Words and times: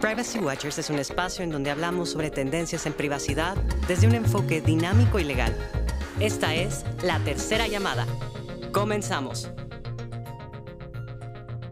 Privacy 0.00 0.38
Watchers 0.38 0.78
es 0.78 0.90
un 0.90 1.00
espacio 1.00 1.42
en 1.42 1.50
donde 1.50 1.70
hablamos 1.70 2.10
sobre 2.10 2.30
tendencias 2.30 2.86
en 2.86 2.92
privacidad 2.92 3.56
desde 3.88 4.06
un 4.06 4.14
enfoque 4.14 4.60
dinámico 4.60 5.18
y 5.18 5.24
legal. 5.24 5.52
Esta 6.20 6.54
es 6.54 6.84
la 7.02 7.18
tercera 7.24 7.66
llamada. 7.66 8.06
Comenzamos. 8.70 9.50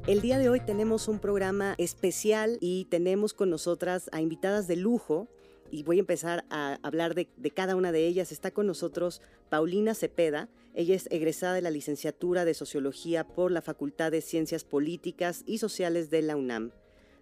El 0.09 0.23
día 0.23 0.39
de 0.39 0.49
hoy 0.49 0.59
tenemos 0.59 1.07
un 1.07 1.21
programa 1.21 1.77
especial 1.79 2.59
y 2.61 2.87
tenemos 2.87 3.33
con 3.33 3.49
nosotras 3.49 4.11
a 4.11 4.21
invitadas 4.21 4.67
de 4.67 4.75
lujo 4.75 5.29
y 5.71 5.85
voy 5.85 5.99
a 5.99 6.01
empezar 6.01 6.45
a 6.51 6.81
hablar 6.83 7.15
de, 7.15 7.29
cada 7.55 7.77
una 7.77 7.93
de 7.93 8.09
ellas. 8.09 8.33
Está 8.33 8.51
con 8.51 8.67
nosotros 8.67 9.23
Paulina 9.51 9.95
Cepeda. 9.95 10.49
Ella 10.75 10.97
es 10.97 11.07
egresada 11.13 11.55
de 11.55 11.63
la 11.63 11.71
licenciatura 11.71 12.45
de 12.45 12.55
Sociología 12.55 13.25
por 13.25 13.53
la 13.53 13.63
Facultad 13.63 14.11
de 14.11 14.21
Ciencias 14.21 14.65
Políticas 14.65 15.45
y 15.47 15.59
Sociales 15.59 16.11
de 16.11 16.23
la 16.23 16.35
UNAM. 16.35 16.73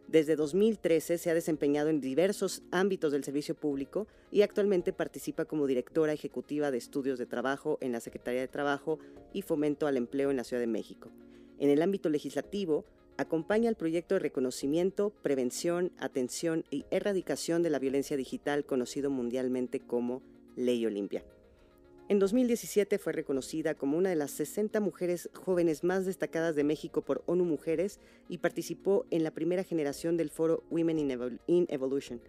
Desde 0.09 0.37
2013 0.37 1.19
se 1.19 1.30
ha 1.30 1.34
desempeñado 1.34 1.88
en 1.88 2.01
diversos 2.01 2.62
ámbitos 2.70 3.12
del 3.12 3.24
servicio 3.24 3.55
público 3.55 4.06
y 4.30 4.42
actualmente 4.42 4.92
participa 4.92 5.45
como 5.45 5.66
directora 5.66 6.12
ejecutiva 6.12 6.70
de 6.70 6.79
estudios 6.79 7.19
de 7.19 7.27
trabajo 7.27 7.79
en 7.80 7.92
la 7.92 8.01
Secretaría 8.01 8.41
de 8.41 8.48
Trabajo 8.48 8.98
y 9.32 9.43
Fomento 9.43 9.87
al 9.87 9.96
Empleo 9.96 10.30
en 10.30 10.37
la 10.37 10.45
Ciudad 10.45 10.60
de 10.60 10.66
México. 10.66 11.10
En 11.59 11.70
el 11.70 11.82
ámbito 11.82 12.10
legislativo, 12.10 12.84
acompaña 13.16 13.69
el 13.69 13.77
proyecto 13.77 14.15
de 14.15 14.20
reconocimiento, 14.20 15.10
prevención, 15.23 15.93
atención 15.98 16.65
y 16.71 16.84
erradicación 16.91 17.62
de 17.62 17.71
la 17.71 17.79
violencia 17.79 18.16
digital 18.16 18.65
conocido 18.66 19.10
mundialmente 19.10 19.80
como 19.80 20.23
Ley 20.57 20.84
Olimpia. 20.84 21.24
En 22.07 22.19
2017 22.19 22.99
fue 22.99 23.15
reconocida 23.15 23.75
como 23.75 23.97
una 23.97 24.11
de 24.11 24.17
las 24.17 24.31
60 24.33 24.79
mujeres 24.81 25.31
jóvenes 25.33 25.85
más 25.85 26.05
destacadas 26.05 26.55
de 26.55 26.63
México 26.63 27.01
por 27.01 27.23
ONU 27.25 27.47
Mujeres 27.47 27.99
y 28.29 28.39
participó 28.39 29.07
en 29.11 29.25
la 29.25 29.30
primera 29.30 29.65
generación 29.65 30.19
del 30.19 30.29
foro 30.29 30.63
Women 30.71 30.99
in 31.47 31.67
Evolution. 31.71 32.21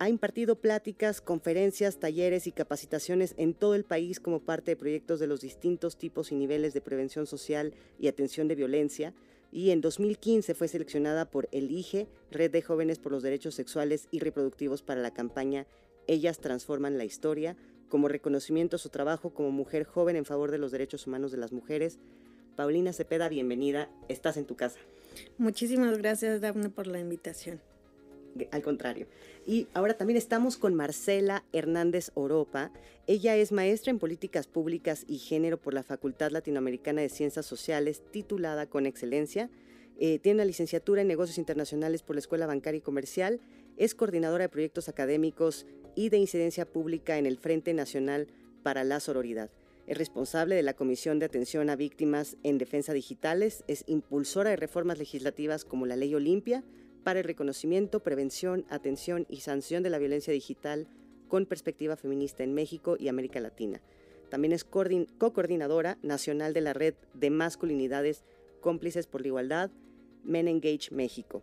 Ha 0.00 0.08
impartido 0.08 0.56
pláticas, 0.56 1.20
conferencias, 1.20 2.00
talleres 2.00 2.48
y 2.48 2.52
capacitaciones 2.52 3.34
en 3.36 3.54
todo 3.54 3.76
el 3.76 3.84
país 3.84 4.18
como 4.18 4.40
parte 4.40 4.72
de 4.72 4.76
proyectos 4.76 5.20
de 5.20 5.28
los 5.28 5.40
distintos 5.40 5.96
tipos 5.96 6.32
y 6.32 6.34
niveles 6.34 6.74
de 6.74 6.80
prevención 6.80 7.26
social 7.26 7.74
y 8.00 8.08
atención 8.08 8.48
de 8.48 8.56
violencia, 8.56 9.14
y 9.52 9.70
en 9.70 9.80
2015 9.80 10.54
fue 10.54 10.66
seleccionada 10.66 11.30
por 11.30 11.48
Elige, 11.52 12.08
Red 12.32 12.50
de 12.50 12.62
Jóvenes 12.62 12.98
por 12.98 13.12
los 13.12 13.22
Derechos 13.22 13.54
Sexuales 13.54 14.08
y 14.10 14.18
Reproductivos 14.18 14.82
para 14.82 15.00
la 15.00 15.12
campaña 15.12 15.66
Ellas 16.06 16.40
Transforman 16.40 16.98
la 16.98 17.04
Historia, 17.04 17.56
como 17.90 18.08
reconocimiento 18.08 18.76
a 18.76 18.78
su 18.78 18.88
trabajo 18.88 19.34
como 19.34 19.50
mujer 19.50 19.84
joven 19.84 20.16
en 20.16 20.24
favor 20.24 20.50
de 20.50 20.56
los 20.56 20.70
derechos 20.70 21.06
humanos 21.06 21.32
de 21.32 21.36
las 21.36 21.52
mujeres. 21.52 21.98
Paulina 22.56 22.94
Cepeda, 22.94 23.28
bienvenida, 23.28 23.90
estás 24.08 24.38
en 24.38 24.46
tu 24.46 24.56
casa. 24.56 24.78
Muchísimas 25.36 25.98
gracias, 25.98 26.40
Daphne, 26.40 26.70
por 26.70 26.86
la 26.86 27.00
invitación. 27.00 27.60
Al 28.52 28.62
contrario. 28.62 29.06
Y 29.44 29.66
ahora 29.74 29.94
también 29.94 30.16
estamos 30.16 30.56
con 30.56 30.74
Marcela 30.74 31.44
Hernández 31.52 32.12
Oropa. 32.14 32.70
Ella 33.06 33.36
es 33.36 33.50
maestra 33.50 33.90
en 33.90 33.98
políticas 33.98 34.46
públicas 34.46 35.04
y 35.08 35.18
género 35.18 35.60
por 35.60 35.74
la 35.74 35.82
Facultad 35.82 36.30
Latinoamericana 36.30 37.02
de 37.02 37.08
Ciencias 37.08 37.46
Sociales, 37.46 38.02
titulada 38.12 38.66
con 38.66 38.86
excelencia. 38.86 39.50
Eh, 39.98 40.18
tiene 40.18 40.36
una 40.36 40.44
licenciatura 40.44 41.02
en 41.02 41.08
negocios 41.08 41.38
internacionales 41.38 42.02
por 42.02 42.14
la 42.14 42.20
Escuela 42.20 42.46
Bancaria 42.46 42.78
y 42.78 42.82
Comercial. 42.82 43.40
Es 43.76 43.94
coordinadora 43.94 44.44
de 44.44 44.48
proyectos 44.48 44.88
académicos 44.88 45.66
y 46.00 46.08
de 46.08 46.16
incidencia 46.16 46.64
pública 46.64 47.18
en 47.18 47.26
el 47.26 47.36
Frente 47.36 47.74
Nacional 47.74 48.28
para 48.62 48.84
la 48.84 49.00
Sororidad. 49.00 49.50
Es 49.86 49.98
responsable 49.98 50.54
de 50.54 50.62
la 50.62 50.72
Comisión 50.72 51.18
de 51.18 51.26
Atención 51.26 51.68
a 51.68 51.76
Víctimas 51.76 52.38
en 52.42 52.56
Defensa 52.56 52.94
Digitales, 52.94 53.64
es 53.68 53.84
impulsora 53.86 54.48
de 54.48 54.56
reformas 54.56 54.96
legislativas 54.96 55.66
como 55.66 55.84
la 55.84 55.96
Ley 55.96 56.14
Olimpia 56.14 56.64
para 57.04 57.18
el 57.18 57.26
reconocimiento, 57.26 58.00
prevención, 58.00 58.64
atención 58.70 59.26
y 59.28 59.40
sanción 59.40 59.82
de 59.82 59.90
la 59.90 59.98
violencia 59.98 60.32
digital 60.32 60.88
con 61.28 61.44
perspectiva 61.44 61.96
feminista 61.96 62.44
en 62.44 62.54
México 62.54 62.96
y 62.98 63.08
América 63.08 63.38
Latina. 63.38 63.82
También 64.30 64.52
es 64.52 64.64
co-coordinadora 64.64 65.98
nacional 66.00 66.54
de 66.54 66.62
la 66.62 66.72
Red 66.72 66.94
de 67.12 67.28
Masculinidades 67.28 68.24
Cómplices 68.62 69.06
por 69.06 69.20
la 69.20 69.26
Igualdad, 69.26 69.70
Men 70.24 70.48
Engage 70.48 70.92
México. 70.92 71.42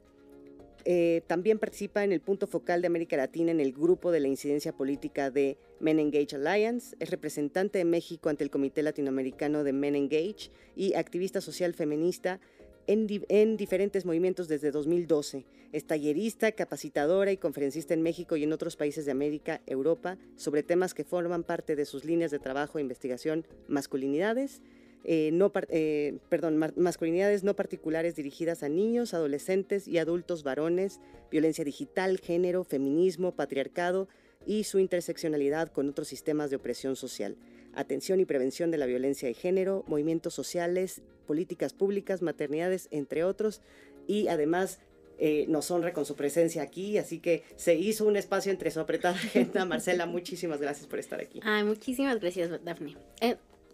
Eh, 0.90 1.22
también 1.28 1.60
participa 1.60 2.06
en 2.06 2.14
el 2.14 2.22
punto 2.22 2.48
focal 2.48 2.80
de 2.80 2.88
América 2.88 3.18
Latina 3.18 3.52
en 3.52 3.60
el 3.60 3.74
grupo 3.74 4.10
de 4.10 4.22
la 4.22 4.30
incidencia 4.30 4.72
política 4.72 5.30
de 5.30 5.58
Men 5.82 6.00
Engage 6.00 6.38
Alliance, 6.38 6.96
es 7.02 7.10
representante 7.10 7.78
de 7.78 7.84
México 7.84 8.30
ante 8.30 8.46
el 8.46 8.50
Comité 8.50 8.82
Latinoamericano 8.84 9.66
de 9.66 9.74
Men 9.74 9.98
Engage 9.98 10.50
y 10.78 10.94
activista 10.94 11.42
social 11.42 11.74
feminista 11.74 12.40
en, 12.88 13.06
en, 13.28 13.58
diferentes 13.58 14.06
movimientos 14.06 14.48
desde 14.48 14.72
2012. 14.72 15.46
Es 15.74 15.86
tallerista, 15.86 16.54
capacitadora 16.54 17.34
y 17.34 17.38
conferencista 17.38 17.94
en 17.94 18.02
México 18.02 18.38
y 18.38 18.44
en 18.44 18.54
otros 18.54 18.78
países 18.78 19.04
de 19.04 19.12
América, 19.12 19.62
Europa, 19.66 20.18
sobre 20.38 20.64
temas 20.64 20.94
que 20.94 21.04
forman 21.04 21.44
parte 21.44 21.76
de 21.76 21.84
sus 21.84 22.06
líneas 22.06 22.32
de 22.32 22.40
trabajo 22.40 22.78
e 22.78 22.82
investigación, 22.82 23.46
masculinidades, 23.68 24.62
eh, 25.04 25.30
no, 25.32 25.52
eh, 25.70 26.18
perdón, 26.30 26.58
masculinidades 26.76 27.44
no 27.44 27.56
particulares 27.56 28.16
dirigidas 28.16 28.64
a 28.64 28.70
niños, 28.70 29.14
adolescentes 29.14 29.88
y 29.88 29.98
adultos 29.98 30.44
varones, 30.44 31.00
violencia 31.32 31.64
digital, 31.64 32.20
género, 32.20 32.64
feminismo, 32.64 33.36
patriarcado 33.36 34.08
y 34.46 34.64
su 34.64 34.80
interseccionalidad 34.80 35.70
con 35.70 35.90
otros 35.90 36.08
sistemas 36.08 36.50
de 36.50 36.58
opresión 36.58 36.96
social, 36.96 37.38
atención 37.74 38.20
y 38.20 38.26
prevención 38.26 38.72
de 38.72 38.78
la 38.78 38.86
violencia 38.86 39.28
de 39.28 39.34
género, 39.34 39.84
movimientos 39.88 40.34
sociales, 40.34 41.02
políticas 41.26 41.74
públicas, 41.74 42.22
maternidades, 42.22 42.88
entre 42.92 43.24
otros, 43.24 43.62
y 44.08 44.30
además 44.30 44.80
eh, 45.20 45.46
nos 45.50 45.72
honra 45.72 45.94
con 45.94 46.06
su 46.06 46.16
presencia 46.16 46.62
aquí, 46.62 46.98
así 46.98 47.20
que 47.20 47.44
se 47.56 47.76
hizo 47.76 48.06
un 48.06 48.18
espacio 48.18 48.52
entre 48.52 48.72
su 48.72 48.80
apretada 48.80 49.16
agenda. 49.16 49.66
Marcela, 49.66 50.06
muchísimas 50.06 50.62
gracias 50.62 50.88
por 50.88 51.00
estar 51.00 51.20
aquí. 51.20 51.40
Ay, 51.44 51.64
muchísimas 51.64 52.20
gracias, 52.20 52.52
Daphne 52.64 52.96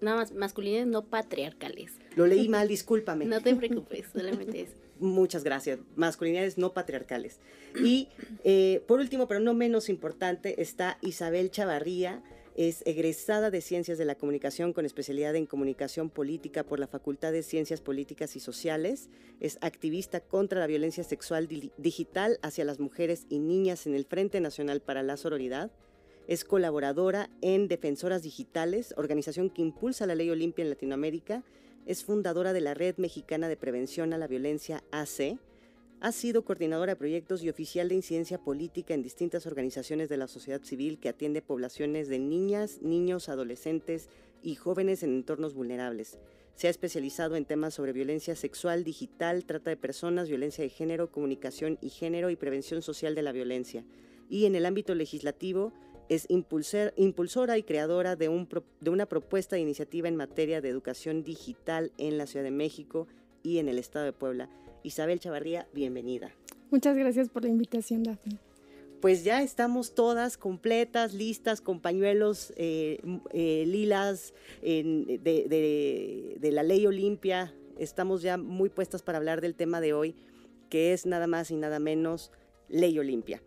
nada 0.03 0.17
más 0.17 0.33
masculinidades 0.33 0.87
no 0.87 1.05
patriarcales. 1.05 1.93
Lo 2.15 2.27
leí 2.27 2.49
mal, 2.49 2.67
discúlpame. 2.67 3.25
no 3.25 3.41
te 3.41 3.55
preocupes, 3.55 4.07
solamente 4.13 4.61
eso. 4.61 4.73
Muchas 4.99 5.43
gracias. 5.43 5.79
Masculinidades 5.95 6.57
no 6.57 6.73
patriarcales. 6.73 7.39
Y 7.83 8.07
eh, 8.43 8.83
por 8.87 8.99
último, 8.99 9.27
pero 9.27 9.39
no 9.39 9.53
menos 9.53 9.89
importante, 9.89 10.61
está 10.61 10.97
Isabel 11.01 11.51
Chavarría. 11.51 12.23
Es 12.55 12.83
egresada 12.85 13.49
de 13.49 13.61
Ciencias 13.61 13.97
de 13.97 14.05
la 14.05 14.13
Comunicación 14.13 14.73
con 14.73 14.85
especialidad 14.85 15.35
en 15.35 15.47
Comunicación 15.47 16.11
Política 16.11 16.63
por 16.63 16.79
la 16.79 16.85
Facultad 16.85 17.31
de 17.31 17.41
Ciencias 17.41 17.81
Políticas 17.81 18.35
y 18.35 18.39
Sociales. 18.39 19.09
Es 19.39 19.57
activista 19.61 20.19
contra 20.19 20.59
la 20.59 20.67
violencia 20.67 21.03
sexual 21.03 21.49
digital 21.77 22.37
hacia 22.43 22.63
las 22.63 22.79
mujeres 22.79 23.25
y 23.29 23.39
niñas 23.39 23.87
en 23.87 23.95
el 23.95 24.05
Frente 24.05 24.39
Nacional 24.39 24.81
para 24.81 25.01
la 25.01 25.17
Sororidad 25.17 25.71
es 26.27 26.45
colaboradora 26.45 27.29
en 27.41 27.67
Defensoras 27.67 28.23
Digitales, 28.23 28.93
organización 28.97 29.49
que 29.49 29.61
impulsa 29.61 30.05
la 30.05 30.15
ley 30.15 30.29
Olimpia 30.29 30.63
en 30.63 30.69
Latinoamérica. 30.69 31.43
Es 31.85 32.05
fundadora 32.05 32.53
de 32.53 32.61
la 32.61 32.73
Red 32.73 32.95
Mexicana 32.97 33.49
de 33.49 33.57
Prevención 33.57 34.13
a 34.13 34.17
la 34.17 34.27
Violencia 34.27 34.83
AC. 34.91 35.37
Ha 35.99 36.11
sido 36.13 36.45
coordinadora 36.45 36.93
de 36.93 36.97
proyectos 36.97 37.43
y 37.43 37.49
oficial 37.49 37.89
de 37.89 37.95
incidencia 37.95 38.37
política 38.37 38.93
en 38.93 39.03
distintas 39.03 39.45
organizaciones 39.45 40.07
de 40.07 40.17
la 40.17 40.27
sociedad 40.27 40.61
civil 40.63 40.97
que 40.99 41.09
atiende 41.09 41.41
poblaciones 41.41 42.07
de 42.07 42.19
niñas, 42.19 42.81
niños, 42.81 43.27
adolescentes 43.27 44.09
y 44.41 44.55
jóvenes 44.55 45.03
en 45.03 45.11
entornos 45.15 45.53
vulnerables. 45.53 46.19
Se 46.55 46.67
ha 46.67 46.69
especializado 46.69 47.35
en 47.35 47.45
temas 47.45 47.73
sobre 47.73 47.93
violencia 47.93 48.35
sexual, 48.35 48.83
digital, 48.83 49.43
trata 49.43 49.71
de 49.71 49.77
personas, 49.77 50.29
violencia 50.29 50.63
de 50.63 50.69
género, 50.69 51.11
comunicación 51.11 51.79
y 51.81 51.89
género 51.89 52.29
y 52.29 52.35
prevención 52.35 52.81
social 52.81 53.15
de 53.15 53.23
la 53.23 53.31
violencia. 53.31 53.83
Y 54.29 54.45
en 54.45 54.55
el 54.55 54.65
ámbito 54.65 54.95
legislativo 54.95 55.73
es 56.13 56.27
impulsora 56.29 57.57
y 57.57 57.63
creadora 57.63 58.15
de, 58.15 58.29
un, 58.29 58.47
de 58.79 58.89
una 58.89 59.05
propuesta 59.05 59.55
de 59.55 59.61
iniciativa 59.61 60.07
en 60.07 60.15
materia 60.15 60.61
de 60.61 60.69
educación 60.69 61.23
digital 61.23 61.91
en 61.97 62.17
la 62.17 62.27
Ciudad 62.27 62.43
de 62.43 62.51
México 62.51 63.07
y 63.41 63.57
en 63.57 63.69
el 63.69 63.79
Estado 63.79 64.05
de 64.05 64.13
Puebla. 64.13 64.49
Isabel 64.83 65.19
Chavarría, 65.19 65.67
bienvenida. 65.73 66.31
Muchas 66.71 66.95
gracias 66.95 67.29
por 67.29 67.43
la 67.43 67.49
invitación, 67.49 68.03
Daphne. 68.03 68.37
Pues 69.01 69.23
ya 69.23 69.41
estamos 69.43 69.95
todas 69.95 70.37
completas, 70.37 71.13
listas, 71.13 71.59
con 71.59 71.81
pañuelos 71.81 72.53
eh, 72.55 72.99
eh, 73.31 73.65
lilas 73.67 74.33
de, 74.61 76.37
de 76.39 76.51
la 76.51 76.63
ley 76.63 76.87
Olimpia. 76.87 77.53
Estamos 77.77 78.21
ya 78.21 78.37
muy 78.37 78.69
puestas 78.69 79.01
para 79.01 79.17
hablar 79.17 79.41
del 79.41 79.55
tema 79.55 79.81
de 79.81 79.93
hoy, 79.93 80.15
que 80.69 80.93
es 80.93 81.05
nada 81.05 81.27
más 81.27 81.51
y 81.51 81.57
nada 81.57 81.79
menos 81.79 82.31
ley 82.69 82.97
Olimpia 82.97 83.41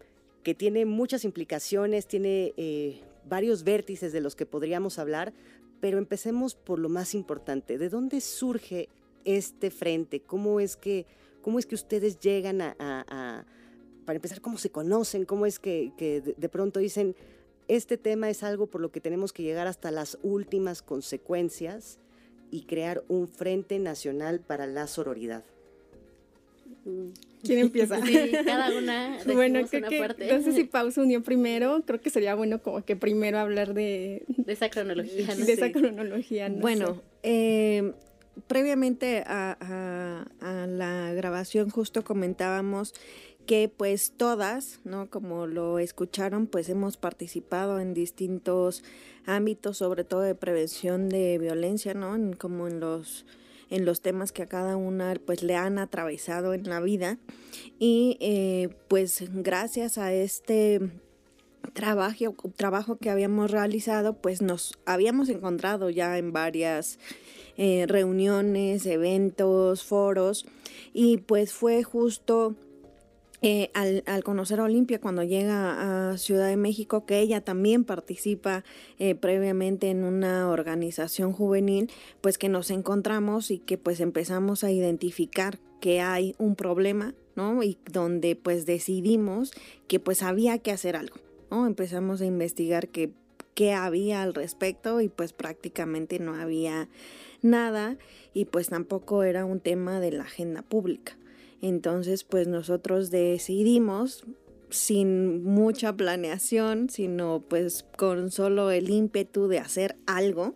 que 0.47 0.55
tiene 0.55 0.85
muchas 0.85 1.25
implicaciones, 1.25 2.07
tiene 2.07 2.55
eh, 2.57 3.01
varios 3.29 3.65
vértices 3.65 4.13
de 4.13 4.21
los 4.21 4.37
que 4.37 4.47
podríamos 4.47 5.01
hablar, 5.01 5.33
pero 5.81 5.99
empecemos 5.99 6.55
por 6.55 6.79
lo 6.79 6.89
más 6.89 7.17
importante. 7.17 7.79
¿De 7.79 7.89
dónde 7.89 8.21
surge 8.21 8.89
este 9.25 9.73
frente? 9.73 10.21
¿Cómo 10.21 10.61
es 10.61 10.77
que, 10.77 11.05
cómo 11.43 11.59
es 11.59 11.67
que 11.67 11.75
ustedes 11.75 12.21
llegan 12.21 12.61
a, 12.61 13.45
para 14.05 14.17
empezar, 14.19 14.41
cómo 14.41 14.57
se 14.57 14.71
conocen? 14.71 15.25
¿Cómo 15.25 15.47
es 15.47 15.59
que, 15.59 15.91
de, 15.99 16.49
pronto 16.49 16.79
dicen, 16.79 17.17
este 17.67 17.99
tema 17.99 18.31
es 18.31 18.45
algo 18.45 18.69
por 18.69 18.81
lo 18.81 18.93
que 18.93 19.01
tenemos 19.01 19.33
que 19.33 19.43
llegar 19.43 19.67
hasta 19.67 19.91
las 19.91 20.17
últimas 20.23 20.81
consecuencias 20.81 21.99
y 22.53 22.67
crear 22.67 23.03
un 23.09 23.27
Frente 23.27 23.81
Nacional 23.81 24.39
para 24.39 24.69
la 24.69 24.87
Sororidad? 24.87 25.43
¿Quién 27.43 27.59
empieza? 27.61 28.05
Sí, 28.05 28.33
cada 28.45 28.77
una 28.77 29.19
bueno, 29.35 29.67
creo 29.69 29.81
una 29.81 29.89
que, 29.89 29.99
parte. 30.01 30.33
no 30.33 30.43
sé 30.43 30.53
si 30.53 30.65
Pausa 30.77 31.01
unió 31.03 31.23
primero, 31.23 31.83
creo 31.87 32.01
que 32.01 32.11
sería 32.11 32.35
bueno 32.35 32.61
como 32.63 32.85
que 32.85 32.97
primero 32.97 33.39
hablar 33.39 33.75
de, 33.75 34.25
De 34.29 34.53
esa 34.53 34.69
cronología, 34.71 35.35
¿no? 35.39 35.45
de 35.47 35.53
esa 35.53 35.71
cronología. 35.73 36.49
no 36.49 36.59
bueno, 36.61 36.95
sé. 36.97 37.01
eh, 37.25 37.93
previamente 38.47 39.23
a, 39.27 39.57
a- 39.61 40.27
a 40.63 40.67
la 40.67 41.13
grabación 41.15 41.71
justo 41.71 42.05
comentábamos 42.05 42.95
que 43.47 43.69
pues 43.75 44.13
todas, 44.17 44.81
¿no? 44.85 45.09
Como 45.09 45.47
lo 45.47 45.79
escucharon, 45.79 46.49
pues 46.49 46.69
hemos 46.69 46.97
participado 46.97 47.79
en 47.79 47.95
distintos 47.95 48.83
ámbitos, 49.25 49.79
sobre 49.79 50.03
todo 50.03 50.21
de 50.23 50.35
prevención 50.35 51.09
de 51.09 51.39
violencia, 51.39 51.95
¿no? 51.95 52.17
En- 52.17 52.33
como 52.35 52.67
en 52.67 52.81
los 52.81 53.25
en 53.71 53.85
los 53.85 54.01
temas 54.01 54.33
que 54.33 54.43
a 54.43 54.47
cada 54.47 54.77
una 54.77 55.15
pues 55.25 55.43
le 55.43 55.57
han 55.57 55.79
atravesado 55.79 56.55
en 56.55 56.69
la 56.69 56.81
vida. 56.81 57.19
Y 57.79 58.17
eh, 58.21 58.69
pues 58.89 59.25
gracias 59.33 59.99
a 59.99 60.13
este 60.13 60.81
trabajo, 61.73 62.35
trabajo 62.57 62.97
que 62.97 63.11
habíamos 63.11 63.51
realizado, 63.51 64.15
pues 64.15 64.43
nos 64.43 64.79
habíamos 64.87 65.29
encontrado 65.29 65.91
ya 65.91 66.19
en 66.19 66.33
varias 66.33 66.99
eh, 67.57 67.87
reuniones, 67.89 68.87
eventos, 68.87 69.85
foros, 69.85 70.47
y 70.93 71.19
pues 71.19 71.53
fue 71.53 71.83
justo 71.83 72.55
eh, 73.49 73.71
al, 73.75 74.25
conocer 74.25 74.59
a 74.59 74.65
Olimpia 74.65 75.01
cuando 75.01 75.23
llega 75.23 76.11
a 76.11 76.19
Ciudad 76.19 76.49
de 76.49 76.57
México, 76.57 77.07
que 77.07 77.21
ella 77.21 77.43
también 77.43 77.85
participa 77.85 78.65
eh, 78.99 79.15
previamente 79.15 79.89
en 79.89 80.03
una 80.03 80.51
organización 80.51 81.33
juvenil, 81.33 81.89
pues 82.21 82.39
que 82.39 82.49
nos 82.49 82.73
encontramos 82.73 83.53
y 83.53 83.61
que 83.61 83.79
pues 83.79 84.01
empezamos 84.01 84.65
a 84.65 84.73
identificar 84.73 85.61
que 85.81 86.01
hay 86.01 86.35
un 86.39 86.57
problema, 86.57 87.15
¿no? 87.37 87.63
Y 87.63 87.79
donde 87.89 88.35
pues 88.35 88.67
decidimos 88.67 89.53
que 89.87 90.01
pues 90.01 90.25
había 90.25 90.59
que 90.59 90.73
hacer 90.73 90.97
algo, 90.97 91.15
¿no? 91.49 91.69
Empezamos 91.69 92.23
a 92.23 92.27
investigar 92.27 92.89
qué, 92.89 93.13
qué 93.55 93.75
había 93.75 94.23
al 94.23 94.35
respecto 94.35 95.01
y 95.01 95.09
pues 95.09 95.33
prácticamente 95.33 96.19
no 96.19 96.35
había 96.35 96.89
nada 97.43 97.97
y 98.35 98.47
pues 98.47 98.71
tampoco 98.71 99.23
era 99.23 99.45
un 99.45 99.61
tema 99.61 100.01
de 100.01 100.11
la 100.11 100.25
agenda 100.25 100.63
pública. 100.63 101.17
Entonces 101.63 102.25
pues 102.25 102.49
nosotros 102.49 103.11
decidimos 103.11 104.25
sin 104.71 105.45
mucha 105.45 105.97
planeación, 105.97 106.91
sino 106.91 107.43
pues 107.49 107.85
con 107.97 108.31
solo 108.31 108.71
el 108.71 108.91
ímpetu 108.91 109.49
de 109.49 109.59
hacer 109.59 109.97
algo, 110.07 110.55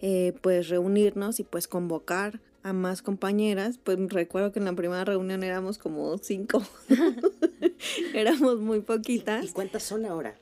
eh, 0.00 0.32
pues 0.40 0.68
reunirnos 0.68 1.40
y 1.40 1.44
pues 1.44 1.68
convocar 1.68 2.40
a 2.62 2.72
más 2.72 3.02
compañeras. 3.02 3.78
Pues 3.82 3.98
recuerdo 4.08 4.52
que 4.52 4.58
en 4.58 4.64
la 4.64 4.74
primera 4.74 5.04
reunión 5.04 5.42
éramos 5.42 5.78
como 5.78 6.18
cinco, 6.18 6.62
éramos 8.14 8.58
muy 8.60 8.78
¿Y 8.78 8.82
poquitas. 8.82 9.52
cuántas 9.52 9.82
son 9.82 10.06
ahora? 10.06 10.34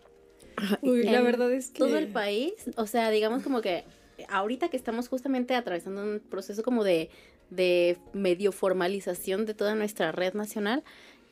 Uy, 0.80 1.02
la 1.02 1.20
verdad 1.20 1.52
es 1.52 1.70
que... 1.70 1.80
Todo 1.80 1.98
el 1.98 2.08
país, 2.08 2.54
o 2.76 2.86
sea, 2.86 3.10
digamos 3.10 3.42
como 3.42 3.60
que 3.60 3.84
ahorita 4.28 4.68
que 4.68 4.76
estamos 4.76 5.08
justamente 5.08 5.54
atravesando 5.54 6.02
un 6.02 6.20
proceso 6.20 6.62
como 6.62 6.84
de, 6.84 7.10
de 7.50 7.98
medio 8.12 8.52
formalización 8.52 9.46
de 9.46 9.54
toda 9.54 9.74
nuestra 9.74 10.12
red 10.12 10.34
nacional, 10.34 10.82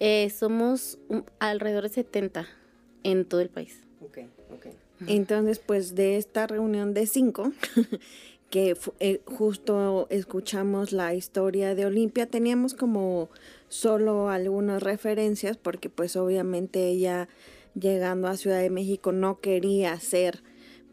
eh, 0.00 0.30
somos 0.30 0.98
un- 1.08 1.24
alrededor 1.38 1.84
de 1.84 1.88
70 1.90 2.46
en 3.02 3.24
todo 3.24 3.40
el 3.40 3.48
país. 3.48 3.80
Ok, 4.00 4.18
ok. 4.52 4.66
Entonces, 5.06 5.58
pues 5.58 5.94
de 5.94 6.16
esta 6.16 6.46
reunión 6.46 6.94
de 6.94 7.06
cinco, 7.06 7.52
que 8.50 8.76
eh, 9.00 9.20
justo 9.26 10.06
escuchamos 10.10 10.92
la 10.92 11.14
historia 11.14 11.74
de 11.74 11.86
Olimpia, 11.86 12.26
teníamos 12.26 12.74
como 12.74 13.28
solo 13.68 14.28
algunas 14.30 14.82
referencias, 14.82 15.56
porque 15.56 15.90
pues 15.90 16.16
obviamente 16.16 16.86
ella 16.88 17.28
llegando 17.74 18.28
a 18.28 18.36
Ciudad 18.36 18.60
de 18.60 18.70
México 18.70 19.10
no 19.10 19.40
quería 19.40 19.98
ser 19.98 20.42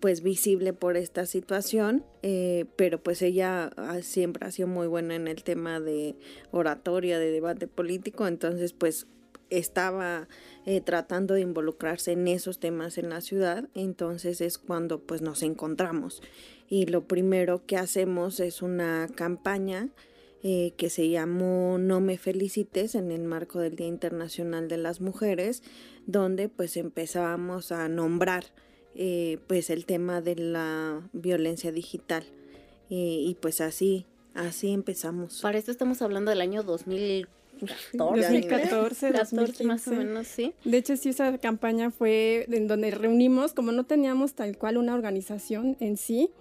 pues 0.02 0.22
visible 0.24 0.74
por 0.74 0.98
esta 0.98 1.26
situación, 1.26 2.04
eh, 2.24 2.66
pero 2.76 3.02
pues 3.02 3.22
ella 3.22 3.72
siempre 4.02 4.46
ha 4.46 4.52
sido 4.52 4.68
muy 4.68 4.88
buena 4.88 5.16
en 5.16 5.28
el 5.28 5.44
tema 5.44 5.80
de 5.80 6.16
oratoria, 6.52 7.20
de 7.20 7.32
debate 7.32 7.68
político, 7.68 8.28
entonces 8.28 8.74
pues 8.74 9.08
estaba 9.52 10.28
eh, 10.66 10.82
tratando 10.82 11.36
de 11.36 11.42
involucrarse 11.42 12.14
en 12.14 12.28
esos 12.28 12.60
temas 12.60 12.98
en 12.98 13.10
la 13.10 13.22
ciudad, 13.22 13.70
entonces 13.76 14.42
es 14.42 14.58
cuando 14.58 15.00
pues 15.00 15.22
nos 15.22 15.44
encontramos. 15.44 16.24
Y 16.68 16.86
lo 16.88 17.06
primero 17.06 17.66
que 17.66 17.78
hacemos 17.78 18.40
es 18.40 18.62
una 18.62 19.08
campaña 19.14 19.90
eh, 20.42 20.74
que 20.78 20.90
se 20.90 21.10
llamó 21.10 21.78
No 21.78 22.00
me 22.00 22.18
felicites 22.18 22.96
en 22.96 23.12
el 23.12 23.24
marco 23.24 23.60
del 23.60 23.76
Día 23.76 23.88
Internacional 23.88 24.68
de 24.70 24.78
las 24.78 25.02
Mujeres, 25.02 25.62
donde 26.08 26.50
pues 26.50 26.78
empezábamos 26.78 27.72
a 27.72 27.88
nombrar 27.90 28.46
eh, 28.96 29.40
pues 29.48 29.70
el 29.70 29.86
tema 29.86 30.22
de 30.22 30.36
la 30.36 31.10
violencia 31.14 31.72
digital 31.72 32.24
Eh, 32.94 33.24
y 33.26 33.38
pues 33.40 33.62
así, 33.62 34.06
así 34.34 34.70
empezamos. 34.74 35.40
Para 35.40 35.58
esto 35.58 35.72
estamos 35.72 36.02
hablando 36.02 36.30
del 36.30 36.42
año 36.42 36.62
2014. 36.62 37.98
2014, 37.98 39.12
14 39.14 39.64
más 39.64 39.88
o 39.88 39.92
2015. 39.92 39.92
menos, 39.96 40.28
sí. 40.28 40.54
De 40.66 40.78
hecho, 40.78 40.98
sí, 40.98 41.08
esa 41.08 41.38
campaña 41.38 41.90
fue 41.90 42.46
en 42.52 42.68
donde 42.68 42.92
reunimos, 42.92 43.54
como 43.54 43.72
no 43.72 43.86
teníamos 43.86 44.34
tal 44.34 44.58
cual 44.58 44.76
una 44.76 44.94
organización 44.94 45.78
en 45.80 45.96
sí, 45.96 46.32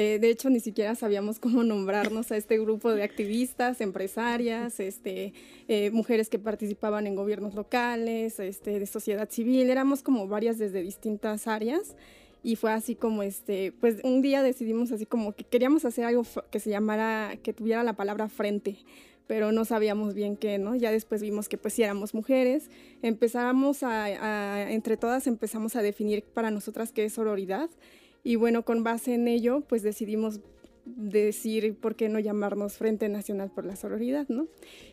eh, 0.00 0.18
de 0.20 0.30
hecho 0.30 0.48
ni 0.48 0.60
siquiera 0.60 0.94
sabíamos 0.94 1.40
cómo 1.40 1.64
nombrarnos 1.64 2.30
a 2.30 2.36
este 2.36 2.56
grupo 2.58 2.92
de 2.94 3.02
activistas, 3.02 3.80
empresarias, 3.80 4.78
este, 4.78 5.32
eh, 5.66 5.90
mujeres 5.90 6.28
que 6.28 6.38
participaban 6.38 7.06
en 7.08 7.16
gobiernos 7.16 7.54
locales, 7.54 8.38
este, 8.38 8.78
de 8.78 8.86
sociedad 8.86 9.28
civil, 9.28 9.68
éramos 9.70 10.02
como 10.02 10.28
varias 10.28 10.56
desde 10.58 10.82
distintas 10.82 11.48
áreas. 11.48 11.96
Y 12.44 12.54
fue 12.54 12.70
así 12.70 12.94
como 12.94 13.24
este, 13.24 13.72
pues 13.80 13.96
un 14.04 14.22
día 14.22 14.44
decidimos 14.44 14.92
así 14.92 15.04
como 15.06 15.32
que 15.32 15.42
queríamos 15.42 15.84
hacer 15.84 16.04
algo 16.04 16.22
que 16.52 16.60
se 16.60 16.70
llamara, 16.70 17.36
que 17.42 17.52
tuviera 17.52 17.82
la 17.82 17.94
palabra 17.94 18.28
frente, 18.28 18.76
pero 19.26 19.50
no 19.50 19.64
sabíamos 19.64 20.14
bien 20.14 20.36
qué, 20.36 20.56
¿no? 20.58 20.76
Ya 20.76 20.92
después 20.92 21.20
vimos 21.20 21.48
que 21.48 21.58
pues 21.58 21.74
sí 21.74 21.82
éramos 21.82 22.14
mujeres, 22.14 22.70
empezamos 23.02 23.82
a, 23.82 24.04
a- 24.04 24.70
entre 24.70 24.96
todas 24.96 25.26
empezamos 25.26 25.74
a 25.74 25.82
definir 25.82 26.22
para 26.22 26.52
nosotras 26.52 26.92
qué 26.92 27.04
es 27.06 27.12
sororidad 27.14 27.68
y 28.24 28.36
bueno, 28.36 28.64
con 28.64 28.84
base 28.84 29.14
en 29.14 29.28
ello 29.28 29.62
pues 29.68 29.82
decidimos 29.82 30.40
decir 30.96 31.76
por 31.76 31.96
qué 31.96 32.08
no 32.08 32.18
llamarnos 32.18 32.76
Frente 32.76 33.08
Nacional 33.08 33.50
por 33.50 33.64
la 33.64 33.76
Sororidad, 33.76 34.26
¿no? 34.28 34.46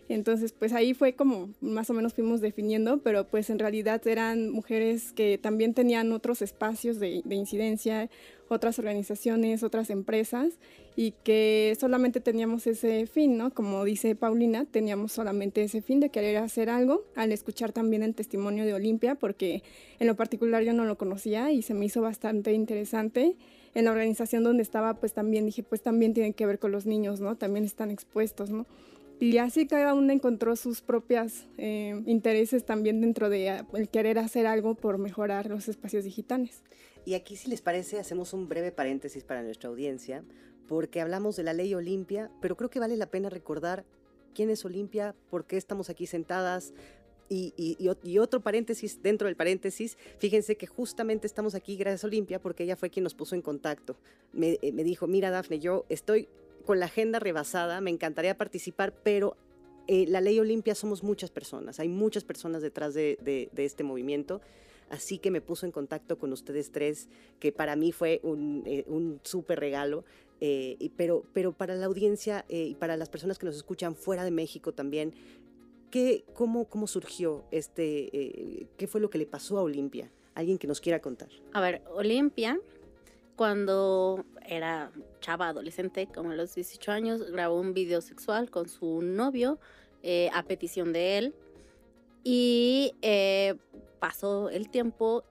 Entonces, 0.10 0.52
pues 0.52 0.74
ahí 0.74 0.94
fue 0.94 1.14
como 1.14 1.50
más 1.62 1.90
o 1.90 1.94
menos 1.94 2.14
fuimos 2.14 2.42
definiendo, 2.42 3.00
pero 3.00 3.28
pues 3.28 3.50
en 3.50 3.60
realidad 3.60 4.06
eran 4.08 4.50
mujeres 4.50 5.14
que 5.14 5.38
también 5.38 5.74
tenían 5.74 6.12
otros 6.12 6.42
espacios 6.42 7.00
de, 7.00 7.22
de 7.26 7.36
incidencia, 7.36 8.10
otras 8.48 8.78
organizaciones, 8.78 9.64
otras 9.64 9.90
empresas, 9.90 10.60
y 10.96 11.12
que 11.24 11.76
solamente 11.80 12.22
teníamos 12.22 12.68
ese 12.68 13.06
fin, 13.08 13.38
¿no? 13.38 13.54
Como 13.54 13.84
dice 13.84 14.16
Paulina, 14.16 14.66
teníamos 14.66 15.12
solamente 15.12 15.64
ese 15.64 15.82
fin 15.82 16.00
de 16.00 16.10
querer 16.10 16.38
hacer 16.38 16.70
algo, 16.70 17.04
al 17.16 17.32
escuchar 17.32 17.74
también 17.74 18.04
el 18.04 18.16
testimonio 18.16 18.66
de 18.66 18.74
Olimpia, 18.74 19.16
porque 19.16 19.64
en 20.00 20.08
lo 20.08 20.16
particular 20.16 20.64
yo 20.64 20.74
no 20.74 20.86
lo 20.86 20.98
conocía 20.98 21.52
y 21.52 21.62
se 21.62 21.74
me 21.74 21.86
hizo 21.86 22.02
bastante 22.02 22.54
interesante. 22.54 23.36
En 23.76 23.86
la 23.86 23.92
organización 23.92 24.44
donde 24.44 24.64
estaba, 24.64 24.96
pues 24.96 25.14
también 25.14 25.46
dije, 25.46 25.62
pues 25.62 25.82
también 25.82 26.16
tienen 26.16 26.34
que 26.34 26.48
ver 26.48 26.58
con 26.58 26.72
los 26.72 26.88
niños, 26.88 27.20
¿no? 27.20 27.38
También 27.38 27.66
están 27.66 27.92
expuestos, 27.92 28.50
¿no? 28.50 28.66
Y 29.20 29.38
así 29.38 29.66
cada 29.66 29.94
una 29.94 30.12
encontró 30.12 30.56
sus 30.56 30.82
propias 30.82 31.46
eh, 31.58 32.02
intereses 32.06 32.66
también 32.66 33.00
dentro 33.00 33.30
de 33.30 33.50
ah, 33.50 33.68
el 33.74 33.88
querer 33.88 34.20
hacer 34.20 34.46
algo 34.46 34.76
por 34.76 34.98
mejorar 34.98 35.48
los 35.48 35.70
espacios 35.70 36.04
digitales. 36.04 36.64
Y 37.06 37.14
aquí, 37.14 37.36
si 37.36 37.50
les 37.50 37.62
parece, 37.62 38.00
hacemos 38.00 38.34
un 38.34 38.50
breve 38.50 38.72
paréntesis 38.72 39.24
para 39.24 39.44
nuestra 39.44 39.70
audiencia, 39.70 40.24
porque 40.68 41.00
hablamos 41.00 41.36
de 41.36 41.44
la 41.44 41.54
ley 41.54 41.74
Olimpia, 41.76 42.30
pero 42.42 42.58
creo 42.58 42.70
que 42.70 42.80
vale 42.80 42.98
la 42.98 43.06
pena 43.06 43.30
recordar 43.30 43.86
quién 44.34 44.50
es 44.50 44.66
Olimpia, 44.66 45.16
por 45.30 45.46
qué 45.46 45.56
estamos 45.56 45.90
aquí 45.90 46.08
sentadas. 46.08 46.74
Y, 47.28 47.54
y- 47.58 47.76
y 47.80 47.88
ot- 47.88 48.04
y 48.04 48.20
otro 48.20 48.40
paréntesis 48.42 49.02
dentro 49.02 49.28
del 49.28 49.36
paréntesis, 49.36 49.98
fíjense 50.20 50.58
que 50.58 50.68
justamente 50.68 51.26
estamos 51.26 51.56
aquí 51.56 51.76
gracias 51.76 52.04
a 52.04 52.08
Olimpia 52.08 52.40
porque 52.40 52.64
ella 52.64 52.76
fue 52.76 52.92
quien 52.92 53.04
nos 53.04 53.16
puso 53.16 53.34
en 53.34 53.42
contacto. 53.42 53.96
Me, 54.32 54.60
eh, 54.62 54.72
me 54.72 54.84
dijo, 54.84 55.08
mira 55.08 55.32
Dafne, 55.32 55.60
yo 55.60 55.86
estoy 55.90 56.28
con 56.66 56.80
la 56.80 56.86
agenda 56.86 57.20
rebasada, 57.20 57.82
me 57.82 57.90
encantaría 57.90 58.38
participar, 58.38 58.94
pero 59.04 59.38
eh, 59.88 60.06
la 60.08 60.22
ley 60.22 60.40
Olimpia 60.40 60.76
somos 60.76 61.04
muchas 61.04 61.30
personas, 61.32 61.80
hay 61.80 61.90
muchas 61.90 62.24
personas 62.24 62.62
detrás 62.62 62.94
de, 62.94 63.50
este 63.56 63.84
movimiento, 63.84 64.42
así 64.90 65.18
que 65.20 65.30
me 65.32 65.42
puso 65.42 65.66
en 65.68 65.72
contacto 65.72 66.18
con 66.18 66.32
ustedes 66.34 66.72
tres, 66.72 67.08
que 67.40 67.52
para 67.52 67.76
mí 67.76 67.92
fue 67.92 68.20
un, 68.24 68.64
eh, 68.66 68.86
súper 69.24 69.60
regalo, 69.60 70.04
eh, 70.42 70.90
pero 71.34 71.52
para 71.54 71.76
la 71.76 71.86
audiencia 71.86 72.46
eh, 72.50 72.66
y 72.66 72.76
para 72.76 72.98
las 72.98 73.10
personas 73.10 73.38
que 73.40 73.46
nos 73.46 73.56
escuchan 73.56 73.96
fuera 73.96 74.24
de 74.24 74.32
México 74.32 74.74
también, 74.74 75.14
¿qué, 75.96 76.26
cómo, 76.34 76.66
¿cómo 76.66 76.88
surgió 76.88 77.46
este, 77.52 78.10
eh, 78.12 78.68
qué 78.76 78.86
fue 78.86 79.00
lo 79.00 79.10
que 79.10 79.18
le 79.18 79.26
pasó 79.26 79.58
a 79.58 79.62
Olimpia? 79.62 80.12
Alguien 80.34 80.58
que 80.58 80.68
nos 80.68 80.82
quiera 80.82 81.00
contar. 81.00 81.30
A 81.54 81.62
ver, 81.62 81.84
Olimpia, 81.94 82.60
cuando 83.38 84.26
era 84.46 84.92
chava 85.22 85.48
adolescente, 85.48 86.10
como 86.14 86.32
a 86.32 86.36
los 86.36 86.54
18 86.54 86.92
años, 86.92 87.32
grabó 87.32 87.58
un 87.58 87.74
video 87.74 88.02
sexual 88.02 88.52
con 88.52 88.68
su 88.68 89.02
novio 89.04 89.58
eh, 90.04 90.30
a 90.34 90.44
petición 90.44 90.92
de 90.92 91.18
él. 91.18 91.36
Y 92.26 92.94
eh, 93.02 93.56
pasó 94.00 94.50
el 94.50 94.70
tiempo 94.70 95.24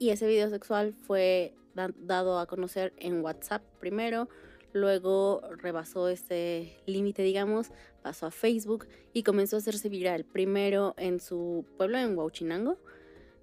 y 0.00 0.10
ese 0.10 0.26
video 0.26 0.50
sexual 0.50 0.92
fue 0.92 1.54
dado 1.98 2.40
a 2.40 2.46
conocer 2.46 2.92
en 2.96 3.22
WhatsApp 3.22 3.62
primero, 3.78 4.28
luego 4.72 5.42
rebasó 5.56 6.08
ese 6.08 6.76
límite, 6.86 7.22
digamos, 7.22 7.70
pasó 8.02 8.26
a 8.26 8.30
Facebook 8.30 8.86
y 9.12 9.22
comenzó 9.22 9.56
a 9.56 9.58
hacerse 9.58 9.88
viral, 9.88 10.24
primero 10.24 10.94
en 10.96 11.20
su 11.20 11.64
pueblo, 11.76 11.98
en 11.98 12.16
Huachinango, 12.16 12.78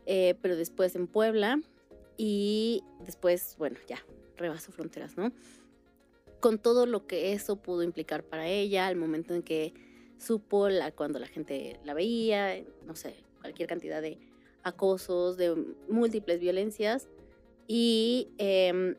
eh, 0.05 0.35
pero 0.41 0.55
después 0.55 0.95
en 0.95 1.07
Puebla 1.07 1.61
y 2.17 2.83
después, 3.05 3.55
bueno, 3.57 3.77
ya, 3.87 4.03
rebasó 4.37 4.71
fronteras, 4.71 5.17
¿no? 5.17 5.31
Con 6.39 6.59
todo 6.59 6.85
lo 6.85 7.07
que 7.07 7.33
eso 7.33 7.57
pudo 7.57 7.83
implicar 7.83 8.23
para 8.23 8.47
ella, 8.47 8.87
al 8.87 8.95
momento 8.95 9.33
en 9.33 9.43
que 9.43 9.73
supo 10.17 10.67
cuando 10.95 11.19
la 11.19 11.27
gente 11.27 11.79
la 11.83 11.93
veía, 11.93 12.63
no 12.85 12.95
sé, 12.95 13.15
cualquier 13.41 13.67
cantidad 13.67 14.01
de 14.01 14.17
acosos, 14.63 15.37
de 15.37 15.55
múltiples 15.89 16.39
violencias 16.39 17.07
y 17.67 18.29
em, 18.37 18.95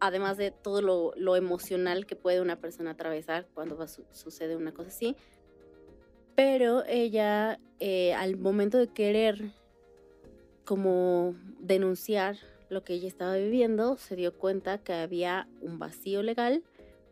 además 0.00 0.36
de 0.36 0.50
todo 0.50 0.82
lo, 0.82 1.36
emocional 1.36 2.06
que 2.06 2.16
puede 2.16 2.40
una 2.40 2.60
persona 2.60 2.92
atravesar 2.92 3.46
cuando 3.54 3.78
sucede 4.12 4.56
una 4.56 4.72
cosa 4.72 4.88
así. 4.88 5.16
Pero 6.34 6.84
ella, 6.86 7.60
eh, 7.78 8.12
al 8.14 8.36
momento 8.36 8.78
de 8.78 8.88
querer 8.88 9.52
como 10.64 11.34
denunciar 11.60 12.36
lo 12.70 12.82
que 12.84 12.94
ella 12.94 13.08
estaba 13.08 13.36
viviendo, 13.36 13.96
se 13.96 14.16
dio 14.16 14.34
cuenta 14.36 14.78
que 14.78 14.92
había 14.94 15.48
un 15.60 15.78
vacío 15.78 16.22
legal 16.22 16.62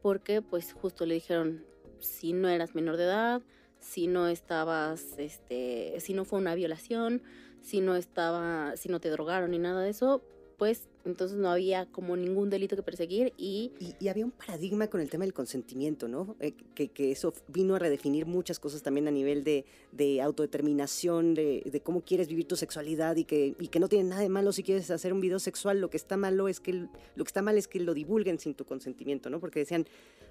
porque 0.01 0.43
pues 0.43 0.73
justo 0.73 1.07
le 1.07 1.15
dijeron, 1.15 1.65
si 2.01 2.33
no 2.33 2.49
eras 2.49 2.75
menor 2.75 2.97
de 2.97 3.05
edad, 3.05 3.43
si 3.79 4.07
no 4.07 4.29
estabas, 4.29 5.19
este, 5.19 5.95
si 6.01 6.15
no 6.15 6.25
fue 6.25 6.39
una 6.39 6.55
violación, 6.55 7.23
si 7.61 7.81
no 7.81 7.97
estaba, 7.97 8.77
si 8.77 8.89
no 8.89 9.01
te 9.01 9.11
drogaron 9.11 9.53
ni 9.53 9.59
nada 9.59 9.83
de 9.83 9.91
eso, 9.91 10.23
pues 10.63 10.89
entonces 11.05 11.37
no 11.37 11.51
había 11.51 11.87
como 11.87 12.17
ningún 12.17 12.49
delito 12.49 12.77
que 12.77 12.85
perseguir 12.85 13.33
y... 13.37 13.73
Y, 13.99 14.07
había 14.07 14.25
un 14.25 14.31
paradigma 14.31 14.87
con 14.87 15.01
el 15.01 15.11
tema 15.11 15.25
del 15.25 15.35
consentimiento, 15.35 16.07
¿no? 16.07 16.37
Eh, 16.39 16.53
que, 16.77 16.87
que, 16.87 17.11
eso 17.11 17.35
vino 17.49 17.75
a 17.75 17.81
redefinir 17.81 18.27
muchas 18.27 18.61
cosas 18.61 18.81
también 18.81 19.09
a 19.09 19.11
nivel 19.11 19.43
de, 19.43 19.65
de 19.91 20.23
autodeterminación, 20.23 21.35
de, 21.35 21.65
de, 21.65 21.81
cómo 21.81 22.03
quieres 22.03 22.29
vivir 22.29 22.47
tu 22.47 22.55
sexualidad 22.55 23.17
y 23.17 23.25
que, 23.25 23.57
y 23.59 23.67
que 23.67 23.81
no 23.81 23.89
tiene 23.89 24.11
nada 24.11 24.23
de 24.23 24.29
malo 24.29 24.53
si 24.53 24.63
quieres 24.63 24.89
hacer 24.93 25.13
un 25.13 25.21
video 25.21 25.41
sexual, 25.41 25.81
lo 25.81 25.91
que 25.91 25.97
está 25.97 26.17
malo 26.17 26.47
es 26.47 26.61
que, 26.61 26.75
lo 26.75 27.25
que 27.25 27.29
está 27.29 27.43
mal 27.43 27.59
es 27.59 27.67
que 27.67 27.81
lo 27.81 27.93
divulguen 27.93 28.39
sin 28.39 28.55
tu 28.55 28.65
consentimiento, 28.65 29.31
¿no? 29.31 29.41
Porque 29.41 29.59
decían, 29.59 29.85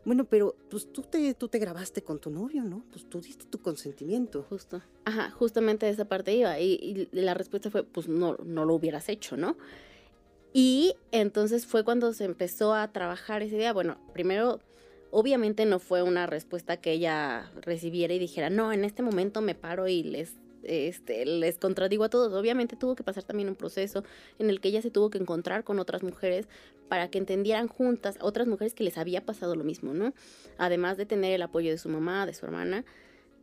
bueno, 0.06 0.24
pero 0.24 0.56
pues 0.70 0.94
tú 0.94 1.02
te, 1.02 1.34
tú 1.34 1.50
te 1.50 1.60
grabaste 1.60 2.04
con 2.04 2.20
tu 2.20 2.30
novio, 2.30 2.64
¿no? 2.64 2.86
Pues 2.90 3.04
tú 3.10 3.20
diste 3.20 3.44
tu 3.48 3.62
consentimiento. 3.62 4.46
Justo. 4.48 4.82
Ajá, 5.04 5.30
justamente 5.32 5.90
esa 5.90 6.06
parte 6.06 6.34
iba 6.34 6.58
y, 6.58 7.10
y 7.12 7.22
la 7.22 7.34
respuesta 7.34 7.70
fue, 7.70 7.84
pues 7.84 8.08
no, 8.08 8.38
no 8.46 8.64
lo 8.64 8.76
hubieras 8.76 9.10
hecho, 9.10 9.36
¿no? 9.36 9.58
Y 10.54 10.96
entonces 11.12 11.66
fue 11.66 11.84
cuando 11.84 12.14
se 12.14 12.26
empezó 12.26 12.74
a 12.74 12.92
trabajar 12.92 13.42
ese 13.42 13.58
día. 13.58 13.74
Bueno, 13.74 13.98
primero, 14.14 14.60
obviamente 15.12 15.66
no 15.66 15.80
fue 15.80 16.04
una 16.04 16.28
respuesta 16.28 16.78
que 16.78 16.92
ella 16.92 17.52
recibiera 17.62 18.14
y 18.14 18.20
dijera, 18.20 18.50
no, 18.50 18.74
en 18.74 18.84
este 18.84 19.02
momento 19.02 19.42
me 19.42 19.56
paro 19.56 19.88
y 19.88 20.04
les, 20.04 20.34
este, 20.64 21.26
les 21.26 21.58
contradigo 21.58 22.04
a 22.04 22.10
todos. 22.10 22.34
Obviamente 22.34 22.76
tuvo 22.76 22.96
que 22.96 23.04
pasar 23.04 23.24
también 23.24 23.48
un 23.48 23.56
proceso 23.56 24.04
en 24.40 24.50
el 24.50 24.60
que 24.60 24.70
ella 24.70 24.82
se 24.82 24.92
tuvo 24.92 25.10
que 25.10 25.18
encontrar 25.18 25.64
con 25.64 25.80
otras 25.80 26.04
mujeres 26.04 26.48
para 26.90 27.10
que 27.10 27.18
entendieran 27.18 27.70
juntas, 27.70 28.18
otras 28.20 28.48
mujeres 28.48 28.74
que 28.74 28.84
les 28.84 28.98
había 28.98 29.26
pasado 29.26 29.56
lo 29.56 29.64
mismo, 29.64 29.94
¿no? 29.94 30.14
Además 30.58 30.98
de 30.98 31.06
tener 31.06 31.32
el 31.32 31.42
apoyo 31.42 31.72
de 31.72 31.78
su 31.78 31.88
mamá, 31.88 32.26
de 32.26 32.34
su 32.34 32.46
hermana, 32.46 32.84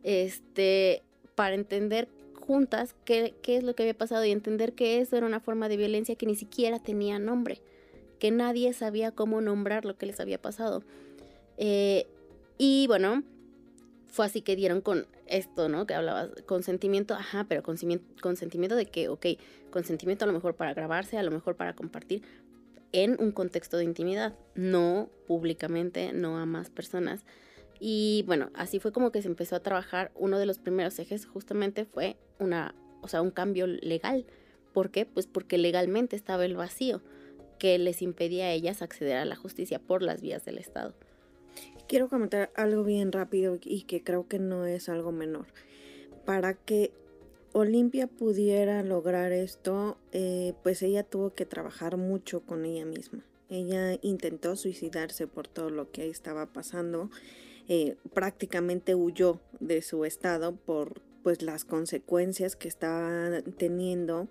este, 0.03 1.01
para 1.33 1.55
entender 1.55 2.07
juntas 2.49 2.95
qué, 3.05 3.35
es 3.45 3.63
lo 3.63 3.75
que 3.75 3.83
había 3.83 3.93
pasado 3.93 4.25
y 4.25 4.31
entender 4.31 4.73
que 4.73 5.01
eso 5.01 5.15
era 5.15 5.27
una 5.27 5.39
forma 5.39 5.69
de 5.69 5.77
violencia 5.77 6.15
que 6.15 6.25
ni 6.25 6.33
siquiera 6.33 6.79
tenía 6.79 7.19
nombre, 7.19 7.61
que 8.17 8.31
nadie 8.31 8.73
sabía 8.73 9.11
cómo 9.11 9.39
nombrar 9.39 9.85
lo 9.85 9.99
que 9.99 10.07
les 10.07 10.19
había 10.19 10.41
pasado. 10.41 10.81
Eh, 11.59 12.07
y 12.57 12.87
bueno, 12.87 13.21
fue 14.07 14.25
así 14.25 14.41
que 14.41 14.55
dieron 14.55 14.81
con 14.81 15.05
esto, 15.27 15.69
¿no? 15.69 15.85
Que 15.85 15.93
hablabas, 15.93 16.31
consentimiento, 16.47 17.13
ajá, 17.13 17.45
pero 17.47 17.61
consentimiento 17.61 18.75
de 18.75 18.87
que, 18.87 19.09
ok, 19.09 19.27
consentimiento 19.69 20.25
a 20.25 20.27
lo 20.27 20.33
mejor 20.33 20.55
para 20.55 20.73
grabarse, 20.73 21.19
a 21.19 21.23
lo 21.23 21.29
mejor 21.29 21.55
para 21.55 21.75
compartir 21.75 22.23
en 22.93 23.15
un 23.21 23.31
contexto 23.31 23.77
de 23.77 23.83
intimidad, 23.83 24.33
no 24.55 25.11
públicamente, 25.27 26.13
no 26.13 26.39
a 26.39 26.47
más 26.47 26.71
personas. 26.71 27.25
Y 27.79 28.23
bueno, 28.25 28.49
así 28.55 28.79
fue 28.79 28.91
como 28.91 29.11
que 29.11 29.21
se 29.21 29.27
empezó 29.27 29.55
a 29.55 29.59
trabajar. 29.59 30.11
Uno 30.15 30.39
de 30.39 30.47
los 30.47 30.57
primeros 30.57 30.97
ejes 30.97 31.27
justamente 31.27 31.85
fue 31.85 32.17
una, 32.39 32.75
o 33.01 33.07
sea, 33.07 33.21
un 33.21 33.31
cambio 33.31 33.67
legal. 33.67 34.25
¿Por 34.73 34.91
qué? 34.91 35.05
Pues 35.05 35.27
porque 35.27 35.57
legalmente 35.57 36.15
estaba 36.15 36.45
el 36.45 36.55
vacío 36.55 37.01
que 37.57 37.77
les 37.77 38.01
impedía 38.01 38.45
a 38.45 38.51
ellas 38.51 38.81
acceder 38.81 39.17
a 39.17 39.25
la 39.25 39.35
justicia 39.35 39.79
por 39.79 40.01
las 40.01 40.21
vías 40.21 40.45
del 40.45 40.57
Estado. 40.57 40.93
Quiero 41.87 42.07
comentar 42.07 42.51
algo 42.55 42.83
bien 42.83 43.11
rápido 43.11 43.57
y 43.61 43.83
que 43.83 44.03
creo 44.03 44.27
que 44.27 44.39
no 44.39 44.65
es 44.65 44.89
algo 44.89 45.11
menor. 45.11 45.47
Para 46.25 46.53
que 46.53 46.91
Olimpia 47.51 48.07
pudiera 48.07 48.83
lograr 48.83 49.31
esto, 49.31 49.97
eh, 50.11 50.53
pues 50.63 50.81
ella 50.83 51.03
tuvo 51.03 51.33
que 51.33 51.45
trabajar 51.45 51.97
mucho 51.97 52.41
con 52.41 52.63
ella 52.63 52.85
misma. 52.85 53.25
Ella 53.49 53.97
intentó 54.03 54.55
suicidarse 54.55 55.25
por 55.25 55.47
todo 55.47 55.71
lo 55.71 55.91
que 55.91 56.07
estaba 56.07 56.45
pasando 56.45 57.09
eh, 57.71 57.97
prácticamente 58.15 58.95
huyó 58.95 59.39
de 59.59 59.83
su 59.83 60.03
estado 60.03 60.55
por 60.55 61.01
pues 61.29 61.43
las 61.43 61.63
consecuencias 61.63 62.55
que 62.55 62.67
estaba 62.67 63.43
teniendo 63.59 64.29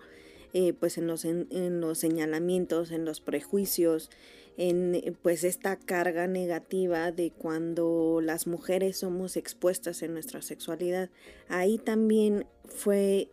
eh, 0.52 0.72
pues 0.72 0.98
en 0.98 1.06
los, 1.06 1.24
en, 1.24 1.80
los 1.80 1.96
señalamientos, 1.96 2.90
en 2.90 3.04
los 3.04 3.20
prejuicios, 3.20 4.10
en 4.56 4.96
eh, 4.96 5.12
pues 5.22 5.44
esta 5.44 5.76
carga 5.76 6.26
negativa 6.26 7.12
de 7.12 7.30
cuando 7.30 8.18
las 8.20 8.48
mujeres 8.48 8.96
somos 8.96 9.36
expuestas 9.36 10.02
en 10.02 10.12
nuestra 10.12 10.42
sexualidad. 10.42 11.08
Ahí 11.46 11.78
también 11.78 12.46
fue 12.64 13.28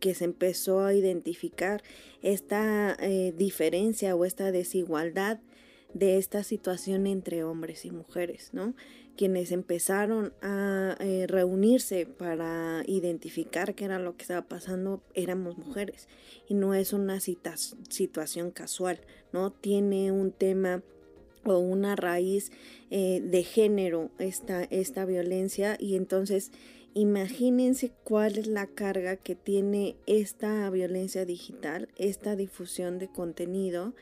que 0.00 0.14
se 0.14 0.24
empezó 0.24 0.80
a 0.80 0.94
identificar 0.94 1.82
esta 2.22 2.96
diferencia 3.36 4.16
o 4.16 4.24
esta 4.24 4.50
desigualdad 4.50 5.40
de 5.92 6.16
esta 6.16 6.42
situación 6.42 7.06
entre 7.06 7.44
hombres 7.44 7.84
y 7.84 7.90
mujeres, 7.90 8.50
¿no? 8.54 8.74
Quienes 9.18 9.50
empezaron 9.50 10.32
a 10.42 10.96
eh, 11.00 11.26
reunirse 11.26 12.06
para 12.06 12.84
identificar 12.86 13.74
qué 13.74 13.86
era 13.86 13.98
lo 13.98 14.16
que 14.16 14.22
estaba 14.22 14.42
pasando 14.42 15.02
éramos 15.12 15.58
mujeres 15.58 16.06
y 16.48 16.54
no 16.54 16.72
es 16.72 16.92
una 16.92 17.18
situación 17.18 18.52
casual, 18.52 19.00
¿no? 19.32 19.50
Tiene 19.50 20.12
un 20.12 20.30
tema 20.30 20.84
o 21.44 21.58
una 21.58 21.96
raíz 21.96 22.52
eh, 22.92 23.20
de 23.20 23.42
género 23.42 24.12
esta, 24.20 24.62
esta 24.62 25.04
violencia 25.04 25.76
y 25.80 25.96
entonces 25.96 26.52
imagínense 26.94 27.90
cuál 28.04 28.38
es 28.38 28.46
la 28.46 28.68
carga 28.68 29.16
que 29.16 29.34
tiene 29.34 29.96
esta 30.06 30.70
violencia 30.70 31.24
digital, 31.24 31.88
esta 31.96 32.36
difusión 32.36 33.00
de 33.00 33.08
contenido 33.08 33.94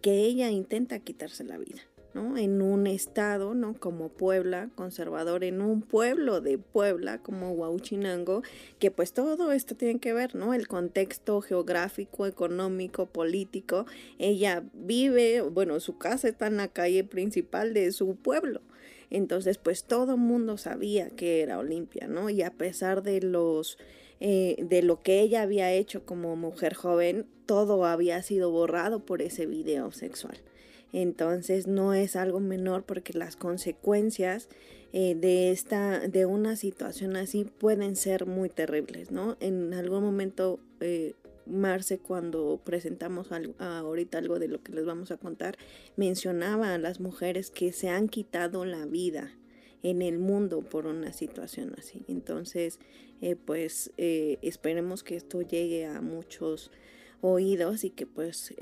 que 0.00 0.20
ella 0.20 0.48
intenta 0.48 0.98
quitarse 0.98 1.44
la 1.44 1.58
vida. 1.58 1.82
En 2.14 2.60
un 2.60 2.86
estado, 2.86 3.54
¿no? 3.54 3.74
Como 3.78 4.10
Puebla, 4.10 4.68
conservador, 4.74 5.44
en 5.44 5.62
un 5.62 5.80
pueblo 5.80 6.42
de 6.42 6.58
Puebla 6.58 7.18
como 7.22 7.52
Huauchinango, 7.52 8.42
que 8.78 8.90
pues 8.90 9.14
todo 9.14 9.50
esto 9.50 9.76
tiene 9.76 9.98
que 9.98 10.12
ver, 10.12 10.34
¿no? 10.34 10.52
El 10.52 10.68
contexto 10.68 11.40
geográfico, 11.40 12.26
económico, 12.26 13.06
político. 13.06 13.86
Ella 14.18 14.62
vive, 14.74 15.40
bueno, 15.40 15.80
su 15.80 15.96
casa 15.96 16.28
está 16.28 16.48
en 16.48 16.58
la 16.58 16.68
calle 16.68 17.02
principal 17.02 17.72
de 17.72 17.90
su 17.92 18.16
pueblo. 18.16 18.60
Entonces, 19.08 19.56
pues 19.56 19.84
todo 19.84 20.18
mundo 20.18 20.58
sabía 20.58 21.08
que 21.08 21.40
era 21.40 21.58
Olimpia, 21.58 22.08
¿no? 22.08 22.28
Y 22.28 22.42
a 22.42 22.50
pesar 22.50 23.02
de 23.02 23.20
los... 23.22 23.78
Eh, 24.24 24.56
de 24.68 24.82
lo 24.82 25.02
que 25.02 25.20
ella 25.20 25.42
había 25.42 25.72
hecho 25.72 26.06
como 26.06 26.36
mujer 26.36 26.74
joven, 26.74 27.26
todo 27.44 27.84
había 27.84 28.22
sido 28.22 28.52
borrado 28.52 29.04
por 29.04 29.20
ese 29.20 29.46
video 29.46 29.90
sexual. 29.90 30.38
Entonces 30.92 31.66
no 31.66 31.94
es 31.94 32.16
algo 32.16 32.40
menor 32.40 32.84
porque 32.84 33.14
las 33.14 33.36
consecuencias 33.36 34.48
eh, 34.92 35.14
de 35.14 35.50
esta, 35.50 36.00
de 36.00 36.26
una 36.26 36.54
situación 36.54 37.16
así 37.16 37.46
pueden 37.46 37.96
ser 37.96 38.26
muy 38.26 38.50
terribles, 38.50 39.10
¿no? 39.10 39.38
En 39.40 39.72
algún 39.72 40.04
momento, 40.04 40.60
eh, 40.80 41.14
Marce, 41.46 41.98
cuando 41.98 42.60
presentamos 42.62 43.30
ahorita 43.58 44.18
algo 44.18 44.38
de 44.38 44.48
lo 44.48 44.62
que 44.62 44.72
les 44.72 44.84
vamos 44.84 45.10
a 45.10 45.16
contar, 45.16 45.56
mencionaba 45.96 46.74
a 46.74 46.78
las 46.78 47.00
mujeres 47.00 47.50
que 47.50 47.72
se 47.72 47.88
han 47.88 48.08
quitado 48.08 48.66
la 48.66 48.84
vida 48.84 49.32
en 49.82 50.02
el 50.02 50.18
mundo 50.18 50.60
por 50.60 50.86
una 50.86 51.12
situación 51.14 51.74
así. 51.78 52.04
Entonces, 52.06 52.78
eh, 53.22 53.34
pues 53.34 53.92
esperemos 53.96 55.02
que 55.02 55.16
esto 55.16 55.40
llegue 55.40 55.86
a 55.86 56.00
muchos 56.02 56.70
oídos 57.22 57.82
y 57.84 57.90
que 57.90 58.06
pues 58.06 58.54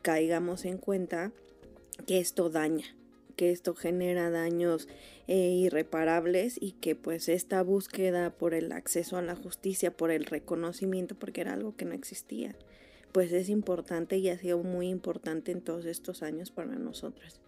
caigamos 0.00 0.64
en 0.64 0.78
cuenta 0.78 1.32
que 2.06 2.18
esto 2.18 2.50
daña, 2.50 2.86
que 3.36 3.50
esto 3.50 3.74
genera 3.74 4.30
daños 4.30 4.88
eh, 5.28 5.50
irreparables 5.50 6.56
y 6.60 6.72
que 6.72 6.94
pues 6.94 7.28
esta 7.28 7.62
búsqueda 7.62 8.30
por 8.30 8.54
el 8.54 8.72
acceso 8.72 9.16
a 9.16 9.22
la 9.22 9.36
justicia, 9.36 9.96
por 9.96 10.10
el 10.10 10.24
reconocimiento, 10.24 11.14
porque 11.14 11.42
era 11.42 11.52
algo 11.52 11.76
que 11.76 11.84
no 11.84 11.94
existía, 11.94 12.56
pues 13.12 13.32
es 13.32 13.48
importante 13.48 14.18
y 14.18 14.28
ha 14.28 14.38
sido 14.38 14.58
muy 14.58 14.88
importante 14.88 15.52
en 15.52 15.62
todos 15.62 15.84
estos 15.86 16.22
años 16.22 16.50
para 16.50 16.76
nosotras. 16.76 17.40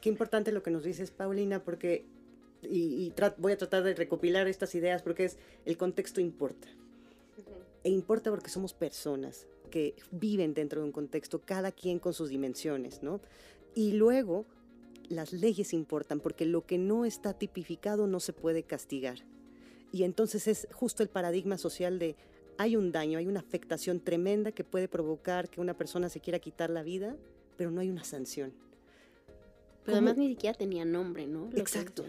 Qué 0.00 0.08
importante 0.08 0.52
lo 0.52 0.62
que 0.62 0.70
nos 0.70 0.82
dices, 0.82 1.10
Paulina, 1.10 1.62
porque, 1.62 2.06
y, 2.62 3.12
voy 3.36 3.52
a 3.52 3.58
tratar 3.58 3.82
de 3.82 3.94
recopilar 3.94 4.48
estas 4.48 4.74
ideas, 4.74 5.02
porque 5.02 5.24
es, 5.24 5.38
el 5.66 5.76
contexto 5.76 6.20
importa. 6.20 6.68
E 7.84 7.90
importa 7.90 8.30
porque 8.30 8.50
somos 8.50 8.72
personas 8.72 9.46
que 9.70 9.94
viven 10.10 10.52
dentro 10.54 10.80
de 10.80 10.86
un 10.86 10.92
contexto, 10.92 11.40
cada 11.40 11.72
quien 11.72 11.98
con 11.98 12.12
sus 12.12 12.28
dimensiones, 12.28 13.02
¿no? 13.02 13.20
Y 13.74 13.92
luego, 13.92 14.46
las 15.08 15.32
leyes 15.32 15.72
importan, 15.72 16.20
porque 16.20 16.46
lo 16.46 16.66
que 16.66 16.78
no 16.78 17.04
está 17.04 17.34
tipificado 17.34 18.06
no 18.06 18.20
se 18.20 18.32
puede 18.32 18.62
castigar. 18.62 19.24
Y 19.92 20.04
entonces 20.04 20.46
es 20.46 20.68
justo 20.72 21.02
el 21.02 21.08
paradigma 21.08 21.58
social 21.58 21.98
de 21.98 22.16
hay 22.58 22.76
un 22.76 22.92
daño, 22.92 23.18
hay 23.18 23.26
una 23.26 23.40
afectación 23.40 24.00
tremenda 24.00 24.52
que 24.52 24.64
puede 24.64 24.86
provocar 24.86 25.48
que 25.48 25.60
una 25.60 25.74
persona 25.74 26.08
se 26.08 26.20
quiera 26.20 26.38
quitar 26.38 26.70
la 26.70 26.82
vida, 26.82 27.16
pero 27.56 27.70
no 27.70 27.80
hay 27.80 27.90
una 27.90 28.04
sanción. 28.04 28.52
Pero 29.84 29.96
además 29.96 30.18
ni 30.18 30.28
siquiera 30.28 30.56
tenía 30.56 30.84
nombre, 30.84 31.26
¿no? 31.26 31.48
Exacto. 31.56 32.04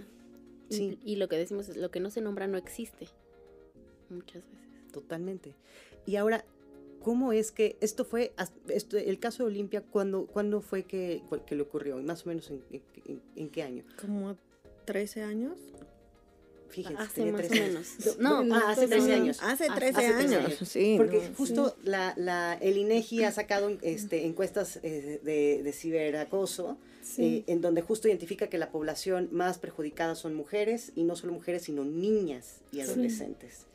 sí. 0.69 0.99
Y, 1.05 1.15
lo 1.15 1.29
que 1.29 1.37
decimos 1.37 1.69
es, 1.69 1.77
lo 1.77 1.89
que 1.89 2.01
no 2.01 2.11
se 2.11 2.21
nombra 2.21 2.47
no 2.47 2.57
existe. 2.57 3.07
Muchas 4.09 4.43
veces. 4.43 4.91
Totalmente. 4.91 5.55
Y 6.05 6.17
ahora, 6.17 6.43
¿cómo 7.03 7.33
es 7.33 7.51
que 7.51 7.77
esto 7.81 8.05
fue, 8.05 8.33
el 8.67 9.19
caso 9.19 9.43
de 9.43 9.49
Olimpia, 9.49 9.81
¿cuándo, 9.81 10.27
¿cuándo 10.27 10.61
fue 10.61 10.83
que, 10.83 11.21
que 11.45 11.55
le 11.55 11.63
ocurrió? 11.63 11.97
Más 11.97 12.25
o 12.25 12.29
menos 12.29 12.51
en, 13.35 13.49
qué 13.49 13.63
año? 13.63 13.83
Como 13.99 14.37
13 14.85 15.23
años. 15.23 15.57
Fíjense, 16.69 17.03
hace 17.03 17.31
más 17.33 17.45
o 17.47 17.53
menos. 17.53 18.17
No, 18.19 18.55
ah, 18.55 18.63
hace 18.69 18.87
13 18.87 19.13
años. 19.13 19.39
Hace 19.41 19.67
13 19.67 20.05
años. 20.05 20.57
Sí, 20.63 20.95
Porque 20.97 21.31
justo 21.35 21.75
La, 21.83 22.13
la, 22.15 22.53
el 22.61 22.77
INEGI 22.77 23.25
ha 23.25 23.31
sacado 23.31 23.77
este, 23.81 24.25
encuestas 24.25 24.79
eh, 24.81 25.19
de, 25.21 25.63
de, 25.63 25.73
ciberacoso, 25.73 26.77
eh, 27.17 27.43
en 27.47 27.59
donde 27.59 27.81
justo 27.81 28.07
identifica 28.07 28.47
que 28.47 28.57
la 28.57 28.71
población 28.71 29.27
más 29.33 29.57
perjudicada 29.57 30.15
son 30.15 30.33
mujeres, 30.33 30.93
y 30.95 31.03
no 31.03 31.17
solo 31.17 31.33
mujeres, 31.33 31.63
sino 31.63 31.83
niñas 31.83 32.61
y 32.71 32.79
adolescentes. 32.79 33.65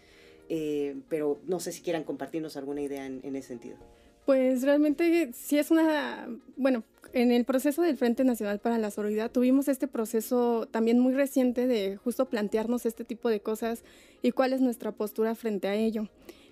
Eh, 0.49 0.97
pero 1.09 1.39
no 1.47 1.61
sé 1.61 1.73
si 1.73 1.83
quieran 1.83 2.05
compartirnos 2.05 2.57
alguna 2.57 2.81
idea 2.81 3.07
en, 3.07 3.37
ese 3.37 3.49
sentido. 3.49 3.77
Pues 4.25 4.63
realmente 4.63 5.31
sí 5.33 5.59
es 5.59 5.71
una, 5.71 6.29
bueno, 6.57 6.85
en 7.13 7.33
el 7.33 7.45
proceso 7.45 7.83
del 7.83 7.97
Frente 7.97 8.25
Nacional 8.25 8.59
para 8.59 8.79
la 8.79 8.91
Sororidad 8.91 9.31
tuvimos 9.31 9.69
este 9.69 9.89
proceso 9.89 10.67
también 10.71 10.99
muy 10.99 11.15
reciente 11.15 11.67
de 11.67 11.97
justo 11.97 12.27
plantearnos 12.27 12.87
este 12.87 13.05
tipo 13.05 13.29
de 13.29 13.41
cosas 13.41 13.83
y 14.23 14.33
cuál 14.33 14.53
es 14.53 14.61
nuestra 14.61 14.93
postura 14.93 15.35
frente 15.35 15.69
a 15.69 15.75
ello. 15.75 16.09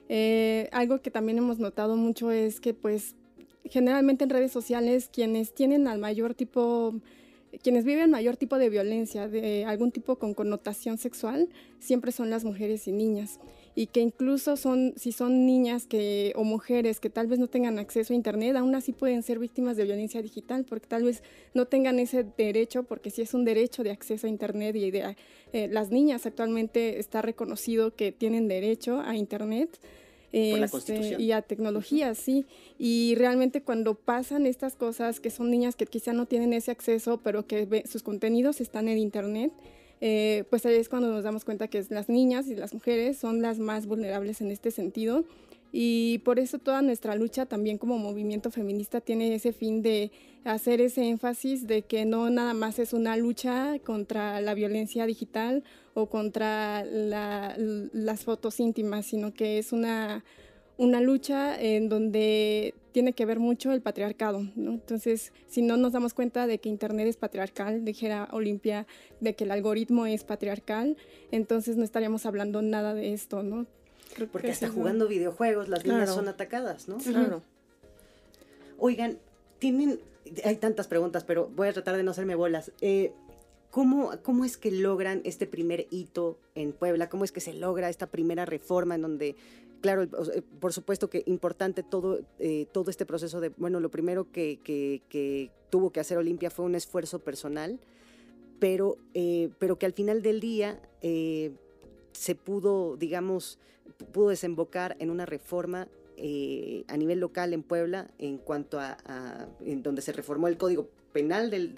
Eh, 0.08 0.68
algo 0.72 1.00
que 1.00 1.10
también 1.10 1.38
hemos 1.38 1.58
notado 1.58 1.96
mucho 1.96 2.30
es 2.30 2.60
que 2.60 2.74
pues 2.74 3.14
generalmente 3.64 4.24
en 4.24 4.30
redes 4.30 4.52
sociales 4.52 5.08
quienes 5.12 5.54
tienen 5.54 5.88
al 5.88 5.98
mayor 5.98 6.34
tipo 6.34 6.94
quienes 7.62 7.84
viven 7.84 8.10
mayor 8.10 8.36
tipo 8.36 8.58
de 8.58 8.68
violencia, 8.68 9.28
de 9.28 9.64
algún 9.64 9.92
tipo 9.92 10.16
con 10.16 10.34
connotación 10.34 10.98
sexual, 10.98 11.48
siempre 11.78 12.12
son 12.12 12.28
las 12.28 12.44
mujeres 12.44 12.88
y 12.88 12.92
niñas 12.92 13.38
y 13.74 13.86
que 13.88 14.00
incluso 14.00 14.56
son, 14.56 14.94
si 14.96 15.12
son 15.12 15.46
niñas 15.46 15.86
que, 15.86 16.32
o 16.36 16.44
mujeres 16.44 17.00
que 17.00 17.10
tal 17.10 17.26
vez 17.26 17.38
no 17.38 17.48
tengan 17.48 17.78
acceso 17.78 18.12
a 18.12 18.16
Internet, 18.16 18.56
aún 18.56 18.74
así 18.74 18.92
pueden 18.92 19.22
ser 19.22 19.38
víctimas 19.38 19.76
de 19.76 19.84
violencia 19.84 20.22
digital 20.22 20.64
porque 20.64 20.86
tal 20.86 21.02
vez 21.02 21.22
no 21.54 21.66
tengan 21.66 21.98
ese 21.98 22.24
derecho, 22.36 22.84
porque 22.84 23.10
sí 23.10 23.22
es 23.22 23.34
un 23.34 23.44
derecho 23.44 23.82
de 23.82 23.90
acceso 23.90 24.26
a 24.26 24.30
Internet 24.30 24.76
y 24.76 24.90
de, 24.90 25.16
eh, 25.52 25.68
las 25.68 25.90
niñas 25.90 26.24
actualmente 26.26 26.98
está 26.98 27.20
reconocido 27.22 27.94
que 27.94 28.12
tienen 28.12 28.48
derecho 28.48 29.00
a 29.00 29.16
Internet. 29.16 29.78
Este, 30.36 31.22
y 31.22 31.30
a 31.30 31.42
tecnología, 31.42 32.12
sí. 32.16 32.44
Y 32.76 33.14
realmente 33.14 33.62
cuando 33.62 33.94
pasan 33.94 34.46
estas 34.46 34.74
cosas, 34.74 35.20
que 35.20 35.30
son 35.30 35.48
niñas 35.48 35.76
que 35.76 35.86
quizá 35.86 36.12
no 36.12 36.26
tienen 36.26 36.52
ese 36.52 36.72
acceso, 36.72 37.20
pero 37.22 37.46
que 37.46 37.84
sus 37.86 38.02
contenidos 38.02 38.60
están 38.60 38.88
en 38.88 38.98
Internet, 38.98 39.52
eh, 40.00 40.44
pues 40.50 40.66
ahí 40.66 40.76
es 40.76 40.88
cuando 40.88 41.08
nos 41.08 41.24
damos 41.24 41.44
cuenta 41.44 41.68
que 41.68 41.84
las 41.90 42.08
niñas 42.08 42.48
y 42.48 42.56
las 42.56 42.74
mujeres 42.74 43.16
son 43.16 43.42
las 43.42 43.58
más 43.58 43.86
vulnerables 43.86 44.40
en 44.40 44.50
este 44.50 44.70
sentido. 44.70 45.24
Y 45.76 46.18
por 46.18 46.38
eso 46.38 46.60
toda 46.60 46.82
nuestra 46.82 47.16
lucha 47.16 47.46
también 47.46 47.78
como 47.78 47.98
movimiento 47.98 48.52
feminista 48.52 49.00
tiene 49.00 49.34
ese 49.34 49.52
fin 49.52 49.82
de 49.82 50.12
hacer 50.44 50.80
ese 50.80 51.08
énfasis 51.08 51.66
de 51.66 51.82
que 51.82 52.04
no 52.04 52.30
nada 52.30 52.54
más 52.54 52.78
es 52.78 52.92
una 52.92 53.16
lucha 53.16 53.78
contra 53.80 54.40
la 54.40 54.54
violencia 54.54 55.04
digital 55.04 55.64
o 55.94 56.06
contra 56.06 56.84
las 56.84 58.24
fotos 58.24 58.60
íntimas, 58.60 59.06
sino 59.06 59.34
que 59.34 59.58
es 59.58 59.72
una, 59.72 60.24
una 60.76 61.00
lucha 61.00 61.60
en 61.60 61.88
donde 61.88 62.74
tiene 62.94 63.12
que 63.12 63.26
ver 63.26 63.40
mucho 63.40 63.72
el 63.72 63.82
patriarcado, 63.82 64.46
¿no? 64.54 64.70
Entonces, 64.70 65.32
si 65.48 65.62
no 65.62 65.76
nos 65.76 65.90
damos 65.90 66.14
cuenta 66.14 66.46
de 66.46 66.60
que 66.60 66.68
Internet 66.68 67.08
es 67.08 67.16
patriarcal, 67.16 67.84
dijera 67.84 68.28
Olimpia, 68.30 68.86
de 69.18 69.34
que 69.34 69.42
el 69.42 69.50
algoritmo 69.50 70.06
es 70.06 70.22
patriarcal, 70.22 70.96
entonces 71.32 71.76
no 71.76 71.82
estaríamos 71.82 72.24
hablando 72.24 72.62
nada 72.62 72.94
de 72.94 73.12
esto, 73.12 73.42
¿no? 73.42 73.66
Porque 74.30 74.52
hasta 74.52 74.68
jugando 74.68 75.08
videojuegos 75.08 75.68
las 75.68 75.84
niñas 75.84 76.14
son 76.14 76.28
atacadas, 76.28 76.86
¿no? 76.86 76.98
Claro. 76.98 77.42
Oigan, 78.78 79.18
tienen, 79.58 79.98
hay 80.44 80.54
tantas 80.54 80.86
preguntas, 80.86 81.24
pero 81.24 81.50
voy 81.52 81.66
a 81.66 81.72
tratar 81.72 81.96
de 81.96 82.04
no 82.04 82.12
hacerme 82.12 82.36
bolas. 82.36 82.70
Eh, 82.80 83.12
¿Cómo, 83.72 84.12
¿Cómo 84.22 84.44
es 84.44 84.56
que 84.56 84.70
logran 84.70 85.20
este 85.24 85.48
primer 85.48 85.88
hito 85.90 86.38
en 86.54 86.72
Puebla? 86.72 87.08
¿Cómo 87.08 87.24
es 87.24 87.32
que 87.32 87.40
se 87.40 87.54
logra 87.54 87.88
esta 87.88 88.06
primera 88.06 88.46
reforma 88.46 88.94
en 88.94 89.02
donde 89.02 89.34
claro, 89.84 90.08
por 90.60 90.72
supuesto 90.72 91.10
que 91.10 91.24
importante 91.26 91.82
todo, 91.82 92.20
eh, 92.38 92.64
todo 92.72 92.90
este 92.90 93.04
proceso 93.04 93.42
de, 93.42 93.50
bueno, 93.50 93.80
lo 93.80 93.90
primero 93.90 94.32
que, 94.32 95.50
tuvo 95.68 95.90
que 95.90 96.00
hacer 96.00 96.16
Olimpia 96.16 96.48
fue 96.48 96.64
un 96.64 96.74
esfuerzo 96.74 97.18
personal, 97.18 97.78
pero, 98.58 98.96
eh, 99.12 99.50
pero 99.58 99.78
que 99.78 99.84
al 99.84 99.92
final 99.92 100.22
del 100.22 100.40
día 100.40 100.80
eh, 101.02 101.52
se 102.12 102.34
pudo, 102.34 102.96
digamos, 102.96 103.58
pudo 104.10 104.30
desembocar 104.30 104.96
en 105.00 105.10
una 105.10 105.26
reforma 105.26 105.86
a 106.88 106.96
nivel 106.96 107.20
local 107.20 107.52
en 107.52 107.62
Puebla 107.62 108.10
en 108.16 108.38
cuanto 108.38 108.80
a, 108.80 108.96
en 109.60 109.82
donde 109.82 110.00
se 110.00 110.12
reformó 110.12 110.48
el 110.48 110.56
código 110.56 110.88
penal 111.12 111.50
de, 111.50 111.68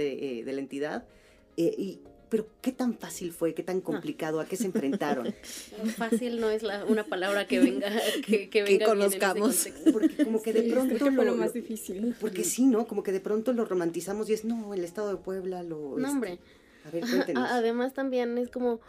de 0.45 0.53
la 0.53 0.61
entidad 0.61 1.09
y 1.57 2.03
pero 2.29 2.47
¿qué 2.61 2.73
tan 2.73 2.99
fácil 2.99 3.33
fue? 3.33 3.55
¿Qué 3.55 3.63
tan 3.63 3.81
complicado? 3.81 4.41
¿A 4.41 4.47
qué 4.47 4.57
se 4.57 4.67
enfrentaron? 4.67 5.35
fácil 5.97 6.41
no 6.41 6.51
es 6.51 6.63
una 6.89 7.05
palabra 7.05 7.47
que 7.49 7.59
venga 7.59 7.91
que, 8.27 8.49
que, 8.49 8.79
conozcamos. 8.81 9.69
porque 9.93 10.25
como 10.25 10.43
que 10.43 10.53
de 10.53 10.71
pronto 10.71 11.11
lo, 11.11 11.25
lo, 11.25 11.37
más 11.37 11.53
difícil. 11.53 12.15
Porque 12.21 12.45
sí, 12.45 12.67
¿no? 12.67 12.87
Como 12.87 13.03
que 13.03 13.13
de 13.13 13.21
pronto 13.21 13.53
lo 13.53 13.65
romantizamos 13.65 14.29
y 14.31 14.33
es, 14.33 14.45
no, 14.45 14.75
el 14.75 14.85
estado 14.85 15.11
de 15.11 15.17
Puebla 15.17 15.63
lo... 15.63 15.97
No, 15.97 15.99
este, 15.99 16.11
hombre. 16.11 16.39
A 16.85 16.91
ver, 16.91 17.03
cuéntenos. 17.03 17.51
Además 17.51 17.95
también 17.95 18.39
es 18.39 18.51
como 18.51 18.81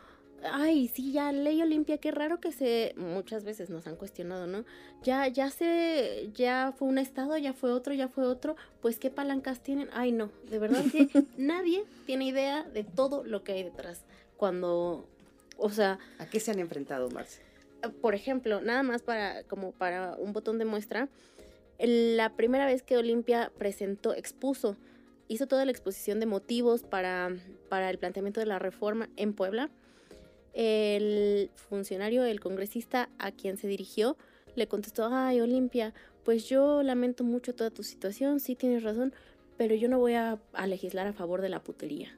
ay, 0.43 0.88
sí, 0.88 1.12
ya 1.12 1.32
ley 1.32 1.62
Olimpia, 1.62 1.97
qué 1.97 2.12
raro 2.12 2.39
que 2.39 2.52
se, 2.52 2.93
muchas 2.97 3.43
veces 3.43 3.69
nos 3.69 3.88
han 3.88 3.95
cuestionado, 3.95 4.47
¿no? 4.47 4.65
Ya, 5.04 5.28
ya 5.28 5.50
se, 5.50 6.30
ya 6.34 6.73
fue 6.78 6.88
un 6.88 6.97
estado, 6.97 7.38
ya 7.38 7.54
fue 7.54 7.71
otro, 7.71 7.93
ya 7.93 8.08
fue 8.08 8.26
otro, 8.26 8.56
pues 8.82 9.00
qué 9.00 9.10
palancas 9.10 9.62
tienen. 9.62 9.89
Ay, 9.93 10.12
no, 10.12 10.32
de 10.50 10.60
verdad 10.60 10.84
que 10.91 11.10
nadie 11.38 11.84
tiene 12.06 12.26
idea 12.26 12.63
de 12.63 12.84
todo 12.84 13.23
lo 13.23 13.43
que 13.43 13.54
hay 13.54 13.63
detrás. 13.63 14.04
Cuando, 14.38 15.08
o 15.58 15.69
sea... 15.69 16.00
¿A 16.19 16.28
qué 16.28 16.39
se 16.39 16.52
han 16.52 16.60
enfrentado, 16.60 17.10
Marce? 17.10 17.41
Por 18.02 18.15
ejemplo, 18.15 18.62
nada 18.62 18.84
más 18.84 19.02
para, 19.02 19.43
como 19.43 19.71
para 19.71 20.15
un 20.15 20.34
botón 20.34 20.58
de 20.58 20.65
muestra, 20.65 21.10
la 21.80 22.36
primera 22.36 22.65
vez 22.65 22.84
que 22.84 22.97
Olimpia 22.97 23.52
presentó, 23.58 24.13
expuso, 24.13 24.78
hizo 25.28 25.47
toda 25.47 25.65
la 25.65 25.71
exposición 25.71 26.19
de 26.19 26.26
motivos 26.26 26.84
para, 26.84 27.36
para 27.69 27.89
el 27.89 28.00
planteamiento 28.00 28.39
de 28.39 28.45
la 28.47 28.60
reforma 28.60 29.10
en 29.15 29.34
Puebla, 29.34 29.69
el 30.58 31.52
funcionario, 31.54 32.26
el 32.26 32.39
congresista 32.39 33.10
a 33.20 33.32
quien 33.32 33.58
se 33.58 33.67
dirigió, 33.67 34.17
le 34.56 34.67
contestó, 34.67 35.08
ay, 35.12 35.39
Olimpia, 35.39 35.93
pues 36.26 36.50
yo 36.50 36.82
lamento 36.82 37.24
mucho 37.24 37.54
toda 37.54 37.70
tu 37.70 37.84
situación, 37.84 38.39
sí 38.39 38.56
tienes 38.56 38.82
razón, 38.82 39.13
pero 39.56 39.76
yo 39.76 39.88
no 39.88 40.00
voy 40.00 40.15
a, 40.15 40.39
legislar 40.65 41.06
a 41.06 41.13
favor 41.13 41.41
de 41.41 41.50
la 41.50 41.62
putería. 41.62 42.17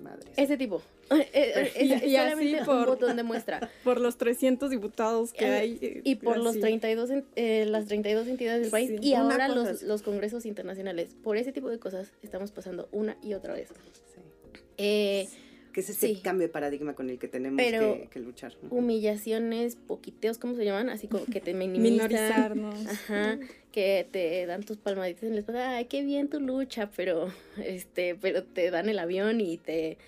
Madre. 0.00 0.30
Ese 0.36 0.56
tipo. 0.56 0.80
Eh, 1.10 1.70
eh, 1.76 2.02
y, 2.06 2.16
así 2.16 2.56
por, 2.64 2.86
botón 2.86 3.14
de 3.16 3.22
muestra. 3.22 3.70
Por 3.84 4.00
los 4.00 4.16
300 4.16 4.70
diputados 4.70 5.34
que 5.34 5.44
eh, 5.44 5.52
hay. 5.52 6.00
Y 6.02 6.14
por 6.14 6.38
los 6.38 6.58
32, 6.58 7.10
las 7.36 7.84
32 7.84 8.26
entidades 8.26 8.62
del 8.62 8.70
país. 8.70 8.90
y 9.02 9.12
ahora 9.12 9.48
los, 9.48 9.82
los, 9.82 10.00
congresos 10.00 10.46
internacionales. 10.46 11.14
Por 11.22 11.36
ese 11.36 11.52
tipo 11.52 11.68
de 11.68 11.78
cosas 11.78 12.10
estamos 12.22 12.52
pasando 12.52 12.88
una 12.90 13.18
y 13.22 13.34
otra 13.34 13.52
vez. 13.52 13.68
Sí. 14.14 15.28
Que 15.74 15.80
es 15.80 15.88
Sí. 15.88 16.20
cambio 16.22 16.46
de 16.46 16.52
paradigma 16.52 16.94
con 16.94 17.10
el 17.10 17.18
que 17.18 17.28
tenemos 17.28 17.58
Pero 17.58 17.94
que, 18.00 18.08
que 18.08 18.20
luchar. 18.20 18.54
Humillaciones, 18.70 19.76
poquiteos, 19.76 20.38
¿cómo 20.38 20.54
se 20.54 20.64
llaman? 20.64 20.88
Así 20.88 21.08
como 21.08 21.26
que 21.26 21.40
te 21.40 21.52
minimizan. 21.54 21.82
Minorizarnos. 21.92 22.86
Ajá, 22.86 23.38
que 23.72 24.06
te 24.10 24.46
dan 24.46 24.62
tus 24.62 24.78
palmaditas 24.78 25.24
en 25.24 25.32
la 25.34 25.40
espalda, 25.40 25.76
ay, 25.76 25.86
qué 25.86 26.02
bien 26.02 26.28
tu 26.28 26.38
lucha, 26.40 26.90
pero, 26.96 27.28
este, 27.62 28.14
pero 28.14 28.44
te 28.44 28.70
dan 28.70 28.88
el 28.88 28.98
avión 29.00 29.40
y 29.40 29.58
te, 29.58 29.98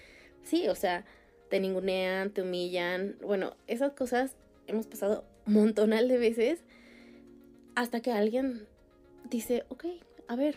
sí, 0.44 0.68
o 0.68 0.74
sea, 0.76 1.05
te 1.50 1.59
ningunean, 1.61 2.31
te 2.31 2.42
humillan, 2.42 3.16
bueno, 3.22 3.57
esas 3.66 3.92
cosas 3.92 4.37
hemos 4.68 4.87
pasado 4.87 5.24
un 5.46 5.55
montonal 5.55 6.07
de 6.09 6.18
veces 6.18 6.61
hasta 7.74 8.00
que 8.00 8.12
alguien 8.12 8.66
dice, 9.31 9.64
ok, 9.68 9.85
a 10.29 10.37
ver, 10.37 10.57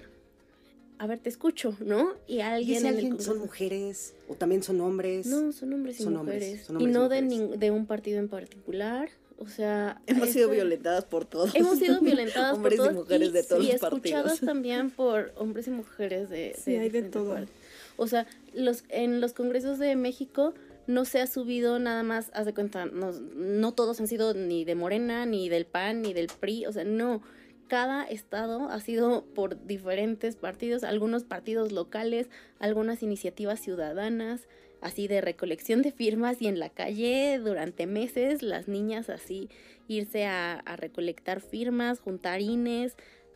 a 1.00 1.08
ver, 1.08 1.20
te 1.20 1.30
escucho, 1.30 1.76
¿no? 1.80 2.12
Y 2.28 2.36
¿Y 2.36 2.42
alguien... 2.42 2.78
en 2.80 2.86
el 2.86 2.96
alguien 2.96 3.22
son 3.22 3.40
mujeres 3.40 4.14
o 4.28 4.36
también 4.36 4.62
son 4.64 4.80
hombres? 4.82 5.26
No, 5.26 5.52
son 5.52 5.74
hombres 5.74 6.00
y 6.00 6.04
Son 6.04 6.16
hombres, 6.18 6.42
mujeres. 6.44 6.66
son 6.66 6.76
y 6.76 6.84
hombres 6.84 6.92
y 6.96 7.00
no 7.00 7.10
de, 7.10 7.22
mujeres. 7.24 7.60
de 7.60 7.72
un 7.72 7.86
partido 7.86 8.20
en 8.20 8.28
particular. 8.28 9.10
O 9.38 9.48
sea, 9.48 10.02
Hemos 10.06 10.30
sido 10.30 10.50
violentadas 10.50 11.06
por 11.06 11.26
todos. 11.26 11.56
Hemos 11.56 11.80
sido 11.80 12.00
violentadas 12.02 12.56
Hombres 12.58 12.74
y 12.74 12.78
por 12.78 12.86
todos 12.88 12.98
mujeres 13.00 13.32
de 13.34 13.44
todos 13.44 13.64
y 13.64 13.68
los 13.72 13.76
escuchadas 13.82 14.24
partidos. 14.26 14.40
también 14.46 14.92
por 14.92 15.32
hombres 15.38 15.68
y 15.68 15.72
mujeres 15.72 16.30
de, 16.30 16.56
Sí, 16.64 16.76
hay 16.76 16.90
de 16.90 17.04
todo. 17.04 17.34
partes. 17.34 17.50
O 17.96 18.08
sea, 18.08 18.28
los 18.54 18.84
en 18.90 19.22
los 19.22 19.34
congresos 19.34 19.80
de 19.80 19.96
México 19.96 20.54
no 20.88 21.06
se 21.06 21.22
ha 21.22 21.28
subido 21.28 21.80
nada 21.80 22.04
más, 22.04 22.32
haz 22.34 22.46
de 22.48 22.54
cuenta, 22.54 22.86
no, 22.88 23.12
no 23.36 23.74
todos 23.74 24.00
han 24.02 24.08
sido 24.08 24.34
ni 24.34 24.66
de 24.66 24.76
Morena, 24.76 25.26
ni 25.26 25.48
del 25.48 25.66
PAN, 25.66 26.02
ni 26.02 26.14
del 26.14 26.28
PRI, 26.28 26.66
o 26.66 26.74
sea, 26.74 26.84
no. 26.84 27.22
Cada 27.70 28.04
estado 28.04 28.68
ha 28.72 28.80
sido 28.80 29.24
por 29.36 29.64
diferentes 29.68 30.36
partidos, 30.36 30.84
algunos 30.84 31.24
partidos 31.24 31.72
locales, 31.72 32.28
algunas 32.58 33.04
iniciativas 33.04 33.60
ciudadanas, 33.60 34.48
así 34.82 35.08
de 35.08 35.22
recolección 35.22 35.84
de 35.84 35.92
firmas 35.92 36.42
y 36.42 36.48
en 36.48 36.58
la 36.58 36.72
calle 36.72 37.38
durante 37.38 37.86
meses 37.86 38.42
las 38.42 38.68
niñas 38.68 39.12
así 39.12 39.50
irse 39.88 40.26
a, 40.26 40.64
recolectar 40.78 41.42
firmas, 41.42 42.00
juntar 42.00 42.42
INES, 42.42 42.96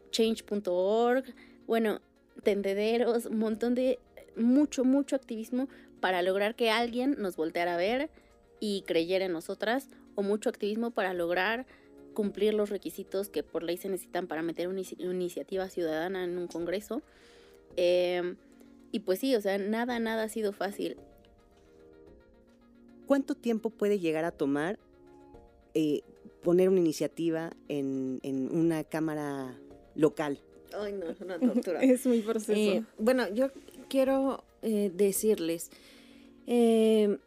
change.org, 0.10 1.26
bueno, 1.68 2.02
tendederos, 2.42 3.28
un 3.28 3.38
montón 3.38 3.76
de, 3.76 4.00
mucho, 4.36 4.84
mucho 4.84 5.16
activismo 5.16 5.70
para 6.00 6.24
lograr 6.24 6.56
que 6.56 6.72
alguien 6.72 7.18
nos 7.20 7.36
volteara 7.36 7.76
a 7.76 7.78
ver 7.78 8.10
y 8.60 8.82
creyera 8.88 9.26
en 9.26 9.34
nosotras, 9.34 9.90
o 10.16 10.24
mucho 10.24 10.50
activismo 10.50 10.90
para 10.90 11.14
lograr 11.14 11.68
cumplir 12.14 12.54
los 12.54 12.70
requisitos 12.70 13.30
que 13.30 13.44
por 13.44 13.64
ley 13.64 13.78
se 13.78 13.90
necesitan 13.90 14.28
para 14.28 14.42
meter 14.42 14.68
una 14.68 14.80
inici- 14.82 15.00
iniciativa 15.00 15.70
ciudadana 15.70 16.24
en 16.24 16.38
un 16.38 16.48
congreso. 16.48 17.02
Eh, 17.78 18.36
y 18.92 19.00
pues 19.00 19.20
sí, 19.20 19.36
o 19.36 19.42
sea, 19.42 19.58
nada, 19.58 20.00
nada 20.00 20.24
ha 20.24 20.30
sido 20.30 20.54
fácil. 20.54 20.98
¿Cuánto 23.08 23.36
tiempo 23.36 23.70
puede 23.70 24.00
llegar 24.00 24.24
a 24.26 24.32
tomar 24.32 24.80
eh, 25.74 26.02
poner 26.42 26.70
una 26.70 26.80
iniciativa 26.80 27.52
en, 27.68 28.20
en 28.24 28.56
una 28.56 28.84
cámara 28.84 29.58
local? 29.96 30.40
Ay, 30.78 30.94
no, 30.94 31.08
es 31.10 31.20
una 31.22 31.38
tortura. 31.40 31.82
Es 31.82 32.06
mi 32.06 32.22
proceso. 32.22 32.54
Eh, 32.54 32.84
bueno, 32.98 33.28
yo 33.34 33.50
quiero 33.90 34.44
eh, 34.62 34.92
decirles, 34.94 35.70
eh, 36.48 37.18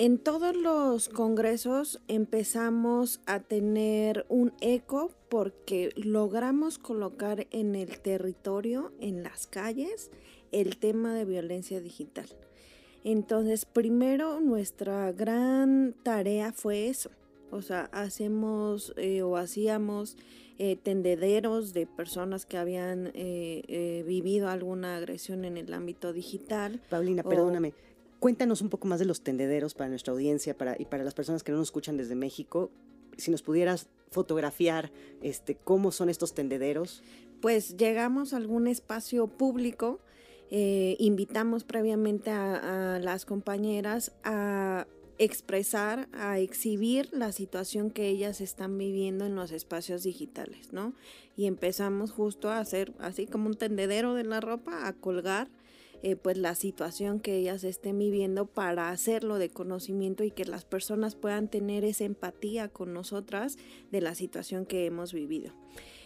en 0.00 0.16
todos 0.16 0.56
los 0.56 1.10
congresos 1.10 2.00
empezamos 2.08 3.20
a 3.26 3.40
tener 3.40 4.24
un 4.30 4.54
eco 4.62 5.10
porque 5.28 5.90
logramos 5.94 6.78
colocar 6.78 7.46
en 7.50 7.74
el 7.74 8.00
territorio, 8.00 8.92
en 9.00 9.22
las 9.22 9.46
calles, 9.46 10.10
el 10.52 10.78
tema 10.78 11.14
de 11.14 11.26
violencia 11.26 11.82
digital. 11.82 12.26
Entonces, 13.04 13.66
primero 13.66 14.40
nuestra 14.40 15.12
gran 15.12 15.94
tarea 16.02 16.52
fue 16.54 16.88
eso. 16.88 17.10
O 17.50 17.60
sea, 17.60 17.90
hacemos 17.92 18.94
eh, 18.96 19.20
o 19.20 19.36
hacíamos 19.36 20.16
eh, 20.58 20.76
tendederos 20.76 21.74
de 21.74 21.86
personas 21.86 22.46
que 22.46 22.56
habían 22.56 23.08
eh, 23.08 23.62
eh, 23.68 24.02
vivido 24.06 24.48
alguna 24.48 24.96
agresión 24.96 25.44
en 25.44 25.58
el 25.58 25.74
ámbito 25.74 26.14
digital. 26.14 26.80
Paulina, 26.88 27.22
O- 27.24 27.28
perdóname. 27.28 27.74
Cuéntanos 28.20 28.60
un 28.60 28.68
poco 28.68 28.86
más 28.86 29.00
de 29.00 29.06
los 29.06 29.22
tendederos 29.22 29.72
para 29.72 29.88
nuestra 29.88 30.12
audiencia 30.12 30.54
y 30.78 30.84
para 30.84 31.04
las 31.04 31.14
personas 31.14 31.42
que 31.42 31.52
no 31.52 31.58
nos 31.58 31.68
escuchan 31.68 31.96
desde 31.96 32.14
México. 32.14 32.70
Si 33.16 33.30
nos 33.30 33.40
pudieras 33.40 33.88
fotografiar 34.10 34.92
este, 35.22 35.54
cómo 35.56 35.90
son 35.90 36.10
estos 36.10 36.34
tendederos. 36.34 37.02
Pues 37.40 37.78
llegamos 37.78 38.34
a 38.34 38.36
algún 38.36 38.66
espacio 38.66 39.26
público, 39.26 40.00
eh, 40.50 40.96
invitamos 40.98 41.64
previamente 41.64 42.30
a, 42.30 42.96
a 42.96 42.98
las 42.98 43.24
compañeras 43.24 44.12
a 44.22 44.86
expresar, 45.16 46.06
a 46.12 46.38
exhibir 46.38 47.08
la 47.12 47.32
situación 47.32 47.90
que 47.90 48.08
ellas 48.08 48.42
están 48.42 48.76
viviendo 48.76 49.24
en 49.24 49.34
los 49.34 49.50
espacios 49.50 50.02
digitales, 50.02 50.74
¿no? 50.74 50.92
Y 51.36 51.46
empezamos 51.46 52.10
justo 52.10 52.50
a 52.50 52.58
hacer 52.58 52.92
así 52.98 53.26
como 53.26 53.46
un 53.46 53.54
tendedero 53.54 54.12
de 54.12 54.24
la 54.24 54.40
ropa, 54.40 54.86
a 54.86 54.92
colgar 54.92 55.48
eh, 56.02 56.16
pues 56.16 56.38
la 56.38 56.54
situación 56.54 57.20
que 57.20 57.36
ellas 57.36 57.64
estén 57.64 57.98
viviendo 57.98 58.46
para 58.46 58.90
hacerlo 58.90 59.38
de 59.38 59.50
conocimiento 59.50 60.24
y 60.24 60.30
que 60.30 60.44
las 60.44 60.64
personas 60.64 61.14
puedan 61.14 61.48
tener 61.48 61.84
esa 61.84 62.04
empatía 62.04 62.68
con 62.68 62.92
nosotras 62.92 63.58
de 63.90 64.00
la 64.00 64.14
situación 64.14 64.66
que 64.66 64.86
hemos 64.86 65.12
vivido. 65.12 65.52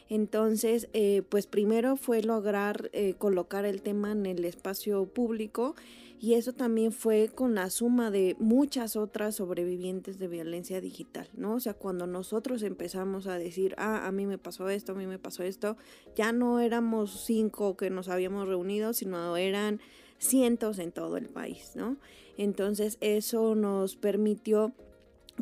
Entonces, 0.08 0.88
eh, 0.92 1.22
pues 1.28 1.46
primero 1.46 1.96
fue 1.96 2.22
lograr 2.22 2.90
eh, 2.92 3.14
colocar 3.14 3.64
el 3.64 3.82
tema 3.82 4.12
en 4.12 4.26
el 4.26 4.44
espacio 4.44 5.06
público 5.06 5.74
y 6.20 6.34
eso 6.34 6.52
también 6.52 6.92
fue 6.92 7.28
con 7.28 7.54
la 7.54 7.70
suma 7.70 8.10
de 8.10 8.36
muchas 8.38 8.96
otras 8.96 9.36
sobrevivientes 9.36 10.18
de 10.18 10.28
violencia 10.28 10.80
digital, 10.80 11.28
¿no? 11.34 11.54
O 11.54 11.60
sea, 11.60 11.74
cuando 11.74 12.06
nosotros 12.06 12.62
empezamos 12.62 13.26
a 13.26 13.36
decir, 13.36 13.74
ah, 13.78 14.06
a 14.06 14.12
mí 14.12 14.26
me 14.26 14.38
pasó 14.38 14.68
esto, 14.68 14.92
a 14.92 14.94
mí 14.94 15.06
me 15.06 15.18
pasó 15.18 15.42
esto, 15.42 15.76
ya 16.16 16.32
no 16.32 16.60
éramos 16.60 17.24
cinco 17.24 17.76
que 17.76 17.90
nos 17.90 18.08
habíamos 18.08 18.48
reunido, 18.48 18.92
sino 18.92 19.36
eran 19.36 19.80
cientos 20.18 20.78
en 20.78 20.92
todo 20.92 21.16
el 21.16 21.28
país, 21.28 21.72
¿no? 21.74 21.96
Entonces 22.38 22.96
eso 23.00 23.54
nos 23.54 23.96
permitió, 23.96 24.72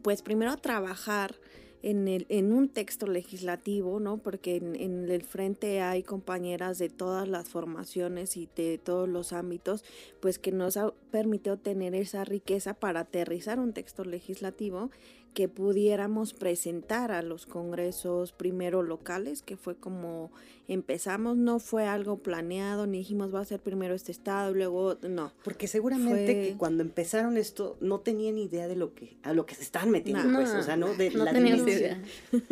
pues 0.02 0.22
primero 0.22 0.56
trabajar 0.56 1.37
en, 1.83 2.09
el, 2.09 2.27
en 2.29 2.53
un 2.53 2.68
texto 2.68 3.07
legislativo, 3.07 4.01
¿no? 4.01 4.18
Porque 4.18 4.57
en, 4.57 4.77
en, 4.77 5.11
el 5.11 5.23
frente 5.23 5.81
hay 5.81 6.03
compañeras 6.03 6.79
de 6.79 6.88
todas 6.88 7.29
las 7.29 7.49
formaciones 7.49 8.37
y 8.37 8.49
de 8.57 8.79
todos 8.79 9.09
los 9.09 9.33
ámbitos, 9.33 9.85
pues 10.21 10.38
que 10.38 10.53
nos 10.53 10.77
ha 10.77 10.92
permitido 11.11 11.57
tener 11.59 11.95
esa 11.95 12.25
riqueza 12.25 12.75
para 12.75 13.01
aterrizar 13.01 13.59
un 13.59 13.73
texto 13.73 14.05
legislativo 14.05 14.90
que 15.35 15.49
pudiéramos 15.49 16.35
presentar 16.35 17.11
a 17.12 17.23
los 17.23 17.47
congresos 17.47 18.33
primero 18.33 18.83
locales, 18.83 19.42
que 19.42 19.57
fue 19.57 19.77
como 19.77 20.31
empezamos, 20.68 21.37
no 21.37 21.59
fue 21.59 21.87
algo 21.87 22.18
planeado, 22.18 22.87
ni 22.87 22.99
dijimos 22.99 23.35
va 23.35 23.40
a 23.40 23.45
ser 23.45 23.61
primero 23.61 23.95
este 23.95 24.12
estado, 24.12 24.55
luego 24.55 24.97
no. 25.03 25.33
Porque 25.45 25.66
seguramente 25.66 26.25
Fue- 26.25 26.49
que 26.51 26.55
cuando 26.57 26.83
empezaron 26.83 27.37
esto 27.37 27.77
no 27.81 28.01
tenían 28.01 28.38
idea 28.38 28.68
de 28.68 28.77
lo 28.77 28.95
que 28.95 29.16
a 29.23 29.33
lo 29.35 29.45
que 29.45 29.55
se 29.55 29.62
estaban 29.62 29.90
metiendo, 29.90 30.23
No, 30.25 30.38
pues, 30.38 30.51
o 30.51 30.62
sea, 30.62 30.77
no 30.77 30.95
de 30.95 31.11
no 31.11 31.25
la 31.25 31.38
idea. 31.38 32.01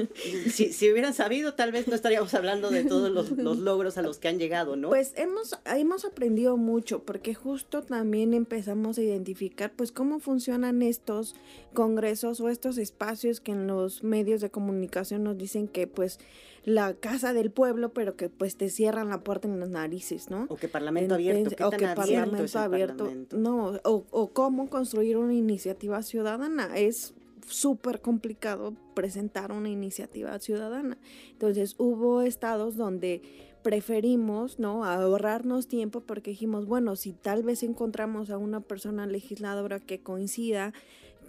Si, 0.50 0.72
si 0.72 0.90
hubieran 0.90 1.14
sabido, 1.14 1.54
tal 1.54 1.72
vez 1.72 1.86
no 1.88 1.94
estaríamos 1.94 2.34
hablando 2.34 2.70
de 2.70 2.84
todos 2.84 3.10
los, 3.10 3.30
los 3.32 3.58
logros 3.58 3.96
a 3.98 4.02
los 4.02 4.18
que 4.18 4.28
han 4.28 4.38
llegado, 4.38 4.76
¿no? 4.76 4.88
Pues 4.88 5.12
hemos, 5.16 5.58
hemos 5.64 6.04
aprendido 6.04 6.56
mucho 6.56 7.02
porque 7.04 7.34
justo 7.34 7.82
también 7.82 8.34
empezamos 8.34 8.98
a 8.98 9.02
identificar 9.02 9.72
pues 9.74 9.92
cómo 9.92 10.18
funcionan 10.20 10.82
estos 10.82 11.34
congresos 11.72 12.40
o 12.40 12.48
estos 12.48 12.69
espacios 12.78 13.40
que 13.40 13.52
en 13.52 13.66
los 13.66 14.02
medios 14.02 14.40
de 14.40 14.50
comunicación 14.50 15.24
nos 15.24 15.36
dicen 15.36 15.68
que 15.68 15.86
pues 15.86 16.18
la 16.64 16.94
casa 16.94 17.32
del 17.32 17.50
pueblo 17.50 17.92
pero 17.92 18.16
que 18.16 18.28
pues 18.28 18.56
te 18.56 18.68
cierran 18.68 19.08
la 19.08 19.22
puerta 19.24 19.48
en 19.48 19.60
las 19.60 19.70
narices, 19.70 20.30
¿no? 20.30 20.46
o 20.48 20.56
que 20.56 20.68
parlamento 20.68 21.14
abierto, 21.14 21.56
¿qué 21.56 21.64
o 21.64 21.70
tan 21.70 21.78
que 21.78 21.86
abierto 21.86 22.02
parlamento 22.02 22.44
es 22.44 22.54
el 22.54 22.60
abierto, 22.60 22.96
parlamento? 23.04 23.36
no, 23.38 23.80
o, 23.84 24.04
o 24.10 24.28
cómo 24.28 24.68
construir 24.68 25.16
una 25.16 25.34
iniciativa 25.34 26.02
ciudadana, 26.02 26.76
es 26.76 27.14
súper 27.46 28.00
complicado 28.00 28.74
presentar 28.94 29.52
una 29.52 29.68
iniciativa 29.68 30.38
ciudadana. 30.38 30.98
Entonces 31.32 31.74
hubo 31.78 32.22
estados 32.22 32.76
donde 32.76 33.22
preferimos, 33.62 34.58
¿no? 34.58 34.84
Ahorrarnos 34.84 35.66
tiempo 35.68 36.00
porque 36.00 36.30
dijimos, 36.30 36.66
bueno, 36.66 36.96
si 36.96 37.12
tal 37.12 37.42
vez 37.42 37.62
encontramos 37.62 38.30
a 38.30 38.38
una 38.38 38.60
persona 38.60 39.06
legisladora 39.06 39.80
que 39.80 40.00
coincida, 40.00 40.72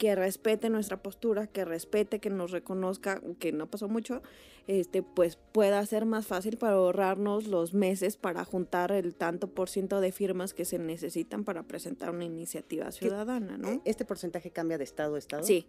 que 0.02 0.16
respete 0.16 0.72
nuestra 0.72 0.98
postura, 0.98 1.46
que 1.46 1.64
respete, 1.64 2.18
que 2.18 2.32
nos 2.32 2.50
reconozca, 2.50 3.22
que 3.38 3.52
no 3.52 3.70
pasó 3.70 3.88
mucho, 3.88 4.24
este, 4.66 5.04
pues 5.04 5.38
pueda 5.52 5.86
ser 5.86 6.08
más 6.08 6.26
fácil 6.26 6.58
para 6.58 6.74
ahorrarnos 6.74 7.46
los 7.46 7.76
meses 7.76 8.18
para 8.18 8.44
juntar 8.44 8.92
el 8.92 9.14
tanto 9.14 9.48
por 9.48 9.70
ciento 9.70 10.02
de 10.02 10.12
firmas 10.12 10.56
que 10.56 10.66
se 10.66 10.80
necesitan 10.80 11.44
para 11.44 11.62
presentar 11.62 12.10
una 12.10 12.26
iniciativa 12.26 12.92
ciudadana, 12.92 13.60
¿no? 13.60 13.80
¿Este 13.86 14.04
porcentaje 14.04 14.50
cambia 14.50 14.80
de 14.80 14.86
estado 14.86 15.14
a 15.14 15.20
estado? 15.20 15.44
Sí. 15.44 15.68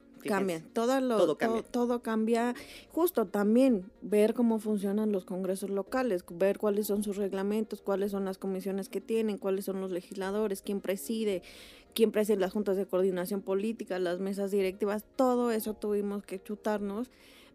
Todo, 0.72 1.00
lo, 1.00 1.16
todo, 1.18 1.36
cambia. 1.36 1.62
todo, 1.62 2.02
cambia. 2.02 2.54
Justo 2.92 3.26
también 3.26 3.90
ver 4.02 4.34
cómo 4.34 4.60
funcionan 4.60 5.10
los 5.10 5.24
congresos 5.24 5.68
locales, 5.68 6.24
ver 6.30 6.58
cuáles 6.58 6.86
son 6.86 7.02
sus 7.02 7.16
reglamentos, 7.16 7.82
cuáles 7.82 8.12
son 8.12 8.24
las 8.24 8.38
comisiones 8.38 8.88
que 8.88 9.00
tienen, 9.00 9.36
cuáles 9.36 9.64
son 9.64 9.80
los 9.80 9.90
legisladores, 9.90 10.62
quién 10.62 10.80
preside, 10.80 11.42
quién 11.94 12.12
preside 12.12 12.38
las 12.38 12.52
juntas 12.52 12.76
de 12.76 12.86
coordinación 12.86 13.42
política, 13.42 13.98
las 13.98 14.18
mesas 14.18 14.50
directivas, 14.50 15.04
todo 15.16 15.50
eso 15.50 15.74
tuvimos 15.74 16.24
que 16.24 16.42
chutarnos 16.42 17.10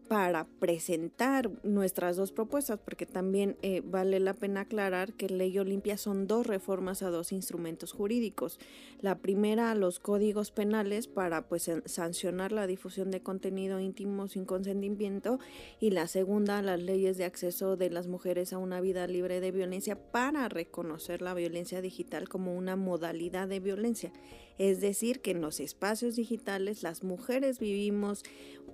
para 0.07 0.45
presentar 0.59 1.49
nuestras 1.63 2.15
dos 2.15 2.31
propuestas, 2.31 2.79
porque 2.79 3.05
también 3.05 3.57
eh, 3.61 3.81
vale 3.83 4.19
la 4.19 4.33
pena 4.33 4.61
aclarar 4.61 5.13
que 5.13 5.29
Ley 5.29 5.57
Olimpia 5.59 5.97
son 5.97 6.27
dos 6.27 6.47
reformas 6.47 7.03
a 7.03 7.09
dos 7.09 7.31
instrumentos 7.31 7.91
jurídicos. 7.91 8.59
La 9.01 9.19
primera 9.19 9.71
a 9.71 9.75
los 9.75 9.99
códigos 9.99 10.51
penales 10.51 11.07
para 11.07 11.47
pues 11.47 11.69
sancionar 11.85 12.51
la 12.51 12.67
difusión 12.67 13.11
de 13.11 13.21
contenido 13.21 13.79
íntimo 13.79 14.27
sin 14.27 14.45
consentimiento 14.45 15.39
y 15.79 15.91
la 15.91 16.07
segunda 16.07 16.59
a 16.59 16.61
las 16.61 16.81
leyes 16.81 17.17
de 17.17 17.25
acceso 17.25 17.77
de 17.77 17.89
las 17.89 18.07
mujeres 18.07 18.53
a 18.53 18.57
una 18.57 18.81
vida 18.81 19.07
libre 19.07 19.39
de 19.41 19.51
violencia 19.51 20.11
para 20.11 20.49
reconocer 20.49 21.21
la 21.21 21.33
violencia 21.33 21.81
digital 21.81 22.29
como 22.29 22.55
una 22.55 22.75
modalidad 22.75 23.47
de 23.47 23.59
violencia. 23.59 24.11
Es 24.57 24.81
decir, 24.81 25.21
que 25.21 25.31
en 25.31 25.41
los 25.41 25.59
espacios 25.59 26.15
digitales 26.15 26.83
las 26.83 27.03
mujeres 27.03 27.59
vivimos 27.59 28.23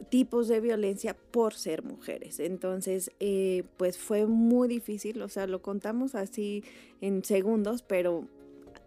tipos 0.10 0.48
de 0.48 0.60
violencia 0.60 1.16
por 1.32 1.54
ser 1.54 1.84
mujeres. 1.84 2.40
Entonces, 2.40 3.12
eh, 3.20 3.64
pues 3.78 3.98
fue 3.98 4.26
muy 4.26 4.68
difícil, 4.68 5.22
o 5.22 5.30
sea, 5.30 5.48
lo 5.48 5.62
contamos 5.62 6.16
así 6.16 6.64
en 7.02 7.24
segundos, 7.24 7.84
pero 7.84 8.28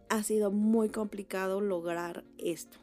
ha 0.09 0.23
sido 0.23 0.51
muy 0.51 0.89
complicado 0.89 1.61
lograr 1.61 2.25
esto. 2.39 2.79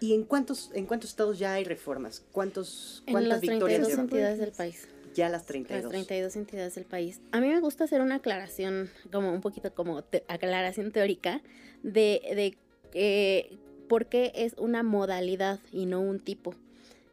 ¿Y 0.00 0.14
en 0.14 0.24
cuántos, 0.24 0.70
en 0.74 0.86
cuántos 0.86 1.10
estados 1.10 1.38
ya 1.38 1.54
hay 1.54 1.64
reformas? 1.64 2.22
¿Cuántos, 2.32 3.02
¿Cuántas 3.04 3.22
en 3.22 3.28
las 3.28 3.40
victorias 3.40 3.86
32 3.86 3.98
entidades 3.98 4.38
del 4.38 4.52
país. 4.52 4.88
Ya 5.14 5.28
las 5.28 5.46
32. 5.46 5.84
Las 5.84 5.90
32 5.92 6.36
entidades 6.36 6.74
del 6.74 6.84
país. 6.84 7.20
A 7.30 7.40
mí 7.40 7.48
me 7.48 7.60
gusta 7.60 7.84
hacer 7.84 8.00
una 8.00 8.16
aclaración, 8.16 8.90
como 9.12 9.32
un 9.32 9.40
poquito 9.40 9.72
como 9.72 10.02
aclaración 10.28 10.90
teórica, 10.90 11.40
de, 11.82 12.20
de 12.34 12.58
eh, 12.94 13.56
por 13.88 14.06
qué 14.06 14.32
es 14.34 14.54
una 14.56 14.82
modalidad 14.82 15.60
y 15.72 15.86
no 15.86 16.00
un 16.00 16.20
tipo. 16.20 16.54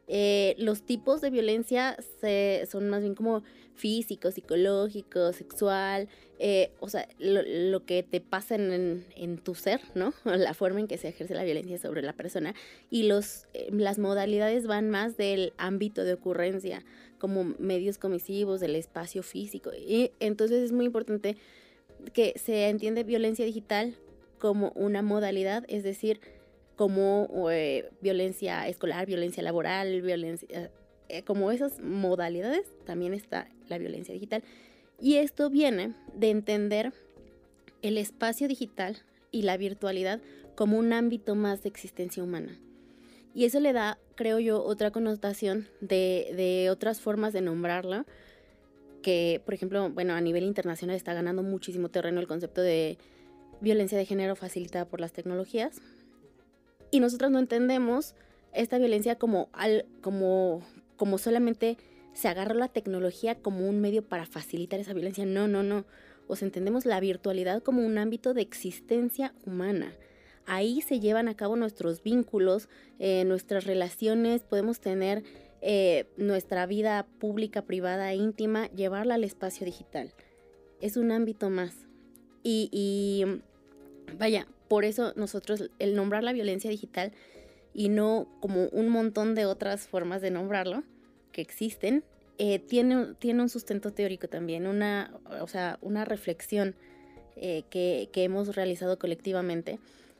Eh, 0.08 0.56
los 0.58 0.84
tipos 0.84 1.22
de 1.22 1.30
violencia 1.30 1.98
se, 2.20 2.68
son 2.70 2.90
más 2.90 3.02
bien 3.02 3.16
como 3.16 3.44
físico, 3.76 4.30
psicológico, 4.30 5.32
sexual, 5.32 6.10
eh, 6.38 6.72
o 6.80 6.90
sea, 6.90 7.08
lo, 7.18 7.86
que 7.86 8.04
te 8.04 8.20
pasa 8.20 8.56
en, 8.56 9.38
tu 9.44 9.56
ser, 9.56 9.80
¿no? 9.96 10.14
La 10.26 10.54
forma 10.54 10.82
en 10.82 10.88
que 10.88 10.98
se 10.98 11.08
ejerce 11.08 11.34
la 11.34 11.44
violencia 11.44 11.78
sobre 11.78 12.02
la 12.02 12.14
persona. 12.14 12.54
Y 12.90 13.04
los, 13.04 13.48
las 13.72 14.00
modalidades 14.00 14.68
van 14.68 14.90
más 14.90 15.18
del 15.18 15.54
ámbito 15.58 16.04
de 16.04 16.14
ocurrencia, 16.14 16.84
como 17.18 17.44
medios 17.58 17.98
comisivos, 17.98 18.60
del 18.60 18.76
espacio 18.76 19.24
físico. 19.24 19.72
Y 19.74 20.12
entonces 20.20 20.64
es 20.64 20.72
muy 20.72 20.86
importante 20.86 21.38
que 22.14 22.34
se 22.38 22.68
entiende 22.68 23.04
violencia 23.04 23.46
digital 23.46 23.96
como 24.42 24.72
una 24.72 25.04
modalidad, 25.04 25.66
es 25.68 25.84
decir, 25.84 26.20
como 26.76 27.30
eh, 27.52 27.92
violencia 28.02 28.68
escolar, 28.68 29.06
violencia 29.06 29.44
laboral, 29.44 30.02
violencia, 30.02 30.72
eh, 31.10 31.22
como 31.22 31.52
esas 31.52 31.80
modalidades, 31.80 32.66
también 32.84 33.14
está 33.14 33.48
la 33.70 33.78
violencia 33.78 34.16
digital. 34.16 34.44
Y 35.00 35.18
esto 35.18 35.52
viene 35.52 35.94
de 36.16 36.32
entender 36.32 36.92
el 37.84 38.00
espacio 38.00 38.48
digital 38.48 38.98
y 39.30 39.44
la 39.44 39.58
virtualidad 39.58 40.22
como 40.56 40.80
un 40.80 40.92
ámbito 40.92 41.36
más 41.36 41.62
de 41.62 41.70
existencia 41.70 42.24
humana. 42.24 42.58
Y 43.36 43.46
eso 43.46 43.60
le 43.60 43.74
da, 43.74 44.00
creo 44.16 44.40
yo, 44.40 44.64
otra 44.64 44.90
connotación 44.90 45.68
de, 45.82 46.34
de 46.36 46.72
otras 46.72 47.00
formas 47.00 47.32
de 47.32 47.42
nombrarlo, 47.42 48.06
que, 49.04 49.40
por 49.46 49.54
ejemplo, 49.54 49.92
bueno, 49.92 50.14
a 50.16 50.22
nivel 50.22 50.46
internacional 50.46 50.96
está 50.96 51.14
ganando 51.14 51.44
muchísimo 51.44 51.90
terreno 51.90 52.20
el 52.20 52.28
concepto 52.28 52.62
de 52.62 52.98
violencia 53.62 53.98
de 53.98 54.06
género 54.06 54.36
facilitada 54.36 54.86
por 54.86 55.00
las 55.00 55.14
tecnologías, 55.14 55.82
y 56.92 57.00
nosotros 57.00 57.32
no 57.32 57.40
entendemos 57.40 58.16
esta 58.54 58.78
violencia 58.78 59.16
como, 59.16 59.50
al, 59.54 59.86
como, 60.02 60.62
como 60.98 61.18
solamente 61.18 61.78
se 62.14 62.28
agarra 62.28 62.54
la 62.54 62.68
tecnología 62.68 63.36
como 63.36 63.68
un 63.68 63.80
medio 63.80 64.04
para 64.04 64.26
facilitar 64.26 64.80
esa 64.80 64.94
violencia. 64.94 65.26
No, 65.26 65.48
no, 65.48 65.64
no. 65.64 65.86
O 66.28 66.36
sea, 66.36 66.46
entendemos 66.46 66.86
la 66.86 67.00
virtualidad 67.00 67.64
como 67.64 67.86
un 67.86 67.98
ámbito 67.98 68.34
de 68.34 68.42
existencia 68.42 69.34
humana. 69.46 69.94
Ahí 70.46 70.82
se 70.82 71.00
llevan 71.00 71.30
a 71.30 71.36
cabo 71.36 71.56
nuestros 71.56 72.04
vínculos, 72.04 72.68
eh, 73.00 73.24
nuestras 73.26 73.66
relaciones, 73.66 74.44
podemos 74.44 74.82
tener 74.82 75.24
eh, 75.62 76.08
nuestra 76.18 76.66
vida 76.66 77.08
pública, 77.20 77.62
privada, 77.62 78.14
íntima, 78.14 78.70
llevarla 78.72 79.16
al 79.16 79.24
espacio 79.24 79.66
digital. 79.66 80.14
Es 80.82 80.98
un 80.98 81.12
ámbito 81.12 81.50
más. 81.50 81.88
Y 82.44 83.26
vaya, 84.18 84.48
por 84.68 84.86
eso 84.86 85.14
nosotros, 85.16 85.70
el 85.80 85.96
nombrar 85.96 86.24
la 86.24 86.34
violencia 86.34 86.70
digital 86.70 87.12
y 87.74 87.90
no 87.90 88.28
como 88.40 88.66
un 88.68 88.90
montón 88.90 89.36
de 89.36 89.46
otras 89.46 89.88
formas 89.88 90.22
de 90.22 90.32
nombrarlo 90.32 90.84
que 91.32 91.42
existen, 91.42 92.04
eh, 92.38 92.60
tiene, 92.60 93.14
tiene 93.20 93.42
un 93.42 93.50
sustento 93.50 93.92
teórico 93.92 94.28
también, 94.28 94.68
una, 94.68 95.14
o 95.42 95.48
sea, 95.48 95.78
una 95.82 96.06
reflexión 96.06 96.76
eh, 97.36 97.64
que, 97.70 98.10
que, 98.12 98.24
hemos 98.24 98.56
realizado 98.56 98.98
colectivamente 98.98 99.80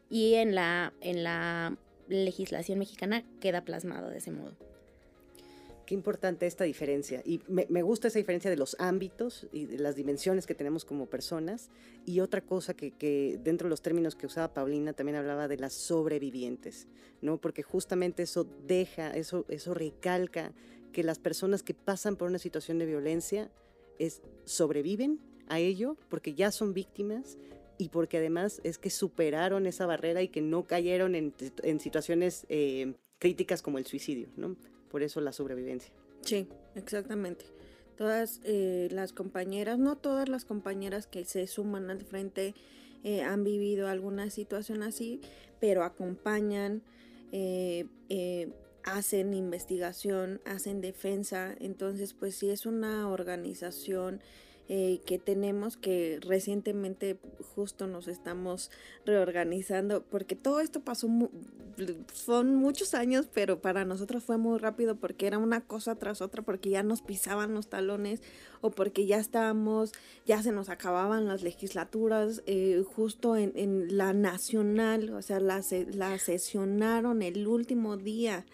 y 0.10 0.36
en 0.36 0.56
la, 0.56 0.94
en 1.02 1.24
la 1.24 1.76
legislación 2.08 2.80
mexicana 2.80 3.24
queda 3.40 3.62
plasmado 3.62 4.10
de 4.10 4.18
ese 4.18 4.32
modo. 4.32 4.54
Qué 5.92 5.96
importante 5.96 6.48
esta 6.48 6.64
diferencia. 6.64 7.22
Y 7.26 7.42
me, 7.50 7.82
gusta 7.82 8.08
esa 8.08 8.18
diferencia 8.18 8.50
de 8.50 8.56
los 8.56 8.78
ámbitos 8.80 9.48
y 9.52 9.66
de 9.66 9.78
las 9.78 9.98
dimensiones 9.98 10.48
que 10.48 10.56
tenemos 10.56 10.86
como 10.86 11.08
personas. 11.08 11.70
Y 12.06 12.22
otra 12.22 12.40
cosa 12.40 12.74
que, 12.74 13.38
dentro 13.44 13.66
de 13.66 13.72
los 13.72 13.82
términos 13.82 14.16
que 14.16 14.26
usaba 14.26 14.54
Paulina 14.54 14.94
también 14.94 15.18
hablaba 15.18 15.50
de 15.50 15.58
las 15.58 15.74
sobrevivientes, 15.74 16.88
¿no? 17.22 17.42
Porque 17.42 17.62
justamente 17.62 18.24
eso 18.24 18.48
deja, 18.66 19.12
eso, 19.12 19.44
eso 19.50 19.74
recalca 19.74 20.54
que 20.94 21.04
las 21.04 21.20
personas 21.20 21.62
que 21.62 21.74
pasan 21.74 22.16
por 22.16 22.30
una 22.30 22.40
situación 22.40 22.80
de 22.80 22.86
violencia 22.86 23.52
es, 24.00 24.22
sobreviven 24.46 25.20
a 25.50 25.60
ello 25.60 25.98
porque 26.08 26.36
ya 26.36 26.52
son 26.52 26.74
víctimas 26.74 27.38
y 27.78 27.90
porque 27.90 28.20
además 28.20 28.62
es 28.64 28.78
que 28.78 28.92
superaron 28.92 29.68
esa 29.68 29.88
barrera 29.88 30.22
y 30.22 30.30
que 30.30 30.40
no 30.40 30.64
cayeron 30.68 31.16
en, 31.16 31.34
situaciones 31.82 32.46
eh, 32.48 32.94
críticas 33.20 33.62
como 33.62 33.78
el 33.78 33.86
suicidio, 33.86 34.30
¿no? 34.38 34.56
Por 34.92 35.02
eso 35.04 35.22
la 35.22 35.32
sobrevivencia. 35.32 35.92
Sí, 36.22 36.48
exactamente. 36.76 37.46
Todas 37.98 38.42
eh, 38.44 38.90
las 38.92 39.14
compañeras, 39.14 39.80
no 39.80 39.98
todas 39.98 40.28
las 40.28 40.46
compañeras 40.46 41.08
que 41.08 41.24
se 41.24 41.48
suman 41.48 41.90
al 41.90 42.02
frente 42.02 42.54
eh, 43.04 43.22
han 43.22 43.44
vivido 43.44 43.88
alguna 43.88 44.30
situación 44.30 44.84
así, 44.84 45.22
pero 45.60 45.84
acompañan, 45.84 46.84
eh, 47.32 47.86
hacen 48.84 49.34
investigación, 49.34 50.42
hacen 50.46 50.82
defensa, 50.82 51.56
entonces 51.60 52.14
pues 52.14 52.36
sí 52.36 52.50
es 52.50 52.66
una 52.66 53.10
organización 53.10 54.22
eh, 54.74 55.02
que 55.06 55.20
tenemos 55.20 55.76
que 55.76 56.18
recientemente 56.22 57.20
justo 57.56 57.88
nos 57.88 58.08
estamos 58.08 58.72
reorganizando 59.06 60.02
porque 60.02 60.38
todo 60.38 60.62
esto 60.62 60.80
pasó 60.80 61.10
son 62.14 62.56
muchos 62.56 62.94
años 62.94 63.28
pero 63.34 63.60
para 63.60 63.84
nosotros 63.84 64.24
fue 64.24 64.38
muy 64.38 64.60
rápido 64.60 64.96
porque 64.96 65.28
era 65.28 65.40
una 65.40 65.60
cosa 65.60 65.96
tras 65.96 66.22
otra 66.22 66.42
porque 66.42 66.70
ya 66.70 66.84
nos 66.84 67.02
pisaban 67.02 67.54
los 67.54 67.68
talones 67.68 68.22
o 68.62 68.72
porque 68.72 69.06
ya 69.06 69.18
estábamos 69.18 69.92
ya 70.26 70.42
se 70.42 70.54
nos 70.54 70.70
acababan 70.70 71.28
las 71.28 71.44
legislaturas 71.44 72.42
eh, 72.46 72.82
justo 72.96 73.36
en, 73.36 73.52
en, 73.56 73.98
la 73.98 74.14
nacional 74.14 75.10
o 75.10 75.22
sea 75.22 75.42
la, 75.42 75.62
la 75.92 76.18
sesionaron 76.18 77.24
el 77.24 77.46
último 77.46 77.98
día 77.98 78.46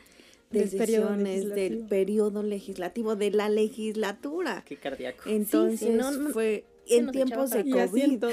decisiones 0.49 1.49
del 1.49 1.79
periodo 1.79 2.43
legislativo, 2.43 3.15
de 3.15 3.31
la 3.31 3.49
legislatura. 3.49 4.63
Qué 4.65 4.77
cardíaco. 4.77 5.23
Entonces 5.29 5.89
fue 6.33 6.65
en 6.89 7.11
tiempos, 7.11 7.49
de 7.49 7.69
COVID, 7.69 8.23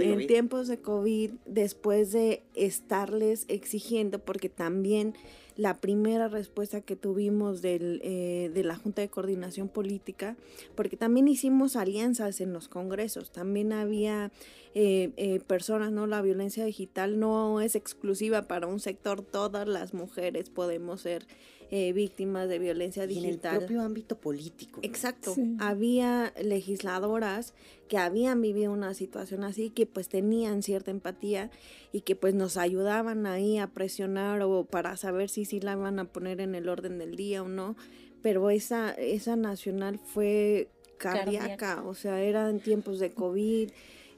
en 0.00 0.26
tiempos 0.26 0.68
de 0.68 0.78
COVID, 0.78 1.30
después 1.46 2.12
de 2.12 2.42
estarles 2.54 3.44
exigiendo, 3.48 4.20
porque 4.20 4.48
también 4.48 5.14
la 5.56 5.80
primera 5.80 6.28
respuesta 6.28 6.80
que 6.80 6.96
tuvimos 6.96 7.62
del, 7.62 8.00
eh, 8.04 8.50
de 8.52 8.64
la 8.64 8.76
Junta 8.76 9.02
de 9.02 9.08
Coordinación 9.08 9.68
Política, 9.68 10.36
porque 10.74 10.96
también 10.96 11.28
hicimos 11.28 11.76
alianzas 11.76 12.40
en 12.40 12.52
los 12.52 12.68
congresos, 12.68 13.30
también 13.30 13.72
había 13.72 14.30
eh, 14.74 15.10
eh, 15.16 15.40
personas, 15.40 15.92
¿no? 15.92 16.06
La 16.06 16.22
violencia 16.22 16.64
digital 16.64 17.20
no 17.20 17.60
es 17.60 17.74
exclusiva 17.74 18.42
para 18.42 18.66
un 18.66 18.80
sector, 18.80 19.22
todas 19.22 19.68
las 19.68 19.92
mujeres 19.92 20.48
podemos 20.48 21.02
ser 21.02 21.26
eh, 21.74 21.94
víctimas 21.94 22.50
de 22.50 22.58
violencia 22.58 23.06
digital. 23.06 23.54
en 23.54 23.54
el 23.54 23.58
propio 23.60 23.80
ámbito 23.80 24.16
político. 24.18 24.80
Exacto. 24.82 25.34
Había 25.58 26.34
legisladoras 26.42 27.54
que 27.88 27.96
habían 27.96 28.42
vivido 28.42 28.72
una 28.72 28.92
situación 28.92 29.42
así, 29.42 29.70
que 29.70 29.86
pues 29.86 30.10
tenían 30.10 30.62
cierta 30.62 30.90
empatía 30.90 31.50
y 31.90 32.02
que 32.02 32.14
pues 32.14 32.34
nos 32.34 32.58
ayudaban 32.58 33.24
ahí 33.24 33.56
a 33.56 33.68
presionar 33.68 34.42
o 34.42 34.64
para 34.64 34.98
saber 34.98 35.30
si 35.30 35.41
sí, 35.44 35.58
sí 35.58 35.60
la 35.60 35.76
van 35.76 35.98
a 35.98 36.04
poner 36.04 36.40
en 36.40 36.54
el 36.54 36.68
orden 36.68 36.98
del 36.98 37.16
día 37.16 37.42
o 37.42 37.48
no, 37.48 37.76
pero 38.22 38.50
esa, 38.50 38.92
esa 38.92 39.36
nacional 39.36 39.98
fue 39.98 40.68
cardíaca, 40.98 41.82
o 41.84 41.94
sea, 41.94 42.22
era 42.22 42.48
en 42.48 42.60
tiempos 42.60 42.98
de 42.98 43.12
COVID. 43.12 43.70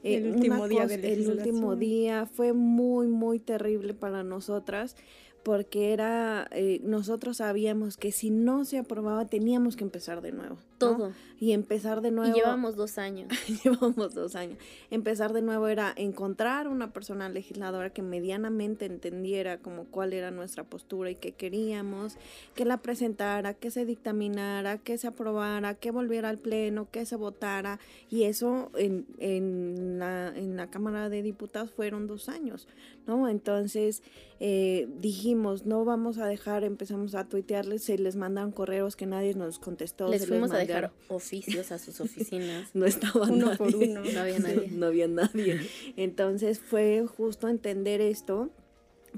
Eh, 0.03 0.15
el 0.17 0.35
último 0.35 0.67
día 0.67 0.83
El 0.83 1.29
último 1.29 1.75
día 1.75 2.27
fue 2.27 2.53
muy, 2.53 3.07
muy 3.07 3.39
terrible 3.39 3.93
para 3.93 4.23
nosotras 4.23 4.95
porque 5.43 5.93
era, 5.93 6.47
eh, 6.51 6.81
nosotros 6.83 7.37
sabíamos 7.37 7.97
que 7.97 8.11
si 8.11 8.31
no 8.31 8.65
se 8.65 8.79
aprobaba 8.79 9.27
teníamos 9.27 9.75
que 9.75 9.83
empezar 9.83 10.21
de 10.21 10.31
nuevo. 10.31 10.57
Todo. 10.77 11.13
Y 11.39 11.51
empezar 11.51 12.01
de 12.01 12.11
nuevo. 12.11 12.31
Y 12.31 12.39
llevamos 12.39 12.75
dos 12.75 12.97
años. 12.97 13.29
llevamos 13.63 14.13
dos 14.13 14.35
años. 14.35 14.57
Empezar 14.89 15.33
de 15.33 15.41
nuevo 15.41 15.67
era 15.67 15.93
encontrar 15.95 16.67
una 16.67 16.91
persona 16.91 17.29
legisladora 17.29 17.89
que 17.91 18.01
medianamente 18.01 18.85
entendiera 18.85 19.57
como 19.57 19.85
cuál 19.85 20.13
era 20.13 20.31
nuestra 20.31 20.63
postura 20.63 21.11
y 21.11 21.15
qué 21.15 21.33
queríamos, 21.33 22.17
que 22.55 22.65
la 22.65 22.77
presentara, 22.77 23.53
que 23.53 23.71
se 23.71 23.85
dictaminara, 23.85 24.77
que 24.77 24.97
se 24.97 25.07
aprobara, 25.07 25.75
que 25.75 25.91
volviera 25.91 26.29
al 26.29 26.37
pleno, 26.37 26.89
que 26.89 27.05
se 27.05 27.15
votara. 27.15 27.79
Y 28.09 28.23
eso 28.23 28.71
en, 28.77 29.05
en, 29.19 29.99
la, 29.99 30.33
en 30.35 30.55
la 30.55 30.69
Cámara 30.69 31.09
de 31.09 31.21
Diputados 31.21 31.71
fueron 31.71 32.07
dos 32.07 32.29
años, 32.29 32.67
¿no? 33.07 33.27
Entonces 33.27 34.03
eh, 34.39 34.89
dijimos, 34.99 35.65
no 35.65 35.85
vamos 35.85 36.17
a 36.17 36.27
dejar, 36.27 36.65
empezamos 36.65 37.15
a 37.15 37.23
tuitearles, 37.23 37.83
se 37.83 37.97
les 37.97 38.17
mandan 38.17 38.51
correos 38.51 38.97
que 38.97 39.05
nadie 39.05 39.33
nos 39.33 39.59
contestó. 39.59 40.09
Les 40.09 40.27
fuimos 40.27 40.51
a 40.51 40.64
dejar 40.67 40.91
oficios 41.07 41.71
a 41.71 41.77
sus 41.77 41.99
oficinas. 42.01 42.69
no 42.73 42.85
estaban 42.85 43.33
uno 43.33 43.55
por 43.57 43.75
uno, 43.75 44.01
no 44.01 44.19
había 44.19 44.39
nadie. 44.39 44.69
No 44.71 44.85
había 44.87 45.07
nadie. 45.07 45.59
Entonces 45.97 46.59
fue 46.59 47.05
justo 47.05 47.47
entender 47.47 48.01
esto, 48.01 48.49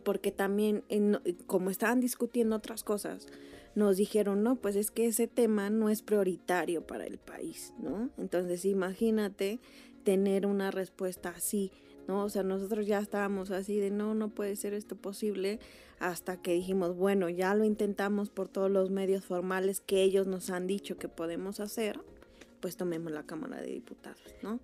porque 0.04 0.32
también, 0.32 0.84
como 1.46 1.70
estaban 1.70 2.00
discutiendo 2.00 2.56
otras 2.56 2.84
cosas, 2.84 3.28
nos 3.76 3.98
dijeron, 3.98 4.42
no, 4.42 4.56
pues 4.56 4.76
es 4.76 4.90
que 4.90 5.06
ese 5.06 5.28
tema 5.28 5.70
no 5.70 5.90
es 5.90 6.02
prioritario 6.02 6.86
para 6.86 7.06
el 7.06 7.20
país, 7.20 7.74
¿no? 7.80 8.10
Entonces 8.18 8.66
imagínate 8.66 9.60
tener 10.04 10.48
una 10.48 10.72
respuesta 10.72 11.30
así, 11.30 11.72
¿no? 12.08 12.24
O 12.24 12.30
sea, 12.30 12.42
nosotros 12.42 12.88
ya 12.88 12.98
estábamos 13.00 13.52
así 13.52 13.80
de, 13.80 13.92
no, 13.92 14.16
no 14.16 14.30
puede 14.30 14.56
ser 14.56 14.74
esto 14.74 14.96
posible, 14.96 15.60
hasta 16.00 16.38
que 16.38 16.54
dijimos, 16.54 16.96
bueno, 16.96 17.30
ya 17.30 17.56
lo 17.56 17.64
intentamos 17.64 18.30
por 18.30 18.48
todos 18.48 18.70
los 18.70 18.90
medios 18.90 19.26
formales 19.26 19.82
que 19.82 20.04
ellos 20.04 20.28
nos 20.28 20.50
han 20.50 20.68
dicho 20.68 20.98
que 20.98 21.10
podemos 21.10 21.60
hacer, 21.60 22.00
pues 22.60 22.78
tomemos 22.78 23.12
la 23.12 23.24
Cámara 23.24 23.62
de 23.62 23.68
Diputados, 23.68 24.36
¿no? 24.42 24.60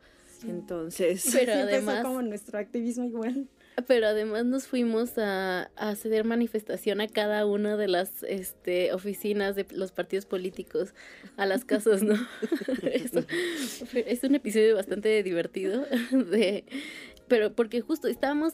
Entonces, 0.48 1.26
pero 1.34 1.54
además 1.54 2.04
como 2.04 2.22
nuestro 2.22 2.60
activismo 2.60 3.06
igual. 3.06 3.48
Pero 3.88 4.08
además 4.08 4.46
nos 4.46 4.68
fuimos 4.68 5.18
a, 5.18 5.72
a 5.76 5.90
hacer 5.90 6.26
manifestación 6.26 7.02
a 7.02 7.08
cada 7.08 7.46
una 7.46 7.76
de 7.76 7.88
las 7.88 8.22
este, 8.24 8.94
oficinas 8.94 9.56
de 9.56 9.66
los 9.72 9.92
partidos 9.92 10.26
políticos, 10.26 10.94
a 11.38 11.46
las 11.48 11.66
casas, 11.66 12.04
¿no? 12.04 12.14
es 12.84 14.24
un 14.24 14.36
episodio 14.36 14.76
bastante 14.76 15.24
divertido, 15.24 15.86
de, 16.12 16.66
pero 17.28 17.56
porque 17.56 17.82
justo 17.82 18.08
estábamos 18.08 18.54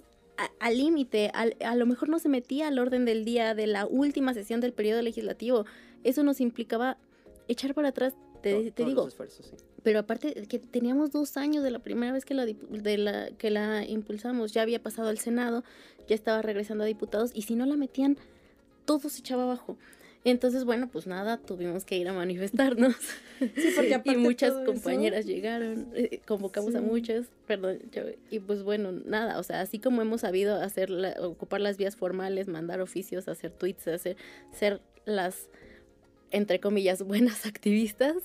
al 0.60 0.78
límite, 0.78 1.32
a 1.34 1.76
lo 1.76 1.86
mejor 1.86 2.10
no 2.10 2.20
se 2.20 2.30
metía 2.30 2.68
al 2.68 2.80
orden 2.80 3.06
del 3.06 3.26
día 3.26 3.56
de 3.56 3.68
la 3.68 3.86
última 3.86 4.34
sesión 4.34 4.62
del 4.62 4.74
periodo 4.74 5.02
legislativo. 5.02 5.66
Eso 6.04 6.24
nos 6.24 6.40
implicaba 6.42 6.98
echar 7.48 7.74
para 7.74 7.90
atrás 7.90 8.14
te, 8.42 8.72
digo. 8.86 9.10
Pero 9.84 10.00
aparte 10.00 10.34
que 10.48 10.60
teníamos 10.60 11.12
dos 11.12 11.38
años 11.38 11.64
de 11.64 11.72
la 11.72 11.80
primera 11.80 12.12
vez 12.12 12.26
que 12.26 12.34
la, 12.34 12.46
de 12.46 12.98
la, 12.98 13.30
que 13.32 13.50
la 13.50 13.86
impulsamos, 13.86 14.54
ya 14.54 14.62
había 14.62 14.82
pasado 14.82 15.10
al 15.10 15.20
Senado, 15.20 15.64
ya 16.08 16.16
estaba 16.16 16.42
regresando 16.42 16.84
a 16.84 16.88
diputados 16.88 17.32
y 17.34 17.44
si 17.44 17.56
no 17.56 17.66
la 17.66 17.76
metían, 17.76 18.18
todo 18.86 19.10
se 19.10 19.20
echaba 19.20 19.44
abajo. 19.44 19.78
Entonces, 20.26 20.66
bueno, 20.66 20.90
pues 20.92 21.08
nada, 21.08 21.38
tuvimos 21.38 21.86
que 21.86 21.98
ir 21.98 22.10
a 22.10 22.14
manifestarnos. 22.14 22.96
Sí, 23.40 23.72
porque 23.76 24.02
y 24.06 24.18
muchas 24.18 24.54
compañeras 24.66 25.26
llegaron, 25.26 25.92
eh, 25.96 26.20
convocamos 26.28 26.76
a 26.76 26.82
muchas, 26.82 27.28
perdón, 27.48 27.80
y 28.30 28.40
pues 28.40 28.64
bueno, 28.64 28.92
nada, 28.92 29.40
o 29.40 29.44
sea, 29.44 29.62
así 29.62 29.80
como 29.80 30.02
hemos 30.02 30.22
sabido 30.22 30.62
hacer 30.62 30.92
ocupar 31.22 31.62
las 31.62 31.78
vías 31.78 31.96
formales, 31.96 32.50
mandar 32.50 32.82
oficios, 32.82 33.30
hacer 33.30 33.52
tweets, 33.52 33.88
hacer 33.88 34.18
ser 34.52 34.82
las 35.06 35.50
entre 36.32 36.60
comillas, 36.60 37.02
buenas 37.04 37.46
activistas, 37.46 38.16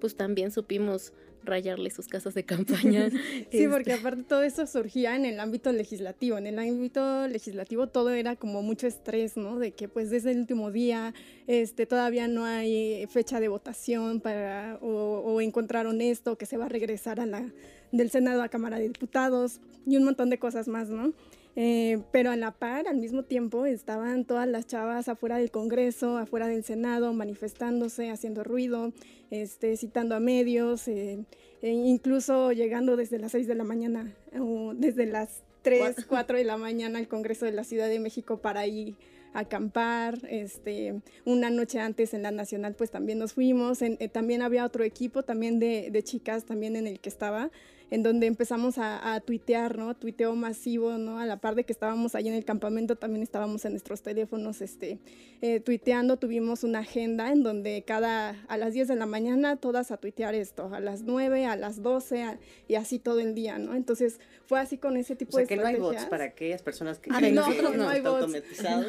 pues 0.00 0.16
también 0.16 0.50
supimos 0.50 1.12
rayarle 1.44 1.90
sus 1.90 2.08
casas 2.08 2.34
de 2.34 2.44
campaña. 2.44 3.10
sí, 3.50 3.66
porque 3.68 3.92
este 3.92 3.94
aparte 3.94 4.22
todo 4.22 4.42
eso 4.42 4.66
surgía 4.66 5.16
en 5.16 5.24
el 5.24 5.40
ámbito 5.40 5.72
legislativo. 5.72 6.38
En 6.38 6.46
el 6.46 6.58
ámbito 6.58 7.26
legislativo 7.28 7.86
todo 7.86 8.10
era 8.10 8.36
como 8.36 8.62
mucho 8.62 8.86
estrés, 8.86 9.36
¿no? 9.36 9.58
De 9.58 9.72
que 9.72 9.88
pues 9.88 10.10
desde 10.10 10.32
el 10.32 10.38
último 10.38 10.70
día 10.70 11.14
este, 11.46 11.86
todavía 11.86 12.28
no 12.28 12.44
hay 12.44 13.06
fecha 13.08 13.40
de 13.40 13.48
votación 13.48 14.20
para, 14.20 14.78
o, 14.80 15.22
o 15.24 15.40
encontraron 15.40 16.00
esto, 16.00 16.36
que 16.36 16.46
se 16.46 16.56
va 16.56 16.66
a 16.66 16.68
regresar 16.68 17.20
a 17.20 17.26
la, 17.26 17.52
del 17.92 18.10
Senado 18.10 18.42
a 18.42 18.48
Cámara 18.48 18.78
de 18.78 18.88
Diputados 18.88 19.60
y 19.86 19.96
un 19.96 20.04
montón 20.04 20.30
de 20.30 20.38
cosas 20.38 20.68
más, 20.68 20.88
¿no? 20.88 21.12
Eh, 21.56 21.98
pero 22.12 22.30
a 22.30 22.36
la 22.36 22.52
par, 22.52 22.86
al 22.86 22.98
mismo 22.98 23.24
tiempo, 23.24 23.66
estaban 23.66 24.24
todas 24.24 24.46
las 24.46 24.66
chavas 24.66 25.08
afuera 25.08 25.38
del 25.38 25.50
Congreso, 25.50 26.16
afuera 26.16 26.46
del 26.46 26.62
Senado, 26.62 27.12
manifestándose, 27.12 28.10
haciendo 28.10 28.44
ruido, 28.44 28.92
este, 29.30 29.76
citando 29.76 30.14
a 30.14 30.20
medios, 30.20 30.86
eh, 30.88 31.24
e 31.60 31.70
incluso 31.70 32.52
llegando 32.52 32.96
desde 32.96 33.18
las 33.18 33.32
6 33.32 33.48
de 33.48 33.54
la 33.54 33.64
mañana 33.64 34.14
o 34.38 34.72
desde 34.74 35.06
las 35.06 35.42
3, 35.62 36.06
4 36.06 36.36
de 36.38 36.44
la 36.44 36.56
mañana 36.56 36.98
al 36.98 37.08
Congreso 37.08 37.44
de 37.44 37.52
la 37.52 37.64
Ciudad 37.64 37.88
de 37.88 37.98
México 37.98 38.38
para 38.38 38.66
ir 38.66 38.94
a 39.34 39.40
acampar. 39.40 40.18
Este, 40.30 41.00
una 41.24 41.50
noche 41.50 41.80
antes 41.80 42.14
en 42.14 42.22
la 42.22 42.30
Nacional, 42.30 42.74
pues 42.74 42.90
también 42.90 43.18
nos 43.18 43.32
fuimos. 43.32 43.82
Eh, 43.82 44.08
también 44.12 44.42
había 44.42 44.64
otro 44.64 44.84
equipo 44.84 45.24
también 45.24 45.58
de, 45.58 45.90
de 45.90 46.02
chicas 46.02 46.44
también 46.44 46.76
en 46.76 46.86
el 46.86 47.00
que 47.00 47.08
estaba 47.08 47.50
en 47.90 48.02
donde 48.02 48.26
empezamos 48.26 48.76
a, 48.78 49.20
tuitear, 49.24 49.78
¿no? 49.78 49.94
Tuiteo 49.94 50.34
masivo, 50.34 50.98
¿no? 50.98 51.18
A 51.18 51.26
la 51.26 51.38
par 51.38 51.54
de 51.54 51.64
que 51.64 51.72
estábamos 51.72 52.14
ahí 52.14 52.28
en 52.28 52.34
el 52.34 52.44
campamento, 52.44 52.96
también 52.96 53.22
estábamos 53.22 53.64
en 53.64 53.72
nuestros 53.72 54.02
teléfonos, 54.02 54.60
este, 54.60 54.98
eh, 55.40 55.60
tuiteando, 55.60 56.18
tuvimos 56.18 56.64
una 56.64 56.80
agenda 56.80 57.32
en 57.32 57.42
donde 57.42 57.82
cada, 57.86 58.44
a 58.48 58.56
las 58.56 58.74
10 58.74 58.88
de 58.88 58.96
la 58.96 59.06
mañana, 59.06 59.56
todas 59.56 59.90
a 59.90 59.96
tuitear 59.96 60.34
esto, 60.34 60.72
a 60.72 60.80
las 60.80 61.02
9, 61.02 61.46
a 61.46 61.56
las 61.56 61.82
12, 61.82 62.38
y 62.68 62.74
así 62.74 62.98
todo 62.98 63.20
el 63.20 63.34
día, 63.34 63.58
¿no? 63.58 63.74
Entonces, 63.74 64.20
fue 64.46 64.60
así 64.60 64.78
con 64.78 64.96
ese 64.96 65.16
tipo 65.16 65.30
o 65.30 65.32
sea, 65.34 65.42
de 65.42 65.46
que 65.46 65.56
no 65.56 65.66
hay 65.66 65.76
bots 65.76 66.06
para 66.06 66.24
aquellas 66.24 66.62
personas 66.62 66.98
que 66.98 67.10
ah, 67.12 67.20
no, 67.20 67.48
no, 67.74 67.88
hay 67.88 68.00
bots. 68.00 68.32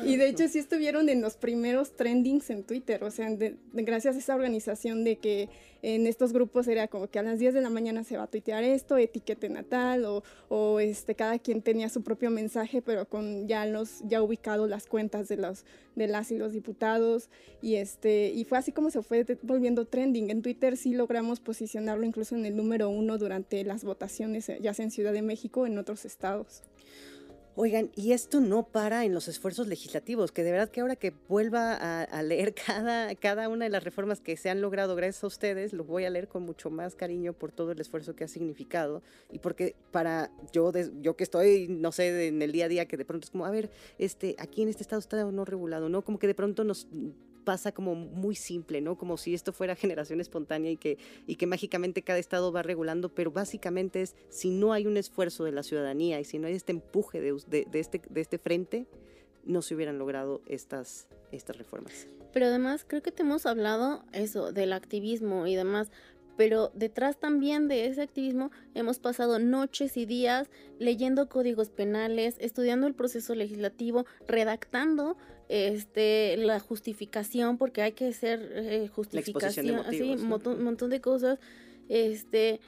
Y 0.06 0.18
de 0.18 0.30
hecho 0.30 0.48
sí 0.48 0.60
estuvieron 0.60 1.10
en 1.10 1.22
los 1.22 1.36
primeros 1.36 1.96
trendings 1.96 2.50
en 2.50 2.64
Twitter, 2.64 3.04
o 3.04 3.12
sea, 3.12 3.30
gracias 3.74 4.16
a 4.16 4.20
esa 4.20 4.36
organización 4.36 5.04
de 5.04 5.18
que 5.18 5.50
en 5.82 6.08
estos 6.08 6.34
grupos 6.34 6.68
era 6.68 6.88
como 6.88 7.08
que 7.08 7.20
a 7.20 7.24
las 7.24 7.40
10 7.40 7.54
de 7.54 7.62
la 7.62 7.70
mañana 7.70 8.04
se 8.04 8.18
va 8.18 8.24
a 8.24 8.28
tuitear 8.28 8.64
esto, 8.64 8.98
etiquete 8.98 9.50
natal 9.50 10.06
o, 10.06 10.24
o 10.50 10.80
este, 10.80 11.16
cada 11.16 11.40
quien 11.40 11.62
tenía 11.62 11.90
su 11.90 12.04
propio 12.04 12.30
mensaje, 12.32 12.82
pero 12.82 13.08
con 13.08 13.48
ya 13.48 13.66
los 13.66 14.02
ya 14.08 14.22
ubicados 14.22 14.70
las 14.70 14.86
cuentas 14.86 15.28
de 15.28 15.38
los 15.38 15.66
de 15.96 16.08
las 16.08 16.32
y 16.32 16.38
los 16.38 16.54
diputados 16.54 17.30
y 17.62 17.76
este 17.76 18.30
y 18.30 18.46
fue 18.46 18.58
así 18.58 18.72
como 18.72 18.90
se 18.90 19.02
fue 19.02 19.26
volviendo 19.42 19.86
trending. 19.86 20.30
En 20.30 20.42
Twitter 20.42 20.78
sí 20.78 20.94
logramos 20.94 21.40
posicionarlo 21.40 22.06
incluso 22.06 22.36
en 22.36 22.46
el 22.46 22.56
número 22.56 22.90
uno 22.90 23.18
durante 23.18 23.64
las 23.64 23.84
votaciones, 23.84 24.52
ya 24.62 24.74
sea 24.74 24.86
en 24.86 24.92
Ciudad 24.92 25.14
de 25.14 25.22
México 25.22 25.62
o 25.62 25.66
en 25.66 25.78
otros 25.78 26.06
estados. 26.06 26.64
Oigan, 27.62 27.92
y 27.94 28.14
esto 28.14 28.40
no 28.40 28.64
para 28.64 29.04
en 29.04 29.14
los 29.14 29.28
esfuerzos 29.28 29.68
legislativos, 29.68 30.32
que 30.32 30.46
de 30.46 30.52
verdad 30.54 30.70
que 30.70 30.80
ahora 30.80 30.96
que 30.96 31.12
vuelva 31.28 31.74
a, 31.74 32.24
leer 32.24 32.54
cada, 32.66 33.14
cada 33.16 33.50
una 33.50 33.66
de 33.66 33.70
las 33.70 33.84
reformas 33.84 34.22
que 34.22 34.38
se 34.38 34.50
han 34.50 34.62
logrado 34.62 34.96
gracias 34.96 35.26
a 35.26 35.28
ustedes, 35.28 35.74
lo 35.74 35.84
voy 35.84 36.06
a 36.06 36.10
leer 36.10 36.30
con 36.30 36.44
mucho 36.44 36.70
más 36.70 36.96
cariño 36.96 37.34
por 37.34 37.52
todo 37.52 37.74
el 37.74 37.82
esfuerzo 37.82 38.16
que 38.16 38.24
ha 38.24 38.30
significado 38.30 39.04
y 39.30 39.40
porque 39.40 39.76
para 39.92 40.32
yo, 40.54 40.72
yo 41.02 41.18
que 41.18 41.26
estoy, 41.26 41.68
no 41.68 41.92
sé, 41.92 42.30
en 42.30 42.42
el 42.42 42.54
día 42.54 42.64
a 42.64 42.70
día, 42.70 42.86
que 42.86 42.96
de 42.96 43.04
pronto 43.04 43.26
es 43.26 43.30
como, 43.30 43.46
a 43.46 43.52
ver, 43.52 43.70
este, 43.98 44.38
aquí 44.40 44.62
en 44.62 44.70
este 44.70 44.84
estado 44.84 45.02
está 45.02 45.22
no 45.26 45.44
regulado, 45.44 45.90
¿no? 45.90 46.02
Como 46.02 46.18
que 46.18 46.28
de 46.28 46.36
pronto 46.36 46.64
nos 46.64 46.88
pasa 47.50 47.72
como 47.72 47.96
muy 47.96 48.36
simple, 48.36 48.80
¿no? 48.80 48.96
Como 48.96 49.18
si 49.18 49.34
esto 49.34 49.52
fuera 49.54 49.76
generación 49.76 50.22
espontánea 50.22 50.70
y 50.70 50.78
que, 50.78 51.00
y 51.26 51.36
que 51.36 51.48
mágicamente 51.48 52.04
cada 52.04 52.20
estado 52.20 52.52
va 52.52 52.62
regulando, 52.62 53.10
pero 53.10 53.32
básicamente 53.32 54.04
es 54.04 54.16
si 54.30 54.52
no 54.52 54.72
hay 54.72 54.86
un 54.86 54.98
esfuerzo 54.98 55.46
de 55.46 55.52
la 55.52 55.64
ciudadanía 55.64 56.20
y 56.20 56.26
si 56.26 56.38
no 56.38 56.46
hay 56.46 56.54
este 56.54 56.74
empuje 56.74 57.20
de, 57.20 57.34
de, 57.48 57.80
este, 57.80 58.04
de 58.08 58.22
este 58.22 58.38
frente, 58.38 58.86
no 59.46 59.64
se 59.64 59.74
hubieran 59.74 59.98
logrado 59.98 60.44
estas, 60.46 61.08
estas 61.32 61.58
reformas. 61.58 62.08
Pero 62.34 62.46
además 62.46 62.86
creo 62.88 63.02
que 63.02 63.12
te 63.12 63.24
hemos 63.24 63.48
hablado 63.48 64.04
eso, 64.14 64.52
del 64.52 64.72
activismo 64.72 65.48
y 65.48 65.56
demás, 65.56 65.90
pero 66.38 66.70
detrás 66.76 67.20
también 67.20 67.68
de 67.68 67.88
ese 67.88 68.04
activismo 68.04 68.52
hemos 68.76 69.00
pasado 69.00 69.40
noches 69.40 69.98
y 69.98 70.06
días 70.06 70.52
leyendo 70.78 71.30
códigos 71.30 71.72
penales, 71.72 72.36
estudiando 72.40 72.86
el 72.86 72.94
proceso 72.94 73.34
legislativo, 73.34 74.06
redactando 74.28 75.18
este 75.50 76.38
la 76.38 76.60
justificación 76.60 77.58
porque 77.58 77.82
hay 77.82 77.92
que 77.92 78.08
hacer 78.08 78.52
eh, 78.54 78.88
justificación 78.88 79.76
así 79.80 80.04
un 80.04 80.28
montón, 80.64 80.90
de 80.90 81.02
cosas 81.02 81.40
este 81.90 82.62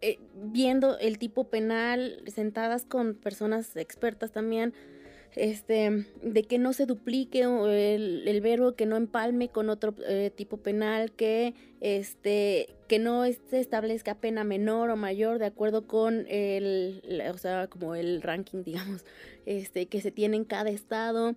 eh, 0.00 0.18
viendo 0.34 0.98
el 0.98 1.18
tipo 1.18 1.48
penal 1.48 2.22
sentadas 2.26 2.84
con 2.84 3.14
personas 3.14 3.76
expertas 3.76 4.32
también 4.32 4.74
este, 5.36 6.06
de 6.22 6.42
que 6.44 6.58
no 6.58 6.72
se 6.72 6.86
duplique 6.86 7.42
el, 7.42 8.26
el 8.26 8.40
verbo, 8.40 8.74
que 8.74 8.86
no 8.86 8.96
empalme 8.96 9.50
con 9.50 9.68
otro 9.68 9.94
eh, 10.08 10.32
tipo 10.34 10.56
penal, 10.56 11.12
que, 11.12 11.54
este, 11.80 12.74
que 12.88 12.98
no 12.98 13.24
se 13.24 13.60
establezca 13.60 14.14
pena 14.14 14.44
menor 14.44 14.88
o 14.88 14.96
mayor 14.96 15.38
de 15.38 15.44
acuerdo 15.46 15.86
con 15.86 16.24
el, 16.28 17.22
o 17.32 17.38
sea, 17.38 17.68
como 17.68 17.94
el 17.94 18.22
ranking, 18.22 18.62
digamos, 18.64 19.04
este, 19.44 19.86
que 19.86 20.00
se 20.00 20.10
tiene 20.10 20.38
en 20.38 20.44
cada 20.44 20.70
estado, 20.70 21.36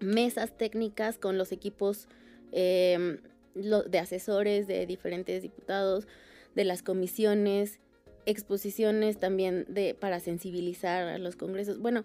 mesas 0.00 0.56
técnicas 0.56 1.18
con 1.18 1.38
los 1.38 1.52
equipos 1.52 2.08
em, 2.52 3.18
de 3.54 3.98
asesores 3.98 4.66
de 4.66 4.86
diferentes 4.86 5.42
diputados, 5.42 6.06
de 6.54 6.64
las 6.64 6.82
comisiones, 6.82 7.80
exposiciones 8.26 9.18
también 9.18 9.64
de, 9.68 9.94
para 9.94 10.20
sensibilizar 10.20 11.08
a 11.08 11.18
los 11.18 11.36
congresos. 11.36 11.78
Bueno, 11.78 12.04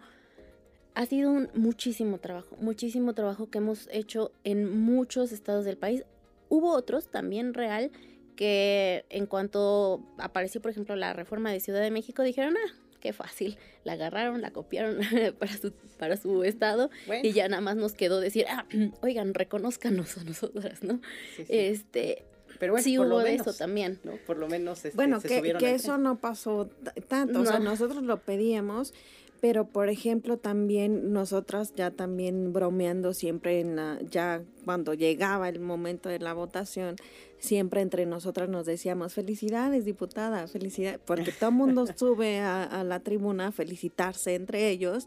ha 0.95 1.05
sido 1.05 1.31
un 1.31 1.49
muchísimo 1.53 2.19
trabajo, 2.19 2.55
muchísimo 2.59 3.13
trabajo 3.13 3.49
que 3.49 3.57
hemos 3.57 3.89
hecho 3.91 4.31
en 4.43 4.79
muchos 4.79 5.31
estados 5.31 5.65
del 5.65 5.77
país. 5.77 6.05
Hubo 6.49 6.71
otros 6.71 7.09
también 7.09 7.53
real 7.53 7.91
que 8.35 9.05
en 9.09 9.25
cuanto 9.25 10.03
apareció, 10.17 10.61
por 10.61 10.71
ejemplo, 10.71 10.95
la 10.95 11.13
reforma 11.13 11.51
de 11.51 11.59
Ciudad 11.59 11.81
de 11.81 11.91
México, 11.91 12.23
dijeron, 12.23 12.55
ah, 12.57 12.73
qué 13.03 13.11
fácil, 13.11 13.57
la 13.83 13.93
agarraron, 13.93 14.41
la 14.41 14.51
copiaron 14.51 14.97
para 15.39 15.51
su, 15.51 15.73
para 15.99 16.15
su 16.15 16.45
estado 16.45 16.89
y 17.21 17.33
ya 17.33 17.49
nada 17.49 17.61
más 17.61 17.75
nos 17.75 17.95
quedó 17.95 18.21
decir, 18.21 18.45
ah, 18.49 18.65
oigan, 19.01 19.33
reconozcanos 19.33 20.17
a 20.17 20.23
nosotras, 20.23 20.83
¿no? 20.83 21.01
Este, 21.49 22.23
pero 22.59 22.71
bueno, 22.71 22.83
sí 22.83 22.97
hubo 22.97 23.19
eso 23.19 23.53
también. 23.53 23.99
¿no? 24.05 24.13
Por 24.25 24.37
lo 24.37 24.47
menos 24.47 24.85
este, 24.85 24.95
bueno, 24.95 25.19
que, 25.19 25.41
que 25.59 25.73
eso 25.73 25.97
no 25.97 26.21
pasó 26.21 26.69
tanto, 27.09 27.41
o 27.41 27.45
sea, 27.45 27.59
nosotros 27.59 28.03
lo 28.03 28.21
pedíamos 28.21 28.93
pero 29.43 29.65
por 29.65 29.89
ejemplo 29.89 30.37
también 30.37 31.11
nosotras 31.11 31.73
ya 31.75 31.91
también 31.91 32.53
bromeando 32.53 33.13
siempre 33.13 33.59
en 33.59 33.75
la, 33.75 33.99
ya 34.09 34.41
cuando 34.63 34.93
llegaba 34.93 35.49
el 35.49 35.59
momento 35.59 36.07
de 36.07 36.19
la 36.19 36.33
votación, 36.33 36.95
siempre 37.39 37.81
entre 37.81 38.05
nosotras 38.05 38.47
nos 38.47 38.65
decíamos 38.65 39.13
felicidades 39.13 39.83
diputada, 39.83 40.47
felicidades, 40.47 41.01
porque 41.03 41.33
todo 41.33 41.49
el 41.49 41.57
mundo 41.57 41.85
sube 41.97 42.39
a, 42.39 42.63
a 42.63 42.85
la 42.85 43.01
tribuna 43.01 43.47
a 43.47 43.51
felicitarse 43.51 44.35
entre 44.35 44.69
ellos 44.69 45.05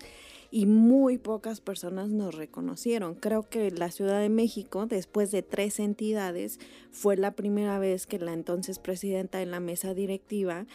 y 0.50 0.66
muy 0.66 1.16
pocas 1.16 1.62
personas 1.62 2.10
nos 2.10 2.34
reconocieron. 2.34 3.14
Creo 3.14 3.42
que 3.42 3.70
la 3.70 3.90
Ciudad 3.90 4.20
de 4.20 4.28
México, 4.28 4.84
después 4.84 5.30
de 5.30 5.42
tres 5.42 5.80
entidades, 5.80 6.60
fue 6.90 7.16
la 7.16 7.30
primera 7.30 7.78
vez 7.78 8.06
que 8.06 8.18
la 8.18 8.34
entonces 8.34 8.78
presidenta 8.80 9.40
en 9.40 9.50
la 9.50 9.60
mesa 9.60 9.94
directiva 9.94 10.66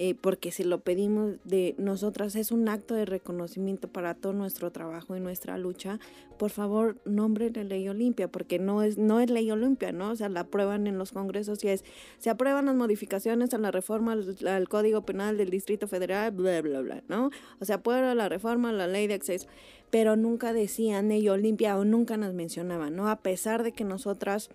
eh, 0.00 0.14
porque 0.14 0.52
si 0.52 0.62
lo 0.62 0.78
pedimos 0.78 1.38
de 1.42 1.74
nosotras 1.76 2.36
es 2.36 2.52
un 2.52 2.68
acto 2.68 2.94
de 2.94 3.04
reconocimiento 3.04 3.88
para 3.88 4.14
todo 4.14 4.32
nuestro 4.32 4.70
trabajo 4.70 5.16
y 5.16 5.20
nuestra 5.20 5.58
lucha, 5.58 5.98
por 6.38 6.50
favor, 6.50 6.96
nombre 7.04 7.50
de 7.50 7.64
ley 7.64 7.88
Olimpia, 7.88 8.28
porque 8.28 8.60
no 8.60 8.84
es, 8.84 8.96
no 8.96 9.18
es 9.18 9.28
ley 9.28 9.50
Olimpia, 9.50 9.90
¿no? 9.90 10.12
O 10.12 10.16
sea, 10.16 10.28
la 10.28 10.40
aprueban 10.40 10.86
en 10.86 10.98
los 10.98 11.10
congresos 11.10 11.64
y 11.64 11.68
es, 11.68 11.84
se 12.18 12.30
aprueban 12.30 12.66
las 12.66 12.76
modificaciones 12.76 13.52
a 13.54 13.58
la 13.58 13.72
reforma 13.72 14.12
al, 14.12 14.68
Código 14.68 15.02
Penal 15.02 15.36
del 15.36 15.50
Distrito 15.50 15.88
Federal, 15.88 16.30
bla, 16.30 16.62
bla, 16.62 16.80
bla, 16.80 17.02
¿no? 17.08 17.30
O 17.60 17.64
sea, 17.64 17.76
aprueba 17.76 18.14
la 18.14 18.28
reforma 18.28 18.70
a 18.70 18.72
la 18.72 18.86
ley 18.86 19.08
de 19.08 19.14
acceso, 19.14 19.48
pero 19.90 20.14
nunca 20.14 20.52
decían 20.52 21.08
ley 21.08 21.28
Olimpia 21.28 21.76
o 21.76 21.84
nunca 21.84 22.16
nos 22.16 22.34
mencionaban, 22.34 22.94
¿no? 22.94 23.08
A 23.08 23.16
pesar 23.16 23.64
de 23.64 23.72
que 23.72 23.82
nosotras... 23.82 24.50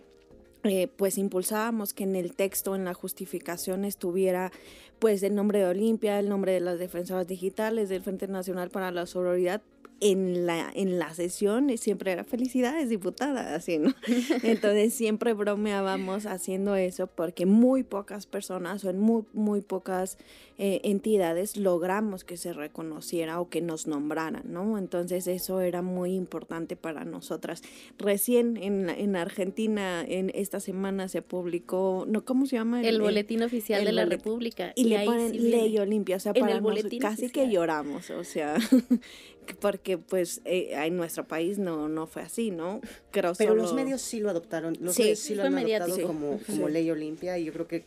Eh, 0.64 0.88
pues 0.96 1.18
impulsábamos 1.18 1.94
que 1.94 2.06
en 2.06 2.16
el 2.16 2.36
texto, 2.36 2.76
en 2.76 2.86
la 2.86 2.94
justificación 2.94 3.84
estuviera 3.84 4.52
pues 5.00 5.22
el 5.24 5.36
nombre 5.36 5.60
de 5.60 5.66
Olimpia, 5.66 6.20
el 6.20 6.30
nombre 6.30 6.54
de 6.54 6.62
las 6.62 6.80
defensoras 6.80 7.28
digitales, 7.28 7.90
del 7.90 8.02
Frente 8.02 8.30
Nacional 8.30 8.70
para 8.70 8.90
la 8.92 9.06
Sororidad, 9.06 9.62
en 10.04 10.46
la, 10.46 10.70
en 10.76 11.00
la 11.00 11.14
sesión 11.14 11.76
siempre 11.78 12.12
era 12.12 12.26
felicidades, 12.26 12.90
diputada, 12.90 13.56
así, 13.56 13.78
¿no? 13.78 13.94
Entonces 14.44 14.94
siempre 14.94 15.34
bromeábamos 15.34 16.26
haciendo 16.26 16.76
eso 16.76 17.08
porque 17.08 17.46
muy 17.46 17.84
pocas 17.84 18.26
personas 18.26 18.84
o 18.84 18.90
en 18.90 19.00
muy, 19.00 19.24
muy 19.32 19.62
pocas 19.62 20.18
eh, 20.60 20.82
entidades 20.84 21.58
logramos 21.58 22.24
que 22.24 22.38
se 22.38 22.54
reconociera 22.54 23.40
o 23.40 23.50
que 23.50 23.62
nos 23.62 23.88
nombraran, 23.88 24.44
¿no? 24.46 24.78
Entonces 24.78 25.26
eso 25.26 25.62
era 25.62 25.82
muy 25.82 26.14
importante 26.14 26.76
para 26.76 27.06
nosotras. 27.06 27.64
Recién 27.98 28.58
en, 28.58 28.90
en 28.90 29.16
Argentina, 29.16 30.04
en 30.08 30.32
esta 30.36 30.60
semana 30.60 31.08
se 31.08 31.22
publicó, 31.22 32.06
¿no? 32.08 32.24
¿Cómo 32.24 32.46
se 32.46 32.58
llama? 32.58 32.84
El, 32.84 33.02
boletín 33.02 33.42
oficial 33.42 33.84
de 33.84 33.94
la 33.94 34.06
República. 34.06 34.74
Y, 34.76 34.84
le 34.84 35.06
ponen 35.06 35.50
ley 35.50 35.78
Olimpia, 35.80 36.18
o 36.18 36.20
sea, 36.20 36.34
para 36.34 36.60
nosotros 36.60 36.94
casi 37.00 37.30
que 37.30 37.50
lloramos, 37.50 38.10
o 38.12 38.24
sea, 38.24 38.56
porque 39.60 39.98
pues 39.98 40.42
eh, 40.46 40.70
en 40.74 40.98
nuestro 40.98 41.28
país 41.28 41.58
no, 41.58 41.88
no 41.90 42.08
fue 42.08 42.22
así, 42.22 42.52
¿no? 42.52 42.82
Creo 43.12 43.34
Pero 43.38 43.56
los 43.56 43.74
medios 43.74 44.02
sí 44.02 44.20
lo 44.20 44.30
adoptaron, 44.30 44.78
los 44.80 44.96
sí, 44.96 45.04
medios 45.04 45.20
sí 45.20 45.36
lo 45.36 45.44
han 45.44 45.58
adoptado 45.58 46.08
como, 46.08 46.40
como 46.46 46.70
ley 46.70 46.90
Olimpia 46.90 47.38
y 47.38 47.46
yo 47.46 47.54
creo 47.54 47.68
que 47.68 47.86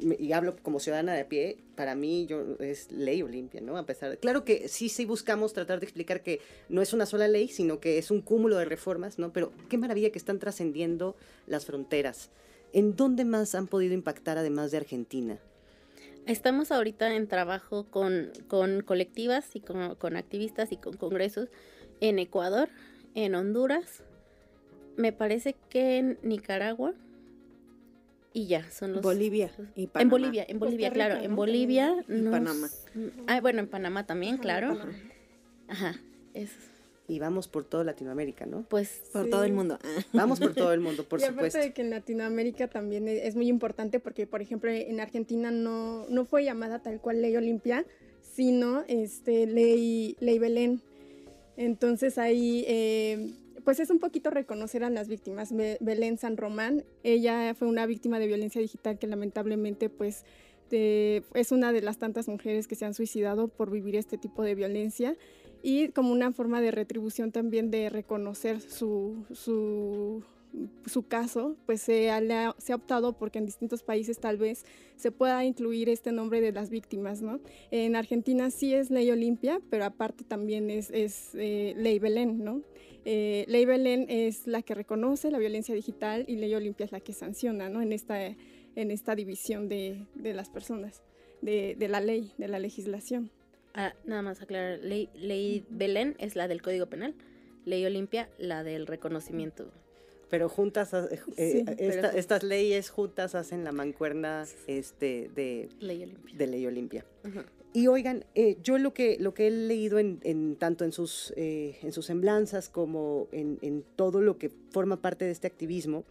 y 0.00 0.32
hablo 0.32 0.56
como 0.62 0.80
ciudadana 0.80 1.14
de 1.14 1.24
pie, 1.24 1.58
para 1.74 1.94
mí 1.94 2.26
yo, 2.26 2.56
es 2.60 2.90
ley 2.92 3.22
Olimpia, 3.22 3.60
¿no? 3.60 3.76
A 3.76 3.84
pesar 3.84 4.10
de, 4.10 4.16
claro 4.16 4.44
que 4.44 4.68
sí, 4.68 4.88
sí 4.88 5.04
buscamos 5.04 5.52
tratar 5.52 5.80
de 5.80 5.86
explicar 5.86 6.22
que 6.22 6.40
no 6.68 6.82
es 6.82 6.92
una 6.92 7.06
sola 7.06 7.28
ley, 7.28 7.48
sino 7.48 7.80
que 7.80 7.98
es 7.98 8.10
un 8.10 8.20
cúmulo 8.20 8.56
de 8.56 8.64
reformas, 8.64 9.18
¿no? 9.18 9.32
Pero 9.32 9.52
qué 9.68 9.78
maravilla 9.78 10.10
que 10.10 10.18
están 10.18 10.38
trascendiendo 10.38 11.16
las 11.46 11.66
fronteras. 11.66 12.30
¿En 12.72 12.96
dónde 12.96 13.24
más 13.24 13.54
han 13.54 13.66
podido 13.66 13.94
impactar 13.94 14.38
además 14.38 14.70
de 14.70 14.76
Argentina? 14.76 15.38
Estamos 16.28 16.70
ahorita 16.70 17.14
en 17.14 17.26
trabajo 17.26 17.86
con, 17.90 18.30
con 18.48 18.82
colectivas 18.82 19.56
y 19.56 19.60
con, 19.60 19.94
con, 19.94 20.14
activistas 20.14 20.72
y 20.72 20.76
con 20.76 20.94
congresos 20.96 21.48
en 22.00 22.18
Ecuador, 22.18 22.68
en 23.14 23.34
Honduras, 23.34 24.04
me 24.98 25.12
parece 25.12 25.56
que 25.70 25.96
en 25.96 26.18
Nicaragua 26.22 26.92
y 28.34 28.46
ya, 28.46 28.70
son 28.70 28.92
los... 28.92 29.02
Bolivia 29.02 29.50
y 29.74 29.86
Panamá. 29.86 30.02
En 30.02 30.10
Bolivia, 30.10 30.46
en 30.46 30.58
Bolivia, 30.58 30.92
claro, 30.92 31.16
en 31.16 31.34
Bolivia... 31.34 32.04
Y 32.06 32.22
Panamá. 32.24 32.68
Ah, 33.26 33.40
bueno, 33.40 33.60
en 33.60 33.68
Panamá 33.68 34.04
también, 34.04 34.36
claro. 34.36 34.78
Ajá, 35.66 35.94
eso 36.34 36.77
y 37.08 37.18
vamos 37.18 37.48
por 37.48 37.64
toda 37.64 37.84
Latinoamérica, 37.84 38.44
¿no? 38.44 38.64
Pues 38.68 39.02
por 39.12 39.28
todo 39.30 39.42
el 39.44 39.54
mundo. 39.54 39.78
Vamos 40.12 40.38
por 40.38 40.54
todo 40.54 40.74
el 40.74 40.80
mundo, 40.80 41.04
por 41.04 41.20
y 41.20 41.24
supuesto. 41.24 41.58
de 41.58 41.72
que 41.72 41.80
en 41.80 41.88
Latinoamérica 41.90 42.68
también 42.68 43.08
es 43.08 43.34
muy 43.34 43.48
importante 43.48 43.98
porque, 43.98 44.26
por 44.26 44.42
ejemplo, 44.42 44.70
en 44.70 45.00
Argentina 45.00 45.50
no, 45.50 46.06
no 46.10 46.26
fue 46.26 46.44
llamada 46.44 46.80
tal 46.80 47.00
cual 47.00 47.22
ley 47.22 47.34
Olimpia, 47.34 47.86
sino 48.20 48.84
este, 48.88 49.46
ley, 49.46 50.16
ley 50.20 50.38
Belén. 50.38 50.82
Entonces 51.56 52.18
ahí, 52.18 52.64
eh, 52.68 53.32
pues 53.64 53.80
es 53.80 53.88
un 53.88 54.00
poquito 54.00 54.28
reconocer 54.28 54.84
a 54.84 54.90
las 54.90 55.08
víctimas. 55.08 55.54
Belén 55.80 56.18
San 56.18 56.36
Román, 56.36 56.84
ella 57.04 57.54
fue 57.54 57.68
una 57.68 57.86
víctima 57.86 58.18
de 58.18 58.26
violencia 58.26 58.60
digital 58.60 58.98
que 58.98 59.06
lamentablemente 59.06 59.88
pues 59.88 60.24
es 60.70 61.52
una 61.52 61.72
de 61.72 61.80
las 61.80 61.98
tantas 61.98 62.28
mujeres 62.28 62.68
que 62.68 62.74
se 62.74 62.84
han 62.84 62.92
suicidado 62.92 63.48
por 63.48 63.70
vivir 63.70 63.96
este 63.96 64.18
tipo 64.18 64.42
de 64.42 64.54
violencia 64.54 65.16
y 65.62 65.88
como 65.88 66.12
una 66.12 66.32
forma 66.32 66.60
de 66.60 66.70
retribución 66.70 67.32
también 67.32 67.70
de 67.70 67.90
reconocer 67.90 68.60
su, 68.60 69.24
su, 69.32 70.22
su 70.86 71.06
caso, 71.06 71.56
pues 71.66 71.80
se 71.82 72.10
ha, 72.10 72.20
se 72.58 72.72
ha, 72.72 72.76
optado 72.76 73.12
porque 73.14 73.38
en 73.38 73.46
distintos 73.46 73.82
países 73.82 74.18
tal 74.18 74.38
vez 74.38 74.64
se 74.96 75.10
pueda 75.10 75.44
incluir 75.44 75.88
este 75.88 76.12
nombre 76.12 76.40
de 76.40 76.52
las 76.52 76.70
víctimas, 76.70 77.22
¿no? 77.22 77.40
En 77.70 77.96
Argentina 77.96 78.50
sí 78.50 78.74
es 78.74 78.90
ley 78.90 79.10
Olimpia, 79.10 79.60
pero 79.70 79.84
aparte 79.84 80.24
también 80.24 80.70
es, 80.70 80.90
es 80.90 81.30
eh, 81.34 81.74
ley 81.76 81.98
Belén, 81.98 82.44
¿no? 82.44 82.62
Eh, 83.04 83.44
ley 83.48 83.64
Belén 83.64 84.06
es 84.08 84.46
la 84.46 84.62
que 84.62 84.74
reconoce 84.74 85.30
la 85.30 85.38
violencia 85.38 85.74
digital 85.74 86.24
y 86.28 86.36
ley 86.36 86.54
Olimpia 86.54 86.84
es 86.84 86.92
la 86.92 87.00
que 87.00 87.12
sanciona, 87.12 87.68
¿no? 87.68 87.82
En 87.82 87.92
esta, 87.92 88.24
en 88.24 88.90
esta 88.90 89.14
división 89.14 89.68
de, 89.68 90.06
de 90.14 90.34
las 90.34 90.50
personas, 90.50 91.02
de, 91.42 91.74
de 91.76 91.88
la 91.88 92.00
ley, 92.00 92.32
de 92.38 92.48
la 92.48 92.58
legislación. 92.58 93.30
Ah, 93.80 93.94
nada 94.04 94.22
más 94.22 94.42
aclarar, 94.42 94.80
ley, 94.80 95.08
ley 95.14 95.64
Belén 95.70 96.16
es 96.18 96.34
la 96.34 96.48
del 96.48 96.60
Código 96.62 96.86
Penal, 96.86 97.14
ley 97.64 97.86
Olimpia 97.86 98.28
la 98.36 98.64
del 98.64 98.88
reconocimiento. 98.88 99.70
Pero 100.28 100.48
juntas, 100.48 100.92
eh, 100.92 101.20
eh, 101.36 102.12
estas 102.16 102.42
leyes 102.42 102.90
juntas 102.90 103.36
hacen 103.36 103.62
la 103.62 103.70
mancuerna 103.70 104.44
este, 104.66 105.30
de 105.32 105.68
Ley 105.78 106.02
Olimpia. 106.02 106.36
De 106.36 106.46
ley 106.48 106.66
Olimpia. 106.66 107.06
Y 107.72 107.86
oigan, 107.86 108.24
eh, 108.34 108.58
yo 108.64 108.78
lo 108.78 108.92
que, 108.92 109.16
lo 109.20 109.32
que 109.32 109.46
he 109.46 109.50
leído 109.52 110.00
en, 110.00 110.56
tanto 110.56 110.84
en 110.84 110.90
sus, 110.90 111.32
en 111.36 111.92
sus 111.92 112.06
semblanzas 112.06 112.68
como 112.68 113.28
en, 113.30 113.84
todo 113.94 114.20
lo 114.20 114.38
que 114.38 114.50
forma 114.70 115.00
parte 115.00 115.24
de 115.24 115.30
este 115.30 115.46
activismo, 115.46 116.04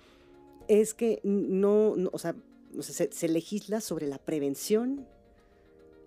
es 0.70 0.94
que 0.94 1.20
no, 1.24 1.96
o 2.14 2.18
sea, 2.18 2.34
se, 2.80 3.28
legisla 3.28 3.82
sobre 3.82 4.08
la 4.08 4.20
prevención 4.20 5.06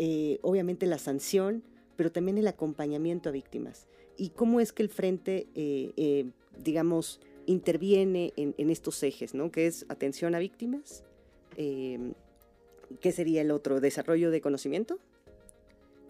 eh, 0.02 0.38
obviamente 0.40 0.86
la 0.86 0.96
sanción, 0.96 1.62
pero 1.96 2.10
también 2.10 2.38
el 2.38 2.48
acompañamiento 2.48 3.28
a 3.28 3.32
víctimas. 3.32 3.86
Y 4.16 4.30
cómo 4.30 4.58
es 4.58 4.72
que 4.72 4.82
el 4.82 4.88
frente, 4.88 5.46
eh, 5.54 5.92
eh, 5.98 6.24
digamos, 6.56 7.20
interviene 7.44 8.32
en, 8.36 8.70
estos 8.70 9.02
ejes, 9.02 9.34
¿no? 9.34 9.52
Que 9.52 9.66
es 9.66 9.84
atención 9.90 10.34
a 10.34 10.38
víctimas, 10.38 11.04
¿qué 11.54 13.12
sería 13.12 13.42
el 13.42 13.50
otro? 13.50 13.80
Desarrollo 13.80 14.30
de 14.30 14.40
conocimiento. 14.40 14.98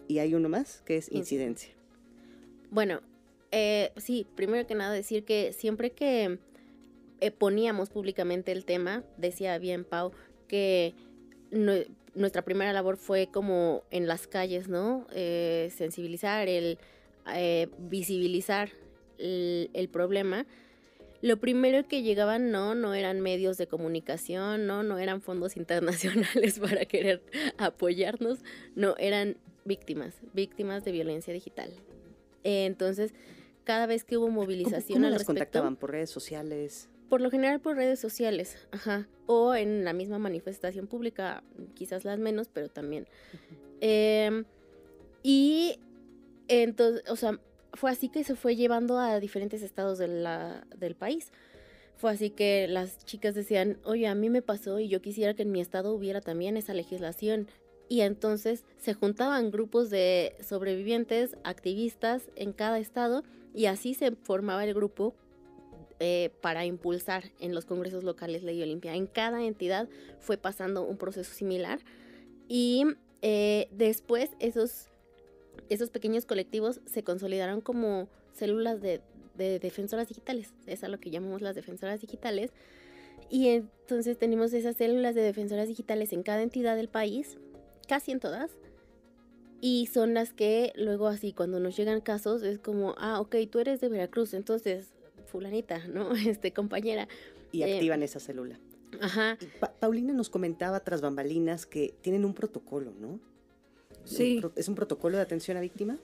Y 0.07 0.19
hay 0.19 0.35
uno 0.35 0.47
más, 0.47 0.83
que 0.85 0.95
es 0.95 1.11
incidencia. 1.11 1.73
Bueno, 2.69 3.01
sí, 3.97 4.25
primero 4.35 4.65
que 4.67 4.75
nada 4.75 4.93
decir 4.93 5.25
que 5.25 5.51
siempre 5.51 5.91
que 5.91 6.37
poníamos 7.37 7.89
públicamente 7.89 8.53
el 8.53 8.63
tema, 8.63 9.03
decía 9.17 9.57
bien 9.57 9.83
Pau, 9.83 10.13
que 10.47 10.93
nuestra 12.13 12.41
primera 12.41 12.73
labor 12.73 12.97
fue 12.97 13.27
como 13.27 13.83
en 13.91 14.07
las 14.07 14.27
calles, 14.27 14.67
¿no? 14.67 15.07
Eh, 15.13 15.71
sensibilizar, 15.75 16.47
el 16.47 16.77
visibilizar 17.77 18.71
el, 19.17 19.89
problema. 19.91 20.45
Lo 21.21 21.37
primero 21.37 21.87
que 21.87 22.01
llegaban 22.01 22.51
no, 22.51 22.73
no 22.73 22.93
eran 22.93 23.21
medios 23.21 23.57
de 23.57 23.67
comunicación, 23.67 24.65
no, 24.65 24.83
no 24.83 24.97
eran 24.97 25.21
fondos 25.21 25.55
internacionales 25.57 26.59
para 26.59 26.85
querer 26.85 27.21
apoyarnos, 27.57 28.39
no, 28.75 28.95
eran 28.97 29.37
víctimas, 29.65 30.15
víctimas 30.33 30.83
de 30.83 30.91
violencia 30.91 31.33
digital. 31.33 31.71
entonces, 32.43 33.13
cada 33.63 33.85
vez 33.85 34.03
que 34.03 34.17
hubo 34.17 34.29
movilización 34.29 34.97
¿Cómo, 34.97 35.05
cómo 35.05 35.09
las 35.09 35.23
contactaban 35.23 35.75
por 35.75 35.91
redes 35.91 36.09
sociales? 36.09 36.89
Por 37.11 37.19
lo 37.19 37.29
general 37.29 37.59
por 37.59 37.75
redes 37.75 37.99
sociales, 37.99 38.55
ajá, 38.71 39.05
o 39.25 39.53
en 39.53 39.83
la 39.83 39.91
misma 39.91 40.17
manifestación 40.17 40.87
pública, 40.87 41.43
quizás 41.73 42.05
las 42.05 42.17
menos, 42.19 42.47
pero 42.47 42.69
también. 42.69 43.05
Em, 43.81 44.45
y 45.21 45.77
entonces, 46.47 47.03
o 47.09 47.17
sea, 47.17 47.37
fue 47.73 47.91
así 47.91 48.07
que 48.07 48.23
se 48.23 48.35
fue 48.35 48.55
llevando 48.55 48.97
a 48.97 49.19
diferentes 49.19 49.61
estados 49.61 49.97
de 49.97 50.07
la, 50.07 50.65
del 50.77 50.95
país. 50.95 51.33
Fue 51.97 52.11
así 52.11 52.29
que 52.29 52.69
las 52.69 53.03
chicas 53.03 53.35
decían, 53.35 53.77
oye, 53.83 54.07
a 54.07 54.15
mí 54.15 54.29
me 54.29 54.41
pasó 54.41 54.79
y 54.79 54.87
yo 54.87 55.01
quisiera 55.01 55.33
que 55.33 55.43
en 55.43 55.51
mi 55.51 55.59
estado 55.59 55.93
hubiera 55.93 56.21
también 56.21 56.55
esa 56.55 56.73
legislación. 56.73 57.49
Y 57.89 58.03
entonces 58.03 58.63
se 58.77 58.93
juntaban 58.93 59.51
grupos 59.51 59.89
de 59.89 60.37
sobrevivientes, 60.39 61.35
activistas 61.43 62.29
en 62.37 62.53
cada 62.53 62.79
estado 62.79 63.25
y 63.53 63.65
así 63.65 63.95
se 63.95 64.11
formaba 64.11 64.63
el 64.63 64.73
grupo 64.73 65.13
eh, 66.03 66.31
para 66.41 66.65
impulsar 66.65 67.31
en 67.39 67.53
los 67.53 67.65
congresos 67.65 68.03
locales 68.03 68.43
Ley 68.43 68.61
Olimpia. 68.61 68.95
En 68.95 69.07
cada 69.07 69.43
entidad 69.45 69.87
fue 70.19 70.37
pasando 70.37 70.83
un 70.83 70.97
proceso 70.97 71.33
similar 71.33 71.79
y 72.47 72.83
eh, 73.21 73.67
después 73.71 74.31
esos, 74.39 74.87
esos 75.69 75.89
pequeños 75.89 76.25
colectivos 76.25 76.81
se 76.85 77.03
consolidaron 77.03 77.61
como 77.61 78.09
células 78.33 78.81
de, 78.81 79.01
de 79.35 79.59
defensoras 79.59 80.07
digitales. 80.07 80.53
Es 80.65 80.83
a 80.83 80.87
lo 80.87 80.99
que 80.99 81.11
llamamos 81.11 81.41
las 81.41 81.55
defensoras 81.55 82.01
digitales. 82.01 82.51
Y 83.29 83.49
entonces 83.49 84.17
tenemos 84.17 84.51
esas 84.53 84.75
células 84.75 85.15
de 85.15 85.21
defensoras 85.21 85.67
digitales 85.67 86.11
en 86.11 86.23
cada 86.23 86.41
entidad 86.41 86.75
del 86.75 86.89
país, 86.89 87.37
casi 87.87 88.11
en 88.11 88.19
todas, 88.19 88.51
y 89.61 89.87
son 89.93 90.15
las 90.15 90.33
que 90.33 90.73
luego 90.75 91.07
así, 91.07 91.33
cuando 91.33 91.59
nos 91.59 91.77
llegan 91.77 92.01
casos, 92.01 92.41
es 92.41 92.57
como, 92.57 92.95
ah, 92.97 93.21
ok, 93.21 93.35
tú 93.49 93.59
eres 93.59 93.79
de 93.79 93.89
Veracruz, 93.89 94.33
entonces, 94.33 94.87
fulanita, 95.31 95.87
¿no? 95.87 96.11
Este, 96.27 96.53
compañera. 96.53 97.07
Y 97.51 97.63
eh, 97.63 97.75
activan 97.75 98.03
esa 98.03 98.19
célula. 98.19 98.59
Ajá. 98.99 99.37
Paulina 99.79 100.13
nos 100.13 100.29
comentaba 100.29 100.81
tras 100.81 101.01
bambalinas 101.01 101.65
que 101.65 101.93
tienen 102.01 102.25
un 102.25 102.33
protocolo, 102.33 102.93
¿no? 102.99 103.19
Sí. 104.03 104.41
¿Es 104.55 104.67
un 104.67 104.75
protocolo 104.75 105.17
de 105.17 105.23
atención 105.23 105.57
a 105.57 105.61
víctima? 105.61 105.97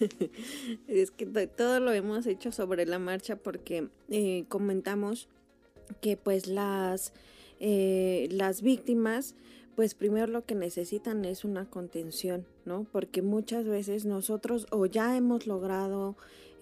es 0.88 1.10
que 1.10 1.26
todo 1.46 1.80
lo 1.80 1.92
hemos 1.92 2.26
hecho 2.26 2.52
sobre 2.52 2.86
la 2.86 2.98
marcha 2.98 3.36
porque 3.36 3.88
eh, 4.10 4.44
comentamos 4.48 5.28
que 6.00 6.16
pues 6.16 6.46
las, 6.46 7.12
eh, 7.60 8.28
las 8.30 8.62
víctimas 8.62 9.34
pues 9.74 9.94
primero 9.94 10.26
lo 10.26 10.44
que 10.44 10.54
necesitan 10.54 11.24
es 11.24 11.44
una 11.44 11.68
contención, 11.68 12.46
¿no? 12.64 12.86
Porque 12.92 13.22
muchas 13.22 13.66
veces 13.66 14.04
nosotros 14.04 14.66
o 14.70 14.86
ya 14.86 15.16
hemos 15.16 15.46
logrado 15.46 16.16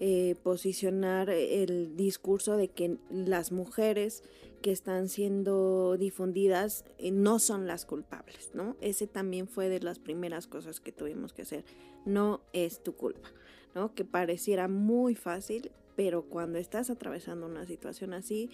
eh, 0.05 0.35
posicionar 0.43 1.29
el 1.29 1.95
discurso 1.95 2.57
de 2.57 2.67
que 2.67 2.97
las 3.09 3.53
mujeres 3.53 4.21
que 4.61 4.73
están 4.73 5.07
siendo 5.07 5.95
difundidas 5.95 6.83
eh, 6.97 7.09
no 7.11 7.39
son 7.39 7.67
las 7.67 7.85
culpables, 7.85 8.51
¿no? 8.53 8.75
Ese 8.81 9.07
también 9.07 9.47
fue 9.47 9.69
de 9.69 9.79
las 9.79 9.99
primeras 9.99 10.45
cosas 10.45 10.81
que 10.81 10.91
tuvimos 10.91 11.31
que 11.31 11.43
hacer. 11.43 11.63
No 12.03 12.41
es 12.51 12.83
tu 12.83 12.97
culpa, 12.97 13.31
¿no? 13.75 13.95
Que 13.95 14.03
pareciera 14.03 14.67
muy 14.67 15.15
fácil, 15.15 15.71
pero 15.95 16.23
cuando 16.23 16.57
estás 16.57 16.89
atravesando 16.89 17.45
una 17.45 17.65
situación 17.65 18.13
así, 18.13 18.49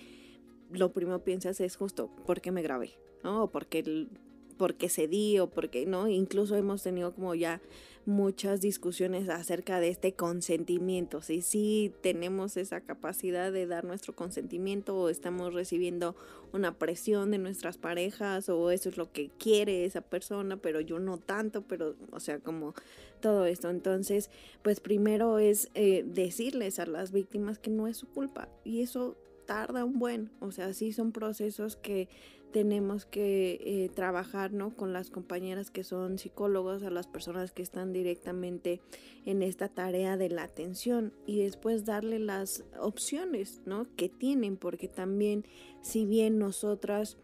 lo 0.70 0.94
primero 0.94 1.24
piensas 1.24 1.60
es 1.62 1.78
justo, 1.78 2.12
¿por 2.28 2.42
qué 2.42 2.52
me 2.52 2.62
grabé? 2.62 2.92
¿no? 3.24 3.46
O 3.46 3.50
porque 3.50 4.08
porque 4.56 4.88
cedí 4.88 5.40
o 5.40 5.50
porque 5.50 5.88
no. 5.88 6.08
Incluso 6.08 6.56
hemos 6.56 6.84
tenido 6.84 7.16
como 7.16 7.34
ya 7.34 7.60
muchas 8.06 8.62
discusiones 8.62 9.30
acerca 9.30 9.80
de 9.80 9.90
este 9.90 10.14
consentimiento. 10.14 11.22
Si 11.22 11.42
sí 11.42 11.94
tenemos 12.02 12.58
esa 12.58 12.82
capacidad 12.82 13.52
de 13.52 13.68
dar 13.68 13.86
nuestro 13.86 14.16
consentimiento 14.16 14.98
o 14.98 15.10
estamos 15.10 15.54
recibiendo 15.54 16.16
una 16.52 16.78
presión 16.78 17.32
de 17.32 17.38
nuestras 17.38 17.78
parejas 17.78 18.50
o 18.50 18.72
eso 18.72 18.90
es 18.90 18.98
lo 18.98 19.12
que 19.12 19.30
quiere 19.38 19.86
esa 19.86 20.02
persona, 20.02 20.58
pero 20.58 20.82
yo 20.82 21.00
no 21.00 21.18
tanto, 21.18 21.62
pero 21.62 21.96
o 22.12 22.20
sea, 22.20 22.40
como 22.40 22.74
todo 23.20 23.46
esto. 23.46 23.70
Entonces, 23.70 24.30
pues 24.64 24.80
primero 24.80 25.40
es 25.40 25.70
eh, 25.74 26.04
decirles 26.06 26.80
a 26.80 26.86
las 26.86 27.12
víctimas 27.12 27.60
que 27.60 27.70
no 27.70 27.88
es 27.88 27.98
su 27.98 28.08
culpa 28.08 28.50
y 28.64 28.82
eso 28.82 29.18
tarda 29.46 29.84
un 29.84 29.98
buen, 29.98 30.30
o 30.42 30.52
sea, 30.52 30.74
sí 30.74 30.94
son 30.94 31.12
procesos 31.12 31.76
que 31.76 32.08
tenemos 32.52 33.06
que 33.06 33.60
eh, 33.64 33.90
trabajar 33.94 34.52
¿no? 34.52 34.76
con 34.76 34.94
las 34.94 35.10
compañeras 35.10 35.70
que 35.70 35.84
son 35.84 36.18
psicólogos, 36.18 36.84
a 36.84 36.90
las 36.90 37.08
personas 37.08 37.52
que 37.52 37.62
están 37.62 37.94
directamente 37.94 38.82
en 39.26 39.44
esta 39.44 39.68
tarea 39.68 40.18
de 40.18 40.30
la 40.30 40.44
atención 40.44 41.14
y 41.26 41.40
después 41.40 41.86
darle 41.86 42.20
las 42.20 42.64
opciones 42.80 43.62
¿no? 43.66 43.86
que 43.96 44.10
tienen, 44.10 44.58
porque 44.58 44.88
también 44.88 45.46
si 45.82 46.06
bien 46.06 46.40
nosotras 46.40 47.18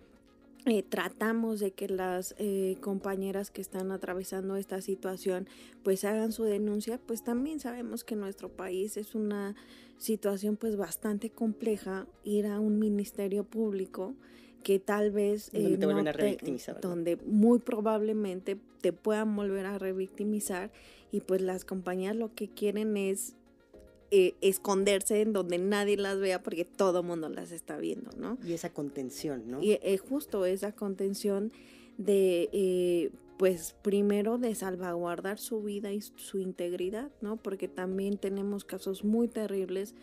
eh, 0.66 0.82
tratamos 0.82 1.60
de 1.60 1.72
que 1.72 1.88
las 1.88 2.34
eh, 2.40 2.78
compañeras 2.82 3.52
que 3.52 3.62
están 3.62 3.92
atravesando 3.92 4.56
esta 4.56 4.82
situación 4.82 5.48
pues 5.84 6.04
hagan 6.06 6.32
su 6.32 6.44
denuncia, 6.44 7.00
pues 7.06 7.24
también 7.24 7.60
sabemos 7.60 8.04
que 8.04 8.16
nuestro 8.16 8.50
país 8.50 8.98
es 8.98 9.14
una 9.14 9.56
situación 9.98 10.58
pues 10.58 10.76
bastante 10.76 11.30
compleja 11.30 12.08
ir 12.24 12.48
a 12.48 12.60
un 12.60 12.80
ministerio 12.80 13.44
público 13.44 14.16
que 14.66 14.80
tal 14.80 15.12
vez 15.12 15.52
donde, 15.52 16.10
eh, 16.12 16.38
donde 16.82 17.18
muy 17.18 17.60
probablemente 17.60 18.58
te 18.82 18.94
puedan 18.94 19.36
volver 19.36 19.68
a 19.68 19.78
revictimizar 19.78 20.72
y 21.12 21.22
pues 21.22 21.42
las 21.42 21.66
compañías 21.66 22.16
lo 22.16 22.34
que 22.34 22.50
quieren 22.50 22.98
es 22.98 23.36
eh, 24.10 24.34
esconderse 24.42 25.22
en 25.22 25.34
donde 25.34 25.60
nadie 25.60 25.98
las 25.98 26.20
vea 26.20 26.42
porque 26.42 26.66
todo 26.66 27.04
mundo 27.04 27.30
las 27.30 27.52
está 27.52 27.78
viendo, 27.78 28.10
¿no? 28.18 28.40
Y 28.44 28.54
esa 28.54 28.74
contención, 28.74 29.44
¿no? 29.46 29.62
Y 29.62 29.74
eh, 29.74 30.00
justo 30.00 30.48
esa 30.48 30.72
contención 30.72 31.52
de, 32.00 33.12
pues 33.38 33.76
primero 33.84 34.40
de 34.40 34.56
salvaguardar 34.56 35.38
su 35.38 35.62
vida 35.62 35.94
y 35.94 36.02
su 36.02 36.40
integridad, 36.40 37.12
¿no? 37.22 37.38
Porque 37.38 37.68
también 37.68 38.18
tenemos 38.18 38.66
casos 38.66 39.04
muy 39.04 39.28
terribles 39.28 39.94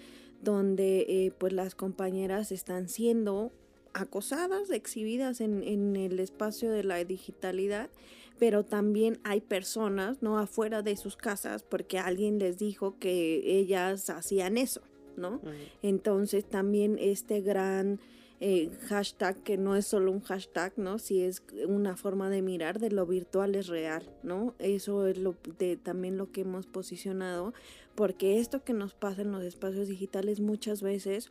donde 0.40 1.34
pues 1.38 1.52
las 1.52 1.74
compañeras 1.74 2.52
están 2.52 2.88
siendo 2.88 3.50
acosadas, 3.94 4.70
exhibidas 4.70 5.40
en, 5.40 5.62
en, 5.62 5.96
el 5.96 6.18
espacio 6.20 6.70
de 6.70 6.84
la 6.84 7.02
digitalidad, 7.04 7.90
pero 8.38 8.64
también 8.64 9.20
hay 9.24 9.40
personas, 9.40 10.22
¿no? 10.22 10.38
Afuera 10.38 10.82
de 10.82 10.96
sus 10.96 11.16
casas 11.16 11.62
porque 11.62 11.98
alguien 11.98 12.38
les 12.38 12.58
dijo 12.58 12.98
que 12.98 13.58
ellas 13.58 14.10
hacían 14.10 14.58
eso, 14.58 14.82
¿no? 15.16 15.40
Entonces 15.82 16.44
también 16.44 16.98
este 16.98 17.40
gran 17.40 18.00
eh, 18.40 18.70
hashtag, 18.88 19.40
que 19.44 19.56
no 19.56 19.76
es 19.76 19.86
solo 19.86 20.10
un 20.10 20.20
hashtag, 20.20 20.72
¿no? 20.76 20.98
Si 20.98 21.22
es 21.22 21.42
una 21.68 21.96
forma 21.96 22.30
de 22.30 22.42
mirar 22.42 22.80
de 22.80 22.90
lo 22.90 23.06
virtual 23.06 23.54
es 23.54 23.68
real, 23.68 24.10
¿no? 24.22 24.54
Eso 24.58 25.06
es 25.06 25.18
lo 25.18 25.36
de, 25.58 25.76
también 25.76 26.16
lo 26.16 26.32
que 26.32 26.40
hemos 26.40 26.66
posicionado, 26.66 27.54
porque 27.94 28.40
esto 28.40 28.64
que 28.64 28.72
nos 28.72 28.94
pasa 28.94 29.22
en 29.22 29.30
los 29.30 29.44
espacios 29.44 29.88
digitales 29.88 30.40
muchas 30.40 30.82
veces... 30.82 31.30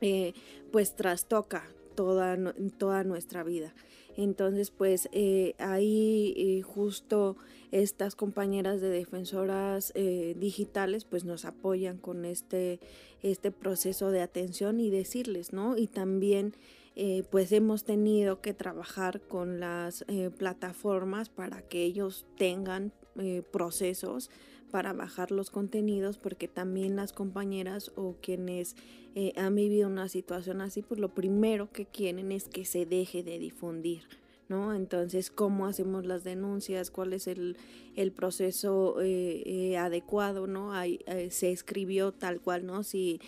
Eh, 0.00 0.34
pues 0.72 0.96
trastoca 0.96 1.64
toda, 1.94 2.36
toda 2.78 3.04
nuestra 3.04 3.42
vida. 3.42 3.74
Entonces, 4.16 4.70
pues 4.70 5.08
eh, 5.12 5.54
ahí 5.58 6.34
eh, 6.36 6.62
justo 6.62 7.36
estas 7.72 8.14
compañeras 8.14 8.80
de 8.80 8.88
defensoras 8.88 9.92
eh, 9.96 10.36
digitales 10.38 11.04
pues 11.04 11.24
nos 11.24 11.44
apoyan 11.44 11.98
con 11.98 12.24
este, 12.24 12.78
este 13.22 13.50
proceso 13.50 14.10
de 14.10 14.22
atención 14.22 14.78
y 14.78 14.90
decirles, 14.90 15.52
¿no? 15.52 15.76
Y 15.76 15.86
también 15.86 16.54
pues 17.32 17.50
hemos 17.50 17.82
tenido 17.82 18.40
que 18.40 18.54
trabajar 18.54 19.20
con 19.20 19.58
las 19.58 20.04
plataformas 20.38 21.28
para 21.28 21.60
que 21.60 21.82
ellos 21.82 22.24
tengan 22.38 22.92
procesos 23.50 24.30
para 24.74 24.92
bajar 24.92 25.30
los 25.30 25.50
contenidos 25.50 26.18
porque 26.18 26.48
también 26.48 26.96
las 26.96 27.12
compañeras 27.12 27.92
o 27.94 28.16
quienes 28.20 28.74
han 29.36 29.54
vivido 29.54 29.86
una 29.86 30.08
situación 30.08 30.60
así, 30.60 30.82
pues 30.82 30.98
lo 30.98 31.14
primero 31.14 31.70
que 31.70 31.86
quieren 31.86 32.32
es 32.32 32.48
que 32.48 32.64
se 32.64 32.84
deje 32.84 33.22
de 33.22 33.38
difundir. 33.38 34.02
¿no? 34.48 34.74
Entonces, 34.74 35.30
¿cómo 35.30 35.66
hacemos 35.66 36.04
las 36.04 36.24
denuncias? 36.24 36.90
¿Cuál 36.90 37.12
es 37.12 37.26
el, 37.26 37.56
el 37.96 38.12
proceso 38.12 39.00
eh, 39.00 39.42
eh, 39.46 39.76
adecuado, 39.76 40.46
¿no? 40.46 40.80
Eh, 40.82 41.28
se 41.30 41.50
escribió 41.50 42.12
tal 42.12 42.40
cual, 42.40 42.66
¿no? 42.66 42.82
Si 42.82 43.20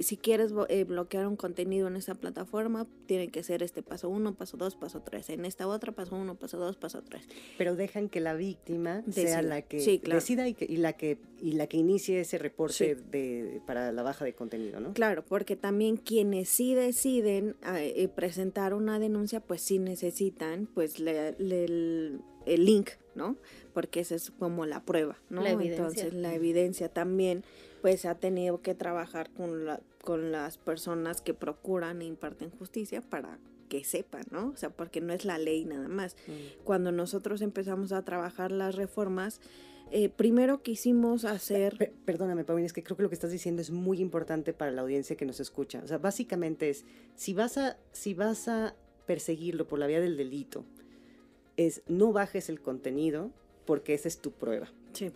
si 0.00 0.16
quieres 0.16 0.52
eh, 0.68 0.84
bloquear 0.84 1.26
un 1.26 1.36
contenido 1.36 1.88
en 1.88 1.96
esa 1.96 2.14
plataforma, 2.14 2.86
tiene 3.06 3.28
que 3.28 3.42
ser 3.42 3.62
este 3.62 3.82
paso 3.82 4.08
uno, 4.08 4.34
paso 4.34 4.56
dos, 4.56 4.74
paso 4.74 5.02
tres. 5.02 5.30
En 5.30 5.44
esta 5.44 5.66
otra, 5.68 5.92
paso 5.92 6.16
uno, 6.16 6.34
paso 6.34 6.58
dos, 6.58 6.76
paso 6.76 7.02
tres. 7.02 7.22
Pero 7.56 7.76
dejan 7.76 8.08
que 8.08 8.20
la 8.20 8.34
víctima 8.34 9.02
sea 9.10 9.42
la 9.42 9.62
que 9.62 9.78
decida 9.78 10.48
y, 10.48 10.76
la 10.76 10.92
que 10.94 11.18
y 11.40 11.52
la 11.52 11.66
que 11.66 11.76
inicie 11.76 12.20
ese 12.20 12.38
reporte 12.38 12.96
de, 12.96 13.60
para 13.66 13.92
la 13.92 14.02
baja 14.02 14.24
de 14.24 14.34
contenido, 14.34 14.80
¿no? 14.80 14.92
Claro, 14.94 15.24
porque 15.24 15.56
también 15.56 15.96
quienes 15.96 16.48
sí 16.48 16.74
deciden 16.74 17.56
eh, 17.76 18.08
presentar 18.08 18.74
una 18.74 18.98
denuncia, 18.98 19.40
pues 19.40 19.62
sí 19.62 19.78
necesitan, 19.78 20.68
pues 20.74 20.98
el, 20.98 22.20
el 22.46 22.64
link, 22.64 22.90
¿no? 23.14 23.36
Porque 23.72 24.00
esa 24.00 24.14
es 24.14 24.30
como 24.30 24.66
la 24.66 24.82
prueba, 24.84 25.18
¿no? 25.30 25.46
Entonces 25.46 26.14
la 26.14 26.34
evidencia 26.34 26.88
también 26.88 27.44
pues 27.80 28.04
ha 28.04 28.14
tenido 28.16 28.62
que 28.62 28.74
trabajar 28.74 29.30
con, 29.30 29.64
la, 29.64 29.80
con 30.02 30.32
las 30.32 30.58
personas 30.58 31.20
que 31.20 31.34
procuran 31.34 32.02
e 32.02 32.06
imparten 32.06 32.50
justicia 32.50 33.00
para 33.00 33.38
que 33.68 33.84
sepan, 33.84 34.24
¿no? 34.30 34.48
O 34.48 34.56
sea, 34.56 34.70
porque 34.70 35.00
no 35.00 35.12
es 35.12 35.24
la 35.24 35.38
ley 35.38 35.64
nada 35.64 35.88
más. 35.88 36.16
Mm. 36.26 36.64
Cuando 36.64 36.90
nosotros 36.92 37.42
empezamos 37.42 37.92
a 37.92 38.02
trabajar 38.04 38.50
las 38.50 38.74
reformas, 38.74 39.40
eh, 39.90 40.08
primero 40.08 40.62
quisimos 40.62 41.24
hacer... 41.24 41.92
perdóname, 42.04 42.44
Paulina, 42.44 42.66
es 42.66 42.72
que 42.72 42.82
creo 42.82 42.96
que 42.96 43.02
lo 43.02 43.08
que 43.08 43.14
estás 43.14 43.30
diciendo 43.30 43.60
es 43.62 43.70
muy 43.70 44.00
importante 44.00 44.52
para 44.52 44.70
la 44.70 44.82
audiencia 44.82 45.16
que 45.16 45.26
nos 45.26 45.40
escucha. 45.40 45.80
O 45.84 45.86
sea, 45.86 45.98
básicamente 45.98 46.70
es, 46.70 46.84
si 47.14 47.34
vas 47.34 47.58
a, 47.58 47.76
si 47.92 48.14
vas 48.14 48.48
a 48.48 48.74
perseguirlo 49.06 49.66
por 49.66 49.78
la 49.78 49.86
vía 49.86 50.00
del 50.00 50.16
delito, 50.16 50.64
es 51.56 51.82
no 51.88 52.12
bajes 52.12 52.48
el 52.48 52.60
contenido 52.60 53.30
porque 53.66 53.94
esa 53.94 54.08
es 54.08 54.18
tu 54.18 54.32
prueba. 54.32 54.68
Sí 54.92 55.12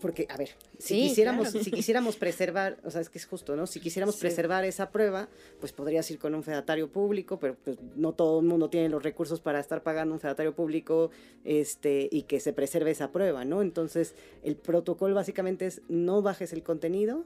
porque, 0.00 0.26
a 0.28 0.36
ver, 0.36 0.50
si, 0.78 1.08
quisiéramos, 1.08 1.50
si 1.50 1.70
quisiéramos 1.70 2.16
preservar, 2.16 2.78
o 2.84 2.90
sea, 2.90 3.00
es 3.00 3.08
que 3.08 3.18
es 3.18 3.26
justo, 3.26 3.54
¿no? 3.54 3.66
Si 3.66 3.80
quisiéramos 3.80 4.16
preservar 4.16 4.64
esa 4.64 4.90
prueba, 4.90 5.28
pues 5.60 5.72
podrías 5.72 6.10
ir 6.10 6.18
con 6.18 6.34
un 6.34 6.42
fedatario 6.42 6.88
público, 6.88 7.38
pero 7.38 7.56
pues 7.62 7.78
no 7.96 8.12
todo 8.12 8.40
el 8.40 8.46
mundo 8.46 8.70
tiene 8.70 8.88
los 8.88 9.02
recursos 9.02 9.40
para 9.40 9.60
estar 9.60 9.82
pagando 9.82 10.14
un 10.14 10.20
fedatario 10.20 10.54
público 10.54 11.10
este, 11.44 12.08
y 12.10 12.22
que 12.22 12.40
se 12.40 12.52
preserve 12.52 12.90
esa 12.90 13.12
prueba, 13.12 13.44
¿no? 13.44 13.62
Entonces, 13.62 14.14
el 14.42 14.56
protocolo 14.56 15.14
básicamente 15.14 15.66
es 15.66 15.82
no 15.88 16.22
bajes 16.22 16.52
el 16.52 16.62
contenido 16.62 17.24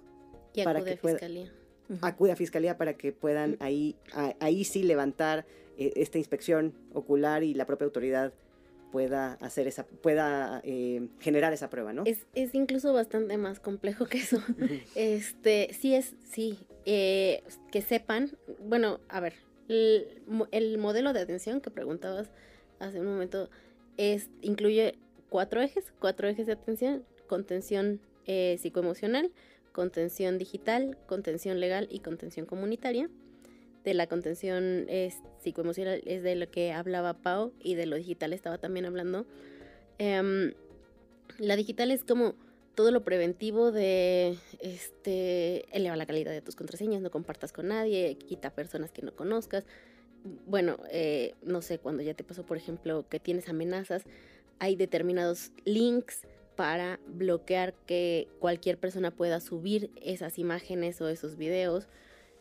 y 0.52 0.64
para 0.64 0.82
que 0.84 0.92
a 0.92 0.96
fiscalía. 0.96 1.52
Acude 2.00 2.32
a 2.32 2.36
fiscalía 2.36 2.78
para 2.78 2.94
que 2.94 3.12
puedan 3.12 3.56
ahí, 3.60 3.96
ahí 4.40 4.64
sí 4.64 4.82
levantar 4.82 5.44
eh, 5.76 5.92
esta 5.96 6.18
inspección 6.18 6.72
ocular 6.92 7.42
y 7.42 7.54
la 7.54 7.66
propia 7.66 7.84
autoridad 7.84 8.32
pueda 8.94 9.32
hacer 9.40 9.66
esa, 9.66 9.84
pueda 9.84 10.60
eh, 10.62 11.08
generar 11.18 11.52
esa 11.52 11.68
prueba, 11.68 11.92
¿no? 11.92 12.04
Es, 12.06 12.28
es, 12.32 12.54
incluso 12.54 12.92
bastante 12.92 13.36
más 13.38 13.58
complejo 13.58 14.06
que 14.06 14.18
eso. 14.18 14.40
este, 14.94 15.74
sí 15.76 15.96
es, 15.96 16.14
sí, 16.30 16.60
eh, 16.84 17.42
que 17.72 17.82
sepan, 17.82 18.38
bueno, 18.60 19.00
a 19.08 19.18
ver, 19.18 19.34
el, 19.66 20.78
modelo 20.78 21.12
de 21.12 21.18
atención 21.18 21.60
que 21.60 21.72
preguntabas 21.72 22.30
hace 22.78 23.00
un 23.00 23.06
momento 23.06 23.50
es, 23.96 24.30
incluye 24.42 24.96
cuatro 25.28 25.60
ejes, 25.60 25.92
cuatro 25.98 26.28
ejes 26.28 26.46
de 26.46 26.52
atención, 26.52 27.04
contención 27.26 28.00
eh, 28.26 28.58
psicoemocional, 28.60 29.32
contención 29.72 30.38
digital, 30.38 30.96
contención 31.08 31.58
legal 31.58 31.88
y 31.90 31.98
contención 31.98 32.46
comunitaria 32.46 33.10
de 33.84 33.94
la 33.94 34.06
contención 34.06 34.86
es, 34.88 35.16
psicoemocional 35.42 36.02
es 36.06 36.22
de 36.22 36.34
lo 36.36 36.50
que 36.50 36.72
hablaba 36.72 37.14
Pau 37.14 37.52
y 37.62 37.74
de 37.74 37.86
lo 37.86 37.96
digital 37.96 38.32
estaba 38.32 38.58
también 38.58 38.86
hablando. 38.86 39.26
Em, 39.98 40.54
la 41.38 41.56
digital 41.56 41.90
es 41.90 42.02
como 42.02 42.34
todo 42.74 42.90
lo 42.90 43.04
preventivo 43.04 43.70
de 43.70 44.36
este 44.60 45.64
eleva 45.76 45.96
la 45.96 46.06
calidad 46.06 46.32
de 46.32 46.40
tus 46.40 46.56
contraseñas, 46.56 47.02
no 47.02 47.10
compartas 47.10 47.52
con 47.52 47.68
nadie, 47.68 48.16
quita 48.16 48.50
personas 48.50 48.90
que 48.90 49.02
no 49.02 49.14
conozcas. 49.14 49.64
Bueno, 50.46 50.78
eh, 50.90 51.34
no 51.42 51.60
sé, 51.60 51.78
cuando 51.78 52.02
ya 52.02 52.14
te 52.14 52.24
pasó, 52.24 52.44
por 52.44 52.56
ejemplo, 52.56 53.06
que 53.08 53.20
tienes 53.20 53.48
amenazas, 53.48 54.02
hay 54.58 54.76
determinados 54.76 55.52
links 55.64 56.22
para 56.56 56.98
bloquear 57.06 57.74
que 57.86 58.28
cualquier 58.38 58.78
persona 58.78 59.10
pueda 59.10 59.40
subir 59.40 59.90
esas 60.00 60.38
imágenes 60.38 61.00
o 61.00 61.08
esos 61.08 61.36
videos 61.36 61.88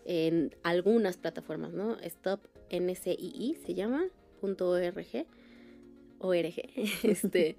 en 0.05 0.55
algunas 0.63 1.17
plataformas, 1.17 1.73
¿no? 1.73 1.97
Stop 2.01 2.41
NCII 2.69 3.57
se 3.65 3.73
llama, 3.73 4.05
.org, 4.41 5.25
ORG, 6.19 6.53
este, 7.03 7.55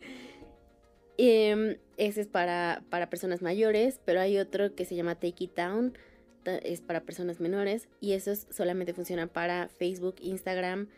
em, 1.18 1.76
ese 1.96 2.20
es 2.22 2.26
para, 2.26 2.82
para 2.90 3.10
personas 3.10 3.42
mayores, 3.42 4.00
pero 4.04 4.20
hay 4.20 4.38
otro 4.38 4.74
que 4.74 4.84
se 4.84 4.96
llama 4.96 5.14
Take 5.14 5.44
It 5.44 5.56
Down, 5.56 5.96
es 6.44 6.80
para 6.82 7.04
personas 7.04 7.40
menores, 7.40 7.88
y 8.00 8.12
esos 8.12 8.46
solamente 8.50 8.92
funcionan 8.92 9.28
para 9.28 9.68
Facebook, 9.68 10.16
Instagram, 10.20 10.88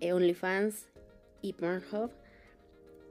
eh, 0.00 0.12
OnlyFans 0.12 0.88
y 1.40 1.52
Pornhub. 1.52 2.10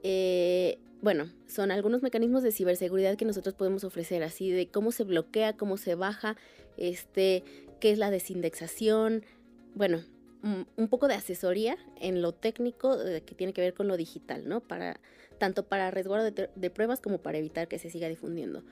Eh, 0.02 0.78
bueno, 1.00 1.30
son 1.46 1.70
algunos 1.70 2.02
mecanismos 2.02 2.42
de 2.42 2.52
ciberseguridad 2.52 3.16
que 3.16 3.24
nosotros 3.24 3.54
podemos 3.54 3.84
ofrecer, 3.84 4.22
así 4.22 4.50
de 4.50 4.68
cómo 4.68 4.92
se 4.92 5.04
bloquea, 5.04 5.56
cómo 5.56 5.76
se 5.76 5.94
baja, 5.94 6.36
este, 6.76 7.44
qué 7.80 7.92
es 7.92 7.98
la 7.98 8.10
desindexación, 8.10 9.24
bueno, 9.74 10.02
un 10.42 10.88
poco 10.88 11.08
de 11.08 11.14
asesoría 11.14 11.76
en 12.00 12.22
lo 12.22 12.32
técnico 12.32 13.00
eh, 13.02 13.22
que 13.22 13.34
tiene 13.34 13.52
que 13.52 13.60
ver 13.60 13.74
con 13.74 13.88
lo 13.88 13.96
digital, 13.96 14.48
¿no? 14.48 14.60
Para, 14.60 15.00
tanto 15.38 15.66
para 15.66 15.90
resguardo 15.90 16.30
de, 16.30 16.70
pruebas 16.70 17.00
como 17.00 17.18
para 17.18 17.38
evitar 17.38 17.68
que 17.68 17.78
se 17.78 17.90
siga 17.90 18.08
difundiendo. 18.08 18.62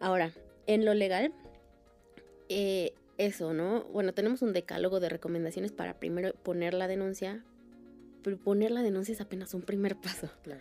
Ahora, 0.00 0.32
en 0.66 0.84
lo 0.84 0.94
legal, 0.94 1.32
eh, 2.48 2.92
eso, 3.18 3.52
¿no? 3.52 3.84
Bueno, 3.84 4.12
tenemos 4.12 4.42
un 4.42 4.52
decálogo 4.52 5.00
de 5.00 5.08
recomendaciones 5.08 5.72
para 5.72 5.98
primero 5.98 6.34
poner 6.34 6.74
la 6.74 6.88
denuncia, 6.88 7.44
pero 8.22 8.36
poner 8.36 8.70
la 8.72 8.82
denuncia 8.82 9.12
es 9.12 9.20
apenas 9.20 9.54
un 9.54 9.62
primer 9.62 9.96
paso. 9.96 10.28
Claro. 10.42 10.60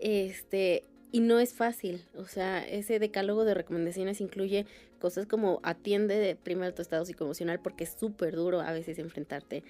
Este, 0.00 0.84
y 1.14 1.20
no 1.20 1.38
es 1.38 1.54
fácil, 1.54 2.04
o 2.16 2.24
sea, 2.24 2.66
ese 2.66 2.98
decálogo 2.98 3.44
de 3.44 3.54
recomendaciones 3.54 4.20
incluye 4.20 4.66
cosas 4.98 5.26
como 5.26 5.60
atiende 5.62 6.18
de 6.18 6.34
primero 6.34 6.74
tu 6.74 6.82
estado 6.82 7.04
psicoemocional 7.04 7.60
porque 7.60 7.84
es 7.84 7.94
súper 7.96 8.34
duro 8.34 8.60
a 8.60 8.72
veces 8.72 8.98
enfrentarte 8.98 9.62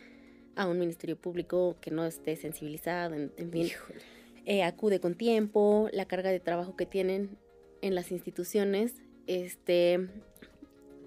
a 0.57 0.67
un 0.67 0.79
ministerio 0.79 1.17
público 1.17 1.77
que 1.83 1.91
no 1.91 2.07
esté 2.07 2.37
sensibilizado, 2.37 3.15
en, 3.15 3.51
fin. 3.53 3.69
Eh, 4.47 4.63
acude 4.63 5.01
con 5.01 5.17
tiempo, 5.17 5.91
la 5.93 6.07
carga 6.07 6.31
de 6.31 6.41
trabajo 6.41 6.77
que 6.77 6.87
tienen 6.87 7.37
en 7.83 7.95
las 7.95 8.11
instituciones, 8.11 8.95
este, 9.27 10.09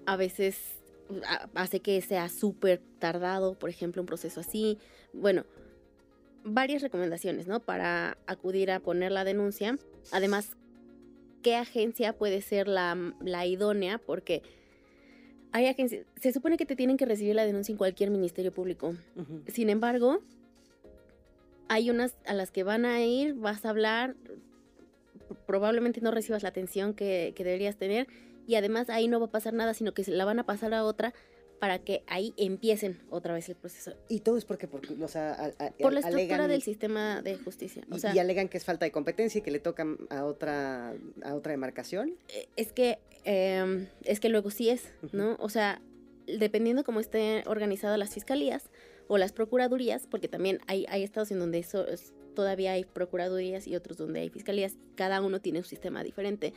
a 0.06 0.16
veces 0.16 0.56
hace 1.54 1.80
que 1.80 2.00
sea 2.00 2.28
súper 2.28 2.80
tardado, 3.00 3.58
por 3.58 3.70
ejemplo, 3.70 4.02
un 4.02 4.06
proceso 4.06 4.38
así. 4.38 4.78
Bueno, 5.12 5.44
varias 6.44 6.82
recomendaciones, 6.82 7.48
¿no? 7.48 7.58
Para 7.58 8.18
acudir 8.28 8.70
a 8.70 8.78
poner 8.78 9.10
la 9.10 9.24
denuncia. 9.24 9.76
Además, 10.12 10.56
¿qué 11.42 11.56
agencia 11.56 12.12
puede 12.12 12.40
ser 12.42 12.68
la, 12.68 13.46
idónea? 13.46 13.98
Porque 13.98 14.42
hay 15.52 15.66
agencias, 15.66 16.06
se 16.20 16.32
supone 16.32 16.56
que 16.56 16.66
te 16.66 16.76
tienen 16.76 16.96
que 16.96 17.06
recibir 17.06 17.34
la 17.34 17.46
denuncia 17.46 17.72
en 17.72 17.78
cualquier 17.78 18.10
ministerio 18.10 18.52
público. 18.52 18.94
Sin 19.46 19.70
embargo, 19.70 20.20
hay 21.68 21.90
unas 21.90 22.16
a 22.26 22.34
las 22.34 22.50
que 22.50 22.62
van 22.64 22.84
a 22.84 23.02
ir, 23.02 23.34
vas 23.34 23.64
a 23.64 23.70
hablar, 23.70 24.14
probablemente 25.46 26.00
no 26.00 26.10
recibas 26.10 26.42
la 26.42 26.48
atención 26.48 26.94
que, 26.94 27.32
que 27.36 27.44
deberías 27.44 27.76
tener 27.76 28.06
y 28.46 28.54
además 28.54 28.88
ahí 28.88 29.08
no 29.08 29.20
va 29.20 29.26
a 29.26 29.30
pasar 29.30 29.52
nada, 29.52 29.74
sino 29.74 29.92
que 29.92 30.04
se 30.04 30.10
la 30.10 30.24
van 30.24 30.38
a 30.38 30.46
pasar 30.46 30.72
a 30.72 30.84
otra 30.84 31.12
para 31.58 31.80
que 31.80 32.02
ahí 32.06 32.34
empiecen 32.36 33.00
otra 33.10 33.34
vez 33.34 33.48
el 33.48 33.56
proceso. 33.56 33.92
Y 34.08 34.20
todo 34.20 34.36
es 34.38 34.44
porque, 34.44 34.68
por, 34.68 34.82
o 35.02 35.08
sea, 35.08 35.52
por 35.80 35.92
la 35.92 36.00
estructura 36.00 36.48
del 36.48 36.62
sistema 36.62 37.22
de 37.22 37.36
justicia. 37.36 37.82
O 37.90 37.96
y, 37.96 38.18
alegan 38.18 38.48
que 38.48 38.58
es 38.58 38.64
falta 38.64 38.84
de 38.84 38.92
competencia 38.92 39.40
y 39.40 39.42
que 39.42 39.50
le 39.50 39.58
tocan 39.58 39.98
a 40.10 40.24
otra, 40.24 40.94
a 41.22 41.34
otra 41.34 41.52
demarcación. 41.52 42.16
Eh, 42.28 42.48
es 42.56 42.72
que, 42.72 42.98
em, 43.24 43.88
es 44.04 44.20
que 44.20 44.28
luego 44.28 44.50
sí 44.50 44.70
es, 44.70 44.92
¿no? 45.12 45.36
O 45.40 45.48
sea, 45.48 45.82
dependiendo 46.26 46.84
cómo 46.84 47.00
estén 47.00 47.46
organizadas 47.48 47.98
las 47.98 48.14
fiscalías 48.14 48.70
o 49.08 49.18
las 49.18 49.32
procuradurías, 49.32 50.06
porque 50.06 50.28
también 50.28 50.60
hay, 50.66 50.86
hay 50.88 51.02
estados 51.02 51.30
en 51.30 51.38
donde 51.38 51.58
eso 51.58 51.86
todavía 52.34 52.72
hay 52.72 52.84
procuradurías 52.84 53.66
y 53.66 53.74
otros 53.74 53.96
donde 53.96 54.20
hay 54.20 54.28
fiscalías, 54.28 54.76
cada 54.94 55.20
uno 55.22 55.40
tiene 55.40 55.58
un 55.58 55.64
sistema 55.64 56.04
diferente. 56.04 56.52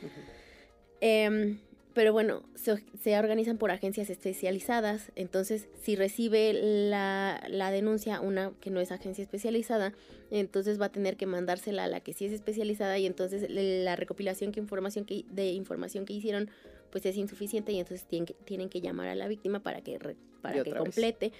Pero 1.94 2.12
bueno, 2.12 2.42
se, 2.54 3.18
organizan 3.18 3.58
por 3.58 3.70
agencias 3.70 4.08
especializadas, 4.08 5.12
entonces 5.14 5.68
si 5.82 5.94
recibe 5.94 6.52
la, 6.54 7.70
denuncia 7.70 8.20
una 8.20 8.52
que 8.60 8.70
no 8.70 8.80
es 8.80 8.92
agencia 8.92 9.22
especializada, 9.22 9.92
entonces 10.30 10.80
va 10.80 10.86
a 10.86 10.92
tener 10.92 11.16
que 11.16 11.26
mandársela 11.26 11.84
a 11.84 11.88
la 11.88 12.00
que 12.00 12.14
sí 12.14 12.24
es 12.24 12.32
especializada 12.32 12.98
y 12.98 13.06
entonces 13.06 13.46
la 13.48 13.96
recopilación 13.96 14.52
que 14.52 14.60
información 14.60 15.04
que, 15.04 15.24
de 15.30 15.52
información 15.52 16.06
que 16.06 16.14
hicieron 16.14 16.50
pues 16.90 17.06
es 17.06 17.16
insuficiente 17.16 17.72
y 17.72 17.78
entonces 17.78 18.06
tienen 18.06 18.26
que, 18.26 18.34
tienen 18.34 18.68
que 18.68 18.80
llamar 18.80 19.08
a 19.08 19.14
la 19.14 19.28
víctima 19.28 19.62
para 19.62 19.80
que, 19.82 19.98
para 20.40 20.62
que 20.62 20.74
complete. 20.74 21.32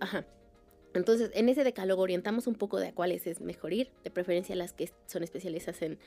Ajá. 0.00 0.26
Entonces, 0.94 1.30
en 1.34 1.50
ese 1.50 1.64
decálogo 1.64 2.00
orientamos 2.00 2.46
un 2.46 2.54
poco 2.54 2.80
de 2.80 2.88
a 2.88 2.94
cuáles 2.94 3.26
es 3.26 3.42
mejor 3.42 3.74
ir, 3.74 3.90
de 4.02 4.10
preferencia 4.10 4.56
las 4.56 4.72
que 4.72 4.90
son 5.06 5.22
especializadas 5.22 5.82
en, 5.82 5.98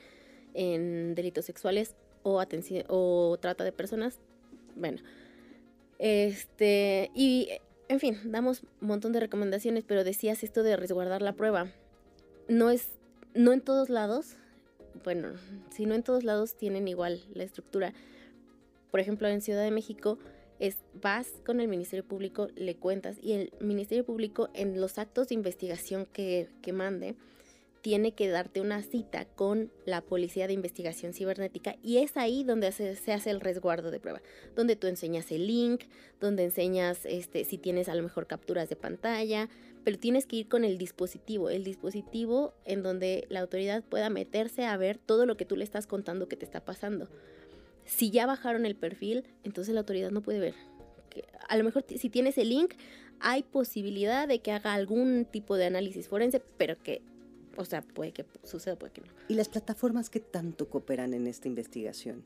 en 0.55 1.13
delitos 1.13 1.45
sexuales 1.45 1.95
o, 2.23 2.41
o 2.87 3.37
trata 3.39 3.63
de 3.63 3.71
personas. 3.71 4.19
Bueno, 4.75 4.99
este, 5.99 7.11
y 7.13 7.49
en 7.89 7.99
fin, 7.99 8.17
damos 8.25 8.63
un 8.81 8.87
montón 8.87 9.11
de 9.11 9.19
recomendaciones, 9.19 9.83
pero 9.83 10.03
decías 10.03 10.43
esto 10.43 10.63
de 10.63 10.77
resguardar 10.77 11.21
la 11.21 11.33
prueba. 11.33 11.71
No 12.47 12.69
es, 12.69 12.89
no 13.33 13.51
en 13.51 13.61
todos 13.61 13.89
lados, 13.89 14.37
bueno, 15.03 15.29
si 15.71 15.85
no 15.85 15.95
en 15.95 16.03
todos 16.03 16.23
lados 16.23 16.55
tienen 16.55 16.87
igual 16.87 17.23
la 17.33 17.43
estructura. 17.43 17.93
Por 18.91 18.99
ejemplo, 18.99 19.27
en 19.27 19.41
Ciudad 19.41 19.63
de 19.63 19.71
México 19.71 20.17
es 20.59 20.77
vas 21.01 21.27
con 21.45 21.61
el 21.61 21.67
Ministerio 21.67 22.05
Público, 22.05 22.47
le 22.55 22.75
cuentas 22.75 23.17
y 23.21 23.33
el 23.33 23.51
Ministerio 23.59 24.05
Público 24.05 24.49
en 24.53 24.79
los 24.79 24.97
actos 24.97 25.29
de 25.29 25.35
investigación 25.35 26.05
que, 26.05 26.49
que 26.61 26.73
mande 26.73 27.15
tiene 27.81 28.13
que 28.13 28.27
darte 28.27 28.61
una 28.61 28.81
cita 28.83 29.25
con 29.25 29.71
la 29.85 30.01
Policía 30.01 30.47
de 30.47 30.53
Investigación 30.53 31.13
Cibernética 31.13 31.75
y 31.81 31.97
es 31.97 32.17
ahí 32.17 32.43
donde 32.43 32.71
se 32.71 33.13
hace 33.13 33.29
el 33.29 33.39
resguardo 33.39 33.91
de 33.91 33.99
prueba, 33.99 34.21
donde 34.55 34.75
tú 34.75 34.87
enseñas 34.87 35.31
el 35.31 35.47
link, 35.47 35.83
donde 36.19 36.43
enseñas 36.43 37.05
este, 37.05 37.45
si 37.45 37.57
tienes 37.57 37.89
a 37.89 37.95
lo 37.95 38.03
mejor 38.03 38.27
capturas 38.27 38.69
de 38.69 38.75
pantalla, 38.75 39.49
pero 39.83 39.97
tienes 39.97 40.25
que 40.25 40.37
ir 40.37 40.47
con 40.47 40.65
el 40.65 40.77
dispositivo, 40.77 41.49
el 41.49 41.63
dispositivo 41.63 42.53
en 42.65 42.83
donde 42.83 43.25
la 43.29 43.39
autoridad 43.39 43.83
pueda 43.83 44.09
meterse 44.09 44.65
a 44.65 44.75
ver 44.77 44.97
todo 44.97 45.25
lo 45.25 45.37
que 45.37 45.45
tú 45.45 45.55
le 45.55 45.63
estás 45.63 45.87
contando 45.87 46.27
que 46.27 46.35
te 46.35 46.45
está 46.45 46.63
pasando. 46.63 47.07
Si 47.85 48.11
ya 48.11 48.25
bajaron 48.25 48.65
el 48.65 48.75
perfil, 48.75 49.23
entonces 49.43 49.73
la 49.73 49.79
autoridad 49.79 50.11
no 50.11 50.21
puede 50.21 50.39
ver. 50.39 50.53
A 51.47 51.57
lo 51.57 51.63
mejor 51.63 51.85
si 51.87 52.09
tienes 52.09 52.37
el 52.37 52.49
link, 52.49 52.73
hay 53.19 53.43
posibilidad 53.43 54.27
de 54.27 54.39
que 54.39 54.51
haga 54.51 54.73
algún 54.73 55.25
tipo 55.25 55.55
de 55.55 55.65
análisis 55.65 56.07
forense, 56.07 56.41
pero 56.57 56.77
que, 56.81 57.01
o 57.57 57.65
sea, 57.65 57.81
puede 57.81 58.11
que 58.11 58.25
suceda, 58.43 58.75
puede 58.75 58.93
que 58.93 59.01
no. 59.01 59.07
¿Y 59.27 59.35
las 59.35 59.49
plataformas 59.49 60.09
que 60.09 60.19
tanto 60.19 60.69
cooperan 60.69 61.13
en 61.13 61.27
esta 61.27 61.47
investigación? 61.47 62.23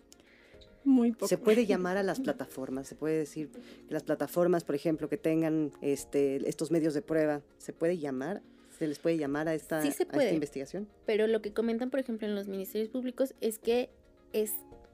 Muy 0.85 1.11
poco. 1.11 1.27
Se 1.27 1.37
puede 1.37 1.65
llamar 1.65 1.97
a 1.97 2.03
las 2.03 2.19
plataformas, 2.21 2.87
se 2.87 2.95
puede 2.95 3.17
decir 3.17 3.49
que 3.87 3.93
las 3.93 4.03
plataformas, 4.03 4.63
por 4.63 4.75
ejemplo, 4.75 5.09
que 5.09 5.17
tengan 5.17 5.71
este, 5.81 6.47
estos 6.47 6.71
medios 6.71 6.93
de 6.93 7.01
prueba, 7.01 7.41
¿se 7.57 7.73
puede 7.73 7.97
llamar? 7.97 8.41
¿Se 8.77 8.87
les 8.87 8.99
puede 8.99 9.17
llamar 9.17 9.47
a 9.47 9.53
esta, 9.53 9.81
Sí 9.81 9.91
se 9.91 10.03
a 10.03 10.07
puede. 10.07 10.25
esta 10.25 10.33
investigación? 10.33 10.87
Pero 11.05 11.27
lo 11.27 11.41
que 11.41 11.53
comentan, 11.53 11.89
por 11.89 11.99
ejemplo, 11.99 12.27
en 12.27 12.35
los 12.35 12.47
ministerios 12.47 12.89
públicos 12.89 13.33
es 13.39 13.59
que 13.59 13.89
es, 14.33 14.51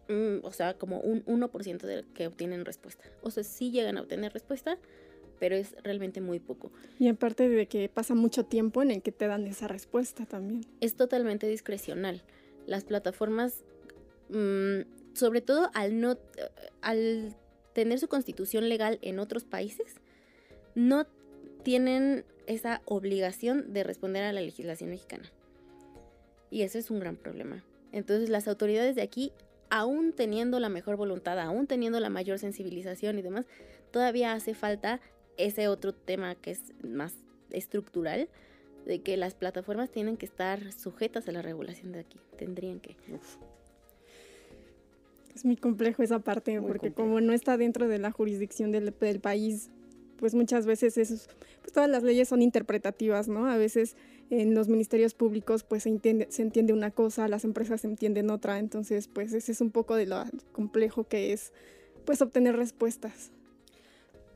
mm, 0.09 0.43
o 0.43 0.51
sea, 0.51 0.73
como 0.75 0.99
un 0.99 1.23
1% 1.25 1.87
de 1.87 2.03
que 2.13 2.27
obtienen 2.27 2.65
respuesta. 2.65 3.05
O 3.21 3.31
sea, 3.31 3.43
sí 3.43 3.71
llegan 3.71 3.97
a 3.97 4.01
obtener 4.01 4.33
respuesta, 4.33 4.77
pero 5.39 5.55
es 5.55 5.75
realmente 5.83 6.21
muy 6.21 6.39
poco. 6.39 6.71
Y 6.99 7.07
aparte 7.07 7.49
de 7.49 7.67
que 7.67 7.89
pasa 7.89 8.15
mucho 8.15 8.45
tiempo 8.45 8.81
en 8.81 8.91
el 8.91 9.01
que 9.01 9.11
te 9.11 9.27
dan 9.27 9.47
esa 9.47 9.67
respuesta 9.67 10.25
también. 10.25 10.65
Es 10.81 10.95
totalmente 10.95 11.47
discrecional. 11.47 12.21
Las 12.67 12.83
plataformas, 12.83 13.63
mm, 14.29 14.81
sobre 15.13 15.41
todo 15.41 15.69
al 15.73 15.99
no, 15.99 16.17
al 16.81 17.35
tener 17.73 17.99
su 17.99 18.07
constitución 18.07 18.69
legal 18.69 18.99
en 19.01 19.19
otros 19.19 19.43
países, 19.43 19.95
no 20.75 21.07
tienen 21.63 22.25
esa 22.47 22.81
obligación 22.85 23.73
de 23.73 23.83
responder 23.83 24.23
a 24.23 24.33
la 24.33 24.41
legislación 24.41 24.89
mexicana. 24.89 25.31
Y 26.51 26.63
ese 26.63 26.79
es 26.79 26.89
un 26.89 26.99
gran 26.99 27.15
problema. 27.15 27.63
Entonces 27.91 28.29
las 28.29 28.47
autoridades 28.47 28.95
de 28.95 29.01
aquí, 29.01 29.31
aún 29.69 30.13
teniendo 30.13 30.59
la 30.59 30.69
mejor 30.69 30.95
voluntad, 30.95 31.39
aún 31.39 31.67
teniendo 31.67 31.99
la 31.99 32.09
mayor 32.09 32.39
sensibilización 32.39 33.19
y 33.19 33.21
demás, 33.21 33.45
todavía 33.91 34.33
hace 34.33 34.53
falta 34.53 34.99
ese 35.39 35.67
otro 35.67 35.93
tema 35.93 36.35
que 36.35 36.51
es 36.51 36.61
más 36.83 37.13
estructural, 37.51 38.29
de 38.85 39.01
que 39.01 39.17
las 39.17 39.33
plataformas 39.33 39.89
tienen 39.89 40.17
que 40.17 40.25
estar 40.25 40.71
sujetas 40.71 41.27
a 41.27 41.31
la 41.31 41.41
regulación 41.41 41.91
de 41.91 41.99
aquí. 41.99 42.19
Tendrían 42.37 42.79
que. 42.79 42.95
Uf. 43.13 43.37
Es 45.35 45.45
muy 45.45 45.55
complejo 45.55 46.03
esa 46.03 46.19
parte, 46.19 46.59
Muy 46.59 46.67
porque 46.67 46.87
complejo. 46.89 47.09
como 47.09 47.21
no 47.21 47.33
está 47.33 47.57
dentro 47.57 47.87
de 47.87 47.97
la 47.97 48.11
jurisdicción 48.11 48.71
del, 48.71 48.93
del 48.99 49.19
país, 49.19 49.69
pues 50.17 50.35
muchas 50.35 50.65
veces 50.65 50.97
es, 50.97 51.29
pues 51.61 51.71
todas 51.71 51.89
las 51.89 52.03
leyes 52.03 52.27
son 52.27 52.41
interpretativas, 52.41 53.27
¿no? 53.29 53.47
A 53.47 53.57
veces 53.57 53.95
en 54.29 54.53
los 54.53 54.67
ministerios 54.67 55.13
públicos 55.13 55.63
pues 55.63 55.83
se 55.83 55.89
entiende, 55.89 56.27
se 56.29 56.41
entiende 56.41 56.73
una 56.73 56.91
cosa, 56.91 57.27
las 57.27 57.45
empresas 57.45 57.85
entienden 57.85 58.29
otra, 58.29 58.59
entonces 58.59 59.07
pues 59.07 59.33
ese 59.33 59.51
es 59.51 59.61
un 59.61 59.71
poco 59.71 59.95
de 59.95 60.07
lo 60.07 60.23
complejo 60.51 61.05
que 61.05 61.31
es 61.31 61.53
pues 62.05 62.21
obtener 62.21 62.55
respuestas. 62.57 63.31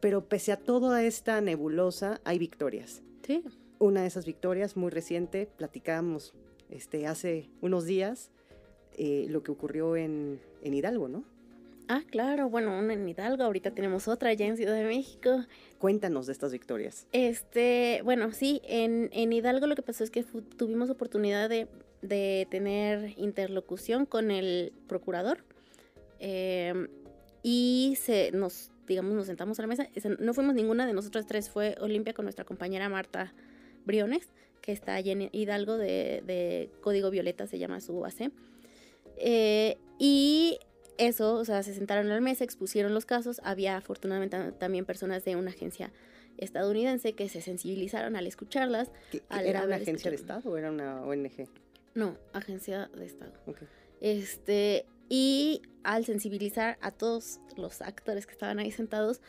Pero 0.04 0.26
pese 0.26 0.51
a 0.51 0.58
toda 0.58 1.01
esta 1.06 1.39
nebulosa, 1.39 2.20
hay 2.26 2.38
victorias. 2.38 3.01
Sí. 3.26 3.41
Una 3.80 4.01
de 4.01 4.08
esas 4.08 4.26
victorias 4.26 4.76
muy 4.76 4.91
reciente, 4.91 5.47
platicábamos 5.56 6.34
este, 6.70 7.08
hace 7.08 7.49
unos 7.62 7.86
días 7.86 8.30
eh, 8.97 9.28
lo 9.30 9.43
que 9.43 9.51
ocurrió 9.51 9.95
en, 9.95 10.41
en 10.62 10.74
Hidalgo, 10.74 11.08
¿no? 11.08 11.24
Ah, 11.88 12.01
claro, 12.12 12.49
bueno, 12.49 12.78
una 12.78 12.95
en 12.95 13.08
Hidalgo, 13.08 13.43
ahorita 13.43 13.72
tenemos 13.72 14.10
otra 14.10 14.32
allá 14.32 14.45
en 14.45 14.58
Ciudad 14.58 14.76
de 14.76 14.84
México. 14.84 15.45
Cuéntanos 15.80 16.26
de 16.26 16.34
estas 16.34 16.51
victorias. 16.51 17.08
Este, 17.14 18.01
bueno, 18.04 18.34
sí, 18.34 18.62
en, 18.66 19.10
en 19.14 19.32
Hidalgo 19.32 19.68
lo 19.68 19.76
que 19.76 19.84
pasó 19.84 20.04
es 20.04 20.10
que 20.10 20.24
tuvimos 20.24 20.89
oportunidad 20.89 21.47
de, 21.47 21.70
de 22.01 22.45
tener 22.51 23.14
interlocución 23.18 24.06
con 24.06 24.32
el 24.32 24.74
procurador 24.86 25.45
eh, 26.20 26.89
y 27.41 27.97
se 28.01 28.32
nos, 28.34 28.72
digamos, 28.88 29.13
nos 29.13 29.27
sentamos 29.27 29.59
a 29.59 29.63
la 29.63 29.67
mesa. 29.67 29.88
Esa- 29.95 30.09
No 30.19 30.34
fuimos 30.34 30.55
ninguna 30.55 30.86
de 30.86 30.93
nosotras 30.93 31.25
tres, 31.25 31.49
fue 31.49 31.75
Olimpia 31.79 32.13
con 32.13 32.25
nuestra 32.25 32.45
compañera 32.45 32.89
Marta 32.89 33.34
Briones, 33.86 34.29
que 34.61 34.71
está 34.71 34.95
allá 34.95 35.11
en 35.11 35.29
Hidalgo 35.31 35.77
de, 35.77 36.23
de 36.25 36.69
Código 36.81 37.09
Violeta, 37.09 37.47
se 37.47 37.59
llama 37.59 37.81
su 37.81 37.99
base. 37.99 38.31
Eh, 39.17 39.77
y 39.99 40.57
eso, 40.97 41.36
o 41.36 41.45
sea, 41.45 41.63
se 41.63 41.73
sentaron 41.73 42.09
a 42.11 42.15
la 42.15 42.21
mesa, 42.21 42.43
expusieron 42.43 42.93
los 42.93 43.05
casos. 43.05 43.41
Había 43.43 43.77
afortunadamente 43.77 44.38
ta- 44.38 44.51
también 44.51 44.86
personas 44.86 45.23
de 45.25 45.36
una 45.36 45.51
agencia 45.51 45.91
estadounidense 46.38 47.13
que 47.13 47.29
se 47.29 47.41
sensibilizaron 47.41 48.15
al 48.15 48.25
escucharlas. 48.27 48.89
¿Qué- 49.11 49.19
qué- 49.19 49.25
Al 49.29 49.45
¿Era 49.45 49.65
una 49.65 49.75
agencia 49.75 50.09
de. 50.09 50.15
Estado 50.17 50.49
o 50.49 50.57
era 50.57 50.71
una 50.71 51.01
ONG? 51.03 51.47
No, 51.95 52.17
agencia 52.34 52.89
de 52.95 53.05
Estado. 53.05 53.34
Ok. 53.45 53.57
Este, 54.01 54.86
y 55.10 55.62
al 55.84 56.06
sensibilizar 56.06 56.78
a 56.82 56.91
todos 56.91 57.39
los 57.58 57.82
actores 57.82 58.26
que 58.26 58.32
estaban 58.32 58.60
ahí 58.60 58.72
sentados, 58.72 59.22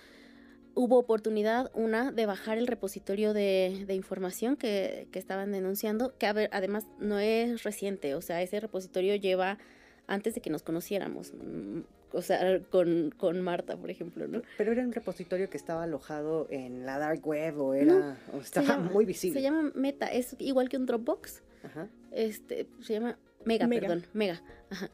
hubo 0.75 0.99
oportunidad, 0.99 1.71
una, 1.75 2.11
de 2.11 2.27
bajar 2.27 2.59
el 2.59 2.67
repositorio 2.67 3.33
de, 3.33 3.85
de 3.87 3.95
información 3.95 4.57
que, 4.57 5.07
que 5.13 5.19
estaban 5.19 5.53
denunciando, 5.53 6.17
que 6.19 6.27
a 6.27 6.33
ver, 6.33 6.49
además 6.53 6.87
no 6.99 7.19
es 7.19 7.63
reciente, 7.63 8.15
o 8.15 8.21
sea, 8.21 8.43
ese 8.43 8.59
repositorio 8.61 9.15
lleva 9.17 9.59
antes 10.07 10.35
de 10.35 10.41
que 10.41 10.51
nos 10.51 10.63
conociéramos, 10.63 11.33
mm, 11.33 11.81
o 12.13 12.23
sea, 12.23 12.61
con, 12.71 13.13
con 13.17 13.41
Marta, 13.41 13.77
por 13.77 13.91
ejemplo, 13.91 14.27
¿no? 14.29 14.43
Pero 14.59 14.73
era 14.73 14.83
un 14.83 14.93
repositorio 14.93 15.49
que 15.51 15.57
estaba 15.57 15.85
alojado 15.85 16.47
en 16.51 16.85
la 16.87 16.99
dark 16.99 17.25
web 17.27 17.59
o 17.61 17.75
era 17.75 18.17
o 18.33 18.39
estaba 18.39 18.67
llama- 18.67 18.91
muy 18.91 19.05
visible. 19.05 19.39
Se 19.41 19.43
llama 19.43 19.71
Meta, 19.75 20.07
es 20.09 20.37
igual 20.39 20.69
que 20.69 20.77
un 20.77 20.87
Dropbox, 20.87 21.43
Ajá. 21.65 21.89
este, 22.13 22.67
se 22.83 22.93
llama 22.95 23.19
Mega, 23.45 23.67
Mega. 23.67 23.81
perdón, 23.89 24.07
Mega, 24.13 24.43
ajá. 24.71 24.91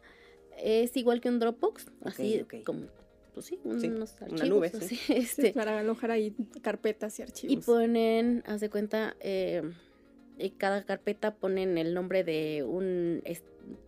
Es 0.63 0.97
igual 0.97 1.21
que 1.21 1.29
un 1.29 1.39
Dropbox, 1.39 1.87
así 2.05 2.45
como, 2.65 2.87
pues 3.35 3.47
sí, 3.47 3.59
Sí, 3.79 3.89
unos 3.89 4.15
una 4.21 4.27
archivos, 4.27 4.49
nube, 4.49 4.71
así, 4.75 4.97
Sí, 4.97 5.13
este, 5.15 5.53
para 5.53 5.79
alojar 5.81 6.11
ahí 6.11 6.35
carpetas 6.63 7.19
y 7.19 7.23
y 7.23 7.25
archivos. 7.25 7.65
ponen, 7.65 8.43
haz 8.47 8.61
de 8.61 8.71
cuenta, 8.71 9.17
eh, 9.21 9.63
y 10.39 10.51
cada 10.51 10.85
carpeta 10.85 11.35
ponen 11.35 11.77
el 11.79 11.93
nombre 11.95 12.25
de 12.25 12.65
un 12.67 13.23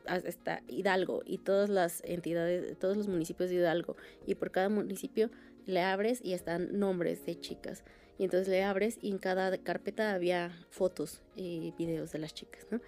haz- 0.06 0.24
está 0.26 0.62
Hidalgo 0.68 1.22
y 1.24 1.38
todas 1.38 1.68
las 1.70 2.02
entidades, 2.04 2.78
todos 2.78 2.96
los 2.96 3.08
municipios 3.08 3.48
de 3.50 3.56
Hidalgo 3.56 3.96
y 4.26 4.34
por 4.34 4.50
cada 4.50 4.68
municipio 4.68 5.30
le 5.64 5.80
abres 5.80 6.20
y 6.22 6.34
están 6.34 6.78
nombres 6.78 7.24
de 7.24 7.40
chicas 7.40 7.84
y 8.18 8.24
entonces 8.24 8.48
le 8.48 8.62
abres 8.64 8.98
y 9.00 9.10
en 9.10 9.18
cada 9.18 9.56
carpeta 9.58 10.12
había 10.12 10.52
fotos 10.70 11.22
y 11.36 11.72
videos 11.78 12.12
de 12.12 12.18
las 12.18 12.34
chicas, 12.34 12.66
¿no? 12.70 12.80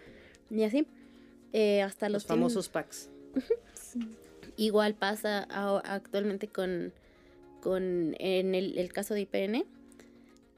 Y 0.51 0.63
así 0.65 0.87
eh, 1.55 1.81
hasta 1.83 2.09
Los 2.11 2.25
los, 2.25 2.27
famosos 2.27 2.69
packs. 2.69 3.09
Igual 4.57 4.95
pasa 4.95 5.43
actualmente 5.85 6.49
con, 6.49 6.93
con 7.61 8.15
en 8.19 8.55
el, 8.55 8.79
el 8.79 8.93
caso 8.93 9.15
de 9.15 9.23
IPN. 9.23 9.65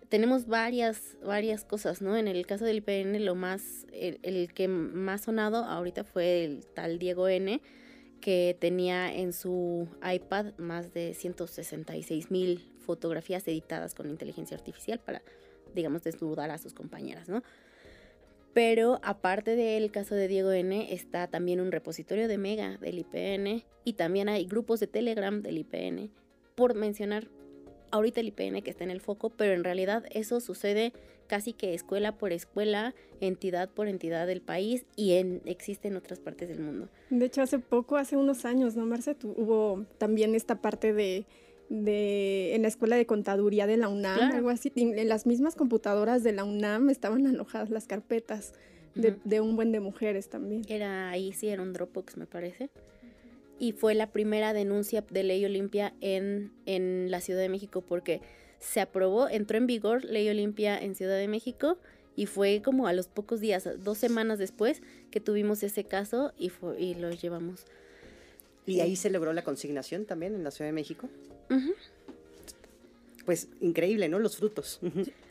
Tenemos 0.08 0.46
varias, 0.46 1.16
varias 1.24 1.64
cosas, 1.64 2.00
¿no? 2.00 2.16
En 2.16 2.28
el 2.28 2.46
caso 2.46 2.64
del 2.64 2.76
IPN, 2.76 3.24
lo 3.24 3.34
más, 3.34 3.86
el, 3.92 4.20
el 4.22 4.52
que 4.52 4.68
más 4.68 5.22
sonado 5.22 5.64
ahorita 5.64 6.04
fue 6.04 6.44
el 6.44 6.64
tal 6.74 6.98
Diego 6.98 7.28
N, 7.28 7.60
que 8.20 8.56
tenía 8.60 9.12
en 9.12 9.32
su 9.32 9.88
iPad 10.02 10.52
más 10.58 10.94
de 10.94 11.14
166 11.14 12.30
mil 12.30 12.68
fotografías 12.78 13.46
editadas 13.48 13.94
con 13.94 14.08
inteligencia 14.08 14.56
artificial 14.56 15.00
para, 15.00 15.22
digamos, 15.74 16.04
desnudar 16.04 16.50
a 16.50 16.58
sus 16.58 16.72
compañeras, 16.72 17.28
¿no? 17.28 17.42
Pero 18.56 19.00
aparte 19.02 19.54
del 19.54 19.90
caso 19.90 20.14
de 20.14 20.28
Diego 20.28 20.50
N, 20.50 20.90
está 20.90 21.26
también 21.26 21.60
un 21.60 21.70
repositorio 21.70 22.26
de 22.26 22.38
Mega 22.38 22.78
del 22.78 22.98
IPN 23.00 23.62
y 23.84 23.92
también 23.92 24.30
hay 24.30 24.46
grupos 24.46 24.80
de 24.80 24.86
Telegram 24.86 25.42
del 25.42 25.58
IPN, 25.58 26.10
por 26.54 26.74
mencionar 26.74 27.28
ahorita 27.90 28.20
el 28.20 28.28
IPN 28.28 28.62
que 28.62 28.70
está 28.70 28.82
en 28.82 28.90
el 28.90 29.02
foco, 29.02 29.28
pero 29.28 29.52
en 29.52 29.62
realidad 29.62 30.06
eso 30.10 30.40
sucede 30.40 30.94
casi 31.26 31.52
que 31.52 31.74
escuela 31.74 32.16
por 32.16 32.32
escuela, 32.32 32.94
entidad 33.20 33.68
por 33.68 33.88
entidad 33.88 34.26
del 34.26 34.40
país 34.40 34.86
y 34.96 35.16
en, 35.16 35.42
existe 35.44 35.88
en 35.88 35.96
otras 35.96 36.18
partes 36.18 36.48
del 36.48 36.60
mundo. 36.60 36.88
De 37.10 37.26
hecho, 37.26 37.42
hace 37.42 37.58
poco, 37.58 37.96
hace 37.96 38.16
unos 38.16 38.46
años, 38.46 38.74
¿no, 38.74 38.86
Marce? 38.86 39.18
hubo 39.22 39.84
también 39.98 40.34
esta 40.34 40.62
parte 40.62 40.94
de, 40.94 41.26
de, 41.68 42.54
en 42.54 42.62
la 42.62 42.68
escuela 42.68 42.96
de 42.96 43.06
contaduría 43.06 43.66
de 43.66 43.76
la 43.76 43.88
UNAM, 43.88 44.32
algo 44.32 44.50
así. 44.50 44.72
En 44.76 45.08
las 45.08 45.26
mismas 45.26 45.54
computadoras 45.54 46.22
de 46.22 46.32
la 46.32 46.44
UNAM 46.44 46.90
estaban 46.90 47.26
alojadas 47.26 47.70
las 47.70 47.86
carpetas 47.86 48.52
de, 48.94 49.16
de, 49.24 49.40
un 49.40 49.56
buen 49.56 49.72
de 49.72 49.80
mujeres 49.80 50.28
también. 50.28 50.62
Era 50.68 51.10
ahí, 51.10 51.32
sí, 51.32 51.48
era 51.48 51.62
un 51.62 51.72
Dropbox, 51.72 52.16
me 52.16 52.26
parece. 52.26 52.70
Y 53.58 53.72
fue 53.72 53.94
la 53.94 54.10
primera 54.10 54.52
denuncia 54.52 55.04
de 55.10 55.22
ley 55.22 55.44
Olimpia 55.44 55.94
en, 56.00 56.52
en 56.66 57.10
la 57.10 57.20
Ciudad 57.20 57.40
de 57.40 57.48
México 57.48 57.82
porque 57.82 58.20
se 58.58 58.80
aprobó, 58.80 59.28
entró 59.28 59.58
en 59.58 59.66
vigor 59.66 60.04
Ley 60.04 60.28
Olimpia 60.28 60.78
en 60.78 60.94
Ciudad 60.94 61.16
de 61.16 61.28
México 61.28 61.78
y 62.16 62.26
fue 62.26 62.62
como 62.64 62.86
a 62.86 62.92
los 62.92 63.08
pocos 63.08 63.40
días, 63.40 63.68
dos 63.78 63.98
semanas 63.98 64.38
después 64.38 64.82
que 65.10 65.20
tuvimos 65.20 65.62
ese 65.62 65.84
caso 65.84 66.32
y, 66.38 66.48
fue, 66.48 66.80
y 66.80 66.94
lo 66.94 67.10
llevamos. 67.10 67.66
¿Y 68.66 68.80
ahí 68.80 68.96
se 68.96 69.10
logró 69.10 69.32
la 69.32 69.44
consignación 69.44 70.04
también 70.04 70.34
en 70.34 70.44
la 70.44 70.50
Ciudad 70.50 70.68
de 70.68 70.74
México? 70.74 71.08
Pues 73.24 73.48
increíble, 73.60 74.08
¿no? 74.08 74.18
Los 74.18 74.36
frutos. 74.36 74.80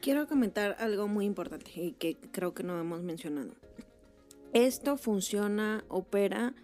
Quiero 0.01 0.27
comentar 0.27 0.75
algo 0.79 1.07
muy 1.07 1.25
importante 1.25 1.71
y 1.75 1.91
que 1.91 2.17
creo 2.31 2.53
que 2.53 2.63
no 2.63 2.79
hemos 2.79 3.03
mencionado. 3.03 3.51
Esto 4.53 4.97
funciona, 4.97 5.83
opera 5.89 6.55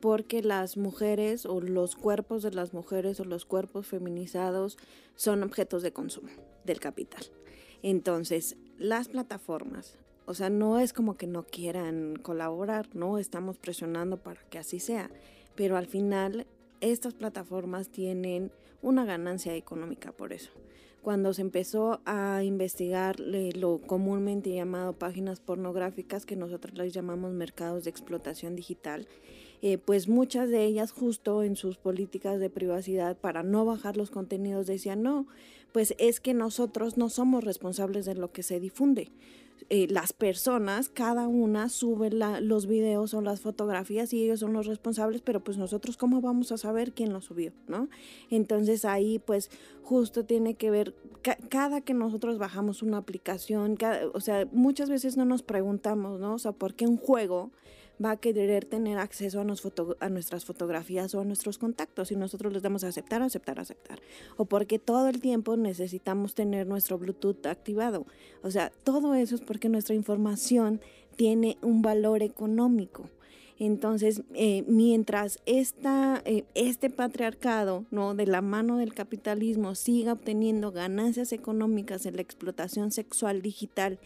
porque 0.00 0.42
las 0.42 0.76
mujeres 0.76 1.46
o 1.46 1.60
los 1.60 1.96
cuerpos 1.96 2.42
de 2.42 2.52
las 2.52 2.72
mujeres 2.72 3.20
o 3.20 3.24
los 3.24 3.44
cuerpos 3.44 3.86
feminizados 3.86 4.78
son 5.16 5.42
objetos 5.42 5.82
de 5.82 5.92
consumo 5.92 6.28
del 6.64 6.78
capital. 6.78 7.24
Entonces, 7.82 8.56
las 8.78 9.08
plataformas, 9.08 9.96
o 10.26 10.34
sea, 10.34 10.50
no 10.50 10.78
es 10.78 10.92
como 10.92 11.16
que 11.16 11.26
no 11.26 11.44
quieran 11.44 12.16
colaborar, 12.16 12.94
no 12.94 13.18
estamos 13.18 13.56
presionando 13.58 14.18
para 14.18 14.40
que 14.50 14.58
así 14.58 14.78
sea, 14.78 15.10
pero 15.58 15.76
al 15.76 15.88
final 15.88 16.46
estas 16.80 17.14
plataformas 17.14 17.88
tienen 17.88 18.52
una 18.80 19.04
ganancia 19.04 19.56
económica 19.56 20.12
por 20.12 20.32
eso. 20.32 20.52
Cuando 21.02 21.34
se 21.34 21.42
empezó 21.42 22.00
a 22.04 22.44
investigar 22.44 23.18
lo 23.18 23.78
comúnmente 23.78 24.52
llamado 24.52 24.92
páginas 24.92 25.40
pornográficas, 25.40 26.26
que 26.26 26.36
nosotros 26.36 26.78
les 26.78 26.92
llamamos 26.92 27.32
mercados 27.32 27.82
de 27.82 27.90
explotación 27.90 28.54
digital, 28.54 29.08
eh, 29.60 29.78
pues 29.78 30.06
muchas 30.06 30.48
de 30.48 30.64
ellas 30.64 30.92
justo 30.92 31.42
en 31.42 31.56
sus 31.56 31.76
políticas 31.76 32.38
de 32.38 32.50
privacidad 32.50 33.16
para 33.16 33.42
no 33.42 33.64
bajar 33.64 33.96
los 33.96 34.10
contenidos 34.10 34.68
decían, 34.68 35.02
no, 35.02 35.26
pues 35.72 35.96
es 35.98 36.20
que 36.20 36.34
nosotros 36.34 36.96
no 36.96 37.08
somos 37.08 37.42
responsables 37.42 38.04
de 38.04 38.14
lo 38.14 38.30
que 38.30 38.44
se 38.44 38.60
difunde. 38.60 39.10
Eh, 39.70 39.86
las 39.90 40.12
personas, 40.12 40.88
cada 40.88 41.28
una 41.28 41.68
sube 41.68 42.10
los 42.10 42.66
videos 42.66 43.12
o 43.14 43.20
las 43.20 43.40
fotografías 43.40 44.12
y 44.12 44.24
ellos 44.24 44.40
son 44.40 44.52
los 44.52 44.66
responsables, 44.66 45.20
pero 45.20 45.40
pues 45.40 45.58
nosotros 45.58 45.96
cómo 45.96 46.20
vamos 46.20 46.52
a 46.52 46.58
saber 46.58 46.92
quién 46.92 47.12
lo 47.12 47.20
subió, 47.20 47.52
¿no? 47.66 47.88
Entonces 48.30 48.84
ahí 48.84 49.18
pues 49.18 49.50
justo 49.82 50.24
tiene 50.24 50.54
que 50.54 50.70
ver, 50.70 50.94
cada 51.50 51.80
que 51.82 51.92
nosotros 51.92 52.38
bajamos 52.38 52.82
una 52.82 52.98
aplicación, 52.98 53.76
o 54.14 54.20
sea, 54.20 54.48
muchas 54.52 54.88
veces 54.88 55.16
no 55.16 55.24
nos 55.24 55.42
preguntamos, 55.42 56.18
¿no? 56.18 56.34
O 56.34 56.38
sea, 56.38 56.52
¿por 56.52 56.74
qué 56.74 56.86
un 56.86 56.96
juego 56.96 57.50
va 58.04 58.12
a 58.12 58.16
querer 58.16 58.64
tener 58.64 58.98
acceso 58.98 59.40
a, 59.40 60.08
nuestras 60.08 60.44
fotografías 60.44 61.14
o 61.14 61.20
a 61.20 61.24
nuestros 61.24 61.58
contactos 61.58 62.12
y 62.12 62.16
nosotros 62.16 62.52
les 62.52 62.62
damos 62.62 62.84
a 62.84 62.88
aceptar, 62.88 63.22
aceptar, 63.22 63.58
aceptar. 63.58 64.00
O 64.36 64.44
porque 64.44 64.78
todo 64.78 65.08
el 65.08 65.20
tiempo 65.20 65.56
necesitamos 65.56 66.34
tener 66.34 66.66
nuestro 66.66 66.98
Bluetooth 66.98 67.46
activado. 67.46 68.06
O 68.42 68.50
sea, 68.50 68.70
todo 68.84 69.14
eso 69.14 69.34
es 69.34 69.40
porque 69.40 69.68
nuestra 69.68 69.94
información 69.94 70.80
tiene 71.16 71.58
un 71.62 71.82
valor 71.82 72.22
económico. 72.22 73.10
Entonces, 73.58 74.22
eh, 74.34 74.62
mientras 74.68 75.40
esta, 75.44 76.22
eh, 76.24 76.44
este 76.54 76.90
patriarcado, 76.90 77.86
¿no? 77.90 78.14
de 78.14 78.26
la 78.26 78.40
mano 78.40 78.78
del 78.78 78.94
capitalismo, 78.94 79.74
siga 79.74 80.12
obteniendo 80.12 80.70
ganancias 80.70 81.32
económicas 81.32 82.06
en 82.06 82.14
la 82.14 82.22
explotación 82.22 82.92
sexual 82.92 83.42
digital 83.42 83.98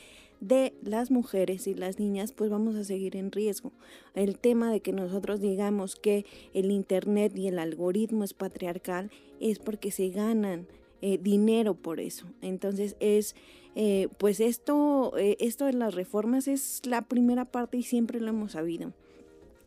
de 0.42 0.74
las 0.82 1.12
mujeres 1.12 1.68
y 1.68 1.74
las 1.74 2.00
niñas, 2.00 2.32
pues 2.32 2.50
vamos 2.50 2.74
a 2.74 2.82
seguir 2.82 3.16
en 3.16 3.30
riesgo. 3.30 3.70
El 4.14 4.38
tema 4.38 4.72
de 4.72 4.80
que 4.80 4.92
nosotros 4.92 5.40
digamos 5.40 5.94
que 5.94 6.26
el 6.52 6.72
Internet 6.72 7.36
y 7.36 7.46
el 7.46 7.60
algoritmo 7.60 8.24
es 8.24 8.34
patriarcal 8.34 9.12
es 9.40 9.60
porque 9.60 9.92
se 9.92 10.08
ganan 10.08 10.66
eh, 11.00 11.18
dinero 11.22 11.74
por 11.74 12.00
eso. 12.00 12.26
Entonces 12.40 12.96
es, 12.98 13.36
eh, 13.76 14.08
pues 14.18 14.40
esto, 14.40 15.16
eh, 15.16 15.36
esto 15.38 15.66
de 15.66 15.74
las 15.74 15.94
reformas 15.94 16.48
es 16.48 16.82
la 16.86 17.02
primera 17.02 17.44
parte 17.44 17.76
y 17.76 17.84
siempre 17.84 18.20
lo 18.20 18.30
hemos 18.30 18.52
sabido. 18.52 18.92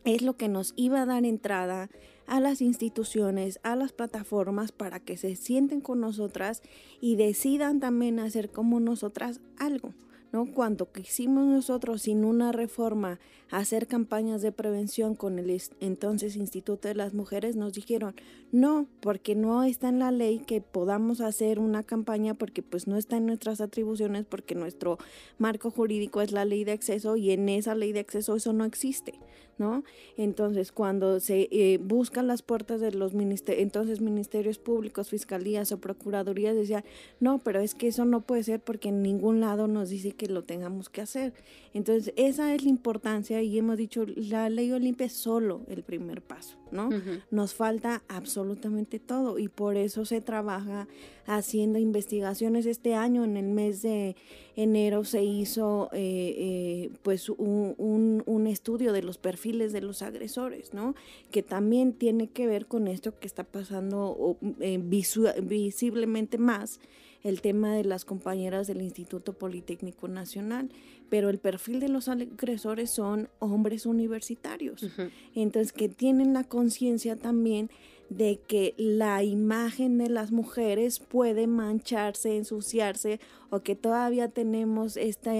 Es 0.04 0.20
lo 0.20 0.36
que 0.36 0.48
nos 0.48 0.74
iba 0.76 1.00
a 1.00 1.06
dar 1.06 1.24
entrada 1.24 1.88
a 2.26 2.38
las 2.38 2.60
instituciones, 2.60 3.60
a 3.62 3.76
las 3.76 3.92
plataformas 3.92 4.72
para 4.72 5.00
que 5.00 5.16
se 5.16 5.36
sienten 5.36 5.80
con 5.80 6.00
nosotras 6.00 6.62
y 7.00 7.16
decidan 7.16 7.80
también 7.80 8.18
hacer 8.20 8.50
como 8.50 8.78
nosotras 8.78 9.40
algo. 9.56 9.94
¿No? 10.36 10.52
Cuando 10.52 10.92
quisimos 10.92 11.46
nosotros 11.46 12.02
sin 12.02 12.22
una 12.22 12.52
reforma 12.52 13.18
hacer 13.50 13.86
campañas 13.86 14.42
de 14.42 14.52
prevención 14.52 15.14
con 15.14 15.38
el 15.38 15.62
entonces 15.80 16.36
Instituto 16.36 16.88
de 16.88 16.94
las 16.94 17.14
Mujeres, 17.14 17.56
nos 17.56 17.72
dijeron, 17.72 18.14
no, 18.52 18.86
porque 19.00 19.34
no 19.34 19.64
está 19.64 19.88
en 19.88 19.98
la 19.98 20.10
ley 20.10 20.40
que 20.40 20.60
podamos 20.60 21.22
hacer 21.22 21.58
una 21.58 21.82
campaña 21.84 22.34
porque 22.34 22.62
pues 22.62 22.86
no 22.86 22.98
está 22.98 23.16
en 23.16 23.24
nuestras 23.24 23.62
atribuciones, 23.62 24.26
porque 24.26 24.54
nuestro 24.54 24.98
marco 25.38 25.70
jurídico 25.70 26.20
es 26.20 26.32
la 26.32 26.44
ley 26.44 26.64
de 26.64 26.72
acceso 26.72 27.16
y 27.16 27.30
en 27.30 27.48
esa 27.48 27.74
ley 27.74 27.92
de 27.92 28.00
acceso 28.00 28.36
eso 28.36 28.52
no 28.52 28.66
existe. 28.66 29.14
¿No? 29.58 29.84
Entonces, 30.16 30.72
cuando 30.72 31.20
se 31.20 31.48
eh, 31.50 31.78
buscan 31.78 32.26
las 32.26 32.42
puertas 32.42 32.80
de 32.80 32.92
los 32.92 33.14
ministerios, 33.14 33.62
entonces 33.62 34.00
ministerios 34.00 34.58
públicos, 34.58 35.10
fiscalías 35.10 35.72
o 35.72 35.78
procuradurías 35.78 36.54
decían, 36.54 36.84
no, 37.20 37.38
pero 37.38 37.60
es 37.60 37.74
que 37.74 37.88
eso 37.88 38.04
no 38.04 38.20
puede 38.20 38.42
ser 38.42 38.60
porque 38.60 38.88
en 38.88 39.02
ningún 39.02 39.40
lado 39.40 39.68
nos 39.68 39.88
dice 39.88 40.12
que 40.12 40.28
lo 40.28 40.42
tengamos 40.42 40.88
que 40.88 41.00
hacer. 41.00 41.32
Entonces, 41.74 42.12
esa 42.16 42.54
es 42.54 42.64
la 42.64 42.70
importancia 42.70 43.42
y 43.42 43.58
hemos 43.58 43.76
dicho, 43.76 44.06
la 44.16 44.48
ley 44.48 44.72
Olimpia 44.72 45.06
es 45.06 45.12
solo 45.12 45.62
el 45.68 45.82
primer 45.82 46.22
paso, 46.22 46.56
¿no? 46.70 46.90
Nos 47.30 47.54
falta 47.54 48.02
absolutamente 48.08 48.98
todo 48.98 49.38
y 49.38 49.48
por 49.48 49.76
eso 49.76 50.04
se 50.04 50.20
trabaja 50.20 50.86
haciendo 51.26 51.78
investigaciones. 51.78 52.66
Este 52.66 52.94
año, 52.94 53.24
en 53.24 53.36
el 53.36 53.46
mes 53.46 53.82
de 53.82 54.16
enero, 54.54 55.04
se 55.04 55.24
hizo 55.24 55.88
eh, 55.92 56.34
eh, 56.36 56.90
pues 57.02 57.28
un, 57.28 58.22
un, 58.26 58.46
estudio 58.46 58.92
de 58.92 59.02
los 59.02 59.18
perfiles 59.18 59.72
de 59.72 59.80
los 59.80 60.02
agresores, 60.02 60.72
¿no? 60.72 60.94
Que 61.30 61.42
también 61.42 61.92
tiene 61.92 62.28
que 62.28 62.46
ver 62.46 62.66
con 62.66 62.86
esto 62.86 63.18
que 63.18 63.26
está 63.26 63.44
pasando 63.44 64.38
eh, 64.60 64.78
visiblemente 64.80 66.38
más 66.38 66.80
el 67.26 67.40
tema 67.40 67.74
de 67.74 67.82
las 67.82 68.04
compañeras 68.04 68.68
del 68.68 68.82
Instituto 68.82 69.32
Politécnico 69.32 70.06
Nacional, 70.06 70.70
pero 71.08 71.28
el 71.28 71.38
perfil 71.38 71.80
de 71.80 71.88
los 71.88 72.08
agresores 72.08 72.90
son 72.90 73.28
hombres 73.40 73.84
universitarios, 73.84 74.86
entonces 75.34 75.72
que 75.72 75.88
tienen 75.88 76.32
la 76.32 76.44
conciencia 76.44 77.16
también 77.16 77.68
de 78.10 78.38
que 78.46 78.74
la 78.78 79.24
imagen 79.24 79.98
de 79.98 80.08
las 80.08 80.30
mujeres 80.30 81.00
puede 81.00 81.48
mancharse, 81.48 82.36
ensuciarse 82.36 83.18
o 83.50 83.60
que 83.60 83.74
todavía 83.74 84.28
tenemos 84.28 84.96
esta 84.96 85.34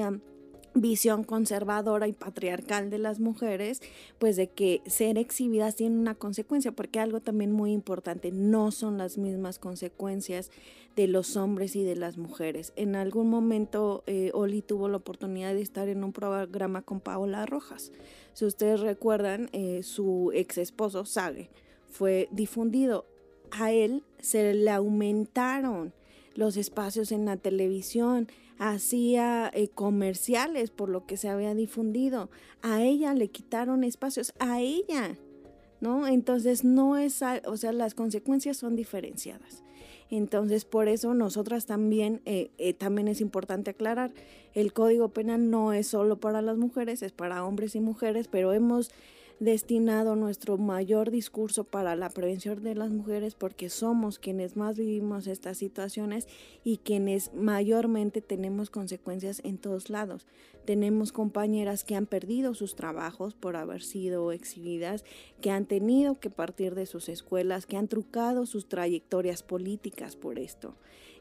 visión 0.80 1.24
conservadora 1.24 2.08
y 2.08 2.12
patriarcal 2.12 2.90
de 2.90 2.98
las 2.98 3.20
mujeres, 3.20 3.82
pues 4.18 4.36
de 4.36 4.48
que 4.48 4.82
ser 4.86 5.18
exhibidas 5.18 5.76
tiene 5.76 5.98
una 5.98 6.14
consecuencia, 6.14 6.72
porque 6.72 7.00
algo 7.00 7.20
también 7.20 7.52
muy 7.52 7.72
importante, 7.72 8.30
no 8.32 8.70
son 8.70 8.98
las 8.98 9.18
mismas 9.18 9.58
consecuencias 9.58 10.50
de 10.96 11.06
los 11.08 11.36
hombres 11.36 11.76
y 11.76 11.84
de 11.84 11.94
las 11.94 12.16
mujeres. 12.16 12.72
En 12.76 12.96
algún 12.96 13.28
momento 13.28 14.02
eh, 14.06 14.30
Oli 14.32 14.62
tuvo 14.62 14.88
la 14.88 14.96
oportunidad 14.96 15.52
de 15.52 15.60
estar 15.60 15.88
en 15.88 16.02
un 16.02 16.12
programa 16.12 16.82
con 16.82 17.00
Paola 17.00 17.44
Rojas. 17.44 17.92
Si 18.32 18.44
ustedes 18.44 18.80
recuerdan, 18.80 19.50
eh, 19.52 19.82
su 19.82 20.30
ex 20.34 20.58
esposo, 20.58 21.04
Sage, 21.04 21.50
fue 21.86 22.28
difundido. 22.30 23.06
A 23.50 23.72
él 23.72 24.02
se 24.20 24.54
le 24.54 24.70
aumentaron 24.70 25.92
los 26.34 26.56
espacios 26.56 27.12
en 27.12 27.24
la 27.24 27.36
televisión, 27.36 28.28
hacía 28.58 29.50
eh, 29.52 29.68
comerciales 29.68 30.70
por 30.70 30.88
lo 30.88 31.06
que 31.06 31.16
se 31.16 31.28
había 31.28 31.54
difundido. 31.54 32.30
A 32.62 32.82
ella 32.82 33.14
le 33.14 33.28
quitaron 33.28 33.84
espacios, 33.84 34.32
a 34.38 34.60
ella, 34.60 35.16
¿no? 35.80 36.06
Entonces 36.06 36.64
no 36.64 36.96
es, 36.96 37.22
o 37.46 37.56
sea, 37.56 37.72
las 37.72 37.94
consecuencias 37.94 38.56
son 38.56 38.76
diferenciadas. 38.76 39.62
Entonces, 40.08 40.64
por 40.64 40.88
eso 40.88 41.14
nosotras 41.14 41.66
también, 41.66 42.22
eh, 42.26 42.50
eh, 42.58 42.74
también 42.74 43.08
es 43.08 43.20
importante 43.20 43.70
aclarar, 43.70 44.12
el 44.54 44.72
Código 44.72 45.08
Penal 45.08 45.50
no 45.50 45.72
es 45.72 45.88
solo 45.88 46.20
para 46.20 46.42
las 46.42 46.56
mujeres, 46.56 47.02
es 47.02 47.12
para 47.12 47.44
hombres 47.44 47.74
y 47.74 47.80
mujeres, 47.80 48.28
pero 48.28 48.52
hemos 48.52 48.90
destinado 49.38 50.16
nuestro 50.16 50.56
mayor 50.56 51.10
discurso 51.10 51.64
para 51.64 51.94
la 51.94 52.08
prevención 52.08 52.62
de 52.62 52.74
las 52.74 52.90
mujeres 52.90 53.34
porque 53.34 53.68
somos 53.68 54.18
quienes 54.18 54.56
más 54.56 54.78
vivimos 54.78 55.26
estas 55.26 55.58
situaciones 55.58 56.26
y 56.64 56.78
quienes 56.78 57.34
mayormente 57.34 58.22
tenemos 58.22 58.70
consecuencias 58.70 59.42
en 59.44 59.58
todos 59.58 59.90
lados. 59.90 60.26
Tenemos 60.64 61.12
compañeras 61.12 61.84
que 61.84 61.96
han 61.96 62.06
perdido 62.06 62.54
sus 62.54 62.74
trabajos 62.74 63.34
por 63.34 63.56
haber 63.56 63.82
sido 63.82 64.32
exhibidas, 64.32 65.04
que 65.40 65.50
han 65.50 65.66
tenido 65.66 66.18
que 66.18 66.30
partir 66.30 66.74
de 66.74 66.86
sus 66.86 67.08
escuelas, 67.08 67.66
que 67.66 67.76
han 67.76 67.88
trucado 67.88 68.46
sus 68.46 68.68
trayectorias 68.68 69.42
políticas 69.42 70.16
por 70.16 70.38
esto. 70.38 70.74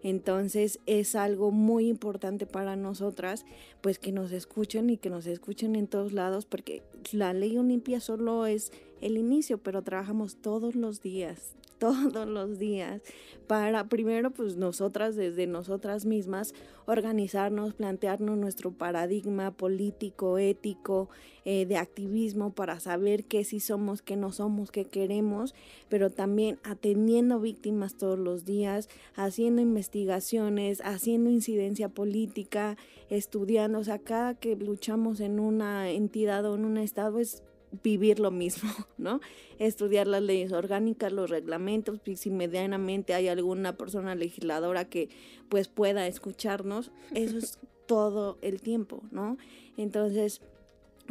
Entonces 0.06 0.80
es 0.86 1.16
algo 1.16 1.50
muy 1.50 1.88
importante 1.88 2.46
para 2.46 2.76
nosotras, 2.76 3.44
pues 3.82 3.98
que 3.98 4.12
nos 4.12 4.32
escuchen 4.32 4.92
y 4.92 4.98
que 4.98 5.10
nos 5.10 5.26
escuchen 5.26 5.76
en 5.76 5.88
todos 5.88 6.14
lados, 6.14 6.46
porque 6.46 6.84
la 7.12 7.34
ley 7.34 7.58
Olimpia 7.58 8.00
solo 8.00 8.46
es 8.46 8.72
el 9.06 9.18
inicio, 9.18 9.60
pero 9.60 9.84
trabajamos 9.84 10.38
todos 10.38 10.76
los 10.76 11.02
días, 11.02 11.56
todos 11.80 12.28
los 12.28 12.58
días 12.58 13.02
para 13.48 13.88
primero 13.88 14.32
pues 14.32 14.56
nosotras 14.56 15.16
desde 15.16 15.46
nosotras 15.46 16.06
mismas 16.06 16.54
organizarnos, 16.88 17.74
plantearnos 17.74 18.38
nuestro 18.38 18.72
paradigma 18.72 19.52
político, 19.52 20.38
ético, 20.38 21.10
eh, 21.44 21.66
de 21.66 21.78
activismo 21.78 22.54
para 22.54 22.80
saber 22.80 23.26
qué 23.26 23.44
sí 23.44 23.60
somos, 23.60 24.02
qué 24.02 24.16
no 24.16 24.32
somos, 24.32 24.72
qué 24.72 24.86
queremos, 24.86 25.54
pero 25.90 26.10
también 26.10 26.58
atendiendo 26.64 27.40
víctimas 27.40 27.96
todos 27.98 28.18
los 28.18 28.46
días, 28.46 28.90
haciendo 29.16 29.62
investigaciones, 29.62 30.82
haciendo 30.84 31.30
incidencia 31.30 31.90
política, 31.90 32.78
estudiando, 33.10 33.80
o 33.80 33.84
sea, 33.84 34.00
cada 34.00 34.34
que 34.34 34.56
luchamos 34.56 35.20
en 35.20 35.40
una 35.40 35.92
entidad 35.92 36.46
o 36.46 36.56
en 36.56 36.66
un 36.66 36.78
estado 36.78 37.20
es 37.20 37.44
vivir 37.84 38.20
lo 38.20 38.32
mismo, 38.32 38.70
¿no? 38.98 39.22
Estudiar 39.60 40.08
las 40.08 40.22
leyes 40.22 40.52
orgánicas, 40.52 41.12
los 41.12 41.30
reglamentos, 41.30 42.00
si 42.16 42.30
medianamente 42.32 43.14
hay 43.14 43.28
alguna 43.28 43.78
persona 43.78 44.16
legisladora 44.16 44.86
que 44.86 45.10
pues 45.50 45.68
pueda 45.68 46.08
escucharnos, 46.08 46.92
eso 47.14 47.38
es 47.38 47.60
todo 47.88 48.38
el 48.42 48.62
tiempo, 48.62 49.04
¿no? 49.12 49.38
Entonces, 49.78 50.42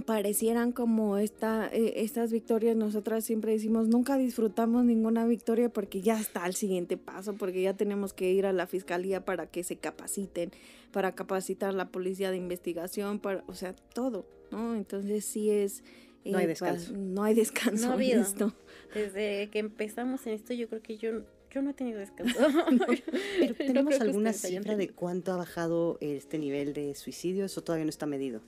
parecieran 0.07 0.73
como 0.73 1.19
esta, 1.19 1.69
eh, 1.73 1.95
estas 1.97 2.33
victorias, 2.33 2.77
nosotras 2.77 3.25
siempre 3.25 3.53
decimos, 3.53 3.89
nunca 3.89 4.17
disfrutamos 4.17 4.85
ninguna 4.85 5.25
victoria 5.25 5.69
porque 5.69 6.01
ya 6.01 6.19
está 6.21 6.47
el 6.47 6.55
siguiente 6.55 6.97
paso, 6.97 7.35
porque 7.35 7.63
ya 7.63 7.75
tenemos 7.75 8.13
que 8.13 8.31
ir 8.33 8.47
a 8.47 8.53
la 8.53 8.67
fiscalía 8.67 9.25
para 9.25 9.47
que 9.47 9.63
se 9.63 9.77
capaciten, 9.77 10.51
para 10.93 11.15
capacitar 11.15 11.75
la 11.75 11.89
policía 11.89 12.31
de 12.31 12.37
investigación, 12.39 13.21
para, 13.21 13.45
o 13.47 13.55
sea, 13.55 13.75
todo, 13.95 14.27
¿no? 14.51 14.75
Entonces 14.75 15.25
sí 15.25 15.51
es 15.51 15.85
no 16.25 16.39
hay 16.39 16.47
descanso. 16.47 16.93
no 16.95 17.23
hay 17.23 17.35
descanso 17.35 17.89
no 17.89 18.01
en 18.01 18.21
esto. 18.21 18.55
Desde 18.95 19.51
que 19.51 19.59
empezamos 19.59 20.27
en 20.27 20.35
esto, 20.35 20.55
yo 20.55 20.69
creo 20.69 20.83
que 20.83 20.97
yo, 20.97 21.23
yo 21.51 21.63
no 21.63 21.71
he 21.71 21.75
tenido 21.75 21.99
descanso. 21.99 22.39
Pero 23.39 23.55
¿tenemos 23.55 24.01
alguna 24.01 24.33
cifra 24.33 24.77
de 24.77 24.89
cuánto 24.91 25.33
ha 25.33 25.37
bajado 25.37 25.99
este 26.01 26.39
nivel 26.39 26.73
de 26.73 26.95
suicidio? 26.95 27.45
¿Eso 27.45 27.63
todavía 27.63 27.85
no 27.85 27.91
está 27.91 28.07
medido? 28.07 28.41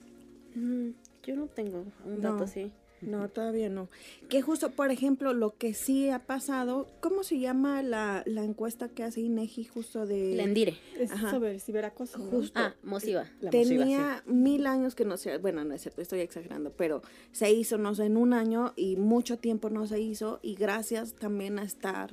Mm, 0.55 0.91
yo 1.23 1.37
no 1.37 1.47
tengo 1.47 1.85
un 2.05 2.21
dato 2.21 2.45
así. 2.45 2.73
No, 3.07 3.29
todavía 3.29 3.69
no. 3.69 3.89
Que 4.29 4.43
justo, 4.43 4.71
por 4.73 4.91
ejemplo, 4.91 5.33
lo 5.33 5.57
que 5.57 5.75
sí 5.75 6.11
ha 6.11 6.19
pasado, 6.19 6.89
¿cómo 7.01 7.23
se 7.23 7.39
llama 7.39 7.83
la, 7.83 8.25
la 8.27 8.43
encuesta 8.43 8.89
que 8.89 9.05
hace 9.05 9.21
INEGI 9.21 9.65
justo 9.65 10.07
de... 10.07 10.35
Lendire. 10.35 10.77
Es 10.99 11.11
sobre 11.31 11.59
ciberacoso. 11.61 12.19
Justo. 12.19 12.59
Ah, 12.59 12.75
Mosiva. 12.83 13.25
tenía 13.51 14.23
mil 14.27 14.67
años 14.67 14.95
que 14.97 15.05
no 15.05 15.17
se... 15.17 15.39
Bueno, 15.39 15.65
no 15.65 15.75
es 15.75 15.83
cierto, 15.83 16.03
estoy 16.03 16.21
exagerando, 16.21 16.73
pero 16.77 17.03
se 17.31 17.53
hizo, 17.53 17.79
no 17.79 17.95
sé, 17.95 18.07
en 18.07 18.17
un 18.17 18.33
año 18.33 18.73
y 18.75 18.97
mucho 18.97 19.39
tiempo 19.39 19.71
no 19.71 19.87
se 19.87 20.01
hizo 20.01 20.41
y 20.43 20.57
gracias 20.57 21.15
también 21.15 21.61
a 21.61 21.63
estar 21.63 22.13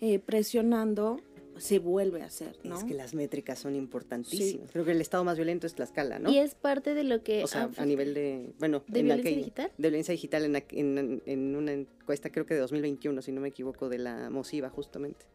eh, 0.00 0.18
presionando 0.18 1.20
se 1.58 1.78
vuelve 1.78 2.22
a 2.22 2.26
hacer, 2.26 2.56
¿no? 2.64 2.76
Es 2.76 2.84
que 2.84 2.94
las 2.94 3.14
métricas 3.14 3.58
son 3.58 3.76
importantísimas. 3.76 4.70
Creo 4.70 4.84
que 4.84 4.92
el 4.92 5.00
estado 5.00 5.24
más 5.24 5.36
violento 5.36 5.66
es 5.66 5.74
Tlaxcala, 5.74 6.18
¿no? 6.18 6.30
Y 6.30 6.38
es 6.38 6.54
parte 6.54 6.94
de 6.94 7.04
lo 7.04 7.22
que... 7.22 7.44
O 7.44 7.46
sea, 7.46 7.70
a 7.76 7.84
nivel 7.84 8.14
de... 8.14 8.52
Bueno, 8.58 8.82
¿De 8.88 9.02
violencia 9.02 9.36
digital? 9.36 9.72
De 9.76 9.88
violencia 9.88 10.12
digital 10.12 10.44
en, 10.44 10.56
en, 10.56 11.22
en, 11.26 11.56
una 11.56 11.72
encuesta, 11.72 12.30
creo 12.30 12.46
que 12.46 12.54
de 12.54 12.60
2021, 12.60 13.22
si 13.22 13.32
no 13.32 13.40
me 13.40 13.48
equivoco, 13.48 13.88
de 13.88 13.98
la 13.98 14.30
MOSIVA, 14.30 14.70
justamente. 14.70 15.26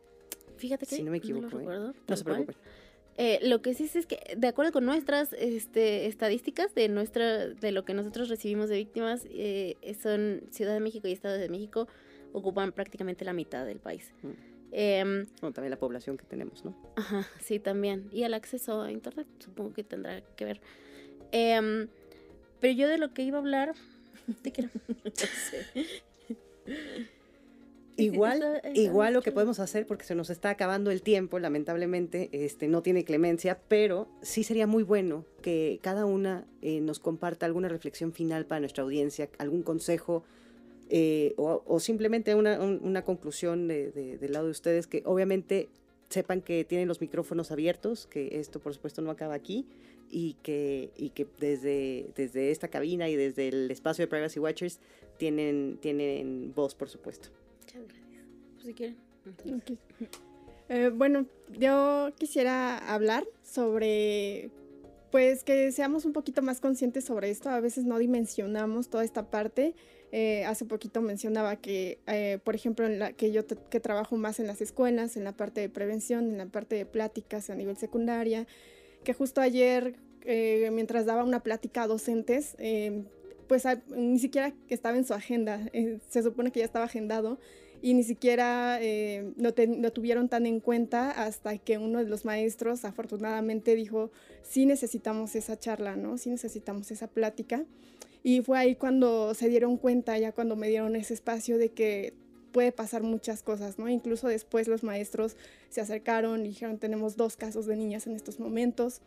Fíjate 0.57 0.85
que... 0.85 0.95
Si 0.95 1.03
no 1.03 1.11
me 1.11 1.17
equivoco, 1.17 1.59
no, 1.59 1.89
¿eh? 1.89 1.93
no 2.07 2.17
se 2.17 2.23
preocupen. 2.23 2.55
Eh, 3.17 3.39
lo 3.41 3.63
que 3.63 3.73
sí 3.73 3.89
es 3.91 4.05
que, 4.05 4.35
de 4.37 4.47
acuerdo 4.47 4.71
con 4.71 4.85
nuestras 4.85 5.33
este, 5.33 6.05
estadísticas, 6.05 6.75
de 6.75 6.87
nuestra 6.87 7.47
de 7.47 7.71
lo 7.71 7.83
que 7.83 7.95
nosotros 7.95 8.29
recibimos 8.29 8.69
de 8.69 8.77
víctimas, 8.77 9.25
eh, 9.31 9.75
son 10.01 10.43
Ciudad 10.51 10.73
de 10.73 10.79
México 10.79 11.07
y 11.07 11.13
Estado 11.13 11.37
de 11.37 11.49
México 11.49 11.87
ocupan 12.33 12.71
prácticamente 12.71 13.25
la 13.25 13.33
mitad 13.33 13.65
del 13.65 13.79
país. 13.79 14.13
Mm. 14.21 14.56
Eh, 14.71 15.25
también 15.39 15.69
la 15.69 15.79
población 15.79 16.17
que 16.17 16.25
tenemos, 16.25 16.65
¿no? 16.65 16.75
Ajá, 16.95 17.27
sí, 17.41 17.59
también. 17.59 18.09
Y 18.11 18.23
el 18.23 18.33
acceso 18.33 18.81
a 18.81 18.91
Internet, 18.91 19.27
supongo 19.39 19.73
que 19.73 19.83
tendrá 19.83 20.21
que 20.35 20.45
ver. 20.45 20.61
Em, 21.31 21.87
pero 22.59 22.73
yo 22.73 22.87
de 22.87 22.97
lo 22.97 23.13
que 23.13 23.23
iba 23.23 23.37
a 23.37 23.41
hablar, 23.41 23.73
te 24.41 24.51
quiero. 24.51 24.69
Igual, 27.99 28.61
igual 28.75 29.15
lo 29.15 29.23
que 29.23 29.31
podemos 29.31 29.59
hacer, 29.59 29.87
porque 29.87 30.03
se 30.03 30.13
nos 30.13 30.29
está 30.29 30.51
acabando 30.51 30.91
el 30.91 31.01
tiempo, 31.01 31.39
lamentablemente, 31.39 32.29
este, 32.31 32.67
no 32.67 32.83
tiene 32.83 33.03
clemencia, 33.03 33.59
pero 33.67 34.07
sí 34.21 34.43
sería 34.43 34.67
muy 34.67 34.83
bueno 34.83 35.25
que 35.41 35.79
cada 35.81 36.05
una 36.05 36.45
eh, 36.61 36.79
nos 36.79 36.99
comparta 36.99 37.47
alguna 37.47 37.69
reflexión 37.69 38.13
final 38.13 38.45
para 38.45 38.59
nuestra 38.59 38.83
audiencia, 38.83 39.29
algún 39.39 39.63
consejo, 39.63 40.23
eh, 40.89 41.33
o, 41.37 41.79
simplemente 41.79 42.35
una, 42.35 43.03
conclusión 43.03 43.67
de, 43.67 43.91
del 43.91 44.31
lado 44.31 44.45
de 44.45 44.51
ustedes, 44.51 44.87
que 44.87 45.03
obviamente 45.05 45.69
sepan 46.09 46.41
que 46.41 46.63
tienen 46.63 46.87
los 46.87 47.01
micrófonos 47.01 47.51
abiertos, 47.51 48.07
que 48.07 48.39
esto 48.39 48.59
por 48.59 48.73
supuesto 48.73 49.01
no 49.01 49.11
acaba 49.11 49.33
aquí 49.33 49.65
y 50.09 50.35
que, 50.41 50.91
y 50.95 51.09
que 51.09 51.27
desde, 51.39 52.09
desde 52.15 52.51
esta 52.51 52.69
cabina 52.69 53.09
y 53.09 53.15
desde 53.15 53.49
el 53.49 53.69
espacio 53.71 54.03
de 54.03 54.07
Privacy 54.07 54.39
Watchers 54.39 54.79
tienen, 55.17 55.77
tienen 55.81 56.53
voz, 56.55 56.75
por 56.75 56.89
supuesto. 56.89 57.29
Muchas 57.61 57.83
gracias. 57.83 58.23
Pues 58.53 58.65
si 58.65 58.73
quieren. 58.73 58.97
Eh, 60.69 60.91
bueno, 60.93 61.25
yo 61.57 62.11
quisiera 62.17 62.77
hablar 62.93 63.25
sobre 63.41 64.51
pues 65.11 65.45
que 65.45 65.71
seamos 65.71 66.03
un 66.03 66.11
poquito 66.11 66.41
más 66.41 66.59
conscientes 66.59 67.05
sobre 67.05 67.29
esto. 67.29 67.49
A 67.49 67.61
veces 67.61 67.85
no 67.85 67.97
dimensionamos 67.97 68.89
toda 68.89 69.05
esta 69.05 69.29
parte 69.29 69.75
eh, 70.11 70.45
hace 70.45 70.63
poquito 70.63 71.01
mencionaba 71.01 71.57
que, 71.57 71.99
eh, 72.07 72.39
por 72.43 72.55
ejemplo, 72.55 72.85
en 72.85 72.97
la, 72.99 73.11
que 73.11 73.31
yo 73.31 73.45
que 73.45 73.79
trabajo 73.81 74.15
más 74.15 74.39
en 74.39 74.47
las 74.47 74.61
escuelas, 74.61 75.17
en 75.17 75.25
la 75.25 75.33
parte 75.33 75.59
de 75.59 75.69
prevención, 75.69 76.29
en 76.29 76.37
la 76.37 76.45
parte 76.45 76.75
de 76.75 76.85
pláticas 76.85 77.49
a 77.49 77.55
nivel 77.55 77.75
secundaria, 77.75 78.47
que 79.03 79.13
justo 79.13 79.41
ayer, 79.41 79.95
eh, 80.21 80.69
mientras 80.71 81.05
daba 81.05 81.25
una 81.25 81.41
plática 81.41 81.83
a 81.83 81.87
docentes, 81.87 82.55
pues 83.47 83.63
ni 83.95 84.19
siquiera 84.19 84.53
estaba 84.69 84.97
en 84.97 85.05
su 85.05 85.13
agenda, 85.13 85.69
se 86.09 86.23
supone 86.23 86.51
que 86.51 86.59
ya 86.59 86.65
estaba 86.65 86.85
agendado 86.85 87.39
y 87.81 87.93
ni 87.93 88.03
siquiera 88.03 88.79
lo, 89.37 89.53
lo, 89.55 89.93
tuvieron 89.93 90.27
tan 90.27 90.45
en 90.45 90.59
cuenta 90.59 91.11
hasta 91.11 91.57
que 91.57 91.77
uno 91.77 91.99
de 92.03 92.09
los 92.09 92.25
maestros 92.25 92.83
afortunadamente 92.83 93.75
dijo, 93.75 94.11
sí 94.41 94.65
necesitamos 94.65 95.35
esa 95.35 95.57
charla, 95.57 95.95
¿no? 95.95 96.17
Sí 96.17 96.29
necesitamos 96.29 96.91
esa 96.91 97.07
plática. 97.07 97.65
Y 98.23 98.41
fue 98.41 98.57
ahí 98.57 98.75
cuando 98.75 99.33
se 99.33 99.49
dieron 99.49 99.77
cuenta, 99.77 100.17
ya 100.17 100.31
cuando 100.31 100.55
me 100.55 100.69
dieron 100.69 100.95
ese 100.95 101.13
espacio 101.13 101.57
de 101.57 101.69
que 101.69 102.13
puede 102.51 102.71
pasar 102.71 103.03
muchas 103.03 103.43
cosas, 103.43 103.77
¿no? 103.77 103.87
Incluso 103.87 104.27
después 104.27 104.67
los 104.67 104.83
maestros 104.83 105.37
se 105.69 105.81
acercaron 105.81 106.45
y 106.45 106.49
dijeron, 106.49 106.77
tenemos 106.77 107.15
dos 107.15 107.37
casos 107.37 107.65
de 107.65 107.75
niñas 107.75 108.07
en 108.07 108.15
estos 108.15 108.39
momentos. 108.39 109.01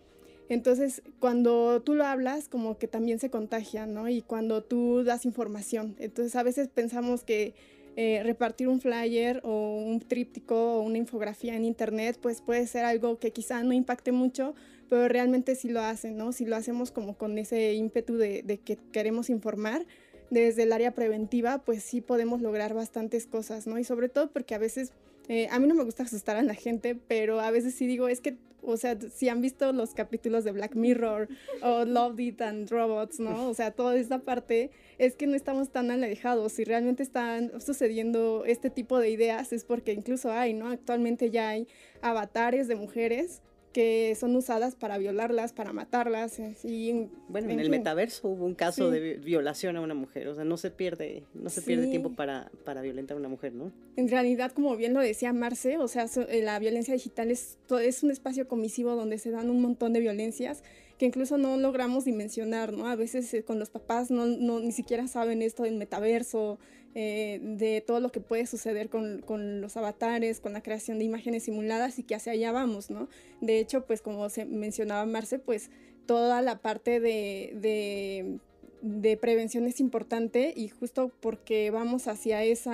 Entonces, 0.48 1.02
cuando 1.20 1.80
tú 1.82 1.94
lo 1.94 2.04
hablas, 2.04 2.48
como 2.48 2.78
que 2.78 2.88
también 2.88 3.18
se 3.18 3.30
contagia, 3.30 3.86
¿no? 3.86 4.08
Y 4.08 4.22
cuando 4.22 4.62
tú 4.62 5.04
das 5.04 5.24
información. 5.24 5.96
Entonces, 5.98 6.34
a 6.36 6.42
veces 6.42 6.68
pensamos 6.68 7.22
que 7.22 7.54
eh, 7.96 8.22
repartir 8.24 8.68
un 8.68 8.80
flyer 8.80 9.40
o 9.42 9.76
un 9.76 10.00
tríptico 10.00 10.74
o 10.74 10.80
una 10.80 10.98
infografía 10.98 11.56
en 11.56 11.64
internet, 11.64 12.18
pues 12.20 12.40
puede 12.40 12.66
ser 12.66 12.84
algo 12.84 13.18
que 13.18 13.32
quizá 13.32 13.62
no 13.62 13.72
impacte 13.72 14.12
mucho, 14.12 14.54
pero 14.90 15.08
realmente 15.08 15.54
sí 15.54 15.68
lo 15.68 15.80
hacen, 15.80 16.16
¿no? 16.16 16.32
Si 16.32 16.44
lo 16.44 16.56
hacemos 16.56 16.90
como 16.90 17.16
con 17.16 17.38
ese 17.38 17.74
ímpetu 17.74 18.16
de, 18.16 18.60
que 18.64 18.76
queremos 18.92 19.30
informar, 19.30 19.86
desde 20.30 20.64
el 20.64 20.72
área 20.72 20.94
preventiva, 20.94 21.58
pues 21.64 21.82
sí 21.82 22.00
podemos 22.00 22.40
lograr 22.40 22.74
bastantes 22.74 23.26
cosas, 23.26 23.66
¿no? 23.66 23.78
Y 23.78 23.84
sobre 23.84 24.08
todo 24.08 24.30
porque 24.30 24.54
a 24.54 24.58
veces, 24.58 24.92
eh, 25.28 25.48
a 25.50 25.58
mí 25.58 25.66
no 25.66 25.74
me 25.74 25.84
gusta 25.84 26.02
asustar 26.02 26.36
a 26.36 26.42
la 26.42 26.54
gente, 26.54 26.96
pero 27.08 27.40
a 27.40 27.50
veces 27.50 27.74
sí 27.74 27.86
digo, 27.86 28.08
es 28.08 28.20
que, 28.20 28.36
o 28.62 28.76
sea, 28.76 28.96
si 29.00 29.28
han 29.28 29.40
visto 29.40 29.72
los 29.72 29.94
capítulos 29.94 30.44
de 30.44 30.52
Black 30.52 30.74
Mirror 30.76 31.28
o 31.62 31.84
Love 31.84 32.20
It 32.20 32.42
and 32.42 32.68
Robots, 32.68 33.18
¿no? 33.18 33.48
O 33.48 33.54
sea, 33.54 33.70
toda 33.72 33.96
esta 33.96 34.20
parte 34.20 34.70
es 34.98 35.16
que 35.16 35.26
no 35.26 35.34
estamos 35.34 35.70
tan 35.70 35.90
alejados. 35.90 36.52
Si 36.52 36.64
realmente 36.64 37.02
están 37.02 37.60
sucediendo 37.60 38.44
este 38.44 38.70
tipo 38.70 38.98
de 38.98 39.10
ideas 39.10 39.52
es 39.52 39.64
porque 39.64 39.92
incluso 39.92 40.30
hay, 40.32 40.52
¿no? 40.52 40.68
Actualmente 40.68 41.30
ya 41.30 41.48
hay 41.48 41.66
avatares 42.02 42.68
de 42.68 42.76
mujeres 42.76 43.42
que 43.72 44.16
son 44.18 44.34
usadas 44.34 44.74
para 44.74 44.98
violarlas, 44.98 45.52
para 45.52 45.72
matarlas. 45.72 46.40
Y, 46.64 47.08
bueno, 47.28 47.50
en, 47.50 47.60
el 47.60 47.70
metaverso 47.70 48.28
hubo 48.28 48.44
un 48.44 48.54
caso 48.54 48.90
de 48.90 49.14
violación 49.14 49.76
a 49.76 49.80
una 49.80 49.94
mujer, 49.94 50.28
o 50.28 50.34
sea, 50.34 50.44
no 50.44 50.56
se 50.56 50.70
pierde, 50.70 51.22
no 51.34 51.50
se 51.50 51.62
pierde 51.62 51.86
tiempo 51.86 52.10
para, 52.10 52.50
para 52.64 52.82
violentar 52.82 53.16
a 53.16 53.20
una 53.20 53.28
mujer, 53.28 53.52
¿no? 53.52 53.72
En 53.96 54.08
realidad, 54.08 54.52
como 54.52 54.76
bien 54.76 54.94
lo 54.94 55.00
decía 55.00 55.32
Marce, 55.32 55.78
o 55.78 55.88
sea, 55.88 56.06
eh, 56.28 56.42
la 56.42 56.58
violencia 56.58 56.94
digital 56.94 57.30
es, 57.30 57.58
es 57.82 58.02
un 58.02 58.10
espacio 58.10 58.48
comisivo 58.48 58.96
donde 58.96 59.18
se 59.18 59.30
dan 59.30 59.50
un 59.50 59.60
montón 59.60 59.92
de 59.92 60.00
violencias 60.00 60.62
que 60.98 61.06
incluso 61.06 61.38
no 61.38 61.56
logramos 61.56 62.04
dimensionar, 62.04 62.74
¿no? 62.74 62.86
A 62.86 62.94
veces 62.94 63.32
eh, 63.32 63.42
con 63.42 63.58
los 63.58 63.70
papás 63.70 64.10
no, 64.10 64.26
no, 64.26 64.60
ni 64.60 64.72
siquiera 64.72 65.08
saben 65.08 65.40
esto 65.40 65.62
del 65.62 65.76
metaverso, 65.76 66.58
eh, 66.94 67.38
de 67.42 67.80
todo 67.80 68.00
lo 68.00 68.10
que 68.10 68.20
puede 68.20 68.46
suceder 68.46 68.88
con, 68.88 69.20
con, 69.20 69.60
los 69.60 69.76
avatares, 69.76 70.40
con 70.40 70.52
la 70.52 70.62
creación 70.62 70.98
de 70.98 71.04
imágenes 71.04 71.44
simuladas 71.44 71.98
y 71.98 72.02
que 72.02 72.16
hacia 72.16 72.32
allá 72.32 72.50
vamos, 72.50 72.90
¿no? 72.90 73.08
De 73.40 73.60
hecho, 73.60 73.86
pues 73.86 74.02
como 74.02 74.28
se 74.28 74.44
mencionaba 74.44 75.06
Marce, 75.06 75.38
pues 75.38 75.70
toda 76.06 76.42
la 76.42 76.58
parte 76.58 76.98
de, 76.98 78.38
de, 78.82 79.16
prevención 79.18 79.68
es 79.68 79.78
importante 79.78 80.52
y 80.56 80.68
justo 80.68 81.12
porque 81.20 81.70
vamos 81.70 82.08
hacia 82.08 82.42
ese 82.42 82.70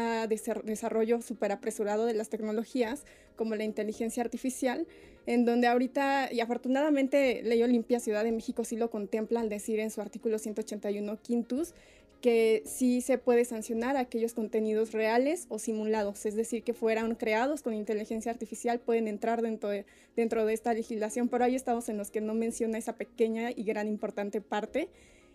desarrollo 0.65 1.21
súper 1.21 1.53
apresurado 1.53 2.07
de 2.07 2.15
las 2.15 2.31
tecnologías 2.31 3.05
como 3.37 3.55
la 3.55 3.65
inteligencia 3.65 4.23
artificial, 4.23 4.87
en 5.27 5.45
donde 5.45 5.67
ahorita, 5.67 6.33
y 6.33 6.41
afortunadamente 6.41 7.43
Ley 7.43 7.63
Olimpia 7.63 8.01
Ciudad 8.01 8.25
de 8.25 8.33
México 8.33 8.65
sí 8.65 8.77
lo 8.77 8.91
contempla 8.91 9.41
al 9.41 9.51
decir 9.51 9.81
en 9.81 9.91
su 9.91 10.01
artículo 10.01 10.39
181 10.39 11.21
quintus, 11.21 11.75
que 12.27 12.65
sí 12.67 13.03
se 13.03 13.19
puede 13.19 13.45
sancionar 13.45 13.97
aquellos 13.97 14.35
contenidos 14.35 14.91
reales 14.91 15.47
o 15.49 15.61
simulados, 15.61 16.27
es 16.27 16.35
decir, 16.35 16.65
que 16.65 16.75
fueran 16.75 17.15
creados 17.15 17.63
con 17.63 17.73
inteligencia 17.73 18.33
artificial, 18.33 18.81
pueden 18.81 19.07
entrar 19.07 19.43
dentro 19.43 19.69
de, 19.69 19.87
dentro 20.17 20.45
de 20.45 20.53
esta 20.53 20.75
legislación, 20.75 21.29
pero 21.29 21.45
hay 21.45 21.55
estados 21.55 21.89
en 21.89 21.97
los 21.97 22.11
que 22.11 22.21
no 22.21 22.35
menciona 22.35 22.79
esa 22.79 22.97
pequeña 22.97 23.53
y 23.53 23.63
gran 23.63 23.87
importante 23.87 24.41
parte 24.41 24.89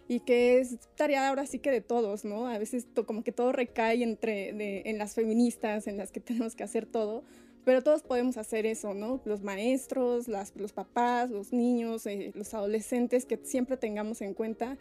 y 0.10 0.20
que 0.20 0.60
es 0.60 0.80
tarea 0.98 1.30
ahora 1.30 1.46
sí 1.46 1.60
que 1.60 1.72
de 1.72 1.80
todos, 1.80 2.26
¿no? 2.26 2.50
A 2.50 2.58
veces 2.58 2.86
como 3.06 3.24
que 3.24 3.32
todo 3.32 3.54
recae 3.54 4.04
entre, 4.04 4.90
en 4.90 4.98
las 4.98 5.16
feministas, 5.16 5.88
en 5.88 5.96
las 5.96 6.12
que 6.12 6.20
tenemos 6.20 6.56
que 6.56 6.66
hacer 6.66 6.86
todo, 6.86 7.24
pero 7.64 7.82
todos 7.84 8.04
podemos 8.04 8.36
hacer 8.36 8.66
eso, 8.66 8.94
¿no? 8.94 9.22
Los 9.24 9.44
maestros, 9.44 10.28
las, 10.28 10.54
los 10.58 10.74
papás, 10.74 11.30
los 11.30 11.54
niños, 11.54 12.06
eh, 12.06 12.34
los 12.36 12.54
adolescentes, 12.54 13.24
que 13.24 13.40
siempre 13.44 13.78
tengamos 13.78 14.22
en 14.22 14.34
cuenta 14.34 14.78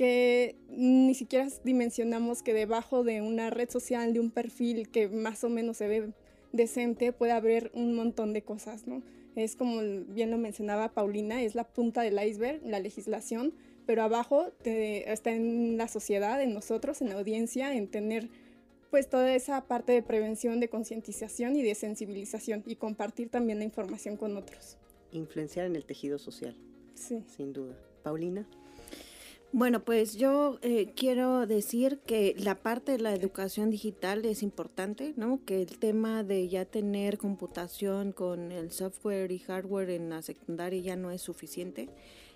que 0.00 0.56
ni 0.70 1.14
siquiera 1.14 1.46
dimensionamos 1.62 2.42
que 2.42 2.54
debajo 2.54 3.04
de 3.04 3.20
una 3.20 3.50
red 3.50 3.68
social, 3.68 4.14
de 4.14 4.20
un 4.20 4.30
perfil 4.30 4.88
que 4.88 5.10
más 5.10 5.44
o 5.44 5.50
menos 5.50 5.76
se 5.76 5.88
ve 5.88 6.14
decente, 6.52 7.12
puede 7.12 7.32
haber 7.32 7.70
un 7.74 7.94
montón 7.94 8.32
de 8.32 8.40
cosas, 8.40 8.86
¿no? 8.86 9.02
Es 9.36 9.56
como 9.56 9.82
bien 10.08 10.30
lo 10.30 10.38
mencionaba 10.38 10.94
Paulina, 10.94 11.42
es 11.42 11.54
la 11.54 11.64
punta 11.64 12.00
del 12.00 12.18
iceberg, 12.18 12.62
la 12.64 12.80
legislación, 12.80 13.52
pero 13.84 14.02
abajo 14.02 14.46
está 14.64 15.32
en 15.32 15.76
la 15.76 15.86
sociedad, 15.86 16.40
en 16.40 16.54
nosotros, 16.54 17.02
en 17.02 17.10
la 17.10 17.16
audiencia, 17.16 17.74
en 17.74 17.86
tener 17.86 18.30
pues 18.90 19.06
toda 19.06 19.34
esa 19.34 19.66
parte 19.66 19.92
de 19.92 20.00
prevención, 20.02 20.60
de 20.60 20.70
concientización 20.70 21.56
y 21.56 21.62
de 21.62 21.74
sensibilización 21.74 22.64
y 22.66 22.76
compartir 22.76 23.28
también 23.28 23.58
la 23.58 23.66
información 23.66 24.16
con 24.16 24.38
otros. 24.38 24.78
Influenciar 25.12 25.66
en 25.66 25.76
el 25.76 25.84
tejido 25.84 26.18
social. 26.18 26.56
Sí. 26.94 27.22
Sin 27.26 27.52
duda. 27.52 27.76
Paulina. 28.02 28.48
Bueno, 29.52 29.84
pues 29.84 30.16
yo 30.16 30.60
eh, 30.62 30.92
quiero 30.94 31.44
decir 31.44 31.98
que 32.06 32.36
la 32.38 32.54
parte 32.54 32.92
de 32.92 32.98
la 33.00 33.12
educación 33.12 33.68
digital 33.68 34.24
es 34.24 34.44
importante, 34.44 35.12
¿no? 35.16 35.40
Que 35.44 35.60
el 35.62 35.80
tema 35.80 36.22
de 36.22 36.48
ya 36.48 36.64
tener 36.66 37.18
computación 37.18 38.12
con 38.12 38.52
el 38.52 38.70
software 38.70 39.32
y 39.32 39.40
hardware 39.40 39.90
en 39.90 40.10
la 40.10 40.22
secundaria 40.22 40.80
ya 40.80 40.94
no 40.94 41.10
es 41.10 41.22
suficiente, 41.22 41.88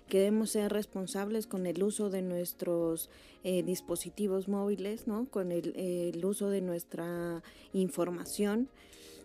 que 0.09 0.17
debemos 0.17 0.49
ser 0.49 0.73
responsables 0.73 1.47
con 1.47 1.65
el 1.67 1.83
uso 1.83 2.09
de 2.09 2.21
nuestros 2.21 3.09
eh, 3.45 3.63
dispositivos 3.63 4.49
móviles, 4.49 5.07
¿no? 5.07 5.29
Con 5.29 5.53
el, 5.53 5.73
el 5.77 6.25
uso 6.25 6.49
de 6.49 6.59
nuestra 6.59 7.43
información 7.71 8.67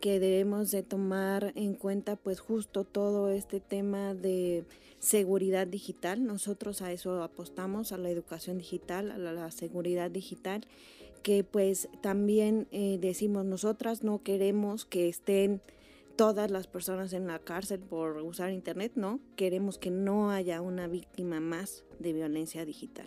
que 0.00 0.18
debemos 0.20 0.70
de 0.70 0.82
tomar 0.82 1.52
en 1.54 1.74
cuenta 1.74 2.16
pues 2.16 2.40
justo 2.40 2.84
todo 2.84 3.30
este 3.30 3.60
tema 3.60 4.14
de 4.14 4.64
seguridad 4.98 5.66
digital. 5.66 6.24
Nosotros 6.24 6.82
a 6.82 6.92
eso 6.92 7.22
apostamos, 7.22 7.92
a 7.92 7.98
la 7.98 8.10
educación 8.10 8.58
digital, 8.58 9.10
a 9.10 9.18
la, 9.18 9.50
seguridad 9.50 10.10
digital, 10.10 10.66
que 11.22 11.44
pues 11.44 11.88
también 12.00 12.66
eh, 12.70 12.98
decimos 13.00 13.44
nosotras 13.44 14.02
no 14.02 14.22
queremos 14.22 14.84
que 14.84 15.08
estén 15.08 15.60
todas 16.16 16.50
las 16.50 16.66
personas 16.66 17.14
en 17.14 17.26
la 17.26 17.38
cárcel 17.38 17.80
por 17.80 18.18
usar 18.18 18.52
internet, 18.52 18.92
no, 18.94 19.20
queremos 19.36 19.78
que 19.78 19.90
no 19.90 20.30
haya 20.30 20.60
una 20.60 20.86
víctima 20.86 21.40
más 21.40 21.82
de 21.98 22.12
violencia 22.12 22.64
digital. 22.66 23.06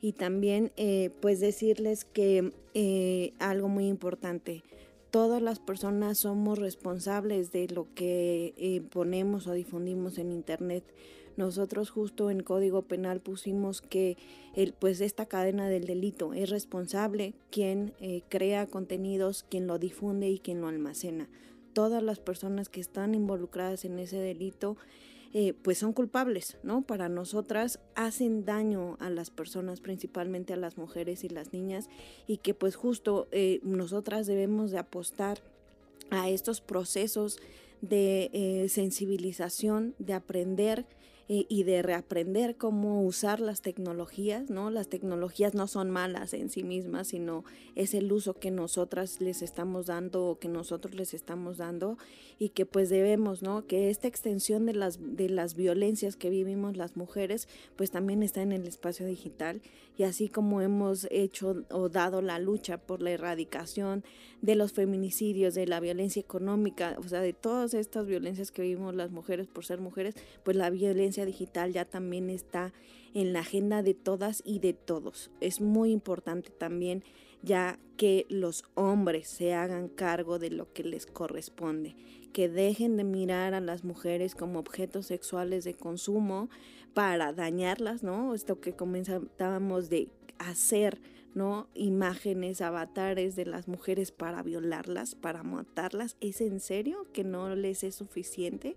Y 0.00 0.12
también 0.12 0.70
eh, 0.76 1.10
pues 1.20 1.40
decirles 1.40 2.04
que 2.04 2.52
eh, 2.74 3.32
algo 3.40 3.68
muy 3.68 3.88
importante, 3.88 4.62
todas 5.16 5.40
las 5.40 5.60
personas 5.60 6.18
somos 6.18 6.58
responsables 6.58 7.50
de 7.50 7.68
lo 7.68 7.86
que 7.94 8.52
eh, 8.58 8.82
ponemos 8.82 9.46
o 9.46 9.54
difundimos 9.54 10.18
en 10.18 10.30
internet. 10.30 10.84
Nosotros 11.38 11.88
justo 11.88 12.28
en 12.28 12.42
Código 12.42 12.82
Penal 12.82 13.20
pusimos 13.20 13.80
que 13.80 14.18
pues 14.78 15.00
esta 15.00 15.24
cadena 15.24 15.70
del 15.70 15.86
delito 15.86 16.34
es 16.34 16.50
responsable 16.50 17.32
quien 17.50 17.94
eh, 17.98 18.24
crea 18.28 18.66
contenidos, 18.66 19.46
quien 19.48 19.66
lo 19.66 19.78
difunde 19.78 20.28
y 20.28 20.38
quien 20.38 20.60
lo 20.60 20.68
almacena. 20.68 21.30
Todas 21.72 22.02
las 22.02 22.20
personas 22.20 22.68
que 22.68 22.80
están 22.80 23.14
involucradas 23.14 23.86
en 23.86 23.98
ese 23.98 24.18
delito 24.18 24.76
eh, 25.32 25.54
pues 25.62 25.78
son 25.78 25.92
culpables, 25.92 26.56
¿no? 26.62 26.82
Para 26.82 27.08
nosotras 27.08 27.80
hacen 27.94 28.44
daño 28.44 28.96
a 29.00 29.10
las 29.10 29.30
personas, 29.30 29.80
principalmente 29.80 30.52
a 30.52 30.56
las 30.56 30.78
mujeres 30.78 31.24
y 31.24 31.28
las 31.28 31.52
niñas, 31.52 31.88
y 32.26 32.38
que 32.38 32.54
pues 32.54 32.76
justo 32.76 33.28
eh, 33.32 33.60
nosotras 33.62 34.26
debemos 34.26 34.70
de 34.70 34.78
apostar 34.78 35.40
a 36.10 36.28
estos 36.28 36.60
procesos 36.60 37.38
de 37.82 38.30
eh, 38.32 38.68
sensibilización, 38.68 39.94
de 39.98 40.14
aprender 40.14 40.86
eh, 41.28 41.44
y 41.48 41.64
de 41.64 41.82
reaprender 41.82 42.56
cómo 42.56 43.02
usar 43.02 43.40
las 43.40 43.60
tecnologías, 43.60 44.48
¿no? 44.48 44.70
Las 44.70 44.88
tecnologías 44.88 45.54
no 45.54 45.66
son 45.66 45.90
malas 45.90 46.32
en 46.34 46.50
sí 46.50 46.62
mismas, 46.62 47.08
sino 47.08 47.44
es 47.74 47.94
el 47.94 48.12
uso 48.12 48.34
que 48.34 48.50
nosotras 48.50 49.20
les 49.20 49.42
estamos 49.42 49.86
dando 49.86 50.26
o 50.26 50.38
que 50.38 50.48
nosotros 50.48 50.94
les 50.94 51.14
estamos 51.14 51.56
dando 51.56 51.98
y 52.38 52.50
que 52.50 52.66
pues 52.66 52.90
debemos, 52.90 53.42
¿no? 53.42 53.66
Que 53.66 53.90
esta 53.90 54.06
extensión 54.06 54.66
de 54.66 54.74
las, 54.74 54.98
de 55.00 55.28
las 55.28 55.54
violencias 55.54 56.16
que 56.16 56.30
vivimos 56.30 56.76
las 56.76 56.96
mujeres, 56.96 57.48
pues 57.76 57.90
también 57.90 58.22
está 58.22 58.42
en 58.42 58.52
el 58.52 58.66
espacio 58.66 59.06
digital 59.06 59.62
y 59.98 60.02
así 60.02 60.28
como 60.28 60.60
hemos 60.60 61.08
hecho 61.10 61.64
o 61.70 61.88
dado 61.88 62.20
la 62.20 62.38
lucha 62.38 62.78
por 62.78 63.02
la 63.02 63.10
erradicación 63.10 64.04
de 64.42 64.54
los 64.54 64.72
feminicidios, 64.72 65.54
de 65.54 65.66
la 65.66 65.80
violencia 65.80 66.20
económica, 66.20 66.96
o 66.98 67.08
sea, 67.08 67.20
de 67.20 67.32
todas 67.32 67.74
estas 67.74 68.06
violencias 68.06 68.52
que 68.52 68.62
vivimos 68.62 68.94
las 68.94 69.10
mujeres 69.10 69.46
por 69.46 69.64
ser 69.64 69.80
mujeres, 69.80 70.14
pues 70.44 70.56
la 70.56 70.68
violencia 70.70 71.15
digital 71.24 71.72
ya 71.72 71.84
también 71.84 72.30
está 72.30 72.72
en 73.14 73.32
la 73.32 73.40
agenda 73.40 73.82
de 73.82 73.94
todas 73.94 74.42
y 74.44 74.58
de 74.58 74.74
todos. 74.74 75.30
Es 75.40 75.60
muy 75.60 75.90
importante 75.90 76.50
también 76.50 77.02
ya 77.42 77.78
que 77.96 78.26
los 78.28 78.64
hombres 78.74 79.28
se 79.28 79.54
hagan 79.54 79.88
cargo 79.88 80.38
de 80.38 80.50
lo 80.50 80.72
que 80.72 80.84
les 80.84 81.06
corresponde, 81.06 81.96
que 82.32 82.48
dejen 82.48 82.96
de 82.96 83.04
mirar 83.04 83.54
a 83.54 83.60
las 83.60 83.84
mujeres 83.84 84.34
como 84.34 84.58
objetos 84.58 85.06
sexuales 85.06 85.64
de 85.64 85.74
consumo 85.74 86.50
para 86.92 87.32
dañarlas, 87.32 88.02
¿no? 88.02 88.34
Esto 88.34 88.60
que 88.60 88.74
comenzábamos 88.74 89.88
de 89.88 90.08
hacer, 90.38 91.00
¿no? 91.34 91.68
Imágenes, 91.74 92.60
avatares 92.60 93.36
de 93.36 93.46
las 93.46 93.68
mujeres 93.68 94.12
para 94.12 94.42
violarlas, 94.42 95.14
para 95.14 95.42
matarlas. 95.42 96.16
¿Es 96.20 96.40
en 96.40 96.60
serio 96.60 97.06
que 97.12 97.24
no 97.24 97.54
les 97.54 97.84
es 97.84 97.94
suficiente? 97.94 98.76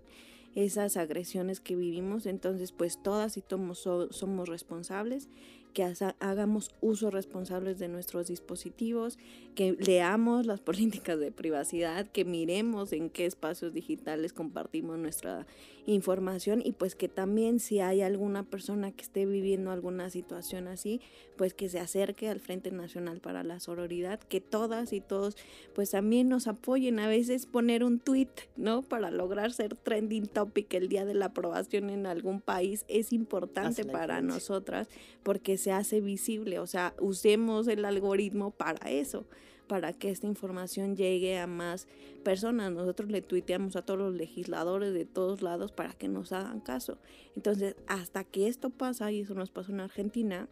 Esas 0.54 0.96
agresiones 0.96 1.60
que 1.60 1.76
vivimos, 1.76 2.26
entonces 2.26 2.72
pues 2.72 3.02
todas 3.02 3.36
y 3.36 3.42
todos 3.42 3.78
somos 4.10 4.48
responsables 4.48 5.28
que 5.70 5.92
hagamos 6.20 6.70
uso 6.80 7.10
responsables 7.10 7.78
de 7.78 7.88
nuestros 7.88 8.28
dispositivos, 8.28 9.18
que 9.54 9.76
leamos 9.78 10.46
las 10.46 10.60
políticas 10.60 11.18
de 11.18 11.32
privacidad, 11.32 12.06
que 12.06 12.24
miremos 12.24 12.92
en 12.92 13.10
qué 13.10 13.26
espacios 13.26 13.72
digitales 13.72 14.32
compartimos 14.32 14.98
nuestra 14.98 15.46
información 15.86 16.62
y 16.64 16.72
pues 16.72 16.94
que 16.94 17.08
también 17.08 17.58
si 17.58 17.80
hay 17.80 18.02
alguna 18.02 18.42
persona 18.42 18.92
que 18.92 19.02
esté 19.02 19.26
viviendo 19.26 19.70
alguna 19.70 20.10
situación 20.10 20.68
así, 20.68 21.00
pues 21.36 21.54
que 21.54 21.68
se 21.68 21.80
acerque 21.80 22.28
al 22.28 22.40
Frente 22.40 22.70
Nacional 22.70 23.20
para 23.20 23.42
la 23.42 23.60
Sororidad, 23.60 24.20
que 24.20 24.40
todas 24.40 24.92
y 24.92 25.00
todos 25.00 25.36
pues 25.74 25.90
también 25.90 26.28
nos 26.28 26.46
apoyen 26.46 26.98
a 26.98 27.08
veces 27.08 27.46
poner 27.46 27.82
un 27.82 27.98
tweet, 27.98 28.28
¿no? 28.56 28.82
Para 28.82 29.10
lograr 29.10 29.52
ser 29.52 29.74
trending 29.74 30.26
topic 30.26 30.72
el 30.74 30.88
día 30.88 31.04
de 31.04 31.14
la 31.14 31.26
aprobación 31.26 31.90
en 31.90 32.06
algún 32.06 32.40
país 32.40 32.84
es 32.88 33.12
importante 33.12 33.84
para 33.84 34.20
nosotras 34.20 34.88
porque 35.22 35.56
se 35.60 35.72
hace 35.72 36.00
visible, 36.00 36.58
o 36.58 36.66
sea, 36.66 36.94
usemos 37.00 37.68
el 37.68 37.84
algoritmo 37.84 38.50
para 38.50 38.90
eso, 38.90 39.26
para 39.66 39.92
que 39.92 40.10
esta 40.10 40.26
información 40.26 40.96
llegue 40.96 41.38
a 41.38 41.46
más 41.46 41.86
personas. 42.24 42.72
Nosotros 42.72 43.08
le 43.08 43.22
tuiteamos 43.22 43.76
a 43.76 43.82
todos 43.82 44.00
los 44.00 44.14
legisladores 44.14 44.92
de 44.92 45.04
todos 45.04 45.42
lados 45.42 45.70
para 45.70 45.92
que 45.92 46.08
nos 46.08 46.32
hagan 46.32 46.58
caso. 46.58 46.98
Entonces, 47.36 47.76
hasta 47.86 48.24
que 48.24 48.48
esto 48.48 48.70
pasa, 48.70 49.12
y 49.12 49.20
eso 49.20 49.34
nos 49.34 49.50
pasó 49.50 49.70
en 49.70 49.80
Argentina, 49.80 50.48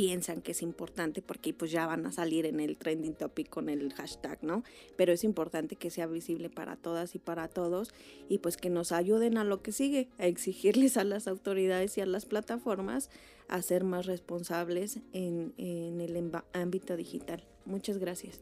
piensan 0.00 0.40
que 0.40 0.52
es 0.52 0.62
importante 0.62 1.20
porque 1.20 1.52
pues 1.52 1.70
ya 1.70 1.86
van 1.86 2.06
a 2.06 2.12
salir 2.12 2.46
en 2.46 2.58
el 2.58 2.78
trending 2.78 3.12
topic 3.12 3.50
con 3.50 3.68
el 3.68 3.92
hashtag, 3.92 4.42
¿no? 4.42 4.64
Pero 4.96 5.12
es 5.12 5.24
importante 5.24 5.76
que 5.76 5.90
sea 5.90 6.06
visible 6.06 6.48
para 6.48 6.76
todas 6.76 7.14
y 7.14 7.18
para 7.18 7.48
todos 7.48 7.92
y 8.26 8.38
pues 8.38 8.56
que 8.56 8.70
nos 8.70 8.92
ayuden 8.92 9.36
a 9.36 9.44
lo 9.44 9.60
que 9.60 9.72
sigue, 9.72 10.08
a 10.16 10.24
exigirles 10.26 10.96
a 10.96 11.04
las 11.04 11.28
autoridades 11.28 11.98
y 11.98 12.00
a 12.00 12.06
las 12.06 12.24
plataformas 12.24 13.10
a 13.48 13.60
ser 13.60 13.84
más 13.84 14.06
responsables 14.06 15.00
en, 15.12 15.52
en 15.58 16.00
el 16.00 16.32
ámbito 16.54 16.96
digital. 16.96 17.44
Muchas 17.66 17.98
gracias. 17.98 18.40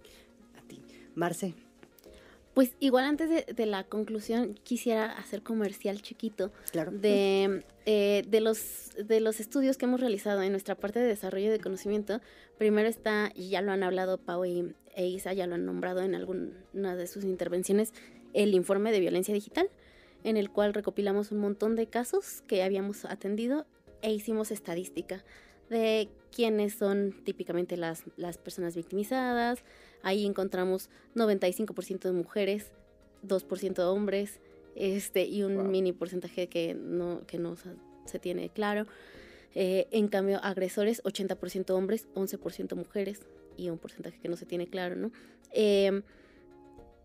A 0.56 0.62
ti. 0.68 0.80
Marce. 1.16 1.67
Pues 2.58 2.74
igual 2.80 3.04
antes 3.04 3.46
de, 3.46 3.66
la 3.66 3.84
conclusión 3.84 4.58
quisiera 4.64 5.12
hacer 5.12 5.44
comercial 5.44 6.02
chiquito 6.02 6.50
de, 6.90 7.64
eh, 7.86 8.24
de, 8.26 8.40
los, 8.40 8.90
de 8.96 9.20
los 9.20 9.38
estudios 9.38 9.78
que 9.78 9.84
hemos 9.84 10.00
realizado 10.00 10.42
en 10.42 10.50
nuestra 10.50 10.74
parte 10.74 10.98
de 10.98 11.06
desarrollo 11.06 11.52
de 11.52 11.60
conocimiento. 11.60 12.20
Primero 12.58 12.88
está, 12.88 13.30
y 13.32 13.50
ya 13.50 13.62
lo 13.62 13.70
han 13.70 13.84
hablado 13.84 14.18
Pau 14.18 14.44
y, 14.44 14.74
e 14.96 15.06
Isa, 15.06 15.34
ya 15.34 15.46
lo 15.46 15.54
han 15.54 15.66
nombrado 15.66 16.00
en 16.00 16.16
alguna 16.16 16.96
de 16.96 17.06
sus 17.06 17.22
intervenciones, 17.22 17.94
el 18.32 18.52
informe 18.54 18.90
de 18.90 18.98
violencia 18.98 19.32
digital, 19.32 19.70
en 20.24 20.36
el 20.36 20.50
cual 20.50 20.74
recopilamos 20.74 21.30
un 21.30 21.38
montón 21.38 21.76
de 21.76 21.86
casos 21.86 22.42
que 22.48 22.64
habíamos 22.64 23.04
atendido 23.04 23.66
e 24.02 24.12
hicimos 24.12 24.50
estadística 24.50 25.22
de 25.70 26.08
quiénes 26.34 26.74
son 26.74 27.14
típicamente 27.24 27.76
las, 27.76 28.02
las 28.16 28.36
personas 28.36 28.74
victimizadas, 28.74 29.62
Ahí 30.02 30.26
encontramos 30.26 30.90
95% 31.14 32.00
de 32.00 32.12
mujeres, 32.12 32.70
2% 33.26 33.74
de 33.74 33.84
hombres, 33.84 34.40
este, 34.74 35.24
y 35.24 35.42
un 35.42 35.70
mini 35.70 35.92
porcentaje 35.92 36.48
que 36.48 36.74
no, 36.74 37.26
que 37.26 37.38
no 37.38 37.56
se 38.04 38.18
tiene 38.18 38.48
claro. 38.48 38.86
Eh, 39.54 39.88
en 39.90 40.08
cambio, 40.08 40.38
agresores, 40.42 41.02
80% 41.02 41.70
hombres, 41.70 42.06
11% 42.14 42.76
mujeres, 42.76 43.20
y 43.56 43.68
un 43.70 43.78
porcentaje 43.78 44.18
que 44.20 44.28
no 44.28 44.36
se 44.36 44.46
tiene 44.46 44.68
claro, 44.68 44.96
¿no? 44.96 45.10
Em, 45.52 46.02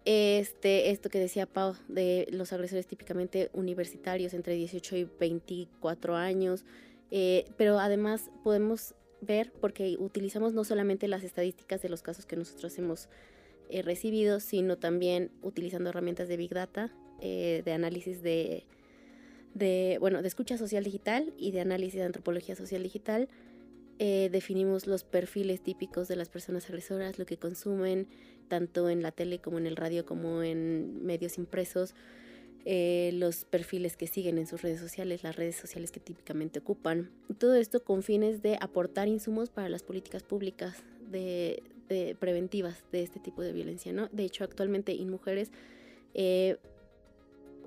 este, 0.06 0.92
esto 0.92 1.10
que 1.10 1.20
decía 1.20 1.46
Pau, 1.46 1.76
de 1.88 2.28
los 2.30 2.54
agresores 2.54 2.86
típicamente 2.86 3.50
universitarios 3.54 4.34
entre 4.34 4.54
18 4.54 4.98
y 4.98 5.10
24 5.20 6.16
años, 6.16 6.66
eh, 7.10 7.46
pero 7.58 7.80
además 7.80 8.30
podemos 8.44 8.96
ver 9.24 9.52
porque 9.60 9.96
utilizamos 10.00 10.54
no 10.54 10.64
solamente 10.64 11.08
las 11.08 11.24
estadísticas 11.24 11.82
de 11.82 11.90
los 11.90 12.02
casos 12.02 12.26
que 12.26 12.36
nosotros 12.36 12.78
hemos 12.78 13.10
eh, 13.70 13.82
recibido, 13.82 14.40
sino 14.40 14.78
también 14.78 15.32
utilizando 15.42 15.90
herramientas 15.90 16.28
de 16.28 16.38
Big 16.38 16.54
Data, 16.54 16.92
eh, 17.22 17.62
de 17.66 17.72
análisis 17.72 18.22
de, 18.22 18.66
de, 19.54 19.98
bueno, 20.00 20.22
de 20.22 20.28
escucha 20.28 20.58
social 20.58 20.84
digital 20.84 21.34
y 21.38 21.52
de 21.52 21.62
análisis 21.62 22.00
de 22.00 22.06
antropología 22.06 22.56
social 22.56 22.84
digital. 22.84 23.30
Eh, 24.00 24.30
definimos 24.32 24.88
los 24.88 25.04
perfiles 25.04 25.62
típicos 25.62 26.08
de 26.08 26.16
las 26.16 26.30
personas 26.30 26.66
agresoras, 26.66 27.20
lo 27.20 27.26
que 27.26 27.38
consumen, 27.38 28.08
tanto 28.48 28.90
en 28.90 29.02
la 29.02 29.12
tele 29.12 29.40
como 29.40 29.60
en 29.60 29.68
el 29.68 29.76
radio 29.76 30.06
como 30.06 30.44
en 30.44 31.06
medios 31.06 31.38
impresos, 31.38 31.96
eh, 32.66 33.12
los 33.14 33.44
perfiles 33.44 33.98
que 33.98 34.08
siguen 34.08 34.38
en 34.38 34.48
sus 34.48 34.62
redes 34.62 34.80
sociales, 34.80 35.22
las 35.24 35.36
redes 35.36 35.58
sociales 35.58 35.92
que 35.92 36.00
típicamente 36.00 36.60
ocupan. 36.60 37.12
Todo 37.38 37.56
esto 37.56 37.84
con 37.84 38.04
fines 38.04 38.42
de 38.42 38.58
aportar 38.62 39.10
insumos 39.10 39.50
para 39.50 39.68
las 39.68 39.84
políticas 39.84 40.24
públicas 40.24 40.82
de, 41.12 41.62
preventivas 42.20 42.82
de 42.92 43.04
este 43.04 43.20
tipo 43.20 43.42
de 43.42 43.52
violencia. 43.52 43.92
¿no? 43.92 44.08
De 44.08 44.24
hecho, 44.24 44.46
actualmente 44.46 44.94
InMujeres 44.94 45.52
eh, 46.14 46.56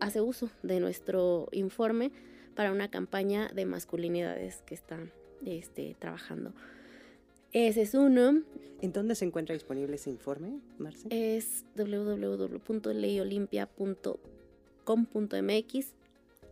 hace 0.01 0.23
uso 0.23 0.51
de 0.63 0.81
nuestro 0.81 1.49
informe 1.53 2.11
para 2.55 2.73
una 2.73 2.91
campaña 2.91 3.51
de 3.55 3.67
masculinidades 3.67 4.63
que 4.63 4.75
está 4.75 4.99
este, 5.45 5.95
trabajando. 5.99 6.55
Ese 7.53 7.83
es 7.83 7.93
uno. 7.95 8.43
¿En 8.81 8.93
dónde 8.93 9.15
se 9.15 9.27
encuentra 9.27 9.53
disponible 9.53 9.97
ese 9.97 10.09
informe, 10.11 10.59
Marce? 10.79 11.07
Es 11.11 11.67
www.leyolimpia.com 11.77 14.36
com.mx. 14.87 15.95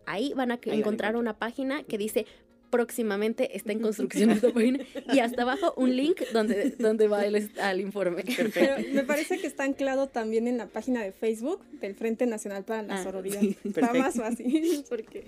Ahí 0.06 0.34
van 0.34 0.50
a 0.50 0.58
encontrar 0.66 1.16
una 1.16 1.38
página 1.38 1.82
que 1.84 1.96
dice 1.96 2.26
próximamente 2.74 3.56
está 3.56 3.70
en 3.70 3.78
construcción 3.88 4.30
esta 4.30 4.50
página 4.50 4.80
y 5.12 5.20
hasta 5.20 5.42
abajo 5.42 5.74
un 5.76 5.96
link 5.96 6.20
donde, 6.32 6.70
donde 6.70 7.06
va 7.06 7.24
el, 7.24 7.48
al 7.60 7.80
informe. 7.80 8.24
Pero 8.52 8.74
me 8.92 9.04
parece 9.04 9.38
que 9.38 9.46
está 9.46 9.62
anclado 9.62 10.08
también 10.08 10.48
en 10.48 10.58
la 10.58 10.66
página 10.66 11.00
de 11.04 11.12
Facebook 11.12 11.64
del 11.80 11.94
Frente 11.94 12.26
Nacional 12.26 12.64
para 12.64 12.82
la 12.82 12.96
ah, 12.96 13.02
Sororidad. 13.04 13.40
Está 13.62 13.94
más 13.94 14.16
fácil. 14.16 14.84
Porque, 14.88 15.24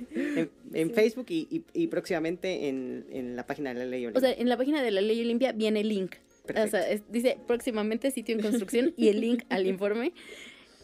en, 0.73 0.91
Facebook 0.91 1.27
y, 1.29 1.63
y, 1.73 1.87
próximamente 1.87 2.67
en, 2.69 3.07
en, 3.11 3.37
la 3.37 3.47
página 3.47 3.73
de 3.73 3.79
la 3.79 3.87
Ley 3.87 4.07
Olimpia. 4.07 4.19
O 4.19 4.33
sea, 4.33 4.43
en 4.43 4.49
la 4.49 4.57
página 4.57 4.83
de 4.83 4.91
la 4.91 5.01
Ley 5.01 5.21
Olimpia 5.21 5.53
viene 5.53 5.83
el 5.83 5.89
link. 5.89 6.17
O 6.49 6.67
sea, 6.67 6.85
dice 7.11 7.39
próximamente 7.47 8.11
sitio 8.11 8.35
en 8.35 8.43
construcción 8.43 8.93
y 8.97 9.07
el 9.07 9.21
link 9.21 9.45
al 9.51 9.67
informe. 9.67 10.13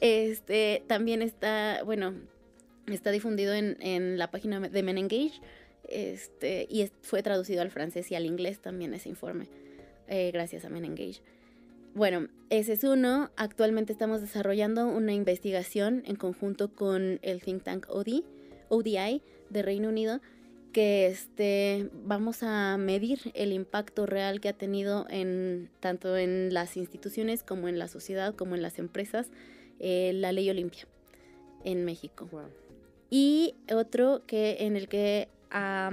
Este, 0.03 0.83
también 0.89 1.23
está, 1.23 1.85
bueno, 1.85 2.13
está 2.89 3.13
difundido 3.13 3.55
en, 3.55 4.19
la 4.19 4.33
página 4.33 4.59
de 4.59 4.83
Men 4.83 4.99
Engage, 4.99 5.41
este, 5.89 6.67
y 6.69 6.91
fue 7.03 7.23
traducido 7.23 7.63
al 7.63 7.71
francés 7.71 8.11
y 8.11 8.17
al 8.17 8.27
inglés 8.27 8.59
también 8.61 8.95
ese 8.95 9.09
informe, 9.09 9.47
eh, 10.09 10.33
gracias 10.33 10.65
a 10.65 10.71
Men 10.71 10.87
Engage. 10.87 11.23
Bueno, 11.95 12.27
ese 12.51 12.73
es 12.73 12.83
uno. 12.83 13.31
Actualmente 13.37 13.93
estamos 13.93 14.21
desarrollando 14.21 14.89
una 14.89 15.13
investigación 15.13 16.03
en 16.05 16.17
conjunto 16.17 16.75
con 16.75 17.21
el 17.23 17.41
think 17.41 17.63
tank 17.63 17.87
ODI, 17.89 18.25
ODI 18.71 19.23
de 19.51 19.63
Reino 19.63 19.89
Unido, 19.89 20.21
que 20.73 21.07
este, 21.07 21.91
vamos 21.93 22.43
a 22.43 22.77
medir 22.77 23.31
el 23.35 23.53
impacto 23.53 24.07
real 24.07 24.41
que 24.41 24.49
ha 24.49 24.55
tenido 24.55 25.07
en 25.11 25.71
tanto 25.79 26.17
en 26.17 26.53
las 26.53 26.77
instituciones 26.77 27.45
como 27.45 27.69
en 27.69 27.79
la 27.79 27.87
sociedad 27.87 28.35
como 28.35 28.57
en 28.57 28.63
las 28.63 28.81
empresas 28.81 29.31
eh, 29.83 30.13
la 30.15 30.33
ley 30.33 30.49
Olimpia 30.49 30.87
en 31.65 31.85
México. 31.85 32.29
Y 33.11 33.55
otro 33.71 34.23
que 34.27 34.57
en 34.61 34.77
el 34.77 34.89
que 34.89 35.29
a 35.51 35.91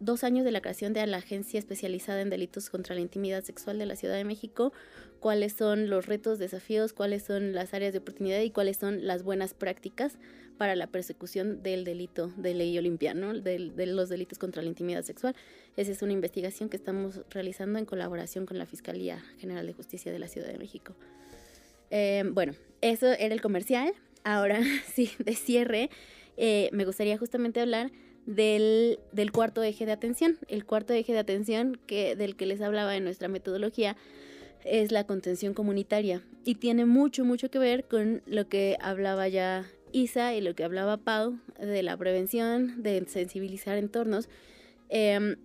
dos 0.00 0.24
años 0.24 0.44
de 0.44 0.50
la 0.50 0.60
creación 0.60 0.92
de 0.92 1.06
la 1.06 1.18
agencia 1.18 1.58
especializada 1.58 2.20
en 2.20 2.30
delitos 2.30 2.70
contra 2.70 2.94
la 2.94 3.00
intimidad 3.00 3.44
sexual 3.44 3.78
de 3.78 3.86
la 3.86 3.96
Ciudad 3.96 4.14
de 4.14 4.24
México, 4.24 4.72
cuáles 5.20 5.52
son 5.52 5.88
los 5.88 6.06
retos, 6.06 6.38
desafíos, 6.38 6.92
cuáles 6.92 7.22
son 7.22 7.52
las 7.52 7.72
áreas 7.72 7.92
de 7.92 8.00
oportunidad 8.00 8.40
y 8.40 8.50
cuáles 8.50 8.76
son 8.76 9.06
las 9.06 9.22
buenas 9.22 9.54
prácticas 9.54 10.18
para 10.58 10.74
la 10.74 10.86
persecución 10.86 11.62
del 11.62 11.84
delito 11.84 12.32
de 12.36 12.54
ley 12.54 12.76
Olimpia, 12.78 13.14
de, 13.14 13.72
de, 13.74 13.86
los 13.86 14.08
delitos 14.08 14.38
contra 14.38 14.62
la 14.62 14.68
intimidad 14.68 15.02
sexual. 15.02 15.34
Esa 15.76 15.92
es 15.92 16.02
una 16.02 16.12
investigación 16.12 16.68
que 16.68 16.76
estamos 16.76 17.20
realizando 17.30 17.78
en 17.78 17.84
colaboración 17.84 18.46
con 18.46 18.58
la 18.58 18.66
Fiscalía 18.66 19.22
General 19.38 19.66
de 19.66 19.74
Justicia 19.74 20.12
de 20.12 20.18
la 20.18 20.28
Ciudad 20.28 20.48
de 20.48 20.58
México. 20.58 20.94
Eh, 21.90 22.24
bueno, 22.32 22.54
eso 22.80 23.06
era 23.12 23.34
el 23.34 23.40
comercial. 23.40 23.92
Ahora 24.24 24.60
sí, 24.94 25.10
de 25.18 25.34
cierre, 25.34 25.90
eh, 26.36 26.68
me 26.72 26.84
gustaría 26.84 27.18
justamente 27.18 27.60
hablar 27.60 27.90
del, 28.26 28.98
cuarto 29.32 29.62
eje 29.62 29.86
de 29.86 29.92
atención. 29.92 30.38
El 30.48 30.64
cuarto 30.64 30.92
eje 30.92 31.12
de 31.12 31.18
atención 31.18 31.78
que, 31.86 32.16
del 32.16 32.36
que 32.36 32.46
les 32.46 32.60
hablaba 32.60 32.96
en 32.96 33.04
nuestra 33.04 33.28
metodología 33.28 33.96
es 34.64 34.90
la 34.90 35.04
contención 35.04 35.54
comunitaria 35.54 36.22
y 36.44 36.56
tiene 36.56 36.86
mucho, 36.86 37.24
mucho 37.24 37.50
que 37.50 37.60
ver 37.60 37.84
con 37.84 38.22
lo 38.26 38.48
que 38.48 38.76
hablaba 38.80 39.28
ya 39.28 39.64
Isa 39.92 40.34
y 40.34 40.40
lo 40.40 40.54
que 40.54 40.64
hablaba 40.64 40.96
Pau 40.96 41.38
de 41.60 41.82
la 41.84 41.96
prevención, 41.96 42.82
de 42.82 43.04
sensibilizar 43.06 43.78
entornos. 43.78 44.28
Eh, 44.88 45.36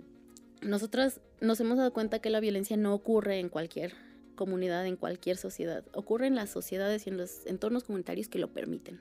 nosotras 0.62 1.22
nos 1.40 1.60
hemos 1.60 1.78
dado 1.78 1.94
cuenta 1.94 2.20
que 2.20 2.30
la 2.30 2.40
violencia 2.40 2.78
no 2.78 2.94
ocurre 2.94 3.40
en 3.40 3.50
cualquier 3.50 3.94
comunidad, 4.42 4.88
en 4.88 4.96
cualquier 4.96 5.38
sociedad. 5.38 5.84
Ocurre 5.94 6.26
en 6.26 6.34
las 6.34 6.50
sociedades 6.50 7.06
y 7.06 7.12
en 7.12 7.18
los 7.18 7.46
entornos 7.46 7.84
comunitarios 7.84 8.28
que 8.28 8.40
lo 8.40 8.52
permiten. 8.52 9.00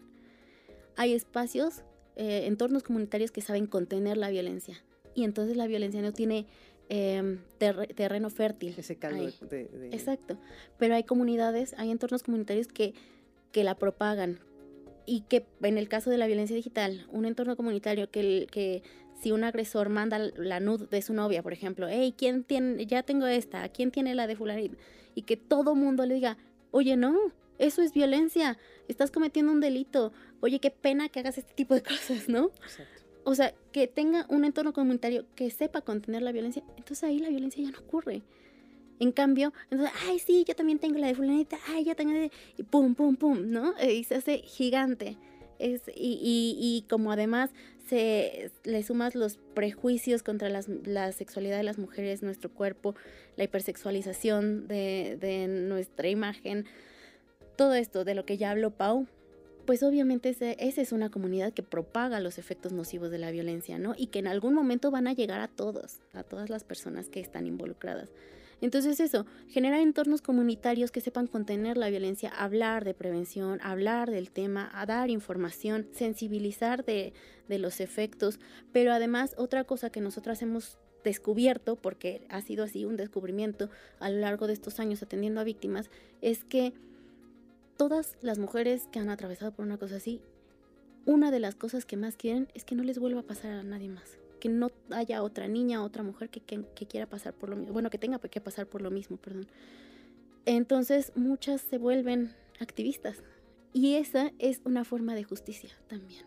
Hay 0.96 1.14
espacios, 1.14 1.82
eh, 2.16 2.42
entornos 2.44 2.82
comunitarios 2.82 3.30
que 3.30 3.40
saben 3.40 3.66
contener 3.66 4.18
la 4.18 4.28
violencia. 4.28 4.84
Y 5.14 5.24
entonces 5.24 5.56
la 5.56 5.66
violencia 5.66 6.02
no 6.02 6.12
tiene 6.12 6.46
em, 6.90 7.38
terreno 7.58 8.28
fértil. 8.28 8.74
Ese 8.76 8.96
caldo 8.96 9.32
de, 9.48 9.88
Exacto. 9.92 10.36
Pero 10.78 10.94
hay 10.94 11.04
comunidades, 11.04 11.74
hay 11.78 11.90
entornos 11.90 12.22
comunitarios 12.22 12.66
que, 12.68 12.92
que 13.50 13.64
la 13.64 13.76
propagan. 13.78 14.40
Y 15.06 15.22
que 15.22 15.46
en 15.62 15.78
el 15.78 15.88
caso 15.88 16.10
de 16.10 16.18
la 16.18 16.26
violencia 16.26 16.54
digital, 16.54 17.06
un 17.10 17.24
entorno 17.24 17.56
comunitario 17.56 18.10
que, 18.10 18.46
que 18.50 18.82
si 19.20 19.32
un 19.32 19.44
agresor 19.44 19.88
manda 19.88 20.18
la 20.18 20.60
nud 20.60 20.88
de 20.88 21.02
su 21.02 21.12
novia, 21.12 21.42
por 21.42 21.52
ejemplo, 21.52 21.86
hey, 21.88 22.14
¿quién 22.16 22.44
tiene, 22.44 22.86
ya 22.86 23.02
tengo 23.02 23.26
esta, 23.26 23.68
¿quién 23.68 23.90
tiene 23.90 24.14
la 24.14 24.26
de 24.26 24.36
fulanito? 24.36 24.76
Y 25.14 25.22
que 25.22 25.36
todo 25.36 25.74
mundo 25.74 26.06
le 26.06 26.14
diga, 26.14 26.38
oye, 26.70 26.96
no, 26.96 27.32
eso 27.58 27.82
es 27.82 27.92
violencia, 27.92 28.58
estás 28.88 29.10
cometiendo 29.10 29.52
un 29.52 29.60
delito, 29.60 30.12
oye, 30.40 30.58
qué 30.58 30.70
pena 30.70 31.08
que 31.08 31.20
hagas 31.20 31.38
este 31.38 31.52
tipo 31.54 31.74
de 31.74 31.82
cosas, 31.82 32.28
¿no? 32.28 32.50
O 33.24 33.34
sea, 33.34 33.54
que 33.72 33.86
tenga 33.86 34.26
un 34.30 34.44
entorno 34.44 34.72
comunitario 34.72 35.26
que 35.34 35.50
sepa 35.50 35.82
contener 35.82 36.22
la 36.22 36.32
violencia, 36.32 36.62
entonces 36.76 37.04
ahí 37.04 37.18
la 37.18 37.28
violencia 37.28 37.62
ya 37.62 37.70
no 37.70 37.80
ocurre. 37.80 38.22
En 38.98 39.12
cambio, 39.12 39.52
entonces, 39.70 39.96
ay, 40.08 40.18
sí, 40.18 40.44
yo 40.46 40.54
también 40.54 40.78
tengo 40.78 40.98
la 40.98 41.06
de 41.06 41.14
fulanita, 41.14 41.58
ay, 41.68 41.84
yo 41.84 41.96
tengo 41.96 42.12
de... 42.12 42.30
Y 42.58 42.62
pum, 42.64 42.94
pum, 42.94 43.16
pum, 43.16 43.50
¿no? 43.50 43.74
Y 43.82 44.04
se 44.04 44.16
hace 44.16 44.38
gigante. 44.38 45.16
Es, 45.60 45.82
y, 45.88 46.18
y, 46.22 46.56
y 46.58 46.84
como 46.88 47.12
además 47.12 47.50
se 47.88 48.50
le 48.64 48.82
sumas 48.82 49.14
los 49.14 49.38
prejuicios 49.54 50.22
contra 50.22 50.48
las, 50.48 50.68
la 50.68 51.12
sexualidad 51.12 51.56
de 51.56 51.64
las 51.64 51.78
mujeres, 51.78 52.22
nuestro 52.22 52.50
cuerpo, 52.50 52.94
la 53.36 53.44
hipersexualización 53.44 54.68
de, 54.68 55.18
de 55.20 55.48
nuestra 55.48 56.08
imagen, 56.08 56.66
todo 57.56 57.74
esto 57.74 58.04
de 58.04 58.14
lo 58.14 58.24
que 58.24 58.38
ya 58.38 58.50
habló 58.52 58.70
Pau, 58.70 59.06
pues 59.66 59.82
obviamente 59.82 60.30
esa 60.30 60.80
es 60.80 60.92
una 60.92 61.10
comunidad 61.10 61.52
que 61.52 61.62
propaga 61.62 62.20
los 62.20 62.38
efectos 62.38 62.72
nocivos 62.72 63.10
de 63.10 63.18
la 63.18 63.30
violencia, 63.30 63.78
¿no? 63.78 63.94
Y 63.96 64.06
que 64.06 64.18
en 64.18 64.26
algún 64.26 64.54
momento 64.54 64.90
van 64.90 65.06
a 65.06 65.12
llegar 65.12 65.40
a 65.40 65.48
todos, 65.48 65.98
a 66.12 66.22
todas 66.22 66.50
las 66.50 66.64
personas 66.64 67.08
que 67.08 67.20
están 67.20 67.46
involucradas. 67.46 68.10
Entonces 68.60 69.00
eso, 69.00 69.26
generar 69.48 69.80
entornos 69.80 70.20
comunitarios 70.20 70.90
que 70.90 71.00
sepan 71.00 71.26
contener 71.26 71.76
la 71.76 71.88
violencia, 71.88 72.28
hablar 72.28 72.84
de 72.84 72.94
prevención, 72.94 73.58
hablar 73.62 74.10
del 74.10 74.30
tema, 74.30 74.70
a 74.74 74.86
dar 74.86 75.10
información, 75.10 75.88
sensibilizar 75.92 76.84
de, 76.84 77.14
de 77.48 77.58
los 77.58 77.80
efectos, 77.80 78.38
pero 78.72 78.92
además 78.92 79.34
otra 79.38 79.64
cosa 79.64 79.90
que 79.90 80.00
nosotras 80.00 80.42
hemos 80.42 80.78
descubierto, 81.04 81.76
porque 81.76 82.26
ha 82.28 82.42
sido 82.42 82.64
así 82.64 82.84
un 82.84 82.96
descubrimiento 82.96 83.70
a 83.98 84.10
lo 84.10 84.18
largo 84.18 84.46
de 84.46 84.52
estos 84.52 84.78
años 84.80 85.02
atendiendo 85.02 85.40
a 85.40 85.44
víctimas, 85.44 85.90
es 86.20 86.44
que 86.44 86.74
todas 87.78 88.18
las 88.20 88.38
mujeres 88.38 88.88
que 88.92 88.98
han 88.98 89.08
atravesado 89.08 89.52
por 89.52 89.64
una 89.64 89.78
cosa 89.78 89.96
así, 89.96 90.20
una 91.06 91.30
de 91.30 91.40
las 91.40 91.54
cosas 91.54 91.86
que 91.86 91.96
más 91.96 92.16
quieren 92.16 92.48
es 92.52 92.64
que 92.64 92.74
no 92.74 92.82
les 92.82 92.98
vuelva 92.98 93.20
a 93.20 93.26
pasar 93.26 93.52
a 93.52 93.62
nadie 93.62 93.88
más 93.88 94.19
que 94.40 94.48
no 94.48 94.70
haya 94.90 95.22
otra 95.22 95.46
niña, 95.46 95.84
otra 95.84 96.02
mujer 96.02 96.30
que, 96.30 96.40
quiera 96.86 97.06
pasar 97.06 97.34
por 97.34 97.50
lo 97.50 97.56
mismo, 97.56 97.72
bueno, 97.72 97.90
que 97.90 97.98
tenga 97.98 98.18
que 98.18 98.40
pasar 98.40 98.66
por 98.66 98.82
lo 98.82 98.90
mismo, 98.90 99.16
perdón. 99.16 99.46
Entonces 100.46 101.12
muchas 101.14 101.60
se 101.60 101.78
vuelven 101.78 102.34
activistas 102.58 103.22
y 103.72 103.94
esa 103.94 104.32
es 104.38 104.60
una 104.64 104.84
forma 104.84 105.14
de 105.14 105.22
justicia 105.22 105.70
también. 105.86 106.24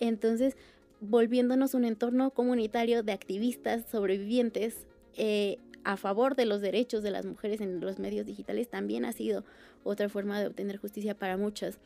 Entonces, 0.00 0.56
volviéndonos 1.00 1.74
un 1.74 1.84
entorno 1.84 2.30
comunitario 2.30 3.02
de 3.02 3.12
activistas 3.12 3.84
sobrevivientes 3.90 4.86
eh, 5.14 5.58
a 5.84 5.96
favor 5.96 6.34
de 6.34 6.46
los 6.46 6.60
derechos 6.60 7.02
de 7.02 7.10
las 7.10 7.26
mujeres 7.26 7.60
en 7.60 7.80
los 7.80 7.98
medios 7.98 8.26
digitales 8.26 8.68
también 8.68 9.04
ha 9.04 9.12
sido 9.12 9.44
otra 9.84 10.08
forma 10.08 10.40
de 10.40 10.48
obtener 10.48 10.78
justicia 10.78 11.16
para 11.16 11.36
muchas. 11.36 11.78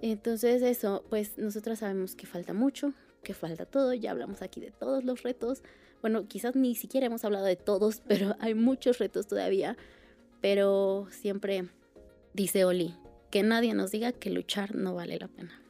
Entonces 0.00 0.62
eso, 0.62 1.04
pues 1.10 1.38
nosotras 1.38 1.80
sabemos 1.80 2.14
que 2.14 2.26
falta 2.26 2.52
mucho, 2.52 2.92
que 3.22 3.34
falta 3.34 3.66
todo, 3.66 3.94
ya 3.94 4.10
hablamos 4.10 4.42
aquí 4.42 4.60
de 4.60 4.70
todos 4.70 5.04
los 5.04 5.22
retos. 5.22 5.62
Bueno, 6.00 6.26
quizás 6.26 6.56
ni 6.56 6.74
siquiera 6.74 7.06
hemos 7.06 7.24
hablado 7.24 7.46
de 7.46 7.56
todos, 7.56 8.02
pero 8.08 8.36
hay 8.40 8.54
muchos 8.54 8.98
retos 8.98 9.26
todavía. 9.26 9.76
Pero 10.40 11.06
siempre 11.10 11.68
dice 12.34 12.64
Oli, 12.64 12.96
que 13.30 13.42
nadie 13.42 13.74
nos 13.74 13.92
diga 13.92 14.12
que 14.12 14.30
luchar 14.30 14.74
no 14.74 14.94
vale 14.94 15.18
la 15.18 15.28
pena. 15.28 15.60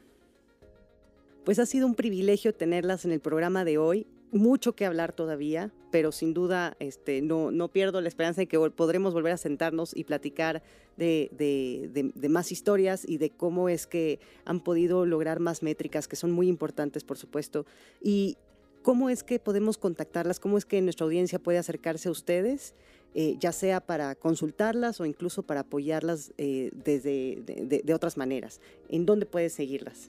Pues 1.45 1.59
ha 1.59 1.67
sido 1.67 1.87
un 1.87 1.95
privilegio 1.95 2.55
tenerlas 2.55 3.05
en 3.05 3.13
el 3.13 3.21
programa 3.21 3.65
de 3.65 3.79
hoy 3.79 4.07
mucho 4.31 4.75
que 4.75 4.87
hablar 4.87 5.13
todavía, 5.13 5.71
pero 5.93 6.11
sin 6.11 6.35
duda 6.35 6.75
este, 6.81 7.23
no, 7.23 7.53
no 7.53 7.69
pierdo 7.69 8.01
la 8.01 8.09
esperanza 8.09 8.41
de 8.41 8.49
que 8.49 8.59
podremos 8.59 9.15
volver 9.15 9.33
a 9.33 9.37
sentarnos 9.37 9.95
y 9.95 10.05
platicar 10.05 10.63
de, 10.97 11.31
de, 11.35 12.29
más 12.29 12.51
historias 12.51 13.05
y 13.07 13.19
de 13.19 13.31
cómo 13.31 13.69
es 13.69 13.87
que 13.87 14.19
han 14.45 14.61
podido 14.61 15.07
lograr 15.07 15.39
más 15.39 15.63
métricas, 15.63 16.09
que 16.09 16.17
son 16.17 16.33
muy 16.33 16.49
importantes, 16.49 17.05
por 17.05 17.19
supuesto, 17.19 17.67
y 18.03 18.37
cómo 18.83 19.11
es 19.11 19.23
que 19.23 19.39
podemos 19.39 19.79
contactarlas, 19.79 20.41
cómo 20.41 20.59
es 20.59 20.65
que 20.65 20.81
nuestra 20.81 21.05
audiencia 21.05 21.39
puede 21.39 21.59
acercarse 21.59 22.09
a 22.09 22.13
ustedes. 22.13 22.75
Eh, 23.15 23.37
ya 23.39 23.53
sea 23.53 23.81
para 23.81 24.15
consultarlas 24.15 24.99
o 24.99 25.05
incluso 25.05 25.43
para 25.43 25.61
apoyarlas 25.61 26.33
eh, 26.39 26.71
desde 26.73 27.43
de, 27.45 27.95
otras 27.95 28.17
maneras. 28.17 28.59
¿En 28.89 29.05
dónde 29.05 29.27
puedes 29.27 29.53
seguirlas? 29.53 30.09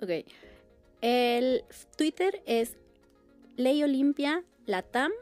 Ok. 0.00 0.24
El 1.00 1.64
Twitter 1.96 2.40
es 2.46 2.76
Ley 3.58 3.82
Olimpia 3.82 4.42
Latam. 4.66 5.12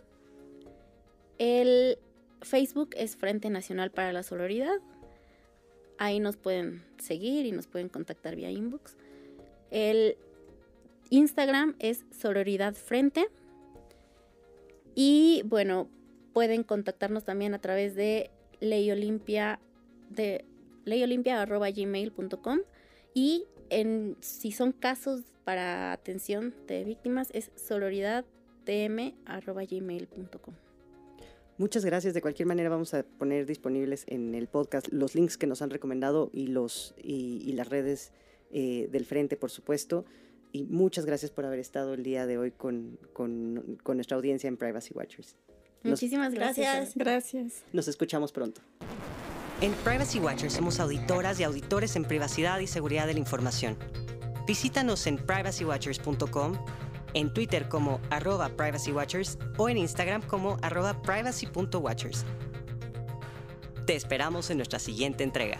El 1.38 1.98
Facebook 2.42 2.90
es 2.94 3.16
Frente 3.16 3.48
Nacional 3.50 3.90
para 3.90 4.12
la 4.12 4.22
Sororidad. 4.22 4.78
Ahí 5.98 6.20
nos 6.20 6.36
pueden 6.36 6.84
seguir 6.98 7.46
y 7.46 7.52
nos 7.52 7.66
pueden 7.66 7.88
contactar 7.88 8.36
vía 8.36 8.50
inbox. 8.50 8.94
El 9.70 10.18
Instagram 11.08 11.76
es 11.78 12.04
Sororidad 12.10 12.74
Frente. 12.74 13.26
Y 14.94 15.42
bueno, 15.46 15.88
pueden 16.34 16.62
contactarnos 16.62 17.24
también 17.24 17.54
a 17.54 17.58
través 17.58 17.94
de 17.94 18.30
Ley 18.60 18.90
Olimpia 18.90 19.60
de 20.10 20.44
leyolimpia.gmail.com 20.84 22.60
y 23.14 23.46
en, 23.70 24.16
si 24.20 24.52
son 24.52 24.72
casos 24.72 25.22
para 25.44 25.92
atención 25.92 26.54
de 26.66 26.84
víctimas 26.84 27.28
es 27.32 27.50
sororidadtm.gmail.com. 27.54 30.54
Muchas 31.58 31.84
gracias. 31.84 32.14
De 32.14 32.20
cualquier 32.20 32.46
manera 32.46 32.68
vamos 32.68 32.94
a 32.94 33.02
poner 33.02 33.46
disponibles 33.46 34.04
en 34.08 34.34
el 34.34 34.46
podcast 34.46 34.88
los 34.92 35.14
links 35.14 35.38
que 35.38 35.46
nos 35.46 35.62
han 35.62 35.70
recomendado 35.70 36.30
y, 36.32 36.48
los, 36.48 36.94
y, 37.02 37.52
las 37.52 37.68
redes 37.68 38.12
eh, 38.50 38.88
del 38.92 39.06
frente, 39.06 39.36
por 39.36 39.50
supuesto. 39.50 40.04
Y 40.52 40.64
muchas 40.64 41.06
gracias 41.06 41.30
por 41.30 41.44
haber 41.44 41.58
estado 41.58 41.94
el 41.94 42.02
día 42.02 42.26
de 42.26 42.38
hoy 42.38 42.50
con, 42.50 42.98
con, 43.12 43.78
con 43.82 43.96
nuestra 43.96 44.16
audiencia 44.16 44.48
en 44.48 44.56
Privacy 44.56 44.94
Watchers. 44.94 45.36
Muchísimas 45.82 46.34
gracias. 46.34 46.94
Gracias. 46.94 47.64
Nos 47.72 47.88
escuchamos 47.88 48.32
pronto. 48.32 48.60
En 49.62 49.72
Privacy 49.72 50.18
Watchers 50.18 50.52
somos 50.52 50.80
auditoras 50.80 51.40
y 51.40 51.44
auditores 51.44 51.96
en 51.96 52.04
privacidad 52.04 52.58
y 52.58 52.66
seguridad 52.66 53.06
de 53.06 53.14
la 53.14 53.20
información. 53.20 53.78
Visítanos 54.46 55.06
en 55.06 55.16
privacywatchers.com, 55.16 56.58
en 57.14 57.32
Twitter 57.32 57.66
como 57.66 57.98
arroba 58.10 58.50
privacywatchers 58.50 59.38
o 59.56 59.70
en 59.70 59.78
Instagram 59.78 60.20
como 60.20 60.58
arroba 60.60 61.00
privacy.watchers. 61.00 62.26
Te 63.86 63.96
esperamos 63.96 64.50
en 64.50 64.58
nuestra 64.58 64.78
siguiente 64.78 65.24
entrega. 65.24 65.58